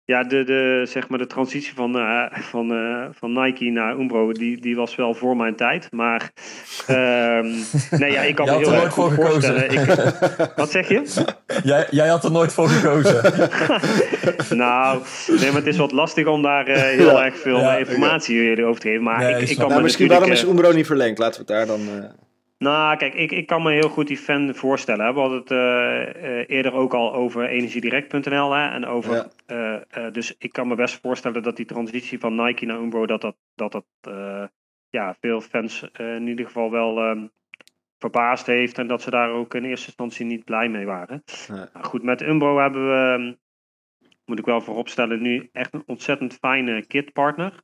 Ja, 0.05 0.23
de, 0.23 0.43
de, 0.43 0.85
zeg 0.89 1.09
maar 1.09 1.17
de 1.19 1.27
transitie 1.27 1.73
van, 1.73 1.97
eh, 1.99 2.39
van, 2.39 2.71
eh, 2.71 3.05
van 3.11 3.33
Nike 3.33 3.65
naar 3.65 3.95
Umbro, 3.99 4.31
die, 4.31 4.61
die 4.61 4.75
was 4.75 4.95
wel 4.95 5.13
voor 5.13 5.35
mijn 5.37 5.55
tijd. 5.55 5.91
Maar 5.91 6.31
ehm, 6.87 7.45
nee, 7.91 8.11
ja, 8.11 8.21
ik 8.21 8.35
kan 8.35 8.45
me 8.49 8.57
heel 8.57 8.73
er 8.73 8.81
erg 8.83 8.93
goed 8.93 9.13
voor 9.13 9.25
voorstellen. 9.25 9.69
gekozen. 9.69 10.45
Ik, 10.45 10.55
wat 10.55 10.71
zeg 10.71 10.87
je? 10.89 11.01
Jij, 11.63 11.87
jij 11.89 12.07
had 12.07 12.23
er 12.23 12.31
nooit 12.31 12.53
voor 12.53 12.67
gekozen. 12.69 13.21
nou, 14.57 15.01
nee, 15.27 15.47
maar 15.51 15.55
het 15.59 15.67
is 15.67 15.77
wat 15.77 15.91
lastig 15.91 16.27
om 16.27 16.41
daar 16.41 16.67
eh, 16.67 16.81
heel 16.81 17.11
Ja. 17.17 17.25
erg 17.25 17.37
veel 17.37 17.59
Ja, 17.59 17.77
informatie 17.77 18.65
over 18.65 18.81
te 18.81 18.87
geven. 18.87 19.03
Maar 19.03 19.19
Nee, 19.19 19.41
ik, 19.41 19.49
ik 19.49 19.55
kan 19.57 19.65
Nou, 19.65 19.75
me 19.77 19.81
misschien 19.83 20.07
waarom 20.07 20.31
is 20.31 20.43
eh, 20.43 20.49
Umbro 20.49 20.71
niet 20.71 20.85
verlengd? 20.85 21.17
Laten 21.19 21.45
we 21.45 21.53
het 21.53 21.67
daar 21.67 21.77
dan... 21.77 22.03
eh, 22.03 22.09
Nou, 22.57 22.97
kijk, 22.97 23.13
ik, 23.13 23.31
ik 23.31 23.47
kan 23.47 23.63
me 23.63 23.71
heel 23.71 23.89
goed 23.89 24.07
die 24.07 24.17
fan 24.17 24.55
voorstellen. 24.55 25.05
Hè. 25.05 25.13
We 25.13 25.19
hadden 25.19 25.39
het 25.39 25.51
eh, 25.51 26.39
eh, 26.39 26.45
eerder 26.47 26.73
ook 26.73 26.93
al 26.93 27.13
over 27.13 27.47
energiedirect.nl 27.47 28.53
hè, 28.53 28.67
en 28.69 28.85
over. 28.85 29.13
Ja. 29.15 29.27
eh, 29.45 30.05
eh, 30.05 30.13
dus 30.13 30.35
ik 30.39 30.51
kan 30.51 30.67
me 30.67 30.75
best 30.75 30.99
voorstellen 31.01 31.43
dat 31.43 31.55
die 31.55 31.65
transitie 31.65 32.19
van 32.19 32.35
Nike 32.45 32.65
naar 32.65 32.77
Umbro, 32.77 33.05
dat 33.05 33.21
dat, 33.21 33.35
dat, 33.55 33.71
dat 33.71 33.85
eh, 34.01 34.43
ja, 34.89 35.15
veel 35.21 35.41
fans 35.41 35.89
eh, 35.93 36.15
in 36.15 36.27
ieder 36.27 36.45
geval 36.45 36.71
wel 36.71 36.97
ehm, 36.97 37.19
verbaasd 38.01 38.45
heeft 38.45 38.77
en 38.77 38.87
dat 38.87 39.01
ze 39.01 39.09
daar 39.09 39.29
ook 39.29 39.53
in 39.53 39.63
eerste 39.63 39.85
instantie 39.85 40.25
niet 40.25 40.45
blij 40.45 40.69
mee 40.69 40.85
waren. 40.85 41.23
Nee. 41.47 41.65
Nou, 41.73 41.85
goed, 41.85 42.03
met 42.03 42.21
Umbro 42.21 42.59
hebben 42.59 42.87
we, 42.87 43.13
ehm, 43.13 43.33
moet 44.25 44.39
ik 44.39 44.45
wel 44.45 44.61
vooropstellen, 44.61 45.21
nu 45.21 45.49
echt 45.51 45.73
een 45.73 45.83
ontzettend 45.85 46.33
fijne 46.33 46.85
kitpartner. 46.85 47.63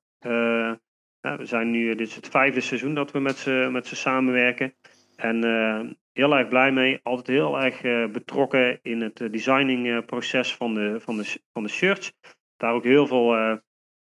Ja, 1.21 1.37
we 1.37 1.45
zijn 1.45 1.71
nu, 1.71 1.95
dit 1.95 2.07
is 2.07 2.15
het 2.15 2.27
vijfde 2.27 2.61
seizoen 2.61 2.93
dat 2.93 3.11
we 3.11 3.19
met 3.19 3.37
ze, 3.37 3.69
met 3.71 3.87
ze 3.87 3.95
samenwerken. 3.95 4.75
En 5.15 5.43
eh, 5.43 5.89
heel 6.13 6.37
erg 6.37 6.47
blij 6.47 6.71
mee. 6.71 6.99
Altijd 7.03 7.27
heel 7.27 7.59
erg 7.59 7.81
eh, 7.81 8.07
betrokken 8.07 8.79
in 8.81 9.01
het 9.01 9.21
eh, 9.21 9.31
designingproces 9.31 10.55
van, 10.55 10.73
de, 10.73 10.99
van, 10.99 11.17
de, 11.17 11.41
van 11.53 11.63
de 11.63 11.69
shirts. 11.69 12.13
Daar 12.57 12.73
ook 12.73 12.83
heel 12.83 13.07
veel 13.07 13.59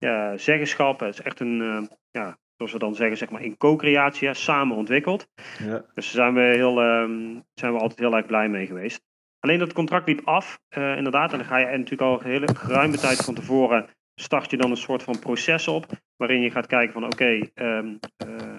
ja, 0.04 0.36
zeggenschap. 0.36 1.00
Het 1.00 1.14
is 1.14 1.20
echt 1.20 1.40
een, 1.40 1.60
eh, 1.60 1.82
ja, 2.10 2.38
zoals 2.56 2.72
we 2.72 2.78
dan 2.78 2.94
zeggen, 2.94 3.16
zeg 3.16 3.30
maar 3.30 3.42
in 3.42 3.56
co-creatie, 3.56 4.34
samen 4.34 4.76
ontwikkeld. 4.76 5.28
Ja. 5.58 5.84
Dus 5.94 6.12
daar 6.12 6.32
zijn 6.32 6.34
we, 6.34 6.40
heel, 6.40 6.80
ehm, 6.80 7.40
zijn 7.54 7.72
we 7.72 7.78
altijd 7.78 7.98
heel 7.98 8.16
erg 8.16 8.26
blij 8.26 8.48
mee 8.48 8.66
geweest. 8.66 9.02
Alleen 9.44 9.58
dat 9.58 9.72
contract 9.72 10.06
liep 10.06 10.20
af, 10.24 10.60
eh, 10.68 10.96
inderdaad. 10.96 11.32
En 11.32 11.38
dan 11.38 11.46
ga 11.46 11.56
je 11.56 11.66
natuurlijk 11.66 12.00
al 12.00 12.20
een 12.20 12.30
hele 12.30 12.54
geruime 12.54 12.96
tijd 12.96 13.16
van 13.16 13.34
tevoren 13.34 13.88
start 14.14 14.50
je 14.50 14.56
dan 14.56 14.70
een 14.70 14.76
soort 14.76 15.02
van 15.02 15.18
proces 15.18 15.68
op. 15.68 15.86
Waarin 16.16 16.40
je 16.40 16.50
gaat 16.50 16.66
kijken 16.66 16.92
van 16.92 17.04
oké, 17.04 17.48
ehm, 17.54 17.94
eh, 18.16 18.56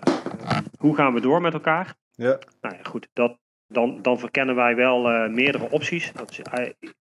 hoe 0.78 0.96
gaan 0.96 1.14
we 1.14 1.20
door 1.20 1.42
met 1.42 1.54
elkaar? 1.54 1.96
Ja. 2.12 2.40
Nou 2.62 2.76
ja, 2.76 2.84
goed, 2.84 3.08
dat, 3.14 3.40
dan, 3.68 4.02
dan 4.02 4.20
verkennen 4.20 4.56
wij 4.56 4.76
wel 4.76 5.10
eh, 5.10 5.30
meerdere 5.30 5.70
opties. 5.70 6.12
Dat 6.12 6.32
is 6.32 6.42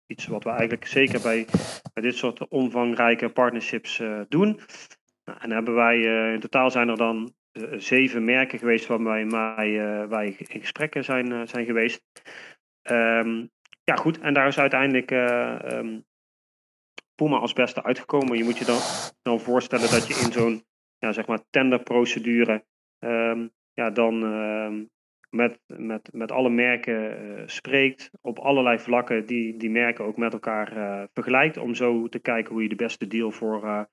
iets 0.06 0.26
wat 0.26 0.44
we 0.44 0.50
eigenlijk 0.50 0.86
zeker 0.86 1.20
bij, 1.20 1.46
bij 1.92 2.02
dit 2.02 2.16
soort 2.16 2.48
omvangrijke 2.48 3.28
partnerships 3.28 4.02
doen. 4.28 4.60
En 5.24 5.50
hebben 5.50 5.74
wij, 5.74 5.96
eh, 5.96 6.32
in 6.32 6.40
totaal 6.40 6.70
zijn 6.70 6.88
er 6.88 6.96
dan 6.96 7.34
eh, 7.52 7.62
zeven 7.76 8.24
merken 8.24 8.58
geweest 8.58 8.86
waarmee 8.86 9.26
wij, 9.26 9.80
eh, 9.80 10.08
wij 10.08 10.36
in 10.38 10.60
gesprekken 10.60 11.04
zijn, 11.04 11.48
zijn 11.48 11.64
geweest. 11.64 12.02
Ehm, 12.82 13.46
ja, 13.84 13.94
goed, 13.94 14.20
en 14.20 14.34
daar 14.34 14.46
is 14.46 14.58
uiteindelijk 14.58 15.10
eh, 15.10 15.72
ehm, 15.72 16.00
Puma 17.14 17.36
als 17.36 17.52
beste 17.52 17.82
uitgekomen. 17.82 18.36
Je 18.36 18.44
moet 18.44 18.58
je 18.58 18.64
dan, 18.64 18.78
dan 19.22 19.40
voorstellen 19.40 19.90
dat 19.90 20.06
je 20.06 20.24
in 20.24 20.32
zo'n 20.32 20.64
ja, 20.98 21.12
zeg 21.12 21.26
maar 21.26 21.40
tenderprocedure 21.50 22.64
ehm, 22.98 23.48
ja, 23.72 23.90
dan 23.90 24.18
met, 25.30 25.60
met, 25.66 26.12
met 26.12 26.32
alle 26.32 26.50
merken 26.50 27.50
spreekt 27.50 28.10
op 28.20 28.38
allerlei 28.38 28.78
vlakken 28.78 29.26
die 29.26 29.56
die 29.56 29.70
merken 29.70 30.04
ook 30.04 30.16
met 30.16 30.32
elkaar 30.32 31.08
vergelijkt 31.12 31.56
om 31.56 31.74
zo 31.74 32.08
te 32.08 32.18
kijken 32.18 32.52
hoe 32.52 32.62
je 32.62 32.68
de 32.68 32.74
beste 32.74 33.06
deal 33.06 33.30
voor, 33.30 33.88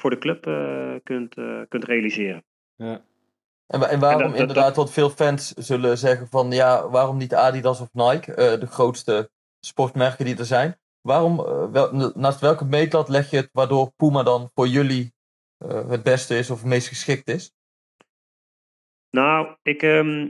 voor 0.00 0.10
de 0.10 0.18
club 0.18 0.46
eh, 0.46 0.94
kunt, 1.02 1.36
eh, 1.36 1.60
kunt 1.68 1.84
realiseren. 1.84 2.44
Ja. 2.76 3.04
En, 3.66 3.88
en 3.88 4.00
waarom 4.00 4.20
En 4.22 4.28
dat- 4.28 4.38
dat- 4.38 4.40
inderdaad, 4.48 4.76
wat 4.76 4.92
veel 4.92 5.10
fans 5.10 5.52
zullen 5.54 5.98
zeggen 5.98 6.28
van 6.28 6.50
ja, 6.50 6.88
waarom 6.88 7.16
niet 7.16 7.34
Adidas 7.34 7.80
of 7.80 7.88
Nike, 7.92 8.34
eh, 8.34 8.60
de 8.60 8.66
grootste 8.66 9.30
sportmerken 9.60 10.24
die 10.24 10.38
er 10.38 10.44
zijn. 10.44 10.78
Waarom, 11.00 11.36
wel, 11.72 12.12
naast 12.14 12.40
welke 12.40 12.64
meetlat 12.64 13.08
leg 13.08 13.30
je 13.30 13.36
het 13.36 13.48
waardoor 13.52 13.92
Puma 13.96 14.22
dan 14.22 14.50
voor 14.54 14.66
jullie 14.68 15.14
eh, 15.58 15.88
het 15.88 16.02
beste 16.02 16.38
is 16.38 16.50
of 16.50 16.58
het 16.58 16.66
meest 16.68 16.88
geschikt 16.88 17.28
is? 17.28 17.52
Nou, 19.10 19.56
ik. 19.62 19.82
ehm, 19.82 20.08
eh, 20.20 20.28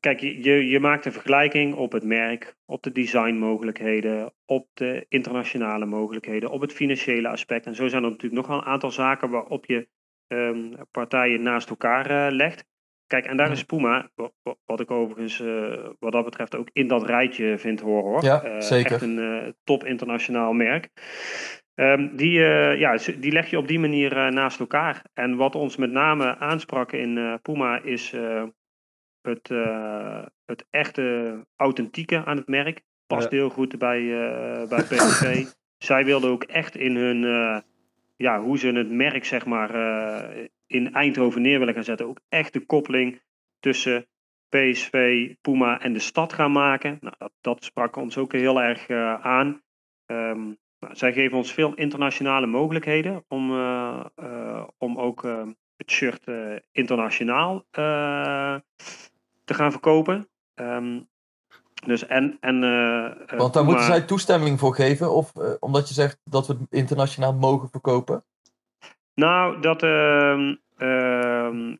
kijk, 0.00 0.20
je, 0.20 0.66
je- 0.68 0.80
maakt 0.80 1.04
een 1.06 1.12
vergelijking 1.12 1.74
op 1.74 1.92
het 1.92 2.04
merk, 2.04 2.56
op 2.66 2.82
de 2.82 2.92
designmogelijkheden, 2.92 4.32
op 4.46 4.68
de 4.74 5.06
internationale 5.08 5.86
mogelijkheden, 5.86 6.50
op 6.50 6.60
het 6.60 6.72
financiële 6.72 7.28
aspect. 7.28 7.66
En 7.66 7.74
zo 7.74 7.88
zijn 7.88 8.02
er 8.04 8.10
natuurlijk 8.10 8.36
nog 8.40 8.46
wel 8.46 8.56
een 8.58 8.64
aantal 8.72 8.90
zaken 8.90 9.30
waarop 9.30 9.66
je 9.66 9.88
ehm, 10.26 10.72
partijen 10.90 11.42
naast 11.42 11.68
elkaar 11.70 12.10
eh, 12.10 12.32
legt. 12.34 12.66
Kijk, 13.06 13.26
en 13.26 13.36
daar 13.36 13.50
is 13.50 13.64
Puma, 13.64 14.10
wa- 14.14 14.30
wa- 14.42 14.54
wat 14.66 14.80
ik 14.80 14.90
overigens 14.90 15.40
eh, 15.40 15.86
wat 15.98 16.12
dat 16.12 16.24
betreft 16.24 16.56
ook 16.56 16.68
in 16.72 16.88
dat 16.88 17.06
rijtje 17.06 17.58
vind 17.58 17.80
horen 17.80 18.10
hoor. 18.10 18.24
Ja, 18.24 18.42
Eh, 18.42 18.60
zeker. 18.60 18.92
Echt 18.92 19.02
een 19.02 19.18
eh, 19.18 19.48
top 19.64 19.84
internationaal 19.84 20.52
merk. 20.52 20.88
Ehm, 21.74 22.16
die, 22.16 22.44
eh, 22.44 22.78
ja, 22.78 22.96
die 23.18 23.32
leg 23.32 23.50
je 23.50 23.58
op 23.58 23.68
die 23.68 23.78
manier 23.78 24.16
eh, 24.16 24.26
naast 24.32 24.60
elkaar. 24.60 25.02
En 25.14 25.36
wat 25.36 25.54
ons 25.54 25.76
met 25.76 25.90
name 25.90 26.36
aansprak 26.36 26.92
in 26.92 27.18
eh, 27.18 27.34
Puma 27.42 27.82
is 27.82 28.12
eh, 28.12 28.42
het, 29.22 29.50
eh, 29.50 30.26
het 30.44 30.66
echte 30.70 31.46
authentieke 31.56 32.24
aan 32.24 32.36
het 32.36 32.48
merk. 32.48 32.82
Past 33.06 33.30
heel 33.30 33.50
goed 33.50 33.78
bij, 33.78 33.98
eh 33.98 34.68
bij 34.68 34.82
PSV. 34.90 35.46
Zij 35.78 36.04
wilden 36.04 36.30
ook 36.30 36.42
echt 36.42 36.76
in 36.76 36.96
hun, 36.96 37.24
eh, 37.24 37.60
ja, 38.16 38.40
hoe 38.40 38.58
ze 38.58 38.68
het 38.68 38.90
merk 38.90 39.24
zeg 39.24 39.46
maar 39.46 39.70
in 40.66 40.92
Eindhoven 40.92 41.42
neer 41.42 41.58
willen 41.58 41.74
gaan 41.74 41.84
zetten. 41.84 42.06
Ook 42.06 42.20
echt 42.28 42.52
de 42.52 42.66
koppeling 42.66 43.20
tussen 43.60 44.06
PSV, 44.48 45.28
Puma 45.40 45.80
en 45.80 45.92
de 45.92 45.98
stad 45.98 46.32
gaan 46.32 46.52
maken. 46.52 46.98
Nou, 47.00 47.14
dat, 47.18 47.32
dat 47.40 47.64
sprak 47.64 47.96
ons 47.96 48.18
ook 48.18 48.32
heel 48.32 48.62
erg 48.62 48.90
aan. 49.20 49.62
Ehm, 50.06 50.44
nou, 50.78 50.94
zij 50.96 51.12
geven 51.12 51.36
ons 51.36 51.52
veel 51.52 51.74
internationale 51.74 52.46
mogelijkheden 52.46 53.24
om, 53.28 53.50
om 54.78 54.98
ook 54.98 55.24
eh, 55.24 55.48
het 55.78 55.90
shirt 55.90 56.24
eh, 56.24 56.56
internationaal 56.72 57.64
eh, 57.70 58.54
te 59.44 59.54
gaan 59.54 59.70
verkopen. 59.70 60.28
Ehm, 60.54 61.00
dus 61.86 62.06
en, 62.06 62.36
en, 62.40 62.64
eh, 62.64 63.38
Want 63.38 63.54
daar 63.54 63.64
moeten 63.64 63.84
zij 63.84 64.02
toestemming 64.02 64.58
voor 64.58 64.74
geven, 64.74 65.12
of 65.12 65.32
omdat 65.58 65.88
je 65.88 65.94
zegt 65.94 66.20
dat 66.24 66.46
we 66.46 66.52
het 66.52 66.66
internationaal 66.70 67.34
mogen 67.34 67.68
verkopen? 67.68 68.24
Nou, 69.14 69.60
dat, 69.60 69.82
ehm, 69.82 70.54
ehm, 70.76 71.76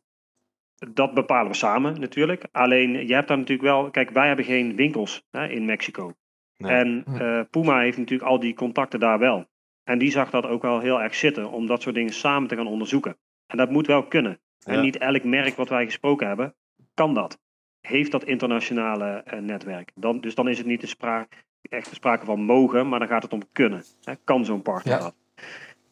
dat 0.93 1.13
bepalen 1.13 1.51
we 1.51 1.57
samen 1.57 1.99
natuurlijk. 1.99 2.47
Alleen, 2.51 3.07
je 3.07 3.13
hebt 3.13 3.27
daar 3.27 3.37
natuurlijk 3.37 3.67
wel... 3.67 3.89
Kijk, 3.89 4.09
wij 4.09 4.27
hebben 4.27 4.45
geen 4.45 4.75
winkels 4.75 5.23
hè, 5.31 5.47
in 5.47 5.65
Mexico. 5.65 6.13
Nee. 6.57 6.71
En 6.71 7.03
Hm. 7.05 7.43
Puma 7.49 7.79
heeft 7.79 7.97
natuurlijk 7.97 8.29
al 8.29 8.39
die 8.39 8.53
contacten 8.53 8.99
daar 8.99 9.19
wel. 9.19 9.47
En 9.83 9.97
die 9.97 10.11
zag 10.11 10.29
dat 10.29 10.45
ook 10.45 10.61
wel 10.61 10.79
heel 10.79 11.01
erg 11.01 11.15
zitten 11.15 11.49
om 11.51 11.67
dat 11.67 11.81
soort 11.81 11.95
dingen 11.95 12.13
samen 12.13 12.47
te 12.47 12.55
gaan 12.55 12.67
onderzoeken. 12.67 13.17
En 13.49 13.57
dat 13.57 13.69
moet 13.69 13.87
wel 13.87 14.03
kunnen. 14.07 14.39
Ja. 14.59 14.73
En 14.73 14.81
niet 14.81 14.97
elk 14.97 15.23
merk 15.23 15.55
wat 15.55 15.69
wij 15.69 15.85
gesproken 15.85 16.27
hebben, 16.27 16.55
kan 16.93 17.13
dat. 17.13 17.39
Heeft 17.81 18.11
dat 18.11 18.23
internationale 18.23 19.05
eh, 19.05 19.39
netwerk. 19.39 19.91
Dan, 19.95 20.21
dus 20.21 20.35
dan 20.35 20.47
is 20.47 20.57
het 20.57 20.67
niet 20.67 20.81
de 20.81 20.87
sprake, 20.87 21.35
echt 21.61 21.89
de 21.89 21.95
sprake 21.95 22.25
van 22.25 22.41
mogen, 22.41 22.89
maar 22.89 22.99
dan 22.99 23.07
gaat 23.07 23.23
het 23.23 23.33
om 23.33 23.51
kunnen. 23.51 23.83
Hè, 24.03 24.13
kan 24.23 24.45
zo'n 24.45 24.61
partner 24.61 24.93
Ja. 24.93 24.99
dat? 24.99 25.15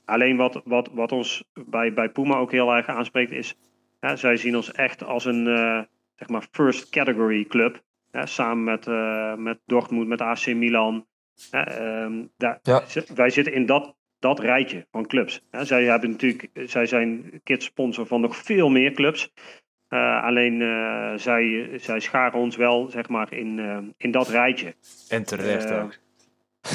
Alleen 0.05 0.37
wat, 0.37 0.61
wat, 0.65 0.89
wat 0.93 1.11
ons 1.11 1.43
bij, 1.65 1.93
bij 1.93 2.09
Puma 2.09 2.35
ook 2.37 2.51
heel 2.51 2.71
erg 2.75 2.87
aanspreekt 2.87 3.31
is... 3.31 3.57
Hè, 3.99 4.15
zij 4.15 4.37
zien 4.37 4.55
ons 4.55 4.71
echt 4.71 5.03
als 5.03 5.25
een 5.25 5.47
eh, 5.47 5.81
zeg 6.15 6.27
maar 6.29 6.47
first 6.51 6.89
category 6.89 7.45
club. 7.45 7.81
Hè, 8.11 8.25
samen 8.25 8.63
met, 8.63 8.87
eh, 8.87 9.35
met 9.35 9.59
Dortmund, 9.65 10.07
met 10.07 10.21
AC 10.21 10.45
Milan. 10.47 11.07
Hè, 11.51 11.61
ehm, 11.61 12.25
daar, 12.37 12.59
Ja. 12.61 12.83
Wij 13.15 13.29
zitten 13.29 13.53
in 13.53 13.65
dat, 13.65 13.95
dat 14.20 14.39
rijtje 14.39 14.88
van 14.91 15.07
clubs. 15.07 15.41
Hè, 15.51 15.65
zij, 15.65 15.84
hebben 15.84 16.09
natuurlijk, 16.09 16.49
zij 16.65 16.86
zijn 16.86 17.41
kidsponsor 17.43 18.05
van 18.05 18.22
nog 18.22 18.36
veel 18.36 18.70
meer 18.70 18.91
clubs. 18.91 19.34
Eh, 19.88 20.24
alleen 20.24 20.61
eh, 20.61 21.11
zij, 21.15 21.70
zij 21.82 21.99
scharen 21.99 22.39
ons 22.39 22.55
wel 22.55 22.89
zeg 22.89 23.09
maar, 23.09 23.34
in, 23.34 23.59
eh, 23.59 23.78
in 23.97 24.11
dat 24.11 24.28
rijtje. 24.30 24.76
En 25.09 25.26
terecht 25.26 25.72
ook. 25.72 25.97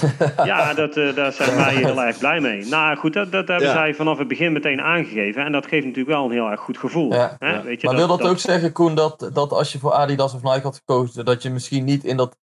Ja, 0.44 0.74
dat, 0.74 0.96
eh, 0.96 1.14
daar 1.14 1.32
zijn 1.32 1.56
wij 1.56 1.74
heel 1.74 2.02
erg 2.02 2.18
blij 2.18 2.40
mee. 2.40 2.66
Nou 2.66 2.96
goed, 2.96 3.12
dat, 3.12 3.32
dat 3.32 3.48
hebben 3.48 3.66
Ja. 3.66 3.72
zij 3.72 3.94
vanaf 3.94 4.18
het 4.18 4.28
begin 4.28 4.52
meteen 4.52 4.80
aangegeven. 4.80 5.44
En 5.44 5.52
dat 5.52 5.66
geeft 5.66 5.84
natuurlijk 5.86 6.14
wel 6.14 6.24
een 6.24 6.32
heel 6.32 6.50
erg 6.50 6.60
goed 6.60 6.78
gevoel. 6.78 7.12
Ja. 7.12 7.36
Hè? 7.38 7.52
Ja. 7.52 7.62
Weet 7.62 7.80
je, 7.80 7.86
Maar 7.86 7.96
wil 7.96 8.06
dat 8.06 8.22
ook 8.22 8.38
zeggen, 8.38 8.72
Koen, 8.72 8.94
dat, 8.94 9.30
dat 9.32 9.52
als 9.52 9.72
je 9.72 9.78
voor 9.78 9.92
Adidas 9.92 10.34
of 10.34 10.42
Nike 10.42 10.60
had 10.60 10.76
gekozen, 10.76 11.24
dat 11.24 11.42
je 11.42 11.50
misschien 11.50 11.84
niet 11.84 12.04
in 12.04 12.16
dat 12.16 12.36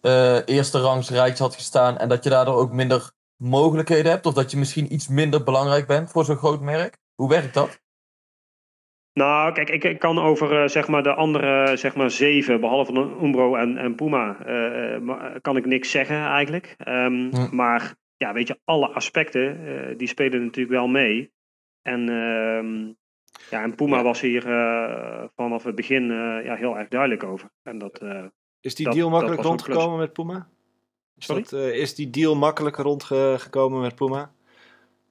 eh, 0.00 0.38
eerste 0.44 0.78
rangs 0.78 1.10
rijtje 1.10 1.42
had 1.42 1.54
gestaan 1.54 1.98
en 1.98 2.08
dat 2.08 2.24
je 2.24 2.30
daardoor 2.30 2.56
ook 2.56 2.72
minder 2.72 3.10
mogelijkheden 3.36 4.10
hebt? 4.10 4.26
Of 4.26 4.34
dat 4.34 4.50
je 4.50 4.56
misschien 4.56 4.92
iets 4.92 5.08
minder 5.08 5.42
belangrijk 5.44 5.86
bent 5.86 6.10
voor 6.10 6.24
zo'n 6.24 6.36
groot 6.36 6.60
merk? 6.60 6.98
Hoe 7.14 7.28
werkt 7.28 7.54
dat? 7.54 7.82
Nou, 9.12 9.52
kijk, 9.52 9.70
ik, 9.70 9.84
ik 9.84 9.98
kan 9.98 10.18
over 10.18 10.62
eh, 10.62 10.68
zeg 10.68 10.88
maar 10.88 11.02
de 11.02 11.14
andere 11.14 11.76
zeg 11.76 11.94
maar, 11.96 12.10
zeven, 12.10 12.60
behalve 12.60 12.92
Umbro 13.22 13.54
en, 13.54 13.76
en 13.78 13.94
Puma, 13.94 14.38
eh, 14.44 14.94
eh, 14.94 15.34
kan 15.40 15.56
ik 15.56 15.64
niks 15.66 15.90
zeggen 15.90 16.16
eigenlijk. 16.26 16.74
Ehm, 16.78 17.28
Hm. 17.30 17.56
Maar 17.56 17.94
ja, 18.16 18.32
weet 18.32 18.48
je, 18.48 18.60
alle 18.64 18.88
aspecten, 18.88 19.66
eh, 19.66 19.98
die 19.98 20.08
spelen 20.08 20.42
natuurlijk 20.44 20.74
wel 20.76 20.86
mee. 20.88 21.32
En, 21.82 22.00
ehm, 22.08 22.86
ja, 23.50 23.62
en 23.62 23.74
Puma 23.74 24.02
was 24.02 24.20
hier 24.20 24.48
eh, 24.50 25.24
vanaf 25.36 25.64
het 25.64 25.74
begin 25.74 26.10
eh, 26.10 26.44
ja, 26.44 26.54
heel 26.54 26.78
erg 26.78 26.88
duidelijk 26.88 27.22
over. 27.24 27.50
En 27.62 27.78
dat, 27.78 27.98
eh, 27.98 28.24
Is 28.60 28.74
die 28.74 28.84
Dat- 28.86 28.94
deal 28.94 29.10
makkelijk 29.10 29.42
rondgekomen 29.42 29.98
met 29.98 30.12
Puma? 30.12 30.48
Is, 31.18 31.26
dat, 31.26 31.52
eh, 31.52 31.74
is 31.74 31.94
die 31.94 32.10
deal 32.10 32.36
makkelijk 32.36 32.76
rondgekomen 32.76 33.80
met 33.80 33.94
Puma? 33.94 34.32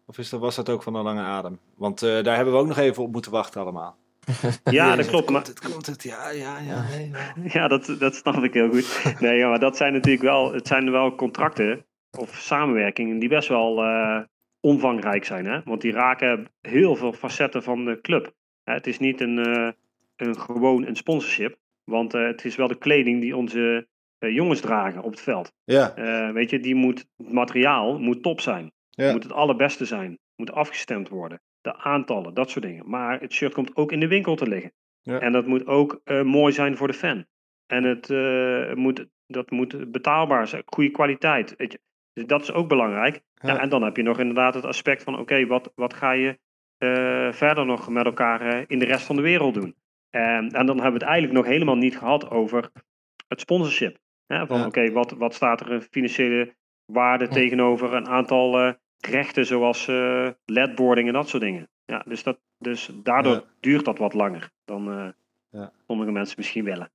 Of 0.06 0.18
is 0.18 0.30
dat, 0.30 0.39
was 0.39 0.56
dat 0.56 0.70
ook 0.70 0.84
van 0.84 0.95
een 0.95 1.04
lange 1.04 1.22
adem? 1.22 1.60
Want 1.76 2.01
eh, 2.01 2.24
daar 2.24 2.36
hebben 2.36 2.54
we 2.54 2.60
ook 2.60 2.68
nog 2.68 2.78
even 2.78 3.04
op 3.04 3.12
moeten 3.12 3.32
wachten 3.32 3.62
allemaal. 3.62 3.97
ja, 4.64 4.89
dat 4.89 4.97
Het 4.97 5.08
klopt. 5.08 5.30
Maar, 5.30 5.43
Komt 5.43 5.62
het, 5.62 5.72
komt 5.72 5.86
het, 5.86 6.04
ja, 6.04 6.30
ja, 6.30 6.60
ja. 6.60 6.86
nee, 6.89 7.10
ja. 7.10 7.34
Ja, 7.60 7.68
dat, 7.68 7.95
dat 7.99 8.16
snap 8.16 8.43
ik 8.43 8.54
heel 8.54 8.70
goed. 8.70 9.16
Nee, 9.20 9.38
ja, 9.38 9.49
maar 9.49 9.60
dat 9.60 9.78
zijn 9.78 9.93
natuurlijk 9.93 10.24
wel, 10.24 10.54
het 10.54 10.68
zijn 10.68 10.91
wel 10.91 11.16
contracten 11.16 11.86
of 12.18 12.36
samenwerkingen 12.36 13.20
die 13.20 13.30
best 13.30 13.47
wel 13.47 13.84
eh, 13.84 14.22
omvangrijk 14.60 15.26
zijn. 15.26 15.45
Hè? 15.45 15.62
Want 15.64 15.82
die 15.82 15.91
raken 15.91 16.47
heel 16.62 16.95
veel 16.95 17.14
facetten 17.14 17.64
van 17.64 17.86
de 17.86 18.01
club. 18.01 18.34
Hè, 18.64 18.74
het 18.74 18.88
is 18.88 18.99
niet 18.99 19.22
een, 19.22 19.39
eh, 19.39 19.70
een 20.16 20.39
gewoon 20.39 20.86
een 20.86 20.95
sponsorship. 20.95 21.58
Want 21.84 22.14
eh, 22.14 22.26
het 22.26 22.45
is 22.45 22.56
wel 22.56 22.68
de 22.68 22.78
kleding 22.78 23.22
die 23.22 23.36
onze 23.36 23.88
jongens 24.32 24.59
dragen 24.59 25.03
op 25.03 25.11
het 25.11 25.21
veld. 25.21 25.51
Ja, 25.63 25.95
Eh, 25.95 26.32
weet 26.32 26.49
je, 26.49 26.59
die 26.59 26.76
moet, 26.76 27.05
het 27.17 27.32
materiaal 27.34 27.99
moet 27.99 28.24
top 28.24 28.41
zijn. 28.41 28.71
Ja. 28.89 29.11
Moet 29.11 29.24
het 29.24 29.34
allerbeste 29.34 29.86
zijn. 29.86 30.19
Moet 30.36 30.51
afgestemd 30.51 31.09
worden. 31.09 31.41
De 31.61 31.78
aantallen, 31.78 32.34
dat 32.34 32.49
soort 32.49 32.65
dingen. 32.65 32.89
Maar 32.89 33.19
het 33.19 33.34
shirt 33.34 33.53
komt 33.53 33.76
ook 33.76 33.91
in 33.91 33.99
de 33.99 34.07
winkel 34.07 34.36
te 34.36 34.47
liggen. 34.47 34.71
Ja. 35.01 35.19
En 35.19 35.32
dat 35.32 35.45
moet 35.47 35.67
ook 35.67 36.01
eh, 36.03 36.21
mooi 36.21 36.53
zijn 36.53 36.78
voor 36.78 36.88
de 36.88 36.93
fan. 36.93 37.26
En 37.67 37.84
het 37.84 38.09
eh, 38.09 38.74
moet, 38.74 39.05
dat 39.28 39.51
moet 39.51 39.91
betaalbaar 39.91 40.47
zijn. 40.47 40.63
Goede 40.65 40.89
kwaliteit. 40.91 41.55
Weet 41.57 41.71
je. 41.71 41.80
Dus 42.13 42.26
dat 42.26 42.41
is 42.41 42.51
ook 42.51 42.67
belangrijk. 42.67 43.21
Ja. 43.34 43.53
Ja. 43.53 43.59
en 43.59 43.69
dan 43.69 43.84
heb 43.84 43.97
je 43.97 44.03
nog 44.03 44.19
inderdaad 44.19 44.53
het 44.53 44.65
aspect 44.65 45.03
van: 45.03 45.19
oké, 45.19 45.45
wat, 45.45 45.71
wat 45.76 45.93
ga 45.93 46.11
je 46.11 46.39
eh, 46.78 47.32
verder 47.32 47.65
nog 47.65 47.89
met 47.89 48.05
elkaar 48.05 48.41
eh, 48.41 48.63
in 48.67 48.80
de 48.80 48.86
rest 48.86 49.05
van 49.05 49.15
de 49.15 49.21
wereld 49.21 49.53
doen? 49.53 49.76
En, 50.09 50.49
en 50.49 50.65
dan 50.65 50.76
hebben 50.76 50.99
we 50.99 51.05
het 51.05 51.13
eigenlijk 51.13 51.34
nog 51.34 51.45
helemaal 51.45 51.76
niet 51.76 51.97
gehad 51.97 52.30
over 52.30 52.71
het 53.28 53.39
sponsorship. 53.39 53.97
Hè, 54.34 54.47
van 54.47 54.65
oké, 54.65 54.91
wat, 54.91 55.11
wat 55.11 55.34
staat 55.34 55.61
er 55.61 55.71
in 55.71 55.81
financiële 55.81 56.55
waarde 56.86 57.27
tegenover 57.27 57.93
een 57.93 58.07
aantal 58.07 58.59
eh, 58.59 58.73
rechten 58.99 59.45
zoals 59.45 59.88
eh 59.88 60.29
ledboarding 60.45 61.07
en 61.07 61.13
dat 61.13 61.29
soort 61.29 61.43
dingen. 61.43 61.69
Ja, 61.86 62.03
dus, 62.07 62.23
dat, 62.23 62.39
dus 62.57 62.89
daardoor 63.03 63.43
duurt 63.59 63.86
dat 63.86 63.97
wat 63.97 64.13
langer 64.13 64.51
dan 64.65 64.91
eh, 64.91 65.07
Ja. 65.49 65.71
sommige 65.88 66.11
mensen 66.11 66.36
misschien 66.38 66.63
willen. 66.63 66.91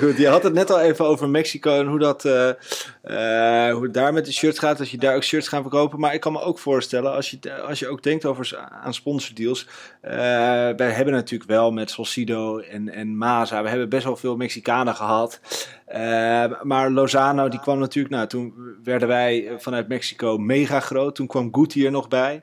Goed, 0.00 0.16
je 0.16 0.26
had 0.28 0.42
het 0.42 0.52
net 0.52 0.70
al 0.70 0.80
even 0.80 1.04
over 1.04 1.28
Mexico 1.28 1.78
en 1.80 1.86
hoe 1.86 1.98
dat 1.98 2.24
eh, 2.24 2.48
eh, 2.48 3.74
hoe 3.74 3.82
het 3.82 3.94
daar 3.94 4.12
met 4.12 4.24
de 4.24 4.32
shirts 4.32 4.58
gaat. 4.58 4.78
Als 4.80 4.90
je 4.90 4.98
daar 4.98 5.14
ook 5.16 5.22
shirts 5.22 5.48
gaat 5.48 5.60
verkopen. 5.60 6.00
Maar 6.00 6.14
ik 6.14 6.20
kan 6.20 6.32
me 6.32 6.40
ook 6.40 6.58
voorstellen, 6.58 7.12
als 7.12 7.30
je, 7.30 7.62
als 7.62 7.78
je 7.78 7.88
ook 7.88 8.02
denkt 8.02 8.24
over 8.24 8.68
aan 8.82 8.94
sponsordeals. 8.94 9.68
eh 10.00 10.12
wij 10.76 10.90
hebben 10.90 11.14
natuurlijk 11.14 11.50
wel 11.50 11.70
met 11.72 11.90
Solcido 11.90 12.58
en, 12.58 12.88
en 12.88 13.16
Maza, 13.16 13.62
we 13.62 13.68
hebben 13.68 13.88
best 13.88 14.04
wel 14.04 14.16
veel 14.16 14.36
Mexicanen 14.36 14.94
gehad. 14.94 15.40
Eh, 15.86 16.44
maar 16.62 16.90
Lozano, 16.90 17.48
die 17.48 17.60
kwam 17.60 17.78
natuurlijk, 17.78 18.14
nou 18.14 18.26
toen 18.26 18.54
werden 18.84 19.08
wij 19.08 19.52
vanuit 19.58 19.88
Mexico 19.88 20.38
mega 20.38 20.80
groot. 20.80 21.14
Toen 21.14 21.26
kwam 21.26 21.54
Guti 21.54 21.84
er 21.84 21.90
nog 21.90 22.08
bij. 22.08 22.42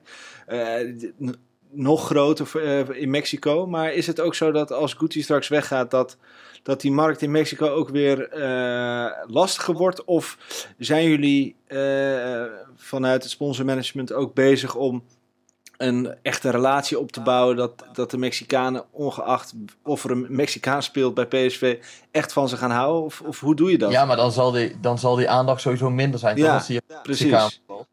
N- 1.23 1.35
nog 1.71 2.05
groter 2.05 2.63
eh, 2.63 3.01
in 3.01 3.09
Mexico. 3.09 3.67
Maar 3.67 3.93
is 3.93 4.07
het 4.07 4.19
ook 4.19 4.35
zo 4.35 4.51
dat 4.51 4.71
als 4.71 4.93
Guti 4.93 5.21
straks 5.21 5.47
weggaat, 5.47 5.91
dat 5.91 6.17
dat 6.63 6.81
die 6.81 6.91
markt 6.91 7.21
in 7.21 7.31
Mexico 7.31 7.67
ook 7.67 7.89
weer 7.89 8.29
eh, 8.29 9.11
lastiger 9.27 9.73
wordt? 9.73 10.03
Of 10.03 10.37
zijn 10.77 11.09
jullie 11.09 11.55
eh, 11.67 12.43
vanuit 12.75 13.23
het 13.23 13.31
sponsormanagement 13.31 14.13
ook 14.13 14.33
bezig 14.33 14.75
om 14.75 15.03
een 15.77 16.15
echte 16.21 16.49
relatie 16.49 16.99
op 16.99 17.11
te 17.11 17.21
bouwen? 17.21 17.55
Dat, 17.55 17.85
dat 17.93 18.11
de 18.11 18.17
Mexicanen, 18.17 18.85
ongeacht 18.91 19.53
of 19.83 20.03
er 20.03 20.11
een 20.11 20.25
Mexicaan 20.29 20.83
speelt 20.83 21.13
bij 21.13 21.25
PSV, 21.25 21.77
echt 22.11 22.33
van 22.33 22.49
ze 22.49 22.57
gaan 22.57 22.71
houden? 22.71 23.03
Of, 23.03 23.21
of 23.21 23.39
hoe 23.39 23.55
doe 23.55 23.71
je 23.71 23.77
dat? 23.77 23.91
Ja, 23.91 24.05
maar 24.05 24.17
dan 24.17 24.31
zal, 24.31 24.51
die, 24.51 24.79
dan 24.79 24.99
zal 24.99 25.15
die 25.15 25.29
aandacht 25.29 25.61
sowieso 25.61 25.89
minder 25.89 26.19
zijn. 26.19 26.37
Ja, 26.37 26.53
als 26.53 26.67
die 26.67 26.81
precies. 27.03 27.31
Mexicaan- 27.31 27.85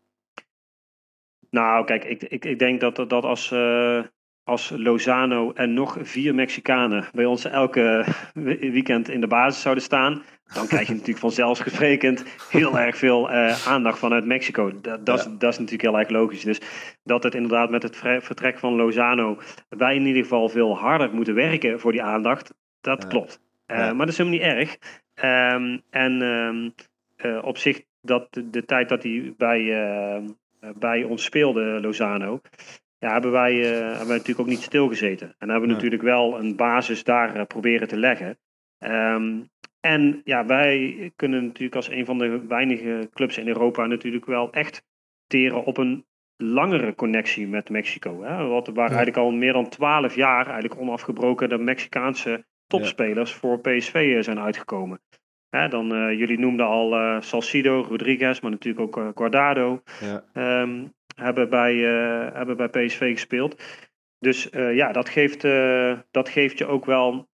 Nou, 1.57 1.85
kijk, 1.85 2.05
ik, 2.05 2.23
ik, 2.23 2.45
ik 2.45 2.59
denk 2.59 2.81
dat, 2.81 2.97
dat 2.97 3.25
als, 3.25 3.51
eh, 3.53 4.01
als 4.45 4.73
Lozano 4.77 5.53
en 5.53 5.75
nog 5.75 5.97
vier 6.01 6.35
Mexicanen 6.35 7.05
bij 7.13 7.25
ons 7.25 7.45
elke 7.45 8.05
weekend 8.77 9.09
in 9.09 9.21
de 9.21 9.27
basis 9.27 9.63
zouden 9.63 9.85
staan, 9.85 10.23
dan 10.55 10.67
krijg 10.67 10.87
je 10.87 10.93
natuurlijk 10.99 11.19
vanzelfsprekend 11.19 12.25
heel 12.51 12.79
erg 12.79 12.97
veel 12.97 13.31
eh, 13.31 13.67
aandacht 13.67 13.99
vanuit 13.99 14.25
Mexico. 14.25 14.81
Dat, 14.81 15.07
dat, 15.07 15.19
is, 15.19 15.25
dat 15.25 15.53
is 15.53 15.59
natuurlijk 15.59 15.83
heel 15.91 15.99
erg 15.99 16.09
logisch. 16.09 16.45
Dus 16.45 16.61
dat 17.05 17.23
het 17.23 17.35
inderdaad 17.35 17.71
met 17.71 17.83
het 17.83 17.97
vertrek 17.97 18.59
van 18.59 18.75
Lozano 18.75 19.39
wij 19.69 19.95
in 19.95 20.07
ieder 20.07 20.23
geval 20.23 20.49
veel 20.49 20.77
harder 20.79 21.11
moeten 21.15 21.35
werken 21.35 21.81
voor 21.81 21.93
die 21.93 22.03
aandacht, 22.03 22.55
dat 22.81 23.03
Ja. 23.03 23.09
klopt. 23.09 23.41
Eh, 23.67 23.79
Ja. 23.79 23.87
Maar 23.93 24.07
dat 24.07 24.09
is 24.09 24.19
helemaal 24.19 24.39
niet 24.39 24.49
erg. 24.57 24.79
Ehm, 25.15 25.79
en 25.91 26.23
ehm, 26.23 26.71
eh, 27.17 27.45
op 27.45 27.59
zich, 27.59 27.83
dat 28.03 28.27
de, 28.35 28.51
de 28.51 28.65
tijd 28.65 28.89
dat 28.89 29.03
hij 29.03 29.35
bij, 29.37 29.61
eh, 29.85 30.23
bij 30.79 31.05
ons 31.05 31.25
speelde, 31.25 31.81
Lozano, 31.81 32.41
ja, 32.99 33.13
hebben, 33.13 33.31
wij, 33.31 33.53
eh, 33.53 33.81
hebben 33.81 34.07
wij 34.07 34.17
natuurlijk 34.17 34.41
ook 34.41 34.47
niet 34.47 34.63
stilgezeten. 34.63 35.35
En 35.39 35.49
hebben 35.49 35.69
we 35.69 35.75
natuurlijk 35.75 36.03
wel 36.03 36.39
een 36.39 36.57
basis 36.57 37.05
daar 37.05 37.37
eh, 37.37 37.47
proberen 37.47 37.89
te 37.89 37.97
leggen. 37.97 38.39
Ehm, 38.79 39.41
en 39.81 40.21
ja, 40.25 40.47
wij 40.47 41.13
kunnen 41.17 41.45
natuurlijk 41.45 41.77
als 41.77 41.89
een 41.89 42.05
van 42.05 42.19
de 42.19 42.47
weinige 42.47 43.09
clubs 43.13 43.39
in 43.39 43.49
Europa 43.49 43.87
natuurlijk 43.87 44.27
wel 44.27 44.53
echt 44.53 44.83
teren 45.27 45.65
op 45.65 45.77
een 45.77 46.05
langere 46.37 46.95
connectie 46.95 47.49
met 47.49 47.71
Mexico. 47.71 48.23
Hè? 48.23 48.37
Ja. 48.37 48.63
eigenlijk 48.77 49.17
al 49.17 49.31
meer 49.31 49.53
dan 49.53 49.69
twaalf 49.69 50.15
jaar 50.15 50.47
eigenlijk 50.47 50.81
onafgebroken 50.81 51.49
de 51.49 51.59
Mexicaanse 51.59 52.45
topspelers 52.67 53.33
voor 53.33 53.61
PSV 53.61 53.95
eh, 54.17 54.23
zijn 54.23 54.41
uitgekomen. 54.41 55.01
Hè, 55.51 55.69
dan, 55.69 55.95
eh, 55.95 56.19
jullie 56.19 56.39
noemden 56.39 56.67
al 56.67 56.95
eh, 56.95 57.21
Salcido, 57.21 57.85
Rodriguez, 57.89 58.41
maar 58.41 58.51
natuurlijk 58.51 58.87
ook 58.87 58.97
eh, 58.97 59.09
Guardado 59.15 59.83
Ja. 60.01 60.25
ehm, 60.33 60.85
hebben, 61.17 61.49
bij, 61.49 61.75
hebben 62.33 62.57
bij 62.57 62.69
PSV 62.69 63.13
gespeeld. 63.13 63.63
Dus 64.19 64.49
ja, 64.53 64.93
dat 64.93 65.09
geeft, 65.09 65.43
dat 66.11 66.29
geeft 66.29 66.59
je 66.59 66.67
ook 66.67 66.85
wel 66.85 67.29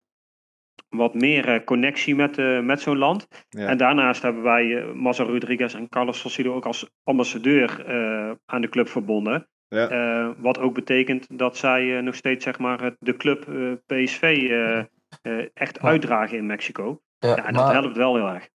wat 0.89 1.15
meer 1.15 1.65
connectie 1.65 2.15
met, 2.15 2.63
met 2.65 2.81
zo'n 2.81 2.99
land. 2.99 3.29
Ja. 3.49 3.67
En 3.67 3.77
daarnaast 3.77 4.23
hebben 4.23 4.43
wij 4.43 4.77
eh 4.77 4.93
Mazza 4.93 5.25
Rodriguez 5.25 5.75
en 5.75 5.89
Carlos 5.89 6.21
Salcido 6.21 6.55
ook 6.55 6.67
als 6.67 6.91
ambassadeur 7.05 7.85
aan 8.47 8.61
de 8.61 8.69
club 8.69 8.89
verbonden. 8.89 9.49
Ja. 9.69 10.35
Wat 10.39 10.59
ook 10.59 10.75
betekent 10.75 11.39
dat 11.39 11.57
zij 11.57 12.01
nog 12.01 12.15
steeds 12.15 12.45
zeg 12.45 12.59
maar, 12.59 12.95
de 12.99 13.17
club 13.17 13.47
PSV 13.87 14.51
echt 15.55 15.81
uitdragen 15.81 16.39
in 16.39 16.47
Mexico. 16.47 17.01
Ja, 17.21 17.29
Ja, 17.29 17.37
en 17.47 17.55
dat 17.55 17.65
maar, 17.65 17.73
helpt 17.73 17.97
wel 17.97 18.15
heel 18.15 18.27
erg. 18.27 18.49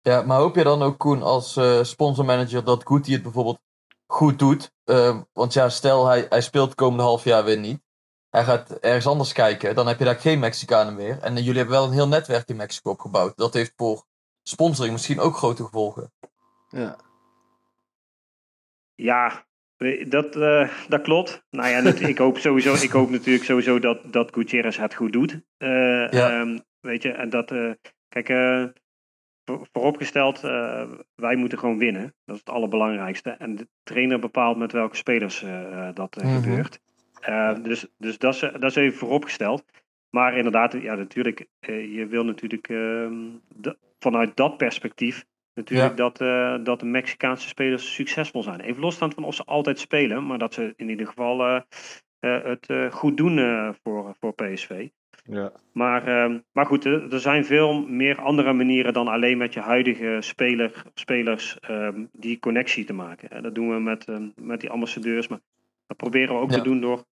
ja, 0.00 0.22
maar 0.22 0.38
hoop 0.38 0.54
je 0.54 0.62
dan 0.64 0.82
ook, 0.82 0.98
Koen, 0.98 1.22
als 1.22 1.56
eh, 1.56 1.82
sponsormanager 1.82 2.64
dat 2.64 2.86
Guti 2.86 3.12
het 3.12 3.22
bijvoorbeeld 3.22 3.60
goed 4.06 4.38
doet? 4.38 4.72
Eh, 4.84 5.20
want 5.32 5.52
ja, 5.52 5.68
stel 5.68 6.06
hij, 6.06 6.26
hij 6.28 6.40
speelt 6.40 6.66
het 6.68 6.74
komende 6.78 7.02
half 7.02 7.24
jaar 7.24 7.44
weer 7.44 7.58
niet. 7.58 7.82
Hij 8.30 8.44
gaat 8.44 8.70
ergens 8.70 9.06
anders 9.06 9.32
kijken. 9.32 9.74
Dan 9.74 9.86
heb 9.86 9.98
je 9.98 10.04
daar 10.04 10.14
geen 10.20 10.38
Mexicanen 10.38 10.94
meer. 10.94 11.18
En 11.18 11.36
eh, 11.36 11.42
jullie 11.44 11.58
hebben 11.58 11.76
wel 11.76 11.84
een 11.86 11.92
heel 11.92 12.08
netwerk 12.08 12.48
in 12.48 12.56
Mexico 12.56 12.90
opgebouwd. 12.90 13.36
Dat 13.36 13.54
heeft 13.54 13.72
voor 13.76 14.04
sponsoring 14.42 14.92
misschien 14.92 15.20
ook 15.20 15.36
grote 15.36 15.64
gevolgen. 15.64 16.12
Ja. 16.68 16.96
Ja, 18.94 19.46
dat, 20.08 20.36
eh, 20.36 20.68
dat 20.88 21.02
klopt. 21.02 21.44
Nou 21.50 21.68
ja, 21.68 21.78
ik, 22.08 22.18
hoop 22.18 22.38
sowieso, 22.38 22.74
ik 22.86 22.90
hoop 22.90 23.10
natuurlijk 23.10 23.44
sowieso 23.44 23.78
dat, 23.78 24.12
dat 24.12 24.32
Gutierrez 24.32 24.76
het 24.76 24.94
goed 24.94 25.12
doet. 25.12 25.40
Eh, 25.56 25.68
Ja. 26.10 26.30
ehm, 26.40 26.58
weet 26.80 27.02
je, 27.02 27.12
en 27.12 27.30
dat, 27.30 27.50
eh, 27.50 27.70
kijk, 28.12 28.28
eh, 28.28 28.64
voor- 29.44 29.68
vooropgesteld, 29.72 30.44
eh, 30.44 30.90
wij 31.14 31.36
moeten 31.36 31.58
gewoon 31.58 31.78
winnen. 31.78 32.14
Dat 32.24 32.34
is 32.34 32.42
het 32.44 32.54
allerbelangrijkste. 32.54 33.30
En 33.30 33.56
de 33.56 33.68
trainer 33.82 34.18
bepaalt 34.18 34.56
met 34.56 34.72
welke 34.72 34.96
spelers 34.96 35.42
eh, 35.42 35.88
dat 35.94 36.16
Mhm. 36.16 36.34
gebeurt. 36.42 36.80
Dus 37.62 37.86
dus 37.98 38.18
dat, 38.18 38.34
is, 38.34 38.40
dat 38.40 38.62
is 38.64 38.74
even 38.74 38.98
vooropgesteld. 38.98 39.64
Maar 40.10 40.36
inderdaad, 40.36 40.72
ja, 40.72 40.94
natuurlijk, 40.94 41.46
je 41.66 42.06
wil 42.08 42.24
natuurlijk 42.24 42.68
ehm, 42.68 43.14
vanuit 43.98 44.36
dat 44.36 44.56
perspectief 44.56 45.24
natuurlijk 45.54 45.96
dat, 45.96 46.18
dat 46.66 46.80
de 46.80 46.86
Mexicaanse 46.86 47.48
spelers 47.48 47.94
succesvol 47.94 48.42
zijn. 48.42 48.60
Even 48.60 48.80
losstaand 48.80 49.14
van 49.14 49.24
of 49.24 49.34
ze 49.34 49.44
altijd 49.44 49.78
spelen, 49.78 50.26
maar 50.26 50.38
dat 50.38 50.54
ze 50.54 50.72
in 50.76 50.88
ieder 50.88 51.06
geval 51.06 51.62
het 52.20 52.66
goed 52.90 53.16
doen 53.16 53.38
voor, 53.82 54.14
voor 54.20 54.34
PSV. 54.34 54.88
Ja. 55.22 55.52
Maar, 55.72 56.06
ehm, 56.06 56.38
maar 56.52 56.66
goed, 56.66 56.84
er, 56.84 57.20
zijn 57.20 57.44
veel 57.44 57.86
meer 57.86 58.20
andere 58.20 58.52
manieren 58.52 58.92
dan 58.92 59.08
alleen 59.08 59.38
met 59.38 59.52
je 59.54 59.60
huidige 59.60 60.16
speler, 60.20 60.82
spelers 60.94 61.58
ehm, 61.60 62.04
die 62.12 62.38
connectie 62.38 62.84
te 62.84 62.92
maken. 62.92 63.30
En 63.30 63.42
dat 63.42 63.54
doen 63.54 63.74
we 63.74 63.80
met, 63.80 64.04
ehm, 64.04 64.28
met 64.36 64.60
die 64.60 64.70
ambassadeurs, 64.70 65.28
maar 65.28 65.40
dat 65.86 65.96
proberen 65.96 66.34
we 66.34 66.40
ook 66.40 66.50
Ja. 66.50 66.56
te 66.56 66.62
doen 66.62 66.80
door 66.80 67.04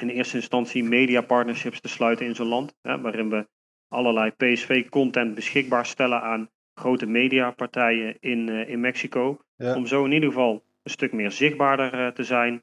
in 0.00 0.08
eerste 0.08 0.36
instantie 0.36 0.84
media 0.84 1.20
partnerships 1.20 1.80
te 1.80 1.88
sluiten 1.88 2.26
in 2.26 2.34
zo'n 2.34 2.46
land. 2.46 2.74
Hè, 2.82 3.00
waarin 3.00 3.30
we 3.30 3.48
allerlei 3.88 4.30
PSV-content 4.30 5.34
beschikbaar 5.34 5.86
stellen 5.86 6.22
aan 6.22 6.48
grote 6.74 7.06
mediapartijen 7.06 8.16
in, 8.20 8.48
eh, 8.48 8.68
in 8.68 8.80
Mexico. 8.80 9.40
Ja. 9.56 9.74
Om 9.76 9.86
zo 9.86 10.04
in 10.04 10.12
ieder 10.12 10.28
geval 10.28 10.64
een 10.82 10.90
stuk 10.90 11.12
meer 11.12 11.30
zichtbaarder 11.30 11.92
eh, 11.92 12.08
te 12.08 12.22
zijn. 12.24 12.62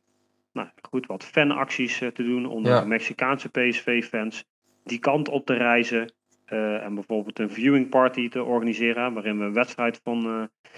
Nou 0.58 0.70
goed, 0.90 1.06
wat 1.06 1.24
fanacties 1.24 2.02
eh, 2.02 2.08
te 2.10 2.24
doen 2.24 2.46
onder 2.46 2.72
Ja. 2.72 2.80
de 2.82 2.86
Mexicaanse 2.88 3.50
PSV-fans. 3.50 4.46
Die 4.84 5.00
kant 5.00 5.30
op 5.30 5.46
te 5.46 5.54
reizen. 5.54 6.12
eh, 6.46 6.84
en 6.84 6.94
bijvoorbeeld 6.96 7.40
een 7.40 7.50
viewing 7.50 7.90
party 7.90 8.30
te 8.30 8.44
organiseren. 8.44 9.14
Waarin 9.14 9.38
we 9.40 9.44
een 9.46 9.54
wedstrijd 9.54 10.00
van, 10.04 10.26
eh, 10.26 10.70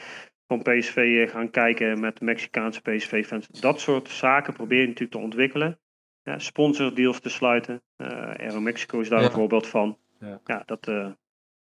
van 0.47 0.61
PSV 0.61 1.29
gaan 1.31 1.49
kijken 1.49 1.99
met 1.99 2.17
de 2.17 2.25
Mexicaanse 2.25 2.81
PSV-fans. 2.81 3.47
Dat 3.47 3.79
soort 3.79 4.09
zaken 4.09 4.53
probeer 4.53 4.79
je 4.81 4.85
natuurlijk 4.87 5.11
te 5.11 5.17
ontwikkelen. 5.23 5.79
Ja, 6.23 6.39
sponsordeals 6.39 7.19
te 7.19 7.29
sluiten. 7.29 7.81
Eh 7.97 8.07
Aero 8.07 8.59
Mexico 8.59 8.99
is 8.99 9.09
daar 9.09 9.19
Ja. 9.19 9.25
een 9.25 9.31
voorbeeld 9.31 9.67
van. 9.67 9.97
Ja. 10.19 10.39
Ja, 10.45 10.63
dat, 10.65 10.87
eh 10.87 11.07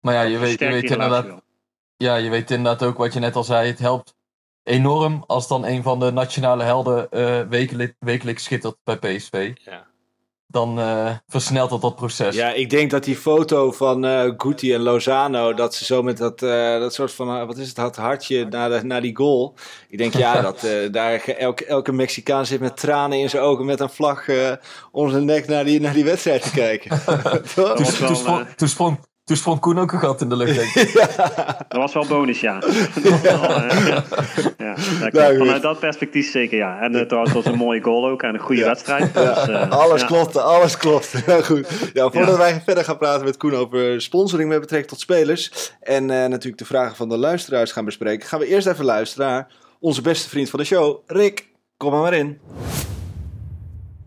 Maar 0.00 0.14
ja, 0.14 0.22
je 0.22 0.32
dat 0.38 0.40
weet, 0.40 0.58
je 0.58 0.66
weet 0.68 0.90
inderdaad 0.90 1.24
wel. 1.26 1.42
Ja, 1.96 2.16
je 2.16 2.30
weet 2.30 2.50
inderdaad 2.50 2.82
ook 2.88 2.96
wat 2.98 3.12
je 3.12 3.20
net 3.20 3.34
al 3.36 3.44
zei. 3.44 3.68
Het 3.68 3.78
helpt 3.78 4.15
enorm 4.66 5.24
als 5.26 5.48
dan 5.48 5.66
een 5.66 5.82
van 5.82 6.00
de 6.00 6.12
nationale 6.12 6.62
helden 6.62 7.10
eh 7.10 7.40
wekelijk, 7.48 7.94
wekelijks 7.98 8.44
schittert 8.44 8.76
bij 8.84 8.98
PSV. 8.98 9.52
Ja. 9.54 9.86
Dan 10.48 10.80
eh, 10.80 11.10
versnelt 11.26 11.70
dat 11.70 11.80
dat 11.80 11.96
proces. 11.96 12.34
Ja, 12.34 12.52
ik 12.52 12.70
denk 12.70 12.90
dat 12.90 13.04
die 13.04 13.16
foto 13.16 13.72
van 13.72 14.04
eh 14.04 14.32
Guti 14.36 14.74
en 14.74 14.80
Lozano, 14.80 15.54
dat 15.54 15.74
ze 15.74 15.84
zo 15.84 16.02
met 16.02 16.16
dat, 16.16 16.38
dat 16.38 16.94
soort 16.94 17.12
van, 17.12 17.46
wat 17.46 17.58
is 17.58 17.66
het, 17.66 17.76
dat 17.76 17.96
hartje 17.96 18.44
naar, 18.44 18.70
de, 18.70 18.84
naar 18.84 19.00
die 19.00 19.16
goal. 19.16 19.54
Ik 19.88 19.98
denk, 19.98 20.14
ja, 20.14 20.40
dat 20.50 20.66
daar 20.90 21.24
elke, 21.24 21.66
elke 21.66 21.92
Mexicaan 21.92 22.46
zit 22.46 22.60
met 22.60 22.76
tranen 22.76 23.18
in 23.18 23.30
zijn 23.30 23.42
ogen 23.42 23.64
met 23.64 23.80
een 23.80 23.90
vlag 23.90 24.26
om 24.92 25.10
zijn 25.10 25.24
nek 25.24 25.46
naar 25.46 25.64
die, 25.64 25.80
naar 25.80 25.94
die 25.94 26.04
wedstrijd 26.04 26.42
te 26.42 26.50
kijken. 26.50 26.90
Toen, 27.76 27.86
sprong, 28.16 28.48
toen, 28.48 28.68
sprong, 28.68 28.98
toen 29.26 29.36
sprong 29.36 29.60
Koen 29.60 29.78
ook 29.78 29.92
een 29.92 29.98
gat 29.98 30.20
in 30.20 30.28
de 30.28 30.36
lucht, 30.36 30.54
denk 30.54 30.74
ik. 30.74 30.92
Dat 31.68 31.78
was 31.80 31.92
wel 31.94 32.06
bonus, 32.06 32.40
ja. 32.40 32.60
Eh, 32.62 33.86
ja. 33.86 34.04
Ja, 34.58 34.74
dat 34.74 35.10
klopt. 35.10 35.12
Nou. 35.12 35.36
Vanuit 35.36 35.62
dat 35.62 35.78
perspectief 35.78 36.30
zeker, 36.30 36.56
ja. 36.56 36.80
En 36.80 36.94
eh, 36.94 37.06
trouwens, 37.06 37.34
het 37.34 37.44
was 37.44 37.52
een 37.52 37.58
mooie 37.58 37.80
goal 37.82 38.08
ook 38.08 38.22
en 38.22 38.34
een 38.34 38.40
goede 38.40 38.64
wedstrijd. 38.64 39.14
Dus, 39.14 39.48
eh, 39.48 39.70
alles 39.70 40.00
ja. 40.00 40.06
klopte, 40.06 40.40
alles 40.40 40.76
klopte. 40.76 41.22
Ja, 41.26 41.42
goed. 41.42 41.90
Ja, 41.92 42.10
voordat 42.10 42.34
Ja. 42.34 42.38
wij 42.38 42.62
verder 42.64 42.84
gaan 42.84 42.98
praten 42.98 43.24
met 43.24 43.36
Koen 43.36 43.54
over 43.54 44.00
sponsoring 44.00 44.48
met 44.48 44.60
betrekking 44.60 44.90
tot 44.90 45.00
spelers. 45.00 45.72
En 45.80 46.10
eh, 46.10 46.28
natuurlijk 46.28 46.58
de 46.58 46.64
vragen 46.64 46.96
van 46.96 47.08
de 47.08 47.16
luisteraars 47.16 47.72
gaan 47.72 47.84
bespreken. 47.84 48.28
Gaan 48.28 48.40
we 48.40 48.46
eerst 48.46 48.66
even 48.66 48.84
luisteren 48.84 49.26
naar 49.26 49.52
onze 49.80 50.02
beste 50.02 50.28
vriend 50.28 50.50
van 50.50 50.58
de 50.58 50.64
show, 50.64 51.02
Rick. 51.06 51.48
Kom 51.76 51.92
er 51.94 52.00
maar 52.00 52.14
in. 52.14 52.38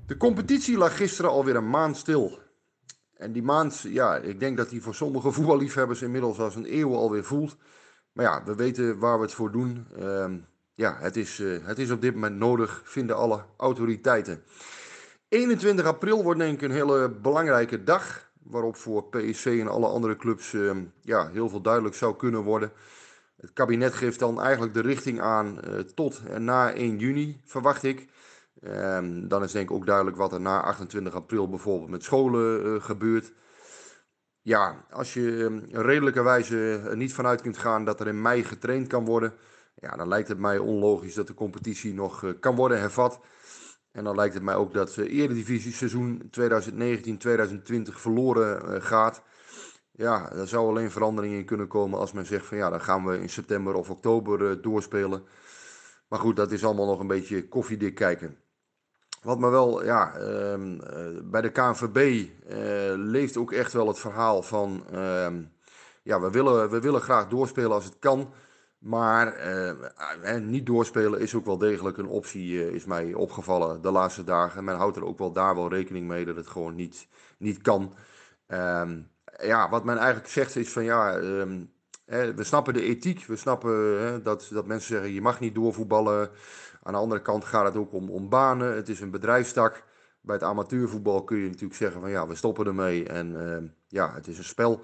De 0.07 0.17
competitie 0.17 0.77
lag 0.77 0.97
gisteren 0.97 1.31
alweer 1.31 1.55
een 1.55 1.69
maand 1.69 1.97
stil. 1.97 2.39
En 3.19 3.31
die 3.31 3.43
maand, 3.43 3.79
ja, 3.79 4.15
ik 4.15 4.39
denk 4.39 4.57
dat 4.57 4.69
die 4.69 4.81
voor 4.81 4.95
sommige 4.95 5.31
voetballiefhebbers 5.35 6.01
inmiddels 6.01 6.39
als 6.39 6.55
een 6.55 6.77
eeuw 6.77 6.95
alweer 6.95 7.23
voelt. 7.23 7.57
Maar 8.11 8.25
ja, 8.25 8.43
we 8.43 8.55
weten 8.55 8.99
waar 8.99 9.17
we 9.17 9.23
het 9.23 9.33
voor 9.33 9.51
doen. 9.51 9.87
Ehm, 9.97 10.37
ja, 10.75 10.97
het 10.99 11.17
is, 11.17 11.39
eh, 11.39 11.57
het 11.65 11.79
is 11.79 11.91
op 11.91 12.01
dit 12.01 12.13
moment 12.13 12.35
nodig, 12.35 12.81
vinden 12.85 13.15
alle 13.15 13.43
autoriteiten. 13.57 14.43
21 15.27 15.85
april 15.85 16.23
wordt 16.23 16.39
denk 16.39 16.53
ik 16.53 16.61
een 16.61 16.75
hele 16.75 17.09
belangrijke 17.09 17.83
dag. 17.83 18.31
Waarop 18.43 18.75
voor 18.75 19.03
PSV 19.03 19.57
en 19.61 19.67
alle 19.67 19.87
andere 19.87 20.15
clubs 20.15 20.53
ehm, 20.53 20.83
ja, 21.01 21.29
heel 21.29 21.49
veel 21.49 21.61
duidelijk 21.61 21.95
zou 21.95 22.15
kunnen 22.15 22.43
worden. 22.43 22.71
Het 23.37 23.53
kabinet 23.53 23.93
geeft 23.93 24.19
dan 24.19 24.41
eigenlijk 24.41 24.73
de 24.73 24.81
richting 24.81 25.21
aan 25.21 25.61
eh, 25.61 25.79
tot 25.79 26.21
en 26.27 26.43
na 26.43 26.73
1 26.73 26.97
juni, 26.97 27.41
verwacht 27.45 27.83
ik. 27.83 28.07
Ehm, 28.59 29.27
dan 29.27 29.43
is 29.43 29.51
denk 29.51 29.69
ik 29.69 29.75
ook 29.75 29.85
duidelijk 29.85 30.17
wat 30.17 30.33
er 30.33 30.41
na 30.41 30.61
28 30.61 31.13
april 31.13 31.49
bijvoorbeeld 31.49 31.89
met 31.89 32.03
scholen 32.03 32.65
eh, 32.65 32.83
gebeurt. 32.83 33.33
Ja, 34.41 34.85
als 34.89 35.13
je 35.13 35.43
ehm, 35.43 35.81
redelijkerwijze 35.81 36.81
er 36.89 36.97
niet 36.97 37.13
vanuit 37.13 37.41
kunt 37.41 37.57
gaan 37.57 37.85
dat 37.85 37.99
er 37.99 38.07
in 38.07 38.21
mei 38.21 38.43
getraind 38.43 38.87
kan 38.87 39.05
worden, 39.05 39.33
ja, 39.75 39.95
dan 39.95 40.07
lijkt 40.07 40.27
het 40.27 40.39
mij 40.39 40.57
onlogisch 40.57 41.13
dat 41.13 41.27
de 41.27 41.33
competitie 41.33 41.93
nog 41.93 42.23
eh, 42.23 42.31
kan 42.39 42.55
worden 42.55 42.79
hervat. 42.79 43.19
En 43.91 44.03
dan 44.03 44.15
lijkt 44.15 44.33
het 44.33 44.43
mij 44.43 44.55
ook 44.55 44.73
dat 44.73 44.97
uh, 44.97 45.19
Eredivisie 45.19 45.73
seizoen 45.73 46.21
2019-2020 46.21 46.31
verloren 47.81 48.73
eh, 48.73 48.81
gaat. 48.81 49.23
Ja, 49.91 50.31
er 50.31 50.47
zou 50.47 50.67
alleen 50.67 50.91
verandering 50.91 51.33
in 51.33 51.45
kunnen 51.45 51.67
komen 51.67 51.99
als 51.99 52.11
men 52.11 52.25
zegt 52.25 52.45
van 52.45 52.57
ja, 52.57 52.69
dan 52.69 52.81
gaan 52.81 53.05
we 53.05 53.19
in 53.19 53.29
september 53.29 53.73
of 53.73 53.89
oktober 53.89 54.49
eh, 54.49 54.61
doorspelen. 54.61 55.23
Maar 56.07 56.19
goed, 56.19 56.35
dat 56.35 56.51
is 56.51 56.65
allemaal 56.65 56.85
nog 56.85 56.99
een 56.99 57.07
beetje 57.07 57.47
koffiedik 57.47 57.95
kijken. 57.95 58.37
Wat 59.21 59.39
me 59.39 59.49
wel, 59.49 59.83
ja, 59.83 60.15
ehm, 60.15 60.79
eh, 60.79 61.21
bij 61.23 61.41
de 61.41 61.51
KNVB 61.51 62.27
eh, 62.47 62.57
leeft 62.95 63.37
ook 63.37 63.51
echt 63.51 63.73
wel 63.73 63.87
het 63.87 63.99
verhaal 63.99 64.41
van, 64.41 64.83
ehm, 64.91 65.41
ja, 66.03 66.21
we 66.21 66.29
willen, 66.31 66.69
we 66.69 66.79
willen 66.79 67.01
graag 67.01 67.27
doorspelen 67.27 67.71
als 67.71 67.85
het 67.85 67.99
kan. 67.99 68.33
Maar 68.79 69.33
eh, 69.33 70.35
niet 70.41 70.65
doorspelen 70.65 71.19
is 71.19 71.35
ook 71.35 71.45
wel 71.45 71.57
degelijk 71.57 71.97
een 71.97 72.07
optie, 72.07 72.73
is 72.73 72.85
mij 72.85 73.13
opgevallen 73.13 73.81
de 73.81 73.91
laatste 73.91 74.23
dagen. 74.23 74.63
Men 74.63 74.75
houdt 74.75 74.97
er 74.97 75.05
ook 75.05 75.17
wel 75.17 75.31
daar 75.31 75.55
wel 75.55 75.69
rekening 75.69 76.07
mee 76.07 76.25
dat 76.25 76.35
het 76.35 76.47
gewoon 76.47 76.75
niet, 76.75 77.07
niet 77.37 77.61
kan. 77.61 77.93
Ehm, 78.47 79.01
ja, 79.41 79.69
wat 79.69 79.83
men 79.83 79.97
eigenlijk 79.97 80.29
zegt 80.29 80.55
is 80.55 80.69
van 80.69 80.83
ja, 80.83 81.19
we 82.05 82.43
snappen 82.43 82.73
de 82.73 82.81
ethiek. 82.81 83.25
We 83.25 83.35
snappen 83.35 84.23
dat, 84.23 84.49
dat 84.51 84.65
mensen 84.65 84.93
zeggen 84.93 85.13
je 85.13 85.21
mag 85.21 85.39
niet 85.39 85.55
doorvoetballen. 85.55 86.29
Aan 86.83 86.93
de 86.93 86.99
andere 86.99 87.21
kant 87.21 87.45
gaat 87.45 87.65
het 87.65 87.75
ook 87.75 87.93
om, 87.93 88.29
banen. 88.29 88.75
Het 88.75 88.89
is 88.89 88.99
een 89.01 89.11
bedrijfstak. 89.11 89.83
Bij 90.21 90.35
het 90.35 90.43
amateurvoetbal 90.43 91.23
kun 91.23 91.37
je 91.37 91.47
natuurlijk 91.47 91.75
zeggen 91.75 92.01
van 92.01 92.09
ja, 92.09 92.27
we 92.27 92.35
stoppen 92.35 92.65
ermee. 92.65 93.05
En 93.05 93.51
ehm, 93.51 93.67
ja, 93.87 94.13
het 94.13 94.27
is 94.27 94.37
een 94.37 94.43
spel. 94.43 94.81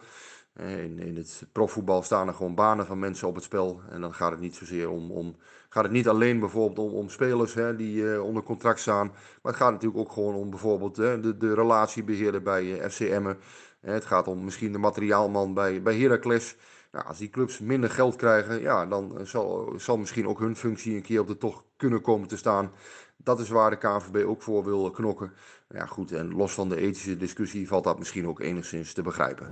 Eh, 0.53 0.83
In, 0.83 0.99
in 0.99 1.15
het 1.15 1.47
profvoetbal 1.51 2.03
staan 2.03 2.27
er 2.27 2.33
gewoon 2.33 2.55
banen 2.55 2.85
van 2.85 2.99
mensen 2.99 3.27
op 3.27 3.35
het 3.35 3.43
spel. 3.43 3.81
En 3.89 4.01
dan 4.01 4.13
gaat 4.13 4.31
het 4.31 4.39
niet 4.39 4.55
zozeer 4.55 4.89
om. 4.89 5.11
om 5.11 5.35
gaat 5.69 5.83
het 5.83 5.93
niet 5.93 6.07
alleen 6.07 6.39
bijvoorbeeld 6.39 6.87
om, 6.89 6.93
om 6.97 7.09
spelers 7.09 7.53
hè, 7.53 7.75
die 7.75 8.13
eh, 8.13 8.23
onder 8.23 8.43
contract 8.43 8.79
staan. 8.79 9.07
Maar 9.41 9.51
het 9.51 9.61
gaat 9.61 9.71
natuurlijk 9.71 9.99
ook 10.01 10.11
gewoon 10.11 10.35
om 10.35 10.49
bijvoorbeeld 10.49 10.95
de, 10.95 11.35
de 11.37 11.53
relatiebeheerder 11.53 12.41
bij 12.41 12.79
eh, 12.79 12.89
FC 12.89 12.99
Emmen. 12.99 13.37
Eh, 13.81 13.93
Het 13.93 14.05
gaat 14.05 14.27
om 14.27 14.43
misschien 14.43 14.71
de 14.71 14.77
materiaalman 14.77 15.53
bij, 15.53 15.81
bij 15.81 15.97
Heracles. 15.99 16.55
Nou, 16.95 17.07
als 17.07 17.17
die 17.17 17.29
clubs 17.29 17.59
minder 17.59 17.89
geld 17.89 18.15
krijgen, 18.15 18.61
ja, 18.61 18.85
dan 18.85 19.17
eh, 19.19 19.25
zal, 19.25 19.73
zal 19.77 19.97
misschien 19.97 20.27
ook 20.27 20.39
hun 20.39 20.55
functie 20.55 20.95
een 20.95 21.01
keer 21.01 21.19
op 21.19 21.27
de 21.27 21.37
tocht 21.37 21.63
kunnen 21.77 22.01
komen 22.01 22.27
te 22.27 22.37
staan. 22.37 22.71
Dat 23.17 23.39
is 23.39 23.49
waar 23.49 23.69
de 23.69 23.77
KNVB 23.77 24.25
ook 24.25 24.41
voor 24.41 24.63
wil 24.65 24.91
knokken. 24.91 25.31
Ja, 25.69 25.85
goed, 25.85 26.11
en 26.11 26.35
los 26.35 26.51
van 26.53 26.69
de 26.69 26.77
ethische 26.77 27.17
discussie 27.17 27.67
valt 27.67 27.83
dat 27.83 27.99
misschien 27.99 28.27
ook 28.27 28.39
enigszins 28.39 28.93
te 28.93 29.01
begrijpen. 29.01 29.47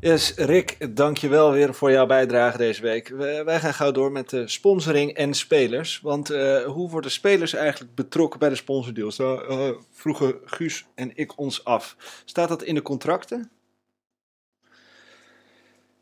Yes, 0.00 0.34
Rick, 0.36 0.96
dankjewel 0.96 1.52
weer 1.52 1.74
voor 1.74 1.90
jouw 1.90 2.06
bijdrage 2.06 2.56
deze 2.56 2.82
week. 2.82 3.08
We- 3.08 3.42
wij 3.44 3.60
gaan 3.60 3.74
gauw 3.74 3.90
door 3.92 4.12
met 4.12 4.30
de 4.30 4.48
sponsoring 4.48 5.12
en 5.12 5.34
spelers. 5.34 6.00
Want 6.00 6.30
eh, 6.30 6.64
hoe 6.64 6.90
worden 6.90 7.10
spelers 7.10 7.52
eigenlijk 7.54 7.94
betrokken 7.94 8.38
bij 8.38 8.48
de 8.48 8.54
sponsordeals? 8.54 9.16
Daar 9.16 9.38
eh, 9.44 9.70
vroegen 9.90 10.34
Guus 10.44 10.86
en 10.94 11.10
ik 11.14 11.38
ons 11.38 11.64
af. 11.64 11.96
Staat 12.24 12.48
dat 12.48 12.62
in 12.62 12.74
de 12.74 12.82
contracten? 12.82 13.50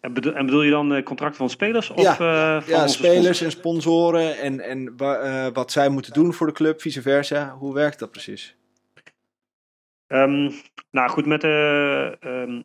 En 0.06 0.12
bedoel, 0.12 0.34
en 0.34 0.46
bedoel 0.46 0.62
je 0.62 0.70
dan 0.70 0.94
eh, 0.94 1.02
contracten 1.02 1.38
van 1.38 1.50
spelers? 1.50 1.90
Of, 1.90 2.02
Ja, 2.02 2.12
eh, 2.12 2.62
van 2.62 2.74
Ja, 2.74 2.86
spelers 2.86 3.40
en 3.40 3.50
sponsoren 3.50 4.38
en, 4.38 4.60
en 4.60 4.94
eh, 4.98 5.46
wat 5.52 5.72
zij 5.72 5.88
moeten 5.88 6.12
doen 6.12 6.32
voor 6.32 6.46
de 6.46 6.52
club, 6.52 6.80
vice 6.80 7.02
versa. 7.02 7.56
Hoe 7.58 7.74
werkt 7.74 7.98
dat 7.98 8.10
precies? 8.10 8.56
Ehm, 10.06 10.50
nou 10.90 11.10
goed, 11.10 11.26
met 11.26 11.40
de 11.40 12.16
ehm, 12.20 12.60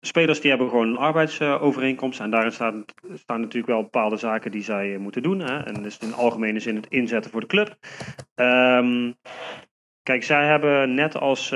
spelers 0.00 0.40
die 0.40 0.50
hebben 0.50 0.68
gewoon 0.68 0.88
een 0.88 0.96
arbeidsovereenkomst. 0.96 2.20
En 2.20 2.30
daarin 2.30 2.52
staan, 2.52 2.84
staan 3.14 3.40
natuurlijk 3.40 3.72
wel 3.72 3.82
bepaalde 3.82 4.16
zaken 4.16 4.50
die 4.50 4.62
zij 4.62 4.98
moeten 4.98 5.22
doen. 5.22 5.38
Hè? 5.38 5.58
En 5.58 5.82
dus 5.82 5.98
in 5.98 6.14
algemene 6.14 6.60
zin 6.60 6.76
het 6.76 6.86
inzetten 6.88 7.30
voor 7.30 7.40
de 7.40 7.46
club. 7.46 7.76
Ehm, 8.34 9.12
kijk, 10.02 10.22
zij 10.24 10.46
hebben 10.46 10.94
net 10.94 11.16
als 11.16 11.48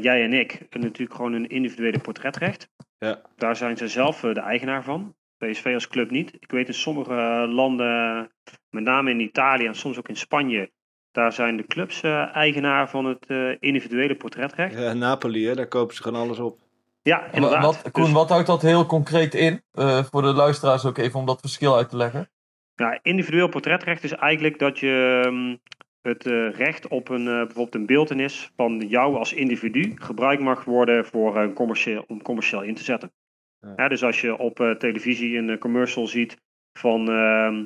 jij 0.00 0.22
en 0.22 0.32
ik 0.32 0.66
natuurlijk 0.70 1.14
gewoon 1.14 1.32
een 1.32 1.48
individuele 1.48 1.98
portretrecht. 1.98 2.70
Ja. 3.02 3.20
Daar 3.36 3.56
zijn 3.56 3.76
ze 3.76 3.88
zelf 3.88 4.24
eh, 4.24 4.34
de 4.34 4.40
eigenaar 4.40 4.84
van. 4.84 5.14
PSV 5.38 5.70
als 5.74 5.88
club 5.88 6.10
niet. 6.10 6.34
Ik 6.40 6.50
weet 6.50 6.66
in 6.68 6.74
sommige 6.74 7.14
eh, 7.14 7.52
landen, 7.54 8.30
met 8.70 8.84
name 8.84 9.10
in 9.10 9.20
Italië 9.20 9.66
en 9.66 9.74
soms 9.74 9.98
ook 9.98 10.08
in 10.08 10.16
Spanje, 10.16 10.70
daar 11.12 11.32
zijn 11.32 11.56
de 11.56 11.66
clubs 11.66 12.02
eh, 12.02 12.36
eigenaar 12.36 12.90
van 12.90 13.04
het 13.04 13.26
eh, 13.26 13.50
individuele 13.58 14.14
portretrecht. 14.14 14.78
Ja, 14.78 14.92
Napoli, 14.92 15.46
hè, 15.46 15.54
daar 15.54 15.66
kopen 15.66 15.94
ze 15.96 16.02
gewoon 16.02 16.22
alles 16.22 16.38
op. 16.38 16.58
Ja, 17.02 17.20
Wat, 17.24 17.34
inderdaad. 17.34 17.62
wat, 17.62 17.90
Koen, 17.90 18.04
Dus, 18.04 18.12
wat 18.12 18.28
houdt 18.28 18.46
dat 18.46 18.62
heel 18.62 18.86
concreet 18.86 19.34
in? 19.34 19.62
Eh, 19.72 20.04
voor 20.04 20.22
de 20.22 20.32
luisteraars 20.32 20.84
ook 20.84 20.98
even 20.98 21.18
om 21.20 21.26
dat 21.26 21.40
verschil 21.40 21.76
uit 21.76 21.88
te 21.88 21.96
leggen. 21.96 22.30
ja, 22.74 22.98
individueel 23.02 23.48
portretrecht 23.48 24.04
is 24.04 24.12
eigenlijk 24.12 24.58
dat 24.58 24.78
je 24.78 25.22
ehm, 25.24 25.56
het 26.02 26.26
eh, 26.26 26.50
recht 26.50 26.88
op 26.88 27.08
een, 27.08 27.26
eh, 27.28 27.34
bijvoorbeeld 27.34 27.74
een 27.74 27.86
beeldenis 27.86 28.52
van 28.56 28.78
jou 28.78 29.16
als 29.16 29.32
individu 29.32 29.92
gebruikt 29.94 30.42
mag 30.42 30.64
worden 30.64 31.06
voor, 31.06 31.36
eh, 31.36 31.52
commercieel, 31.52 32.04
om 32.06 32.22
commercieel 32.22 32.62
in 32.62 32.74
te 32.74 32.84
zetten. 32.84 33.12
Ja. 33.60 33.72
Ja, 33.76 33.88
dus 33.88 34.04
als 34.04 34.20
je 34.20 34.38
op 34.38 34.74
televisie 34.78 35.38
een 35.38 35.58
commercial 35.58 36.06
ziet 36.06 36.40
van 36.78 37.08
ehm, 37.10 37.64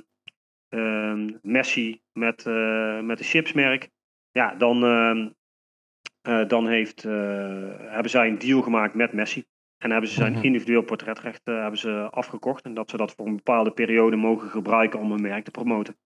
ehm, 0.69 1.33
Messi 1.43 2.01
met, 2.13 2.47
eh, 2.47 3.01
met 3.01 3.19
een 3.19 3.25
chipsmerk, 3.25 3.89
ja, 4.31 4.55
dan, 4.55 4.85
ehm, 4.85 5.29
eh, 6.23 6.49
dan 6.49 6.67
heeft, 6.69 7.03
hebben 7.03 8.11
zij 8.11 8.29
een 8.29 8.39
deal 8.39 8.63
gemaakt 8.63 8.95
met 8.95 9.13
Messi. 9.13 9.45
En 9.79 9.91
hebben 9.91 10.11
ze 10.11 10.17
zijn 10.17 10.33
Mhm. 10.33 10.45
individueel 10.45 10.83
portretrecht 10.83 11.41
hebben 11.45 11.79
ze 11.79 12.09
afgekocht. 12.11 12.65
En 12.65 12.75
dat 12.75 12.91
ze 12.91 12.97
dat 12.97 13.15
voor 13.17 13.27
een 13.27 13.37
bepaalde 13.37 13.71
periode 13.71 14.17
mogen 14.17 14.49
gebruiken 14.51 15.01
om 15.01 15.13
een 15.13 15.21
merk 15.23 15.45
te 15.45 15.51
promoten. 15.51 15.97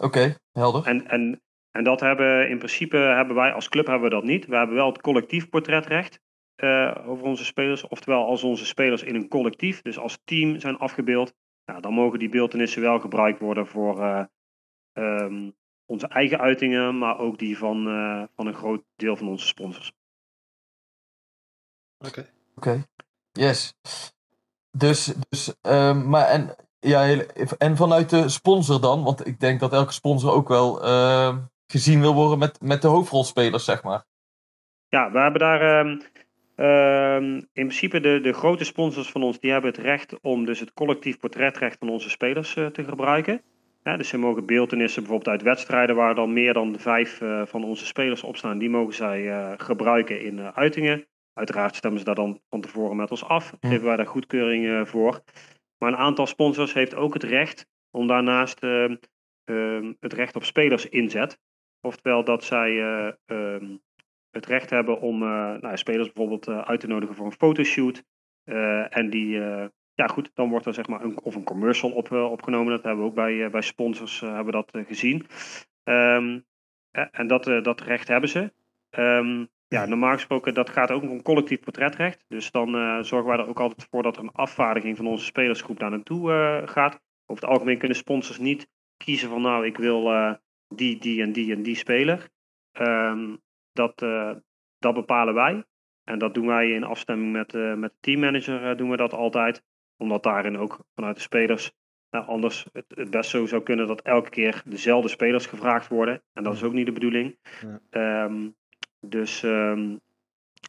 Oké, 0.00 0.34
helder. 0.52 0.86
En, 0.86 1.08
en, 1.08 1.42
en 1.70 1.84
dat 1.84 2.00
hebben 2.00 2.48
in 2.48 2.58
principe 2.58 2.96
hebben 2.96 3.36
wij 3.36 3.52
als 3.52 3.68
club 3.68 3.86
hebben 3.86 4.08
we 4.08 4.14
dat 4.14 4.24
niet. 4.24 4.46
We 4.46 4.56
hebben 4.56 4.76
wel 4.76 4.86
het 4.86 5.00
collectief 5.00 5.48
portretrecht 5.48 6.20
eh, 6.54 6.94
over 7.06 7.24
onze 7.24 7.44
spelers. 7.44 7.88
Oftewel, 7.88 8.26
als 8.26 8.42
onze 8.42 8.66
spelers 8.66 9.02
in 9.02 9.14
een 9.14 9.28
collectief, 9.28 9.82
dus 9.82 9.98
als 9.98 10.18
team 10.24 10.60
zijn 10.60 10.78
afgebeeld, 10.78 11.34
ja, 11.64 11.80
dan 11.80 11.92
mogen 11.92 12.18
die 12.18 12.28
beeldenissen 12.28 12.82
wel 12.82 13.00
gebruikt 13.00 13.38
worden 13.38 13.66
voor 13.66 14.02
eh, 14.02 14.24
ehm, 14.92 15.50
onze 15.86 16.06
eigen 16.06 16.40
uitingen, 16.40 16.98
maar 16.98 17.18
ook 17.18 17.38
die 17.38 17.58
van, 17.58 17.88
eh, 17.88 18.22
van 18.34 18.46
een 18.46 18.54
groot 18.54 18.82
deel 18.96 19.16
van 19.16 19.28
onze 19.28 19.46
sponsors. 19.46 19.92
Oké. 21.98 22.28
Oké. 22.54 22.84
Yes. 23.32 23.74
Dus, 24.70 25.14
dus 25.28 25.54
ehm, 25.60 26.08
maar 26.08 26.26
en, 26.26 26.56
ja, 26.80 27.24
en 27.58 27.76
vanuit 27.76 28.10
de 28.10 28.28
sponsor 28.28 28.80
dan, 28.80 29.02
want 29.02 29.26
ik 29.26 29.40
denk 29.40 29.60
dat 29.60 29.72
elke 29.72 29.92
sponsor 29.92 30.32
ook 30.32 30.48
wel 30.48 30.82
ehm, 30.82 31.38
gezien 31.66 32.00
wil 32.00 32.14
worden 32.14 32.38
met, 32.38 32.60
met 32.60 32.82
de 32.82 32.88
hoofdrolspelers, 32.88 33.64
zeg 33.64 33.82
maar. 33.82 34.04
Ja, 34.88 35.10
we 35.10 35.18
hebben 35.18 35.40
daar 35.40 35.60
ehm, 35.60 36.00
ehm, 36.56 37.34
in 37.34 37.66
principe 37.66 38.00
de, 38.00 38.20
de 38.20 38.32
grote 38.32 38.64
sponsors 38.64 39.10
van 39.10 39.22
ons, 39.22 39.40
die 39.40 39.50
hebben 39.50 39.70
het 39.70 39.80
recht 39.80 40.20
om 40.20 40.44
dus 40.44 40.60
het 40.60 40.72
collectief 40.72 41.18
portretrecht 41.18 41.78
van 41.78 41.88
onze 41.88 42.10
spelers 42.10 42.56
eh, 42.56 42.66
te 42.66 42.84
gebruiken. 42.84 43.42
Ja, 43.82 43.96
dus 43.96 44.08
ze 44.08 44.18
mogen 44.18 44.46
beeldenissen 44.46 45.02
bijvoorbeeld 45.02 45.30
uit 45.36 45.42
wedstrijden 45.42 45.96
waar 45.96 46.14
dan 46.14 46.32
meer 46.32 46.52
dan 46.52 46.78
vijf 46.78 47.20
eh, 47.20 47.42
van 47.46 47.64
onze 47.64 47.86
spelers 47.86 48.22
op 48.22 48.36
staan, 48.36 48.58
die 48.58 48.70
mogen 48.70 48.94
zij 48.94 49.30
eh, 49.30 49.52
gebruiken 49.56 50.22
in 50.22 50.40
uitingen. 50.40 51.06
Uiteraard 51.34 51.76
stemmen 51.76 51.98
ze 51.98 52.04
daar 52.04 52.14
dan 52.14 52.40
van 52.50 52.60
tevoren 52.60 52.96
met 52.96 53.10
ons 53.10 53.24
af, 53.24 53.54
Hm. 53.60 53.68
geven 53.68 53.86
wij 53.86 53.96
daar 53.96 54.06
goedkeuring 54.06 54.88
voor. 54.88 55.22
Maar 55.82 55.92
een 55.92 55.98
aantal 55.98 56.26
sponsors 56.26 56.72
heeft 56.72 56.94
ook 56.94 57.14
het 57.14 57.22
recht 57.22 57.66
om 57.90 58.06
daarnaast 58.06 58.62
ehm, 58.62 58.96
ehm, 59.44 59.92
het 60.00 60.12
recht 60.12 60.36
op 60.36 60.44
spelersinzet. 60.44 61.38
Oftewel 61.80 62.24
dat 62.24 62.44
zij 62.44 62.70
eh, 62.78 63.12
ehm, 63.26 63.76
het 64.30 64.46
recht 64.46 64.70
hebben 64.70 65.00
om 65.00 65.22
eh, 65.22 65.54
nou, 65.60 65.76
spelers 65.76 66.12
bijvoorbeeld 66.12 66.48
eh, 66.48 66.60
uit 66.60 66.80
te 66.80 66.86
nodigen 66.86 67.14
voor 67.14 67.26
een 67.26 67.32
fotoshoot. 67.32 68.04
En 68.90 69.10
die, 69.10 69.38
ja 69.94 70.06
goed, 70.06 70.30
dan 70.34 70.48
wordt 70.48 70.66
er 70.66 70.74
zeg 70.74 70.86
maar 70.86 71.04
een, 71.04 71.20
of 71.20 71.34
een 71.34 71.44
commercial 71.44 71.90
op, 71.90 72.12
opgenomen. 72.12 72.72
Dat 72.72 72.82
hebben 72.82 73.02
we 73.02 73.08
ook 73.08 73.14
bij, 73.14 73.50
bij 73.50 73.60
sponsors 73.60 74.20
hebben 74.20 74.52
dat, 74.52 74.70
gezien. 74.86 75.26
En 76.92 77.26
dat, 77.26 77.44
dat 77.44 77.80
recht 77.80 78.08
hebben 78.08 78.28
ze. 78.28 78.52
Ehm, 78.90 79.44
ja, 79.74 79.86
normaal 79.86 80.14
gesproken, 80.14 80.54
dat 80.54 80.70
gaat 80.70 80.90
ook 80.90 81.02
om 81.02 81.22
collectief 81.22 81.60
portretrecht. 81.60 82.24
Dus 82.28 82.50
dan 82.50 82.74
eh, 82.74 83.02
zorgen 83.02 83.28
wij 83.28 83.38
er 83.38 83.48
ook 83.48 83.60
altijd 83.60 83.88
voor 83.90 84.02
dat 84.02 84.16
er 84.16 84.22
een 84.22 84.32
afvaardiging 84.32 84.96
van 84.96 85.06
onze 85.06 85.24
spelersgroep 85.24 85.78
daar 85.78 85.90
naartoe 85.90 86.32
eh, 86.32 86.68
gaat. 86.68 87.00
Over 87.26 87.42
het 87.42 87.52
algemeen 87.52 87.78
kunnen 87.78 87.96
sponsors 87.96 88.38
niet 88.38 88.68
kiezen 88.96 89.28
van 89.28 89.42
nou, 89.42 89.66
ik 89.66 89.76
wil 89.76 90.12
eh, 90.12 90.34
die, 90.68 90.98
die 90.98 91.22
en 91.22 91.32
die 91.32 91.52
en 91.54 91.62
die 91.62 91.74
speler. 91.74 92.28
Ehm, 92.72 93.36
dat, 93.72 93.98
dat 94.78 94.94
bepalen 94.94 95.34
wij. 95.34 95.64
En 96.04 96.18
dat 96.18 96.34
doen 96.34 96.46
wij 96.46 96.70
in 96.70 96.84
afstemming 96.84 97.32
met, 97.32 97.52
met 97.52 97.90
de 97.90 97.96
teammanager 98.00 98.76
doen 98.76 98.90
we 98.90 98.96
dat 98.96 99.12
altijd. 99.12 99.62
Omdat 99.96 100.22
daarin 100.22 100.58
ook 100.58 100.84
vanuit 100.94 101.16
de 101.16 101.22
spelers 101.22 101.72
nou, 102.10 102.26
anders 102.26 102.66
het, 102.72 102.84
het 102.88 103.10
best 103.10 103.30
zo 103.30 103.46
zou 103.46 103.62
kunnen 103.62 103.86
dat 103.86 104.02
elke 104.02 104.30
keer 104.30 104.62
dezelfde 104.64 105.08
spelers 105.08 105.46
gevraagd 105.46 105.88
worden. 105.88 106.22
En 106.32 106.42
dat 106.44 106.54
is 106.54 106.62
ook 106.62 106.72
niet 106.72 106.86
de 106.86 106.92
bedoeling. 106.92 107.38
Ja. 107.60 107.80
Ehm, 107.90 108.48
dus 109.00 109.42
ehm, 109.42 109.94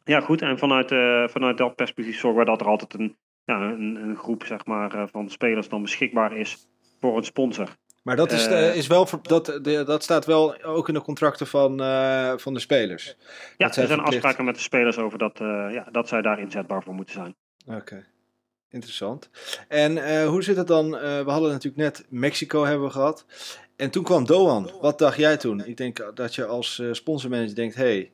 ja, 0.03 0.21
goed. 0.21 0.41
En 0.41 0.57
vanuit, 0.57 0.91
eh, 0.91 1.27
vanuit 1.27 1.57
dat 1.57 1.75
perspectief 1.75 2.19
zorgen 2.19 2.39
we 2.39 2.45
dat 2.45 2.61
er 2.61 2.67
altijd 2.67 2.93
een, 2.93 3.15
ja, 3.45 3.61
een, 3.61 3.95
een 3.95 4.15
groep 4.17 4.43
zeg 4.45 4.65
maar, 4.65 4.93
eh, 4.93 5.03
van 5.11 5.29
spelers 5.29 5.69
dan 5.69 5.81
beschikbaar 5.81 6.37
is 6.37 6.67
voor 6.99 7.17
een 7.17 7.23
sponsor. 7.23 7.75
Maar 8.03 8.15
dat, 8.15 8.31
is, 8.31 8.47
Eh, 8.47 8.75
is 8.75 8.87
wel, 8.87 9.07
dat, 9.21 9.45
de, 9.45 9.83
dat 9.85 10.03
staat 10.03 10.25
wel 10.25 10.63
ook 10.63 10.87
in 10.87 10.93
de 10.93 11.01
contracten 11.01 11.47
van, 11.47 11.77
van 12.39 12.53
de 12.53 12.59
spelers. 12.59 13.15
Ja, 13.57 13.67
er 13.67 13.73
zijn 13.73 13.87
verplicht. 13.87 14.13
afspraken 14.13 14.45
met 14.45 14.55
de 14.55 14.61
spelers 14.61 14.97
over 14.97 15.17
dat, 15.17 15.37
ja, 15.71 15.87
dat 15.91 16.07
zij 16.07 16.21
daar 16.21 16.39
inzetbaar 16.39 16.83
voor 16.83 16.93
moeten 16.93 17.13
zijn. 17.13 17.35
Oké, 17.77 18.05
interessant. 18.69 19.29
En 19.67 20.25
hoe 20.25 20.43
zit 20.43 20.57
het 20.57 20.67
dan? 20.67 20.89
we 20.91 21.23
hadden 21.25 21.51
natuurlijk 21.51 21.83
net 21.83 22.05
Mexico 22.09 22.63
hebben 22.63 22.87
we 22.87 22.93
gehad. 22.93 23.25
En 23.75 23.91
toen 23.91 24.03
kwam 24.03 24.25
Doan. 24.25 24.71
Wat 24.81 24.99
dacht 24.99 25.17
jij 25.17 25.37
toen? 25.37 25.65
Ik 25.65 25.77
denk 25.77 26.11
dat 26.15 26.35
je 26.35 26.45
als 26.45 26.81
sponsormanager 26.91 27.55
denkt, 27.55 27.75
hey, 27.75 28.11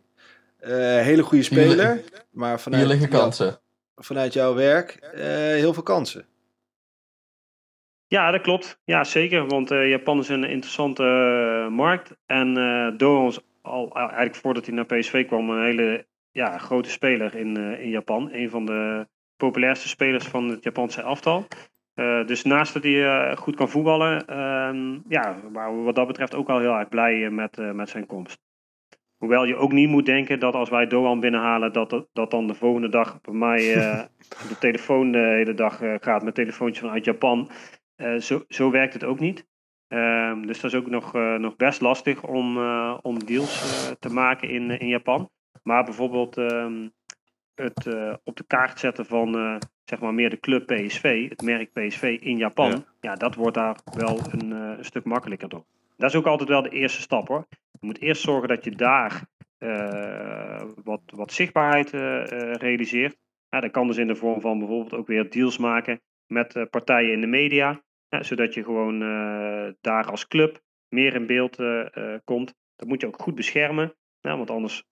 hele 0.76 1.22
goede 1.24 1.36
Hier 1.36 1.44
speler, 1.44 2.04
maar 2.32 2.60
vanuit, 2.60 2.82
Hier 2.82 2.92
liggen 2.92 3.10
kansen. 3.10 3.60
vanuit 3.96 4.34
jouw 4.34 4.54
werk 4.54 4.90
eh, 4.92 5.24
heel 5.34 5.74
veel 5.74 5.84
kansen. 5.84 6.26
Ja, 8.08 8.32
dat 8.32 8.42
klopt. 8.42 8.80
Ja, 8.84 9.04
zeker. 9.04 9.48
Want 9.48 9.72
eh, 9.72 9.90
Japan 9.90 10.20
is 10.20 10.30
een 10.30 10.44
interessante 10.44 11.04
eh, 11.04 11.76
markt. 11.76 12.16
En 12.26 12.58
eh 12.58 12.98
Doan 12.98 13.24
was 13.24 13.40
al 13.62 13.92
eigenlijk 13.96 14.36
voordat 14.36 14.66
hij 14.66 14.76
naar 14.76 14.86
PSV 14.86 15.26
kwam 15.28 15.50
een 15.50 15.64
hele 15.66 16.06
ja, 16.32 16.58
grote 16.58 16.90
speler 16.90 17.36
in, 17.36 17.58
eh, 17.58 17.84
in 17.84 17.90
Japan. 17.90 18.30
Een 18.34 18.50
van 18.50 18.66
de 18.66 19.08
populairste 19.38 19.88
spelers 19.88 20.26
van 20.26 20.50
het 20.50 20.64
Japanse 20.64 21.02
elftal. 21.02 21.48
Eh, 21.94 22.26
dus 22.26 22.44
naast 22.44 22.74
dat 22.74 22.84
hij 22.84 23.06
eh, 23.06 23.38
goed 23.38 23.56
kan 23.56 23.70
voetballen, 23.70 24.26
ehm, 24.28 25.00
ja, 25.08 25.40
waren 25.52 25.78
we 25.78 25.84
wat 25.84 25.96
dat 25.96 26.08
betreft 26.08 26.36
ook 26.36 26.48
wel 26.48 26.60
heel 26.60 26.74
erg 26.78 26.90
blij 26.90 27.26
eh, 27.26 27.32
met, 27.32 27.58
eh, 27.58 27.72
met 27.72 27.90
zijn 27.90 28.06
komst. 28.06 28.40
Hoewel 29.18 29.46
je 29.46 29.56
ook 29.56 29.72
niet 29.72 29.90
moet 29.90 30.06
denken 30.06 30.40
dat 30.40 30.54
als 30.54 30.70
wij 30.70 30.88
Doan 30.88 31.20
binnenhalen, 31.20 31.74
dat, 31.74 32.06
dat, 32.14 32.32
dan 32.32 32.48
de 32.48 32.54
volgende 32.54 32.90
dag 32.90 33.22
bij 33.22 33.34
mij 33.34 33.76
eh, 33.76 34.04
de 34.50 34.58
telefoon 34.60 35.12
de 35.12 35.18
hele 35.18 35.54
dag 35.54 35.82
eh, 35.82 35.96
gaat 36.00 36.24
met 36.24 36.36
telefoontjes 36.36 36.86
vanuit 36.86 37.06
Japan. 37.06 37.50
Eh, 37.96 38.16
zo, 38.16 38.44
zo 38.48 38.72
werkt 38.72 38.94
het 38.94 39.04
ook 39.04 39.20
niet. 39.20 39.48
Ehm, 39.88 40.42
dus 40.42 40.62
dat 40.62 40.72
is 40.72 40.80
ook 40.80 40.90
nog, 40.90 41.14
nog 41.14 41.56
best 41.56 41.82
lastig 41.82 42.24
om, 42.24 42.58
om 43.02 43.26
deals 43.26 43.96
te 44.00 44.10
maken 44.10 44.50
in, 44.50 44.80
in 44.80 44.88
Japan. 44.88 45.30
Maar 45.64 45.84
bijvoorbeeld 45.84 46.38
ehm, 46.38 46.88
het 47.56 47.88
op 48.24 48.36
de 48.36 48.44
kaart 48.48 48.80
zetten 48.80 49.06
van 49.06 49.60
zeg 49.84 50.00
maar 50.00 50.14
meer 50.14 50.30
de 50.30 50.40
club 50.40 50.66
PSV, 50.66 51.30
het 51.30 51.42
merk 51.42 51.74
PSV 51.74 52.18
in 52.22 52.38
Japan, 52.38 52.70
Ja. 52.70 52.84
ja, 53.02 53.16
dat 53.16 53.36
wordt 53.36 53.56
daar 53.56 53.78
wel 53.98 54.20
een, 54.32 54.52
een 54.52 54.86
stuk 54.86 55.04
makkelijker 55.04 55.50
door. 55.50 55.66
Dat 55.98 56.10
is 56.10 56.16
ook 56.16 56.26
altijd 56.26 56.50
wel 56.50 56.62
de 56.62 56.70
eerste 56.70 57.02
stap 57.02 57.28
hoor. 57.28 57.48
Je 57.80 57.86
moet 57.86 58.02
eerst 58.02 58.22
zorgen 58.22 58.48
dat 58.48 58.64
je 58.64 58.72
daar 58.72 59.28
eh, 59.58 60.64
wat, 60.84 61.02
wat 61.06 61.32
zichtbaarheid 61.32 61.94
eh, 61.94 62.32
eh, 62.32 62.54
realiseert. 62.54 63.18
Ja, 63.50 63.60
dat 63.60 63.72
kan 63.72 63.88
dus 63.88 63.98
in 63.98 64.08
de 64.08 64.16
vorm 64.16 64.42
van 64.42 64.60
bijvoorbeeld 64.60 64.94
ook 64.94 65.08
weer 65.08 65.30
deals 65.30 65.58
maken 65.58 66.02
met 66.26 66.68
partijen 66.70 67.12
in 67.12 67.22
de 67.22 67.28
media. 67.28 67.82
Ja, 68.10 68.24
zodat 68.24 68.54
je 68.54 68.64
gewoon 68.64 69.00
daar 69.82 70.06
als 70.10 70.28
club 70.28 70.62
meer 70.88 71.14
in 71.14 71.26
beeld 71.26 71.56
komt. 72.24 72.54
Dat 72.76 72.88
moet 72.88 73.02
je 73.02 73.08
ook 73.08 73.22
goed 73.22 73.36
beschermen. 73.36 73.96
Ja, 74.20 74.38
want 74.38 74.50
anders, 74.50 74.84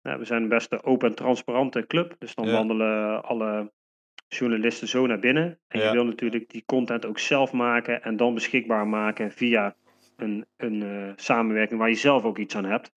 ja, 0.00 0.18
we 0.18 0.24
zijn 0.24 0.42
een 0.42 0.48
best 0.48 0.84
open 0.84 1.08
en 1.08 1.14
transparante 1.14 1.86
club. 1.86 2.14
Dus 2.18 2.34
dan 2.34 2.50
wandelen 2.50 3.22
alle 3.22 3.72
journalisten 4.28 4.88
zo 4.88 5.06
naar 5.06 5.18
binnen. 5.18 5.60
En 5.68 5.80
je 5.80 5.90
wil 5.90 6.04
natuurlijk 6.04 6.48
die 6.48 6.64
content 6.66 7.06
ook 7.06 7.18
zelf 7.18 7.52
maken 7.52 8.02
en 8.02 8.16
dan 8.16 8.34
beschikbaar 8.34 8.86
maken 8.86 9.32
via 9.32 9.76
een, 10.16 10.46
een 10.56 10.82
eh, 10.82 11.12
samenwerking 11.16 11.78
waar 11.80 11.88
je 11.88 11.94
zelf 11.94 12.24
ook 12.24 12.38
iets 12.38 12.56
aan 12.56 12.64
hebt. 12.64 12.92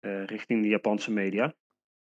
eh, 0.00 0.24
richting 0.24 0.62
de 0.62 0.68
Japanse 0.68 1.12
media. 1.12 1.54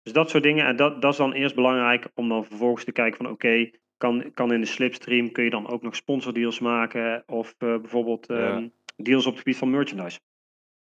Dus 0.03 0.13
dat 0.13 0.31
soort 0.31 0.43
dingen. 0.43 0.67
En 0.67 0.77
dat, 0.77 1.03
dat 1.03 1.13
is 1.13 1.19
dan 1.19 1.33
eerst 1.33 1.55
belangrijk 1.55 2.09
om 2.15 2.29
dan 2.29 2.45
vervolgens 2.45 2.85
te 2.85 2.93
kijken 2.93 3.17
van 3.17 3.31
oké, 3.31 3.71
kan, 3.97 4.31
kan 4.35 4.53
in 4.53 4.61
de 4.61 4.67
slipstream 4.67 5.33
kun 5.33 5.45
je 5.45 5.51
dan 5.51 5.69
ook 5.69 5.83
nog 5.83 5.97
sponsordeals 5.97 6.59
maken 6.61 7.23
of 7.27 7.55
eh, 7.59 7.69
bijvoorbeeld 7.79 8.27
Ja. 8.29 8.57
ehm, 8.57 8.69
deals 8.97 9.27
op 9.27 9.31
het 9.33 9.39
gebied 9.43 9.57
van 9.59 9.71
merchandise. 9.71 10.19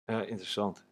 Ja, 0.06 0.22
interessant. 0.22 0.86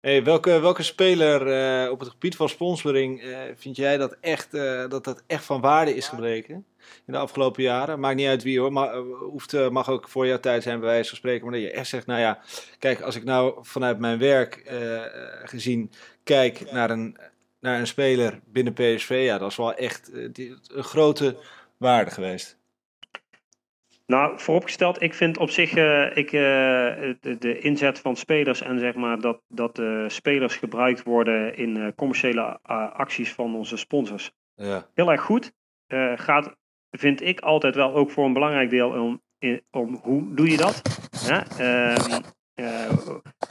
Hey, 0.00 0.24
welke, 0.24 0.60
welke 0.60 0.82
speler 0.82 1.46
eh, 1.84 1.90
op 1.90 2.00
het 2.00 2.08
gebied 2.08 2.36
van 2.36 2.48
sponsoring 2.48 3.22
eh, 3.22 3.38
vind 3.56 3.76
jij 3.76 3.96
dat 3.96 4.16
echt, 4.20 4.54
eh, 4.54 4.88
dat 4.88 5.04
dat 5.04 5.22
echt 5.26 5.44
van 5.44 5.60
waarde 5.60 5.94
is 5.96 6.08
gebleken 6.08 6.54
in 7.06 7.12
de 7.12 7.18
afgelopen 7.18 7.62
jaren? 7.62 8.00
Maakt 8.00 8.16
niet 8.16 8.26
uit 8.26 8.42
wie 8.42 8.60
hoor, 8.60 8.72
maar, 8.72 8.96
hoeft, 8.96 9.70
mag 9.70 9.88
ook 9.90 10.08
voor 10.08 10.26
jouw 10.26 10.40
tijd 10.40 10.62
zijn 10.62 10.80
bij 10.80 10.88
wijze 10.88 11.08
van 11.08 11.18
spreken. 11.18 11.44
Maar 11.44 11.54
dat 11.54 11.62
je 11.62 11.70
echt 11.70 11.88
zegt, 11.88 12.06
nou 12.06 12.20
ja, 12.20 12.40
kijk, 12.78 13.00
als 13.00 13.16
ik 13.16 13.24
nou 13.24 13.58
vanuit 13.62 13.98
mijn 13.98 14.18
werk 14.18 14.62
gezien 15.44 15.90
kijk 16.24 16.72
naar 16.72 16.90
een, 16.90 17.16
naar 17.60 17.80
een 17.80 17.86
speler 17.86 18.40
binnen 18.44 18.72
PSV, 18.72 19.22
ja, 19.24 19.38
dat 19.38 19.50
is 19.50 19.56
wel 19.56 19.74
echt 19.74 20.10
die- 20.32 20.54
een 20.72 20.84
grote 20.84 21.36
waarde 21.76 22.10
geweest. 22.10 22.56
Nou, 24.12 24.38
vooropgesteld, 24.40 25.02
ik 25.02 25.14
vind 25.14 25.38
op 25.38 25.50
zich 25.50 25.74
eh, 25.74 26.16
ik, 26.16 26.26
eh, 26.26 26.32
de, 27.20 27.36
de 27.38 27.58
inzet 27.58 27.98
van 27.98 28.16
spelers 28.16 28.60
en 28.62 28.78
zeg 28.78 28.94
maar 28.94 29.20
dat, 29.20 29.40
dat 29.48 29.76
de 29.76 30.04
spelers 30.08 30.56
gebruikt 30.56 31.02
worden 31.02 31.56
in 31.56 31.76
eh, 31.76 31.86
commerciële 31.96 32.58
eh, 32.62 32.92
acties 32.92 33.32
van 33.32 33.54
onze 33.54 33.76
sponsors 33.76 34.30
Ja, 34.54 34.86
heel 34.94 35.10
erg 35.10 35.20
goed. 35.20 35.52
Eh, 35.86 36.12
gaat, 36.16 36.56
vind 36.90 37.20
ik 37.22 37.40
altijd 37.40 37.74
wel 37.74 37.94
ook 37.94 38.10
voor 38.10 38.24
een 38.24 38.32
belangrijk 38.32 38.70
deel 38.70 38.90
om, 38.90 39.22
in- 39.38 39.62
om 39.70 39.94
hoe 40.02 40.34
doe 40.34 40.50
je 40.50 40.56
dat? 40.56 40.82
Hè? 41.26 41.38
Ehm, 41.58 42.20
eh, 42.54 42.90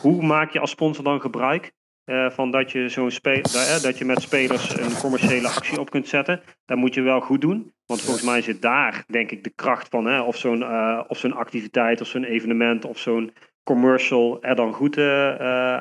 hoe 0.02 0.22
maak 0.26 0.52
je 0.52 0.60
als 0.60 0.72
sponsor 0.72 1.04
dan 1.04 1.22
gebruik 1.22 1.72
eh, 2.08 2.30
van 2.30 2.52
dat 2.52 2.72
je, 2.72 2.90
zo'n 2.90 3.10
eh, 3.10 3.82
dat 3.82 3.98
je 3.98 4.06
met 4.06 4.22
spelers 4.22 4.78
een 4.78 4.98
commerciële 5.02 5.48
actie 5.48 5.80
op 5.80 5.90
kunt 5.90 6.08
zetten. 6.08 6.42
Dat 6.66 6.78
moet 6.78 6.94
je 6.94 7.02
wel 7.02 7.20
goed 7.20 7.42
doen. 7.42 7.74
Want 7.86 8.02
volgens 8.02 8.26
mij 8.26 8.42
zit 8.42 8.62
daar, 8.62 9.04
denk 9.08 9.32
ik, 9.32 9.44
de 9.44 9.50
kracht 9.56 9.88
van. 9.90 10.06
Hè, 10.06 10.22
of 10.22 10.38
zo'n 10.38 10.64
eh, 10.64 11.04
of 11.08 11.18
zo'n 11.18 11.34
activiteit, 11.34 12.02
of 12.02 12.08
zo'n 12.08 12.24
evenement, 12.24 12.86
of 12.86 12.98
zo'n 12.98 13.34
commercial 13.64 14.38
er 14.44 14.56
dan 14.56 14.74
goed 14.74 14.98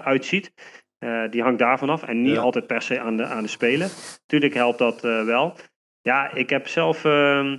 uitziet. 0.04 0.52
Die 1.30 1.42
hangt 1.42 1.58
daarvan 1.58 1.90
af. 1.90 2.02
En 2.02 2.22
niet 2.22 2.34
Ja. 2.34 2.40
altijd 2.40 2.66
per 2.66 2.82
se 2.82 3.00
aan 3.00 3.16
de, 3.16 3.24
aan 3.24 3.42
de 3.42 3.48
spelen. 3.48 3.88
Tuurlijk 4.26 4.54
helpt 4.54 4.78
dat 4.78 5.00
wel. 5.00 5.56
Ja, 6.02 6.32
ik 6.34 6.50
heb 6.50 6.66
zelf. 6.68 7.04
ehm, 7.04 7.56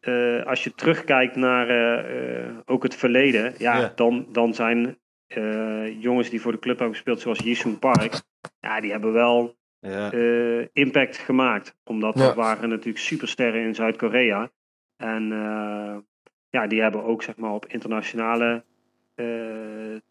eh, 0.00 0.42
als 0.46 0.64
je 0.64 0.74
terugkijkt 0.74 1.36
naar 1.36 1.68
ook 2.64 2.82
het 2.82 2.94
verleden, 2.96 3.54
ja, 3.58 3.76
Ja. 3.78 3.92
Dan, 3.94 4.26
dan 4.32 4.54
zijn 4.54 4.98
eh, 5.36 6.02
jongens 6.02 6.30
die 6.30 6.40
voor 6.40 6.52
de 6.52 6.58
club 6.58 6.78
hebben 6.78 6.94
gespeeld, 6.96 7.20
zoals 7.20 7.38
Jisoon 7.38 7.78
Park, 7.78 8.22
ja, 8.60 8.80
die 8.80 8.90
hebben 8.90 9.12
wel 9.12 9.56
Ja. 9.80 10.12
eh, 10.12 10.66
impact 10.72 11.18
gemaakt. 11.18 11.76
Omdat 11.84 12.18
Ja. 12.18 12.24
dat 12.26 12.34
waren 12.34 12.68
natuurlijk 12.68 12.98
supersterren 13.04 13.62
in 13.62 13.74
Zuid-Korea. 13.74 14.50
En 14.96 15.32
eh, 15.32 15.96
ja, 16.50 16.66
die 16.66 16.80
hebben 16.82 17.02
ook 17.04 17.22
zeg 17.22 17.36
maar 17.36 17.52
op 17.52 17.66
internationale 17.66 18.64
eh, 19.14 19.26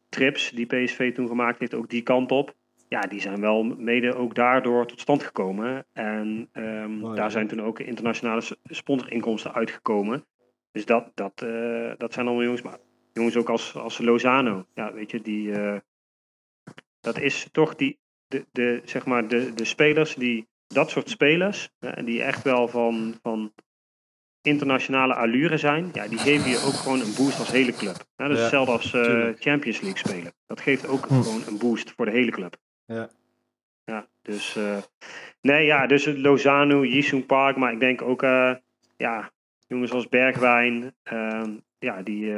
trips 0.10 0.50
die 0.50 0.66
PSV 0.66 1.14
toen 1.14 1.28
gemaakt 1.28 1.60
heeft, 1.60 1.74
ook 1.74 1.90
die 1.90 2.02
kant 2.02 2.32
op. 2.32 2.54
Ja, 2.88 3.00
die 3.02 3.22
zijn 3.22 3.42
wel 3.42 3.64
mede 3.64 4.16
ook 4.16 4.36
daardoor 4.36 4.86
tot 4.86 5.00
stand 5.00 5.24
gekomen. 5.24 5.86
En 5.94 6.50
ehm, 6.52 6.92
Mooi, 6.92 7.16
daar 7.16 7.32
zijn 7.32 7.48
toen 7.48 7.62
ook 7.62 7.80
internationale 7.80 8.42
sponsorinkomsten 8.64 9.54
uitgekomen. 9.54 10.26
Dus 10.72 10.86
dat, 10.86 11.12
dat, 11.14 11.42
eh, 11.42 11.92
dat 11.98 12.14
zijn 12.14 12.26
allemaal 12.26 12.44
jongens. 12.44 12.62
Maar 12.62 12.78
jongens 13.14 13.38
ook 13.38 13.50
als, 13.50 13.76
als 13.76 13.98
Lozano. 13.98 14.66
Ja, 14.74 14.94
weet 14.94 15.12
je, 15.12 15.22
die. 15.22 15.52
eh, 15.54 15.78
dat 17.00 17.20
is 17.20 17.48
toch 17.52 17.76
die. 17.76 18.00
De, 18.28 18.46
de, 18.52 18.82
zeg 18.86 19.06
maar 19.06 19.28
de, 19.28 19.54
de 19.54 19.66
spelers 19.66 20.16
die. 20.16 20.48
Dat 20.68 20.90
soort 20.90 21.10
spelers. 21.10 21.70
hè, 21.80 22.04
die 22.04 22.24
echt 22.24 22.44
wel 22.44 22.68
van, 22.68 23.20
van 23.22 23.54
internationale 24.42 25.14
allure 25.14 25.58
zijn. 25.58 25.90
Ja, 25.94 26.08
die 26.08 26.18
geven 26.18 26.50
je 26.50 26.58
ook 26.58 26.74
gewoon 26.74 27.00
een 27.00 27.14
boost 27.18 27.40
als 27.40 27.52
hele 27.52 27.74
club. 27.74 27.96
Hè, 28.16 28.28
dat 28.28 28.32
is 28.32 28.38
Ja, 28.38 28.42
hetzelfde 28.44 28.72
als 28.72 28.94
eh. 28.94 29.30
Champions 29.40 29.82
League 29.82 29.98
spelen. 29.98 30.34
Dat 30.46 30.62
geeft 30.62 30.88
ook 30.88 31.06
Hm. 31.06 31.22
gewoon 31.22 31.42
een 31.48 31.58
boost 31.58 31.92
voor 31.92 32.06
de 32.06 32.12
hele 32.12 32.32
club. 32.32 32.58
Ja. 32.86 33.10
Ja, 33.86 34.08
dus. 34.22 34.56
eh, 34.56 34.78
nee, 35.42 35.66
ja, 35.66 35.88
dus 35.88 36.06
Lozano, 36.06 36.86
Jisoen 36.86 37.26
Park. 37.26 37.56
Maar 37.58 37.72
ik 37.74 37.80
denk 37.80 38.02
ook. 38.02 38.22
ja, 38.98 39.32
jongens 39.68 39.92
als 39.92 40.08
Bergwijn. 40.10 40.96
ehm, 41.04 41.58
ja, 41.80 42.02
die. 42.02 42.34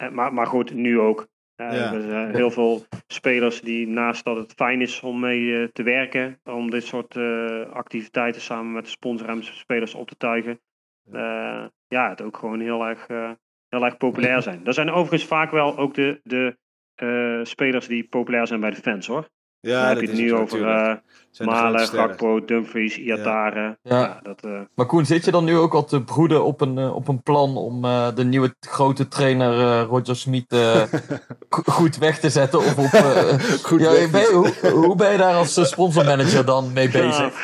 Eh, 0.00 0.06
eh, 0.06 0.12
maar, 0.12 0.34
maar 0.34 0.46
goed, 0.46 0.74
nu 0.74 0.98
ook. 0.98 1.26
Eh, 1.56 1.72
Ja. 1.72 1.92
Er 1.92 2.00
zijn 2.02 2.34
heel 2.34 2.50
veel 2.50 2.84
spelers 3.06 3.60
die 3.60 3.88
naast 3.88 4.24
dat 4.24 4.36
het 4.36 4.52
fijn 4.52 4.80
is 4.80 5.00
om 5.00 5.20
mee 5.20 5.56
eh, 5.62 5.68
te 5.72 5.82
werken, 5.82 6.40
om 6.44 6.70
dit 6.70 6.84
soort 6.84 7.16
eh, 7.16 7.60
activiteiten 7.70 8.40
samen 8.40 8.72
met 8.72 8.84
de 8.84 8.90
sponsor 8.90 9.28
en 9.28 9.44
spelers 9.44 9.94
op 9.94 10.08
te 10.08 10.16
tuigen, 10.16 10.60
eh, 11.12 11.64
ja, 11.88 12.08
het 12.08 12.22
ook 12.22 12.36
gewoon 12.36 12.60
heel 12.60 12.86
erg, 12.86 13.06
eh, 13.06 13.30
heel 13.68 13.84
erg 13.84 13.96
populair 13.96 14.42
zijn. 14.42 14.64
Dat 14.64 14.74
zijn 14.74 14.90
overigens 14.90 15.24
vaak 15.28 15.50
wel 15.50 15.78
ook 15.78 15.94
de, 15.94 16.20
de 16.22 16.58
eh, 16.94 17.40
spelers 17.42 17.86
die 17.86 18.08
populair 18.08 18.46
zijn 18.46 18.60
bij 18.60 18.70
de 18.70 18.76
fans 18.76 19.06
hoor. 19.06 19.28
Ja, 19.60 19.78
Dan 19.78 19.86
heb 19.86 19.94
dat 19.94 20.04
je 20.04 20.10
het 20.10 20.18
is 20.18 20.24
nu 20.24 20.34
over 20.34 20.60
natuurlijk. 20.60 20.98
eh, 20.98 21.02
Zijn 21.30 21.48
de 21.48 21.54
Malen. 21.54 21.86
Gakpo, 21.86 22.44
Dumfries, 22.44 22.96
Iatare. 22.98 23.78
Ja. 23.82 23.98
Ja. 23.98 24.20
dat, 24.22 24.40
eh, 24.44 24.50
Maar 24.74 24.86
Koen, 24.86 25.06
zit 25.06 25.24
je 25.24 25.30
dan 25.30 25.44
nu 25.44 25.56
ook 25.56 25.74
al 25.74 25.84
te 25.84 26.02
broeden 26.02 26.44
op 26.44 26.60
een, 26.60 26.78
eh, 26.78 26.94
op 26.94 27.08
een 27.08 27.22
plan 27.22 27.56
om 27.56 27.84
eh, 27.84 28.06
de 28.14 28.24
nieuwe 28.24 28.54
grote 28.60 29.08
trainer 29.08 29.52
eh, 29.60 29.82
Roger 29.88 30.16
Smit 30.16 30.44
eh, 30.52 30.82
go- 31.50 31.62
goed 31.72 31.96
weg 31.96 32.18
te 32.18 32.30
zetten? 32.30 32.58
Of 32.58 32.78
op, 32.78 32.92
eh, 32.92 33.34
Goed 33.62 33.80
ja, 33.80 33.90
weg 33.90 34.02
te 34.04 34.08
ben 34.10 34.20
je- 34.20 34.32
hoe, 34.62 34.70
hoe 34.70 34.96
ben 34.96 35.12
je 35.12 35.18
daar 35.18 35.34
als 35.34 35.68
sponsormanager 35.68 36.44
dan 36.44 36.72
mee 36.72 36.88
bezig? 36.90 37.34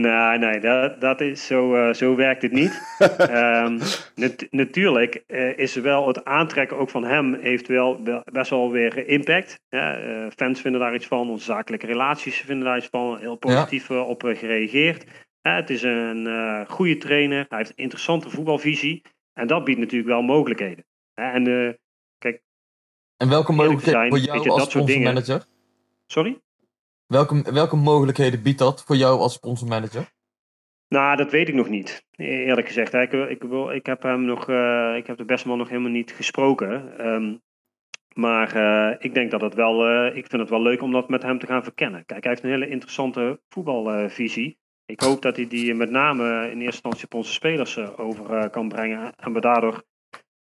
Nou, 0.00 0.38
nee, 0.38 0.60
dat, 0.60 1.00
dat 1.00 1.20
is, 1.20 1.46
zo, 1.46 1.74
eh, 1.74 1.94
zo 1.94 2.14
werkt 2.14 2.42
het 2.42 2.52
niet. 2.52 2.96
Ehm, 3.18 3.78
nat- 4.14 4.46
natuurlijk 4.50 5.22
eh, 5.26 5.58
is 5.58 5.76
er 5.76 5.82
wel 5.82 6.06
het 6.06 6.24
aantrekken 6.24 6.76
ook 6.76 6.90
van 6.90 7.04
hem 7.04 7.34
heeft 7.34 7.66
wel, 7.66 8.04
wel 8.04 8.22
best 8.32 8.50
wel 8.50 8.70
weer 8.70 9.08
impact. 9.08 9.60
Ja, 9.68 9.96
eh, 9.96 10.26
fans 10.36 10.60
vinden 10.60 10.80
daar 10.80 10.94
iets 10.94 11.06
van, 11.06 11.30
onze 11.30 11.44
zakelijke 11.44 11.86
relaties 11.86 12.36
vinden 12.36 12.64
daar 12.64 12.76
iets 12.76 12.88
van, 12.90 13.18
heel 13.18 13.36
positief 13.36 13.90
op 13.90 14.22
gereageerd. 14.22 15.04
Het 15.40 15.70
is 15.70 15.82
een 15.82 16.26
eh, 16.26 16.60
goede 16.68 16.96
trainer, 16.96 17.46
hij 17.48 17.58
heeft 17.58 17.70
een 17.70 17.76
interessante 17.76 18.30
voetbalvisie 18.30 19.02
en 19.32 19.46
dat 19.46 19.64
biedt 19.64 19.78
natuurlijk 19.80 20.08
wel 20.10 20.22
mogelijkheden. 20.22 20.84
En 21.14 21.46
eh, 21.46 22.32
En 23.16 23.28
welke 23.28 23.52
mogelijkheden 23.52 23.92
zijn, 23.92 24.08
voor 24.10 24.18
jou 24.18 24.48
als 24.48 24.58
dat 24.60 24.70
soort 24.70 24.86
dingen. 24.86 25.08
sponsormanager? 25.10 25.54
sorry? 26.06 26.40
Welke, 27.06 27.52
welke 27.52 27.76
mogelijkheden 27.76 28.42
biedt 28.42 28.58
dat 28.58 28.84
voor 28.84 28.96
jou 28.96 29.18
als 29.20 29.32
sponsormanager? 29.32 30.14
Nou, 30.88 31.16
dat 31.16 31.30
weet 31.30 31.48
ik 31.48 31.54
nog 31.54 31.68
niet. 31.68 32.04
E- 32.10 32.44
Eerlijk 32.44 32.66
gezegd. 32.66 32.94
Ik, 32.94 33.12
ik, 33.12 33.42
wil- 33.42 33.70
ik 33.72 33.86
heb 33.86 34.02
hem 34.02 34.24
nog. 34.24 34.48
eh, 34.48 34.94
ik 34.96 35.06
heb 35.06 35.16
de 35.16 35.24
beste 35.24 35.48
man 35.48 35.58
nog 35.58 35.68
helemaal 35.68 35.90
niet 35.90 36.12
gesproken. 36.12 36.98
Ehm, 36.98 37.36
maar 38.14 38.54
eh, 38.54 38.96
ik 38.98 39.14
denk 39.14 39.30
dat 39.30 39.40
het 39.40 39.54
wel. 39.54 39.86
eh, 39.86 40.16
ik 40.16 40.26
vind 40.26 40.40
het 40.42 40.50
wel 40.50 40.62
leuk 40.62 40.82
om 40.82 40.92
dat 40.92 41.08
met 41.08 41.22
hem 41.22 41.38
te 41.38 41.46
gaan 41.46 41.62
verkennen. 41.62 42.04
Kijk, 42.04 42.22
hij 42.24 42.32
heeft 42.32 42.44
een 42.44 42.50
hele 42.50 42.68
interessante 42.68 43.40
voetbalvisie. 43.48 44.58
ik 44.84 45.00
hoop 45.00 45.22
dat 45.22 45.36
hij 45.36 45.46
die 45.46 45.74
met 45.74 45.90
name 45.90 46.24
in 46.50 46.60
eerste 46.60 46.64
instantie 46.64 47.04
op 47.04 47.14
onze 47.14 47.32
spelers 47.32 47.78
over 47.78 48.50
kan 48.50 48.68
brengen. 48.68 49.14
En 49.16 49.32
we 49.32 49.40
daardoor 49.40 49.84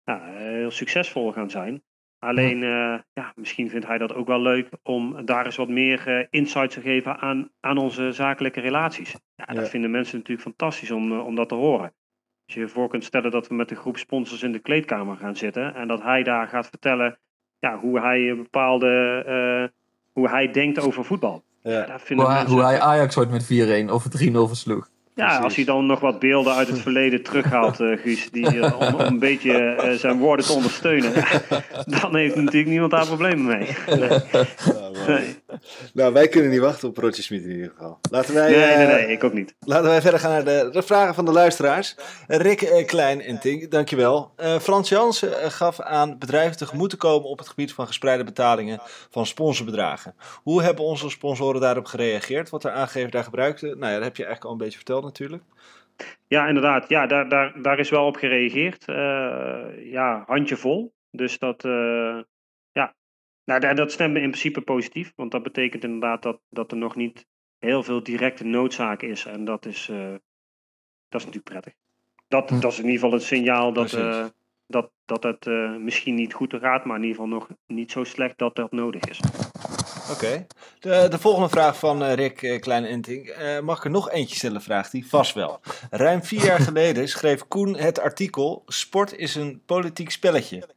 eh, 0.04 0.24
heel 0.36 0.70
succesvol 0.70 1.32
gaan 1.32 1.50
zijn. 1.50 1.82
Alleen, 2.22 2.62
eh, 2.62 2.94
ja, 3.12 3.32
misschien 3.34 3.70
vindt 3.70 3.86
hij 3.86 3.98
dat 3.98 4.14
ook 4.14 4.26
wel 4.26 4.40
leuk 4.40 4.68
om 4.82 5.24
daar 5.24 5.44
eens 5.44 5.56
wat 5.56 5.68
meer 5.68 6.06
eh, 6.18 6.26
insight 6.30 6.70
te 6.70 6.80
geven 6.80 7.18
aan, 7.18 7.50
aan 7.60 7.78
onze 7.78 8.12
zakelijke 8.12 8.60
relaties. 8.60 9.14
Ja, 9.34 9.44
dat 9.44 9.56
Ja. 9.64 9.70
vinden 9.70 9.90
mensen 9.90 10.16
natuurlijk 10.18 10.48
fantastisch 10.48 10.90
om, 10.90 11.12
eh, 11.12 11.26
om 11.26 11.34
dat 11.34 11.48
te 11.48 11.54
horen. 11.54 11.92
Als 12.46 12.54
je 12.54 12.60
je 12.60 12.68
voor 12.68 12.88
kunt 12.88 13.04
stellen 13.04 13.30
dat 13.30 13.48
we 13.48 13.54
met 13.54 13.70
een 13.70 13.76
groep 13.76 13.96
sponsors 13.96 14.42
in 14.42 14.52
de 14.52 14.58
kleedkamer 14.58 15.16
gaan 15.16 15.36
zitten 15.36 15.74
en 15.74 15.88
dat 15.88 16.02
hij 16.02 16.22
daar 16.22 16.48
gaat 16.48 16.68
vertellen 16.68 17.18
ja, 17.58 17.78
hoe 17.78 18.00
hij 18.00 18.28
een 18.30 18.36
bepaalde, 18.36 19.22
eh, 19.26 19.78
hoe 20.12 20.28
hij 20.28 20.50
denkt 20.52 20.80
over 20.80 21.04
voetbal. 21.04 21.42
Ja. 21.62 21.70
Hoe, 22.08 22.16
hij- 22.26 22.34
mensen, 22.34 22.50
hoe 22.50 22.62
hij 22.64 22.80
Ajax 22.80 23.18
ooit 23.18 23.30
met 23.30 23.44
4-1 23.46 23.90
of 23.90 24.08
3-0 24.08 24.48
versloeg. 24.48 24.88
Ja, 25.14 25.24
precies. 25.26 25.44
als 25.44 25.56
hij 25.56 25.64
dan 25.64 25.86
nog 25.86 26.00
wat 26.00 26.18
beelden 26.18 26.54
uit 26.54 26.68
het 26.68 26.80
verleden 26.88 27.22
terughaalt, 27.22 27.80
eh, 27.80 27.98
Guus, 27.98 28.30
die, 28.30 28.60
eh, 28.60 28.80
om, 28.80 28.94
om 28.94 29.00
een 29.00 29.18
beetje 29.18 29.52
eh, 29.52 29.98
zijn 29.98 30.18
woorden 30.18 30.46
te 30.46 30.52
ondersteunen, 30.52 31.12
dan 32.00 32.16
heeft 32.16 32.34
natuurlijk 32.34 32.66
niemand 32.66 32.90
daar 32.90 33.06
problemen 33.06 33.46
mee. 33.46 33.68
Nee, 35.06 35.36
Nou, 35.94 36.12
wij 36.12 36.28
kunnen 36.28 36.50
niet 36.50 36.60
wachten 36.60 36.88
op 36.88 36.96
Roger 36.96 37.22
Smit 37.22 37.42
in 37.42 37.50
ieder 37.50 37.70
geval. 37.70 37.98
Laten 38.10 38.34
wij, 38.34 38.50
nee, 38.50 38.58
nee, 38.58 38.86
eh, 38.86 38.94
nee, 38.94 39.06
ik 39.06 39.24
ook 39.24 39.32
niet. 39.32 39.54
Laten 39.60 39.88
wij 39.88 40.00
verder 40.00 40.20
gaan 40.20 40.30
naar 40.30 40.44
de, 40.44 40.68
de 40.72 40.82
vragen 40.82 41.14
van 41.14 41.24
de 41.24 41.32
luisteraars. 41.32 41.96
Rick 42.26 42.62
eh, 42.62 42.86
Klein 42.86 43.20
en 43.20 43.40
Tink, 43.40 43.70
dankjewel. 43.70 44.32
Eh, 44.36 44.58
Frans 44.58 44.88
Jansen 44.88 45.50
gaf 45.50 45.80
aan 45.80 46.18
bedrijven 46.18 46.56
tegemoet 46.56 46.90
te 46.90 46.96
komen 46.96 47.28
op 47.28 47.38
het 47.38 47.48
gebied 47.48 47.72
van 47.72 47.86
gespreide 47.86 48.24
betalingen 48.24 48.80
van 49.10 49.26
sponsorbedragen. 49.26 50.14
Hoe 50.42 50.62
hebben 50.62 50.84
onze 50.84 51.10
sponsoren 51.10 51.60
daarop 51.60 51.84
gereageerd? 51.84 52.50
Wat 52.50 52.64
er 52.64 52.70
aangegeven 52.70 53.10
daar 53.10 53.24
gebruikte? 53.24 53.66
Nou 53.66 53.92
ja, 53.92 53.94
dat 53.94 54.04
heb 54.04 54.16
je 54.16 54.24
eigenlijk 54.24 54.44
al 54.44 54.52
een 54.52 54.64
beetje 54.64 54.76
verteld 54.76 55.04
natuurlijk. 55.04 55.42
Ja, 56.26 56.46
inderdaad. 56.46 56.88
Ja, 56.88 57.06
daar, 57.06 57.28
daar, 57.28 57.62
daar 57.62 57.78
is 57.78 57.90
wel 57.90 58.06
op 58.06 58.16
gereageerd. 58.16 58.88
Eh, 58.88 59.90
ja, 59.90 60.24
handjevol. 60.26 60.92
Dus 61.10 61.38
dat, 61.38 61.64
nou, 63.44 63.74
dat, 63.74 63.92
stemt 63.92 64.12
me 64.12 64.20
in 64.20 64.30
principe 64.30 64.60
positief. 64.60 65.12
Want 65.16 65.30
dat 65.30 65.42
betekent 65.42 65.84
inderdaad 65.84 66.22
dat, 66.22 66.40
dat 66.50 66.70
er 66.70 66.76
nog 66.76 66.96
niet 66.96 67.26
heel 67.58 67.82
veel 67.82 68.02
directe 68.02 68.44
noodzaak 68.44 69.02
is. 69.02 69.24
En 69.24 69.44
dat 69.44 69.66
is, 69.66 69.88
eh, 69.88 70.10
dat 71.08 71.20
is 71.20 71.26
natuurlijk 71.26 71.44
prettig. 71.44 71.72
Dat, 72.28 72.48
Hm. 72.48 72.60
dat 72.60 72.72
is 72.72 72.78
in 72.78 72.84
ieder 72.84 73.00
geval 73.00 73.14
het 73.14 73.22
signaal 73.22 73.72
dat, 73.72 73.92
eh, 73.92 74.24
dat, 74.66 74.90
dat 75.04 75.22
het 75.22 75.46
eh, 75.46 75.76
misschien 75.76 76.14
niet 76.14 76.34
goed 76.34 76.54
gaat. 76.60 76.84
Maar 76.84 76.96
in 76.96 77.02
ieder 77.02 77.22
geval 77.22 77.38
nog 77.38 77.48
niet 77.66 77.90
zo 77.90 78.04
slecht 78.04 78.38
dat 78.38 78.56
dat 78.56 78.72
nodig 78.72 79.04
is. 79.04 79.20
Oké. 80.10 80.46
De, 80.78 81.06
de 81.10 81.18
volgende 81.18 81.48
vraag 81.48 81.78
van 81.78 82.02
Rick 82.02 82.58
Klein 82.60 83.04
mag 83.64 83.78
ik 83.78 83.84
er 83.84 83.90
nog 83.90 84.10
eentje 84.10 84.36
stellen, 84.36 84.62
vraagt 84.62 84.92
hij? 84.92 85.02
Vast 85.02 85.34
wel. 85.34 85.60
Ruim 85.90 86.22
vier 86.22 86.44
jaar 86.44 86.60
geleden 86.60 87.08
schreef 87.08 87.48
Koen 87.48 87.76
het 87.76 88.00
artikel 88.00 88.62
Sport 88.66 89.16
is 89.16 89.34
een 89.34 89.62
politiek 89.66 90.10
spelletje. 90.10 90.68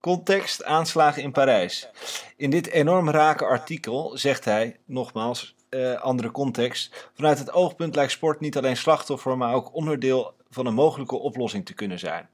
Context 0.00 0.64
aanslagen 0.64 1.22
in 1.22 1.32
Parijs. 1.32 1.88
In 2.36 2.50
dit 2.50 2.66
enorm 2.66 3.10
rake 3.10 3.44
artikel 3.44 4.18
zegt 4.18 4.44
hij, 4.44 4.76
nogmaals, 4.86 5.54
eh, 5.68 6.00
andere 6.00 6.30
context. 6.30 7.10
Vanuit 7.14 7.38
het 7.38 7.52
oogpunt 7.52 7.94
lijkt 7.94 8.12
sport 8.12 8.40
niet 8.40 8.56
alleen 8.56 8.76
slachtoffer, 8.76 9.36
maar 9.36 9.54
ook 9.54 9.74
onderdeel 9.74 10.34
van 10.50 10.66
een 10.66 10.74
mogelijke 10.74 11.16
oplossing 11.16 11.66
te 11.66 11.74
kunnen 11.74 11.98
zijn. 11.98 12.28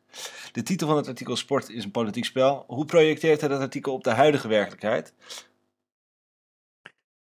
De 0.52 0.62
titel 0.62 0.86
van 0.86 0.96
het 0.96 1.08
artikel 1.08 1.36
Sport 1.36 1.68
is 1.70 1.84
een 1.84 1.90
politiek 1.90 2.24
spel. 2.24 2.64
Hoe 2.66 2.84
projecteert 2.84 3.40
hij 3.40 3.48
dat 3.48 3.60
artikel 3.60 3.92
op 3.92 4.04
de 4.04 4.10
huidige 4.10 4.48
werkelijkheid? 4.48 5.14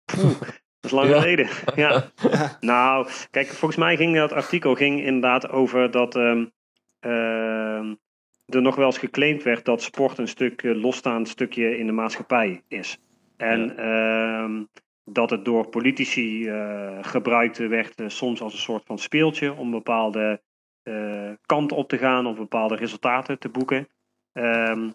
Dat 0.06 0.46
is 0.80 0.90
lang 0.90 1.08
Ja. 1.08 1.20
geleden. 1.20 1.48
ja. 1.84 2.10
Nou, 2.60 3.08
kijk, 3.30 3.46
volgens 3.46 3.80
mij 3.80 3.96
ging 3.96 4.16
dat 4.16 4.32
artikel 4.32 4.74
ging 4.74 5.04
inderdaad 5.04 5.48
over 5.48 5.90
dat 5.90 6.16
ehm, 6.16 6.46
ehm, 7.00 7.94
er 8.48 8.62
nog 8.62 8.76
wel 8.76 8.86
eens 8.86 8.98
geclaimd 8.98 9.42
werd 9.42 9.64
dat 9.64 9.82
sport 9.82 10.18
een 10.18 10.28
stuk 10.28 10.62
eh, 10.62 10.74
losstaand 10.74 11.28
stukje 11.28 11.78
in 11.78 11.86
de 11.86 11.92
maatschappij 11.92 12.62
is. 12.68 12.98
En 13.36 13.76
ehm, 13.76 14.64
dat 15.04 15.30
het 15.30 15.44
door 15.44 15.68
politici 15.68 16.48
eh, 16.48 16.98
gebruikt 17.00 17.58
werd, 17.58 18.00
eh, 18.00 18.08
soms 18.08 18.40
als 18.40 18.52
een 18.52 18.58
soort 18.58 18.84
van 18.86 18.98
speeltje 18.98 19.54
om 19.54 19.70
bepaalde 19.70 20.40
kant 21.46 21.72
op 21.72 21.88
te 21.88 21.98
gaan 21.98 22.26
of 22.26 22.36
bepaalde 22.36 22.76
resultaten 22.76 23.38
te 23.38 23.48
boeken. 23.48 23.88
Ehm, 24.32 24.90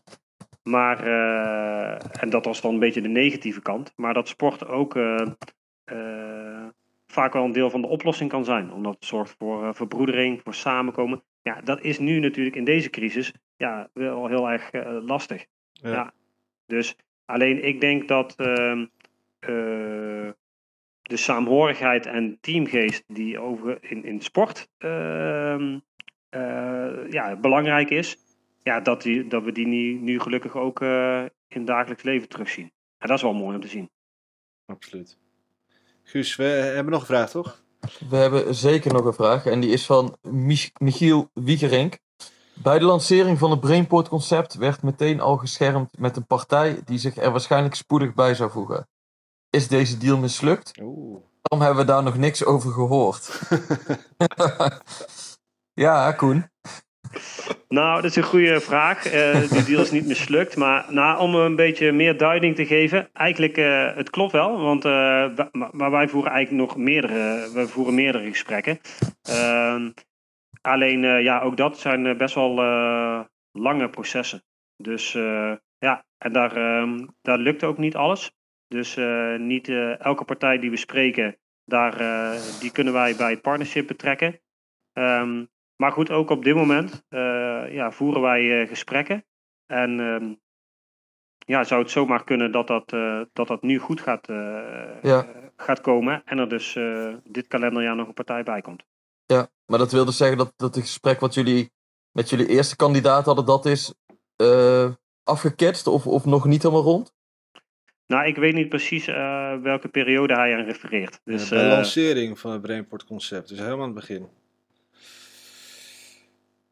maar, 0.64 1.06
en 2.20 2.30
dat 2.30 2.46
was 2.46 2.62
dan 2.62 2.74
een 2.74 2.80
beetje 2.80 3.02
de 3.02 3.08
negatieve 3.08 3.62
kant. 3.62 3.94
Maar 3.96 4.14
dat 4.14 4.28
sport 4.28 4.68
ook 4.68 4.94
vaak 7.06 7.34
wel 7.34 7.44
een 7.44 7.52
deel 7.52 7.70
van 7.70 7.82
de 7.82 7.88
oplossing 7.88 8.30
kan 8.30 8.46
zijn. 8.46 8.72
Omdat 8.72 8.94
het 8.94 9.06
zorgt 9.06 9.36
voor 9.38 9.76
verbroedering, 9.76 10.42
voor 10.44 10.54
samenkomen. 10.54 11.24
Ja, 11.44 11.62
dat 11.62 11.82
is 11.82 12.00
nu 12.00 12.20
natuurlijk 12.20 12.56
in 12.56 12.64
deze 12.64 12.90
crisis 12.90 13.34
ja, 13.58 13.90
wel 13.94 14.28
heel 14.28 14.50
erg 14.50 14.72
eh, 14.72 14.98
lastig. 15.02 15.46
Ja. 15.72 15.90
Ja. 15.92 16.14
Dus 16.66 16.96
alleen 17.26 17.64
ik 17.64 17.82
denk 17.82 18.08
dat 18.08 18.36
ehm, 18.36 18.86
eh, 19.40 20.30
de 21.02 21.18
saamhorigheid 21.18 22.06
en 22.06 22.38
teamgeest 22.42 23.04
die 23.08 23.40
over 23.40 23.78
in, 23.82 24.04
in 24.04 24.22
sport 24.22 24.70
ehm, 24.78 25.80
eh, 26.30 27.10
ja, 27.10 27.36
belangrijk 27.36 27.90
is, 27.90 28.18
ja, 28.62 28.80
dat, 28.80 29.02
die, 29.02 29.28
dat 29.28 29.44
we 29.44 29.52
die 29.52 29.68
nu, 29.68 29.94
nu 29.94 30.20
gelukkig 30.20 30.56
ook 30.56 30.82
in 30.82 31.30
het 31.48 31.68
dagelijks 31.68 32.04
leven 32.04 32.30
terugzien. 32.30 32.72
En 32.98 33.08
dat 33.08 33.18
is 33.18 33.24
wel 33.24 33.34
mooi 33.34 33.56
om 33.56 33.62
te 33.62 33.68
zien. 33.68 33.90
Absoluut. 34.66 35.18
Guus, 36.04 36.36
we 36.36 36.44
hebben 36.44 36.94
nog 36.94 37.02
een 37.02 37.08
vraag, 37.08 37.30
toch? 37.30 37.63
We 38.10 38.16
hebben 38.16 38.56
zeker 38.56 38.94
nog 38.94 39.06
een 39.06 39.14
vraag 39.14 39.46
en 39.46 39.60
die 39.60 39.72
is 39.72 39.86
van 39.86 40.18
Mich- 40.22 40.72
Michiel 40.80 41.30
Wiegerink. 41.34 41.98
Bij 42.54 42.80
de 42.80 42.86
lancering 42.86 43.38
van 43.38 43.52
het 43.52 43.60
Brainport 43.60 44.08
concept 44.10 44.54
werd 44.54 44.82
meteen 44.84 45.20
al 45.20 45.38
geschermd 45.38 45.98
met 45.98 46.18
een 46.18 46.26
partij 46.28 46.82
die 46.86 46.98
zich 46.98 47.18
er 47.18 47.32
waarschijnlijk 47.32 47.76
spoedig 47.76 48.14
bij 48.14 48.36
zou 48.36 48.52
voegen. 48.52 48.88
Is 49.50 49.68
deze 49.68 49.98
deal 49.98 50.18
mislukt? 50.18 50.72
Oeh. 50.82 51.22
Waarom 51.42 51.68
hebben 51.68 51.86
we 51.86 51.92
daar 51.92 52.04
nog 52.04 52.18
niks 52.18 52.46
over 52.46 52.72
gehoord? 52.72 53.42
ja, 55.74 56.12
Koen. 56.12 56.52
Nou, 57.68 58.02
dat 58.02 58.10
is 58.10 58.16
een 58.16 58.24
goede 58.24 58.60
vraag. 58.60 59.06
Eh 59.06 59.50
die 59.50 59.64
deal 59.64 59.82
is 59.82 59.92
niet 59.92 60.08
mislukt. 60.08 60.58
Maar 60.58 60.86
nou, 60.90 61.20
om 61.20 61.36
een 61.36 61.56
beetje 61.56 61.92
meer 61.92 62.18
duiding 62.18 62.56
te 62.56 62.66
geven. 62.66 63.10
Eigenlijk, 63.14 63.58
eh, 63.58 63.96
het 63.96 64.10
klopt 64.10 64.32
wel. 64.32 64.62
Want, 64.62 64.86
eh, 64.86 65.38
maar, 65.72 65.92
wij 65.92 66.08
voeren 66.08 66.32
eigenlijk 66.32 66.68
nog 66.68 66.78
meerdere, 66.78 67.50
we 67.54 67.68
voeren 67.68 67.96
meerdere 67.96 68.30
gesprekken. 68.30 68.80
Ehm, 69.22 69.92
alleen, 70.62 71.02
ja, 71.24 71.42
ook 71.42 71.58
dat 71.58 71.80
zijn 71.80 72.18
best 72.18 72.36
wel 72.36 72.56
lange 73.52 73.90
processen. 73.90 74.44
Dus 74.78 75.12
ja, 75.78 76.06
en 76.18 76.34
daar, 76.34 76.56
ehm, 76.56 77.08
daar 77.22 77.38
lukt 77.38 77.64
ook 77.64 77.78
niet 77.78 77.96
alles. 77.96 78.32
Dus 78.68 78.98
niet 79.38 79.70
elke 80.00 80.24
partij 80.24 80.60
die 80.60 80.70
we 80.70 80.78
spreken, 80.78 81.38
daar, 81.66 81.98
die 82.60 82.72
kunnen 82.72 82.94
wij 82.94 83.16
bij 83.16 83.32
het 83.32 83.42
partnership 83.42 83.88
betrekken. 83.88 84.40
Ehm, 84.94 85.44
maar 85.84 85.92
goed, 85.92 86.10
ook 86.10 86.30
op 86.30 86.44
dit 86.44 86.56
moment 86.56 87.04
eh, 87.10 87.74
ja, 87.74 87.92
voeren 87.92 88.22
wij 88.22 88.62
eh, 88.62 88.68
gesprekken. 88.70 89.26
En 89.66 90.00
ehm, 90.00 90.34
ja, 91.38 91.64
zou 91.64 91.82
het 91.82 91.92
zomaar 91.92 92.24
kunnen 92.24 92.52
dat 92.52 92.68
dat, 92.68 92.94
eh, 92.94 93.22
dat, 93.34 93.48
dat 93.48 93.62
nu 93.62 93.78
goed 93.78 94.02
gaat, 94.02 94.28
Ja. 95.02 95.26
gaat 95.58 95.82
komen. 95.82 96.22
En 96.26 96.38
er 96.38 96.50
dus 96.50 96.76
eh, 96.76 97.14
dit 97.24 97.48
kalenderjaar 97.48 97.96
nog 97.96 98.08
een 98.08 98.14
partij 98.14 98.44
bij 98.44 98.62
komt. 98.62 98.84
Ja, 99.26 99.48
maar 99.66 99.80
dat 99.80 99.92
wil 99.92 100.06
dus 100.06 100.18
zeggen 100.18 100.38
dat, 100.38 100.54
dat 100.56 100.76
het 100.76 100.84
gesprek 100.84 101.20
wat 101.20 101.34
jullie 101.34 101.72
met 102.12 102.30
jullie 102.30 102.48
eerste 102.48 102.76
kandidaat 102.76 103.26
hadden, 103.26 103.46
dat 103.46 103.66
is 103.66 103.94
eh 104.36 104.92
afgeketst 105.24 105.88
of, 105.88 106.08
of 106.08 106.26
nog 106.26 106.46
niet 106.46 106.64
helemaal 106.64 106.84
rond? 106.84 107.14
Nou, 108.08 108.26
ik 108.28 108.36
weet 108.36 108.54
niet 108.54 108.70
precies 108.70 109.08
eh, 109.08 109.56
welke 109.62 109.88
periode 109.88 110.34
hij 110.34 110.56
aan 110.58 110.66
refereert. 110.66 111.22
Dus, 111.24 111.50
Ja, 111.50 111.58
de 111.58 111.68
lancering 111.68 112.40
van 112.40 112.52
het 112.52 112.62
Brainport 112.62 113.06
concept, 113.06 113.50
dus 113.50 113.58
helemaal 113.58 113.80
aan 113.80 113.96
het 113.96 114.08
begin. 114.08 114.30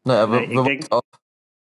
Nou 0.02 0.30
we, 0.30 0.36
Nee, 0.36 0.42
ik 0.42 0.48
we 0.48 0.54
wachten 0.54 0.78
denk- 0.78 0.92
af. 0.92 1.02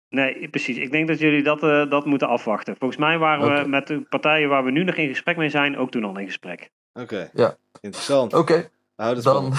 Nee, 0.08 0.48
precies. 0.48 0.76
Ik 0.76 0.90
denk 0.90 1.08
dat 1.08 1.18
jullie 1.18 1.42
dat, 1.42 1.62
eh, 1.62 1.90
dat 1.90 2.04
moeten 2.04 2.28
afwachten. 2.28 2.76
Volgens 2.76 3.00
mij 3.00 3.18
waren 3.18 3.62
we 3.62 3.68
met 3.68 3.86
de 3.86 4.00
partijen 4.00 4.48
waar 4.48 4.64
we 4.64 4.70
nu 4.70 4.84
nog 4.84 4.94
in 4.94 5.08
gesprek 5.08 5.36
mee 5.36 5.48
zijn, 5.48 5.76
ook 5.76 5.90
toen 5.90 6.04
al 6.04 6.18
in 6.18 6.26
gesprek. 6.26 6.70
Oké. 6.92 7.30
Ja. 7.32 7.56
Interessant. 7.80 8.34
Oké, 8.34 8.70
het 8.96 9.22
dan, 9.22 9.44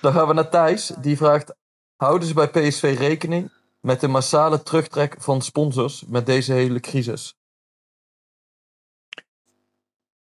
dan 0.00 0.12
gaan 0.12 0.28
we 0.28 0.34
naar 0.34 0.50
Thijs. 0.50 0.86
Die 0.86 1.16
vraagt, 1.16 1.54
houden 1.96 2.28
ze 2.28 2.34
bij 2.34 2.48
PSV 2.48 2.96
rekening 2.98 3.50
met 3.80 4.00
de 4.00 4.08
massale 4.08 4.62
terugtrek 4.62 5.16
van 5.18 5.42
sponsors 5.42 6.04
met 6.04 6.26
deze 6.26 6.52
hele 6.52 6.80
crisis? 6.80 7.36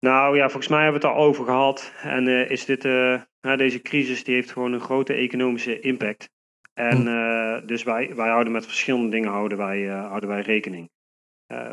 Nou 0.01 0.37
ja, 0.37 0.45
volgens 0.49 0.69
mij 0.69 0.83
hebben 0.83 1.01
we 1.01 1.07
het 1.07 1.17
al 1.17 1.23
over 1.23 1.45
gehad. 1.45 1.93
En 2.03 2.29
eh, 2.29 2.51
is 2.51 2.65
dit, 2.65 2.85
eh, 2.85 3.21
nou, 3.41 3.57
deze 3.57 3.83
crisis 3.83 4.25
die 4.25 4.35
heeft 4.35 4.53
gewoon 4.53 4.73
een 4.73 4.81
grote 4.81 5.13
economische 5.13 5.81
impact. 5.81 6.31
En 6.75 6.97
Hm. 7.01 7.09
eh, 7.09 7.67
dus 7.67 7.83
wij, 7.83 8.15
wij 8.15 8.29
houden 8.29 8.53
met 8.53 8.65
verschillende 8.65 9.09
dingen 9.11 9.31
houden 9.31 9.59
wij, 9.59 9.89
eh, 9.91 10.07
houden 10.07 10.29
wij 10.29 10.41
rekening. 10.41 10.91
Eh, 11.47 11.71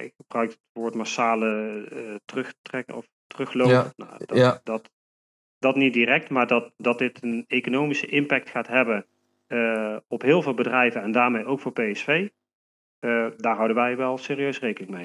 ik 0.00 0.12
gebruik 0.16 0.50
het 0.50 0.60
woord 0.72 0.94
massale 0.94 1.82
eh, 1.90 2.14
terugtrekken 2.24 2.94
of 2.96 3.06
teruglopen. 3.26 3.72
Ja, 3.74 3.92
Nou, 3.96 4.24
dat, 4.26 4.36
ja. 4.38 4.60
dat, 4.64 4.90
dat 5.58 5.76
niet 5.76 5.92
direct, 5.92 6.30
maar 6.30 6.46
dat, 6.46 6.72
dat 6.76 6.98
dit 6.98 7.22
een 7.22 7.44
economische 7.48 8.06
impact 8.06 8.48
gaat 8.50 8.66
hebben 8.66 9.06
eh, 9.46 9.96
op 10.08 10.22
heel 10.22 10.42
veel 10.42 10.54
bedrijven 10.54 11.02
en 11.02 11.12
daarmee 11.12 11.44
ook 11.44 11.60
voor 11.60 11.72
PSV. 11.72 12.28
eh, 12.98 13.26
daar 13.36 13.54
houden 13.56 13.76
wij 13.76 13.96
wel 13.96 14.18
serieus 14.18 14.58
rekening 14.60 14.90
mee. 14.96 15.04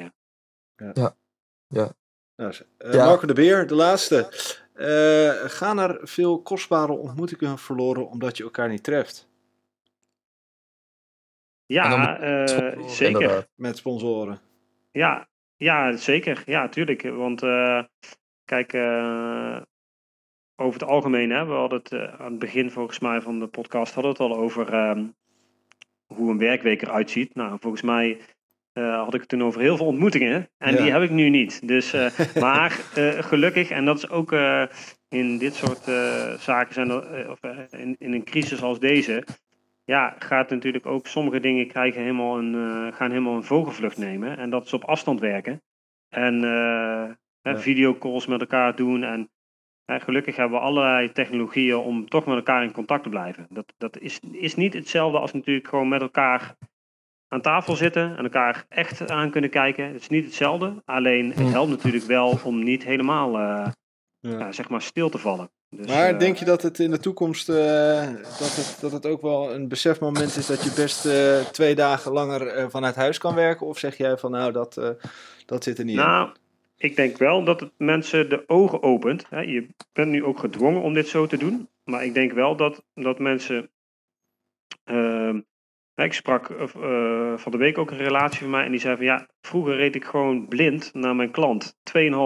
ja. 1.68 1.96
Nou, 2.36 2.54
eh, 2.78 2.94
Ja. 2.94 3.06
Marco 3.06 3.28
de 3.28 3.34
Beer, 3.34 3.68
de 3.68 3.76
laatste. 3.76 4.30
Eh, 4.74 5.32
gaan 5.50 5.80
er 5.80 6.00
veel 6.02 6.42
kostbare 6.42 6.92
ontmoetingen 6.92 7.58
verloren 7.58 8.08
omdat 8.10 8.38
je 8.38 8.44
elkaar 8.44 8.70
niet 8.70 8.84
treft 8.84 9.28
Ja, 11.66 12.20
eh, 12.20 12.88
zeker. 12.88 13.48
met 13.56 13.78
sponsoren? 13.78 14.40
Ja, 14.92 15.28
ja, 15.56 15.96
zeker. 15.96 16.44
Ja, 16.46 16.70
tuurlijk. 16.70 17.02
Want 17.02 17.44
eh, 17.44 17.84
kijk, 18.46 18.74
eh, 18.74 19.62
over 20.56 20.80
het 20.80 20.90
algemeen, 20.90 21.30
hè, 21.30 21.46
we 21.46 21.54
hadden 21.54 21.80
het 21.80 21.92
eh, 21.92 22.20
aan 22.22 22.32
het 22.32 22.40
begin 22.40 22.72
volgens 22.72 23.00
mij 23.00 23.22
van 23.22 23.40
de 23.40 23.48
podcast 23.48 23.94
hadden 23.94 24.18
we 24.18 24.24
het 24.24 24.32
al 24.34 24.38
over 24.40 24.74
ehm, 24.74 25.08
hoe 26.06 26.32
een 26.32 26.38
werkweek 26.38 26.82
eruit 26.82 27.10
ziet. 27.12 27.36
Nou, 27.36 27.58
volgens 27.60 27.82
mij 27.82 28.20
eh, 28.74 29.04
had 29.04 29.14
ik 29.14 29.20
het 29.20 29.30
toen 29.30 29.44
over 29.44 29.62
heel 29.62 29.78
veel 29.78 29.86
ontmoetingen 29.86 30.50
en 30.58 30.76
Ja. 30.76 30.82
die 30.82 30.92
heb 30.92 31.02
ik 31.02 31.10
nu 31.10 31.30
niet. 31.30 31.68
Dus, 31.68 31.94
eh, 31.94 32.10
maar 32.46 32.80
eh, 32.96 33.10
gelukkig, 33.10 33.70
en 33.70 33.86
dat 33.86 33.98
is 33.98 34.10
ook 34.10 34.32
in 35.10 35.38
dit 35.38 35.56
soort 35.56 35.84
zaken, 36.42 36.74
zijn 36.74 36.90
er, 36.90 37.32
of 37.32 37.40
in, 37.72 37.96
in 38.00 38.14
een 38.14 38.24
crisis 38.24 38.62
als 38.62 38.80
deze, 38.80 39.24
ja, 39.86 40.16
gaat 40.20 40.50
natuurlijk 40.50 40.86
ook 40.86 41.08
sommige 41.08 41.40
dingen 41.40 41.68
krijgen 41.68 42.02
helemaal 42.02 42.38
een, 42.38 42.94
gaan 42.94 43.10
helemaal 43.10 43.36
een 43.36 43.44
vogelvlucht 43.44 43.98
nemen. 43.98 44.38
En 44.38 44.50
dat 44.50 44.66
is 44.66 44.74
op 44.74 44.84
afstand 44.84 45.20
werken. 45.20 45.62
En 46.10 46.42
Ja. 47.46 47.58
videocalls 47.60 48.28
met 48.28 48.40
elkaar 48.42 48.76
doen. 48.76 49.04
En 49.04 49.30
gelukkig 49.86 50.36
hebben 50.36 50.60
we 50.60 50.66
allerlei 50.66 51.12
technologieën 51.12 51.76
om 51.78 52.10
toch 52.10 52.26
met 52.26 52.36
elkaar 52.36 52.64
in 52.64 52.72
contact 52.72 53.04
te 53.04 53.10
blijven. 53.10 53.48
Dat, 53.50 53.74
dat 53.78 53.98
is, 54.00 54.20
is 54.32 54.56
niet 54.56 54.74
hetzelfde 54.74 55.20
als 55.20 55.34
natuurlijk 55.34 55.68
gewoon 55.68 55.88
met 55.88 56.02
elkaar 56.02 56.56
aan 57.34 57.42
tafel 57.42 57.76
zitten 57.76 58.18
en 58.18 58.24
elkaar 58.24 58.66
echt 58.70 59.10
aan 59.12 59.30
kunnen 59.32 59.50
kijken. 59.50 59.86
Het 59.86 60.02
is 60.02 60.10
niet 60.10 60.26
hetzelfde. 60.26 60.82
Alleen 60.86 61.30
het 61.34 61.50
helpt 61.50 61.70
natuurlijk 61.70 62.04
wel 62.06 62.40
om 62.44 62.64
niet 62.64 62.84
helemaal 62.84 63.38
eh, 63.38 63.72
Ja. 64.20 64.40
ja, 64.40 64.52
zeg 64.52 64.70
maar 64.70 64.82
stil 64.82 65.10
te 65.10 65.18
vallen. 65.18 65.50
Dus, 65.70 65.88
Maar 65.88 66.10
eh, 66.10 66.20
denk 66.20 66.38
je 66.38 66.46
dat 66.46 66.62
het 66.62 66.80
in 66.80 66.92
de 66.92 67.00
toekomst 67.00 67.50
eh, 67.50 67.56
dat, 68.40 68.56
het, 68.56 68.78
dat 68.82 68.92
het 68.92 69.06
ook 69.06 69.22
wel 69.22 69.54
een 69.54 69.68
besefmoment 69.68 70.36
is 70.36 70.46
dat 70.46 70.64
je 70.64 70.74
best 70.76 71.06
eh, 71.06 71.40
twee 71.40 71.76
dagen 71.76 72.12
langer 72.12 72.48
eh, 72.48 72.66
vanuit 72.70 72.96
huis 72.96 73.18
kan 73.18 73.36
werken? 73.36 73.68
Of 73.68 73.78
zeg 73.80 73.98
jij 73.98 74.18
van 74.18 74.32
nou 74.32 74.52
dat, 74.52 74.78
eh, 74.78 74.90
dat 75.46 75.64
zit 75.64 75.78
er 75.78 75.86
niet 75.86 75.98
in? 75.98 76.02
Nou, 76.04 76.30
ik 76.78 76.96
denk 76.96 77.18
wel 77.18 77.44
dat 77.44 77.60
het 77.60 77.72
mensen 77.78 78.30
de 78.30 78.44
ogen 78.48 78.84
opent. 78.84 79.26
Hè. 79.30 79.40
Je 79.42 79.68
bent 79.94 80.12
nu 80.12 80.24
ook 80.24 80.40
gedwongen 80.40 80.82
om 80.82 80.94
dit 80.94 81.08
zo 81.08 81.28
te 81.28 81.38
doen. 81.38 81.70
Maar 81.84 82.06
ik 82.06 82.14
denk 82.14 82.32
wel 82.32 82.56
dat, 82.56 82.84
dat 82.94 83.20
mensen. 83.20 83.70
Ik 85.96 86.14
sprak 86.14 86.50
eh, 86.50 87.38
van 87.38 87.52
de 87.52 87.58
week 87.58 87.78
ook 87.78 87.92
een 87.92 87.98
relatie 87.98 88.40
van 88.40 88.50
mij 88.50 88.66
en 88.66 88.72
die 88.72 88.80
zei 88.80 88.96
van 88.96 89.06
ja, 89.06 89.28
vroeger 89.42 89.76
reed 89.76 89.96
ik 89.96 90.04
gewoon 90.04 90.48
blind 90.48 90.94
naar 90.94 91.16
mijn 91.16 91.32
klant. 91.32 91.78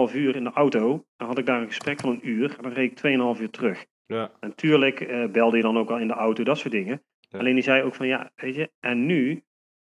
2,5 0.08 0.14
uur 0.14 0.36
in 0.36 0.44
de 0.44 0.52
auto. 0.52 1.04
Dan 1.16 1.28
had 1.28 1.38
ik 1.38 1.46
daar 1.46 1.60
een 1.60 1.66
gesprek 1.66 2.00
van 2.00 2.10
een 2.10 2.28
uur 2.28 2.56
en 2.56 2.62
dan 2.62 2.72
reed 2.72 2.90
ik 2.90 3.36
2,5 3.36 3.40
uur 3.40 3.50
terug. 3.50 3.86
Ja. 4.06 4.30
En 4.40 4.54
tuurlijk 4.54 5.00
eh, 5.00 5.26
belde 5.26 5.56
je 5.56 5.62
dan 5.62 5.78
ook 5.78 5.90
al 5.90 5.98
in 5.98 6.08
de 6.08 6.14
auto, 6.14 6.44
dat 6.44 6.58
soort 6.58 6.72
dingen. 6.72 7.02
Ja. 7.20 7.38
Alleen 7.38 7.54
die 7.54 7.62
zei 7.62 7.82
ook 7.82 7.94
van 7.94 8.06
ja, 8.06 8.30
weet 8.36 8.54
je, 8.54 8.70
en 8.80 9.06
nu, 9.06 9.42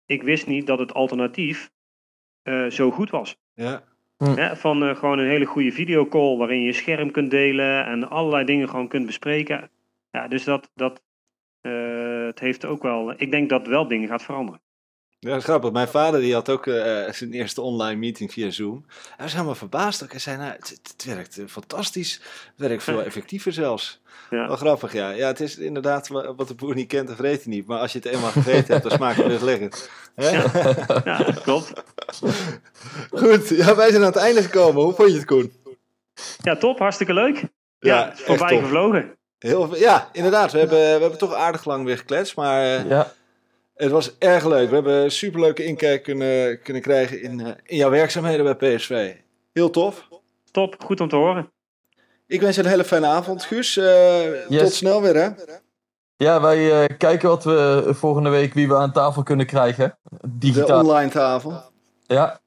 ik 0.06 0.23
wist 0.23 0.48
niet 0.48 0.68
dat 0.68 0.80
het 0.80 0.93
alternatief 0.93 1.72
eh, 2.41 2.65
zo 2.65 2.91
goed 2.91 3.10
was. 3.10 3.38
Ja. 3.53 3.84
Hè, 4.18 4.56
van 4.56 4.84
eh, 4.84 4.95
gewoon 4.95 5.19
een 5.19 5.30
hele 5.30 5.45
goede 5.45 5.72
videocall 5.72 6.38
waarin 6.38 6.60
je 6.60 6.65
je 6.65 6.73
scherm 6.73 7.11
kunt 7.11 7.31
delen 7.31 7.85
en 7.85 8.10
allerlei 8.10 8.45
dingen 8.45 8.69
gewoon 8.69 8.88
kunt 8.88 9.06
bespreken. 9.06 9.69
Ja, 10.11 10.27
dus 10.27 10.43
dat, 10.43 10.72
dat 10.76 11.03
eh, 11.61 12.00
het 12.31 12.39
heeft 12.39 12.65
ook 12.65 12.83
wel. 12.83 13.13
Ik 13.17 13.31
denk 13.31 13.49
dat 13.49 13.67
wel 13.67 13.87
dingen 13.87 14.07
gaat 14.07 14.23
veranderen. 14.23 14.61
Ja, 15.19 15.29
dat 15.29 15.37
is 15.37 15.43
grappig. 15.43 15.71
Mijn 15.71 15.87
vader 15.87 16.19
die 16.19 16.33
had 16.33 16.49
ook 16.49 16.67
eh, 16.67 17.11
zijn 17.11 17.33
eerste 17.33 17.61
online 17.61 17.99
meeting 17.99 18.31
via 18.31 18.49
Zoom. 18.49 18.85
Hij 19.15 19.25
was 19.25 19.33
helemaal 19.33 19.55
verbaasd. 19.55 20.03
ook. 20.03 20.11
Hij 20.11 20.19
zei, 20.19 20.37
nou, 20.37 20.51
het, 20.51 20.79
het 20.83 21.03
werkt 21.05 21.37
eh, 21.37 21.45
fantastisch. 21.47 22.13
Het 22.57 22.67
werkt 22.67 22.83
veel 22.83 23.03
effectiever 23.09 23.53
zelfs. 23.53 24.01
Ja. 24.29 24.47
Wel 24.47 24.55
grappig, 24.55 24.93
ja. 24.93 25.09
Ja, 25.09 25.27
het 25.27 25.39
is 25.39 25.57
inderdaad 25.57 26.07
wa- 26.07 26.35
wat 26.35 26.47
de 26.47 26.55
boer 26.55 26.75
niet 26.75 26.87
kent, 26.87 27.07
dat 27.07 27.17
vreet 27.17 27.43
hij 27.43 27.53
niet. 27.53 27.65
Maar 27.67 27.79
als 27.79 27.91
je 27.91 27.97
het 27.97 28.07
eenmaal 28.07 28.29
gegeten 28.31 28.73
hebt, 28.73 28.83
dan 28.83 28.91
smaakt 28.97 29.17
het 29.17 29.27
best 29.27 29.41
lekker. 29.41 29.89
Ja, 30.15 31.23
dat 31.23 31.41
klopt. 31.41 31.73
Goed, 33.21 33.49
ja, 33.49 33.75
wij 33.75 33.89
zijn 33.89 34.01
aan 34.01 34.07
het 34.07 34.15
einde 34.15 34.41
gekomen. 34.43 34.83
Hoe 34.83 34.93
vond 34.93 35.09
je 35.09 35.15
het, 35.15 35.25
Koen? 35.25 35.53
Ja, 36.41 36.55
top. 36.55 36.79
Hartstikke 36.79 37.13
leuk. 37.13 37.35
Ja, 37.79 37.95
Ja, 37.97 38.13
voorbij 38.15 38.59
gevlogen. 38.59 39.17
Heel, 39.41 39.76
ja, 39.76 40.09
inderdaad. 40.11 40.51
We 40.51 40.59
hebben, 40.59 40.77
we 40.77 40.84
hebben 41.01 41.18
toch 41.18 41.34
aardig 41.34 41.65
lang 41.65 41.85
weer 41.85 41.97
gekletst. 41.97 42.35
Maar 42.35 42.63
eh, 42.63 42.89
Ja, 42.89 43.11
het 43.76 43.91
was 43.91 44.18
erg 44.18 44.45
leuk. 44.45 44.69
We 44.69 44.76
hebben 44.76 44.93
een 44.95 45.11
superleuke 45.11 45.63
inkijk 45.65 46.03
kunnen, 46.03 46.61
kunnen 46.61 46.81
krijgen 46.81 47.22
in, 47.22 47.39
eh, 47.39 47.51
in 47.65 47.77
jouw 47.77 47.89
werkzaamheden 47.89 48.57
bij 48.57 48.76
PSV. 48.76 49.13
Heel 49.53 49.69
tof. 49.69 50.07
Top, 50.51 50.76
goed 50.84 51.01
om 51.01 51.09
te 51.09 51.15
horen. 51.15 51.51
Ik 52.27 52.41
wens 52.41 52.55
je 52.55 52.61
een 52.61 52.68
hele 52.69 52.84
fijne 52.84 53.07
avond, 53.07 53.43
Guus. 53.43 53.77
Eh, 53.77 54.49
Yes. 54.49 54.61
Tot 54.61 54.73
snel 54.73 55.01
weer, 55.01 55.15
hè? 55.15 55.30
ja 56.18 56.41
wij 56.41 56.84
eh, 56.84 56.97
kijken 56.97 57.30
wat 57.30 57.43
we 57.43 57.84
volgende 57.88 58.30
week 58.30 58.53
wie 58.53 58.68
we 58.68 58.76
aan 58.76 58.91
tafel 58.91 59.23
kunnen 59.23 59.45
krijgen. 59.45 59.97
De 60.09 60.18
Digitaal. 60.38 60.80
online 60.80 61.09
tafel. 61.11 61.70
Ja, 62.11 62.39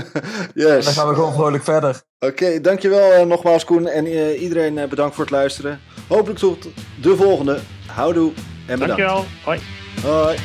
Yes. 0.54 0.84
dan 0.84 0.94
gaan 0.94 1.08
we 1.08 1.14
gewoon 1.14 1.32
vrolijk 1.32 1.64
verder. 1.64 2.02
Oké, 2.18 2.60
dankjewel 2.60 3.12
eh, 3.12 3.26
nogmaals 3.26 3.64
Koen 3.64 3.86
en 3.86 4.06
eh, 4.06 4.42
iedereen 4.42 4.78
eh, 4.78 4.88
bedankt 4.88 5.14
voor 5.14 5.24
het 5.24 5.32
luisteren. 5.32 5.80
Hopelijk 6.08 6.38
tot 6.38 6.68
de 7.02 7.16
volgende. 7.16 7.60
Houdoe 7.86 8.32
en 8.66 8.78
bedankt. 8.78 8.86
Dankjewel. 8.86 9.24
Hoi. 9.44 9.60
Hoi. 10.02 10.36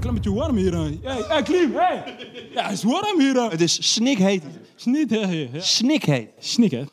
Klimmetje 0.00 0.32
warm 0.32 0.56
hier. 0.56 0.74
Hey, 0.76 1.24
hey, 1.28 1.42
Klim, 1.42 1.74
hey. 1.74 2.02
Ja, 2.54 2.62
het 2.62 2.72
is 2.72 2.82
warm 2.82 3.20
hier. 3.20 3.50
Het 3.50 3.60
is 3.60 3.92
snikheet. 3.92 4.42
Snik, 4.76 5.10
hè, 5.10 5.26
hè. 5.26 5.48
Snikheet. 5.60 6.28
Snik, 6.38 6.70
hè. 6.70 6.84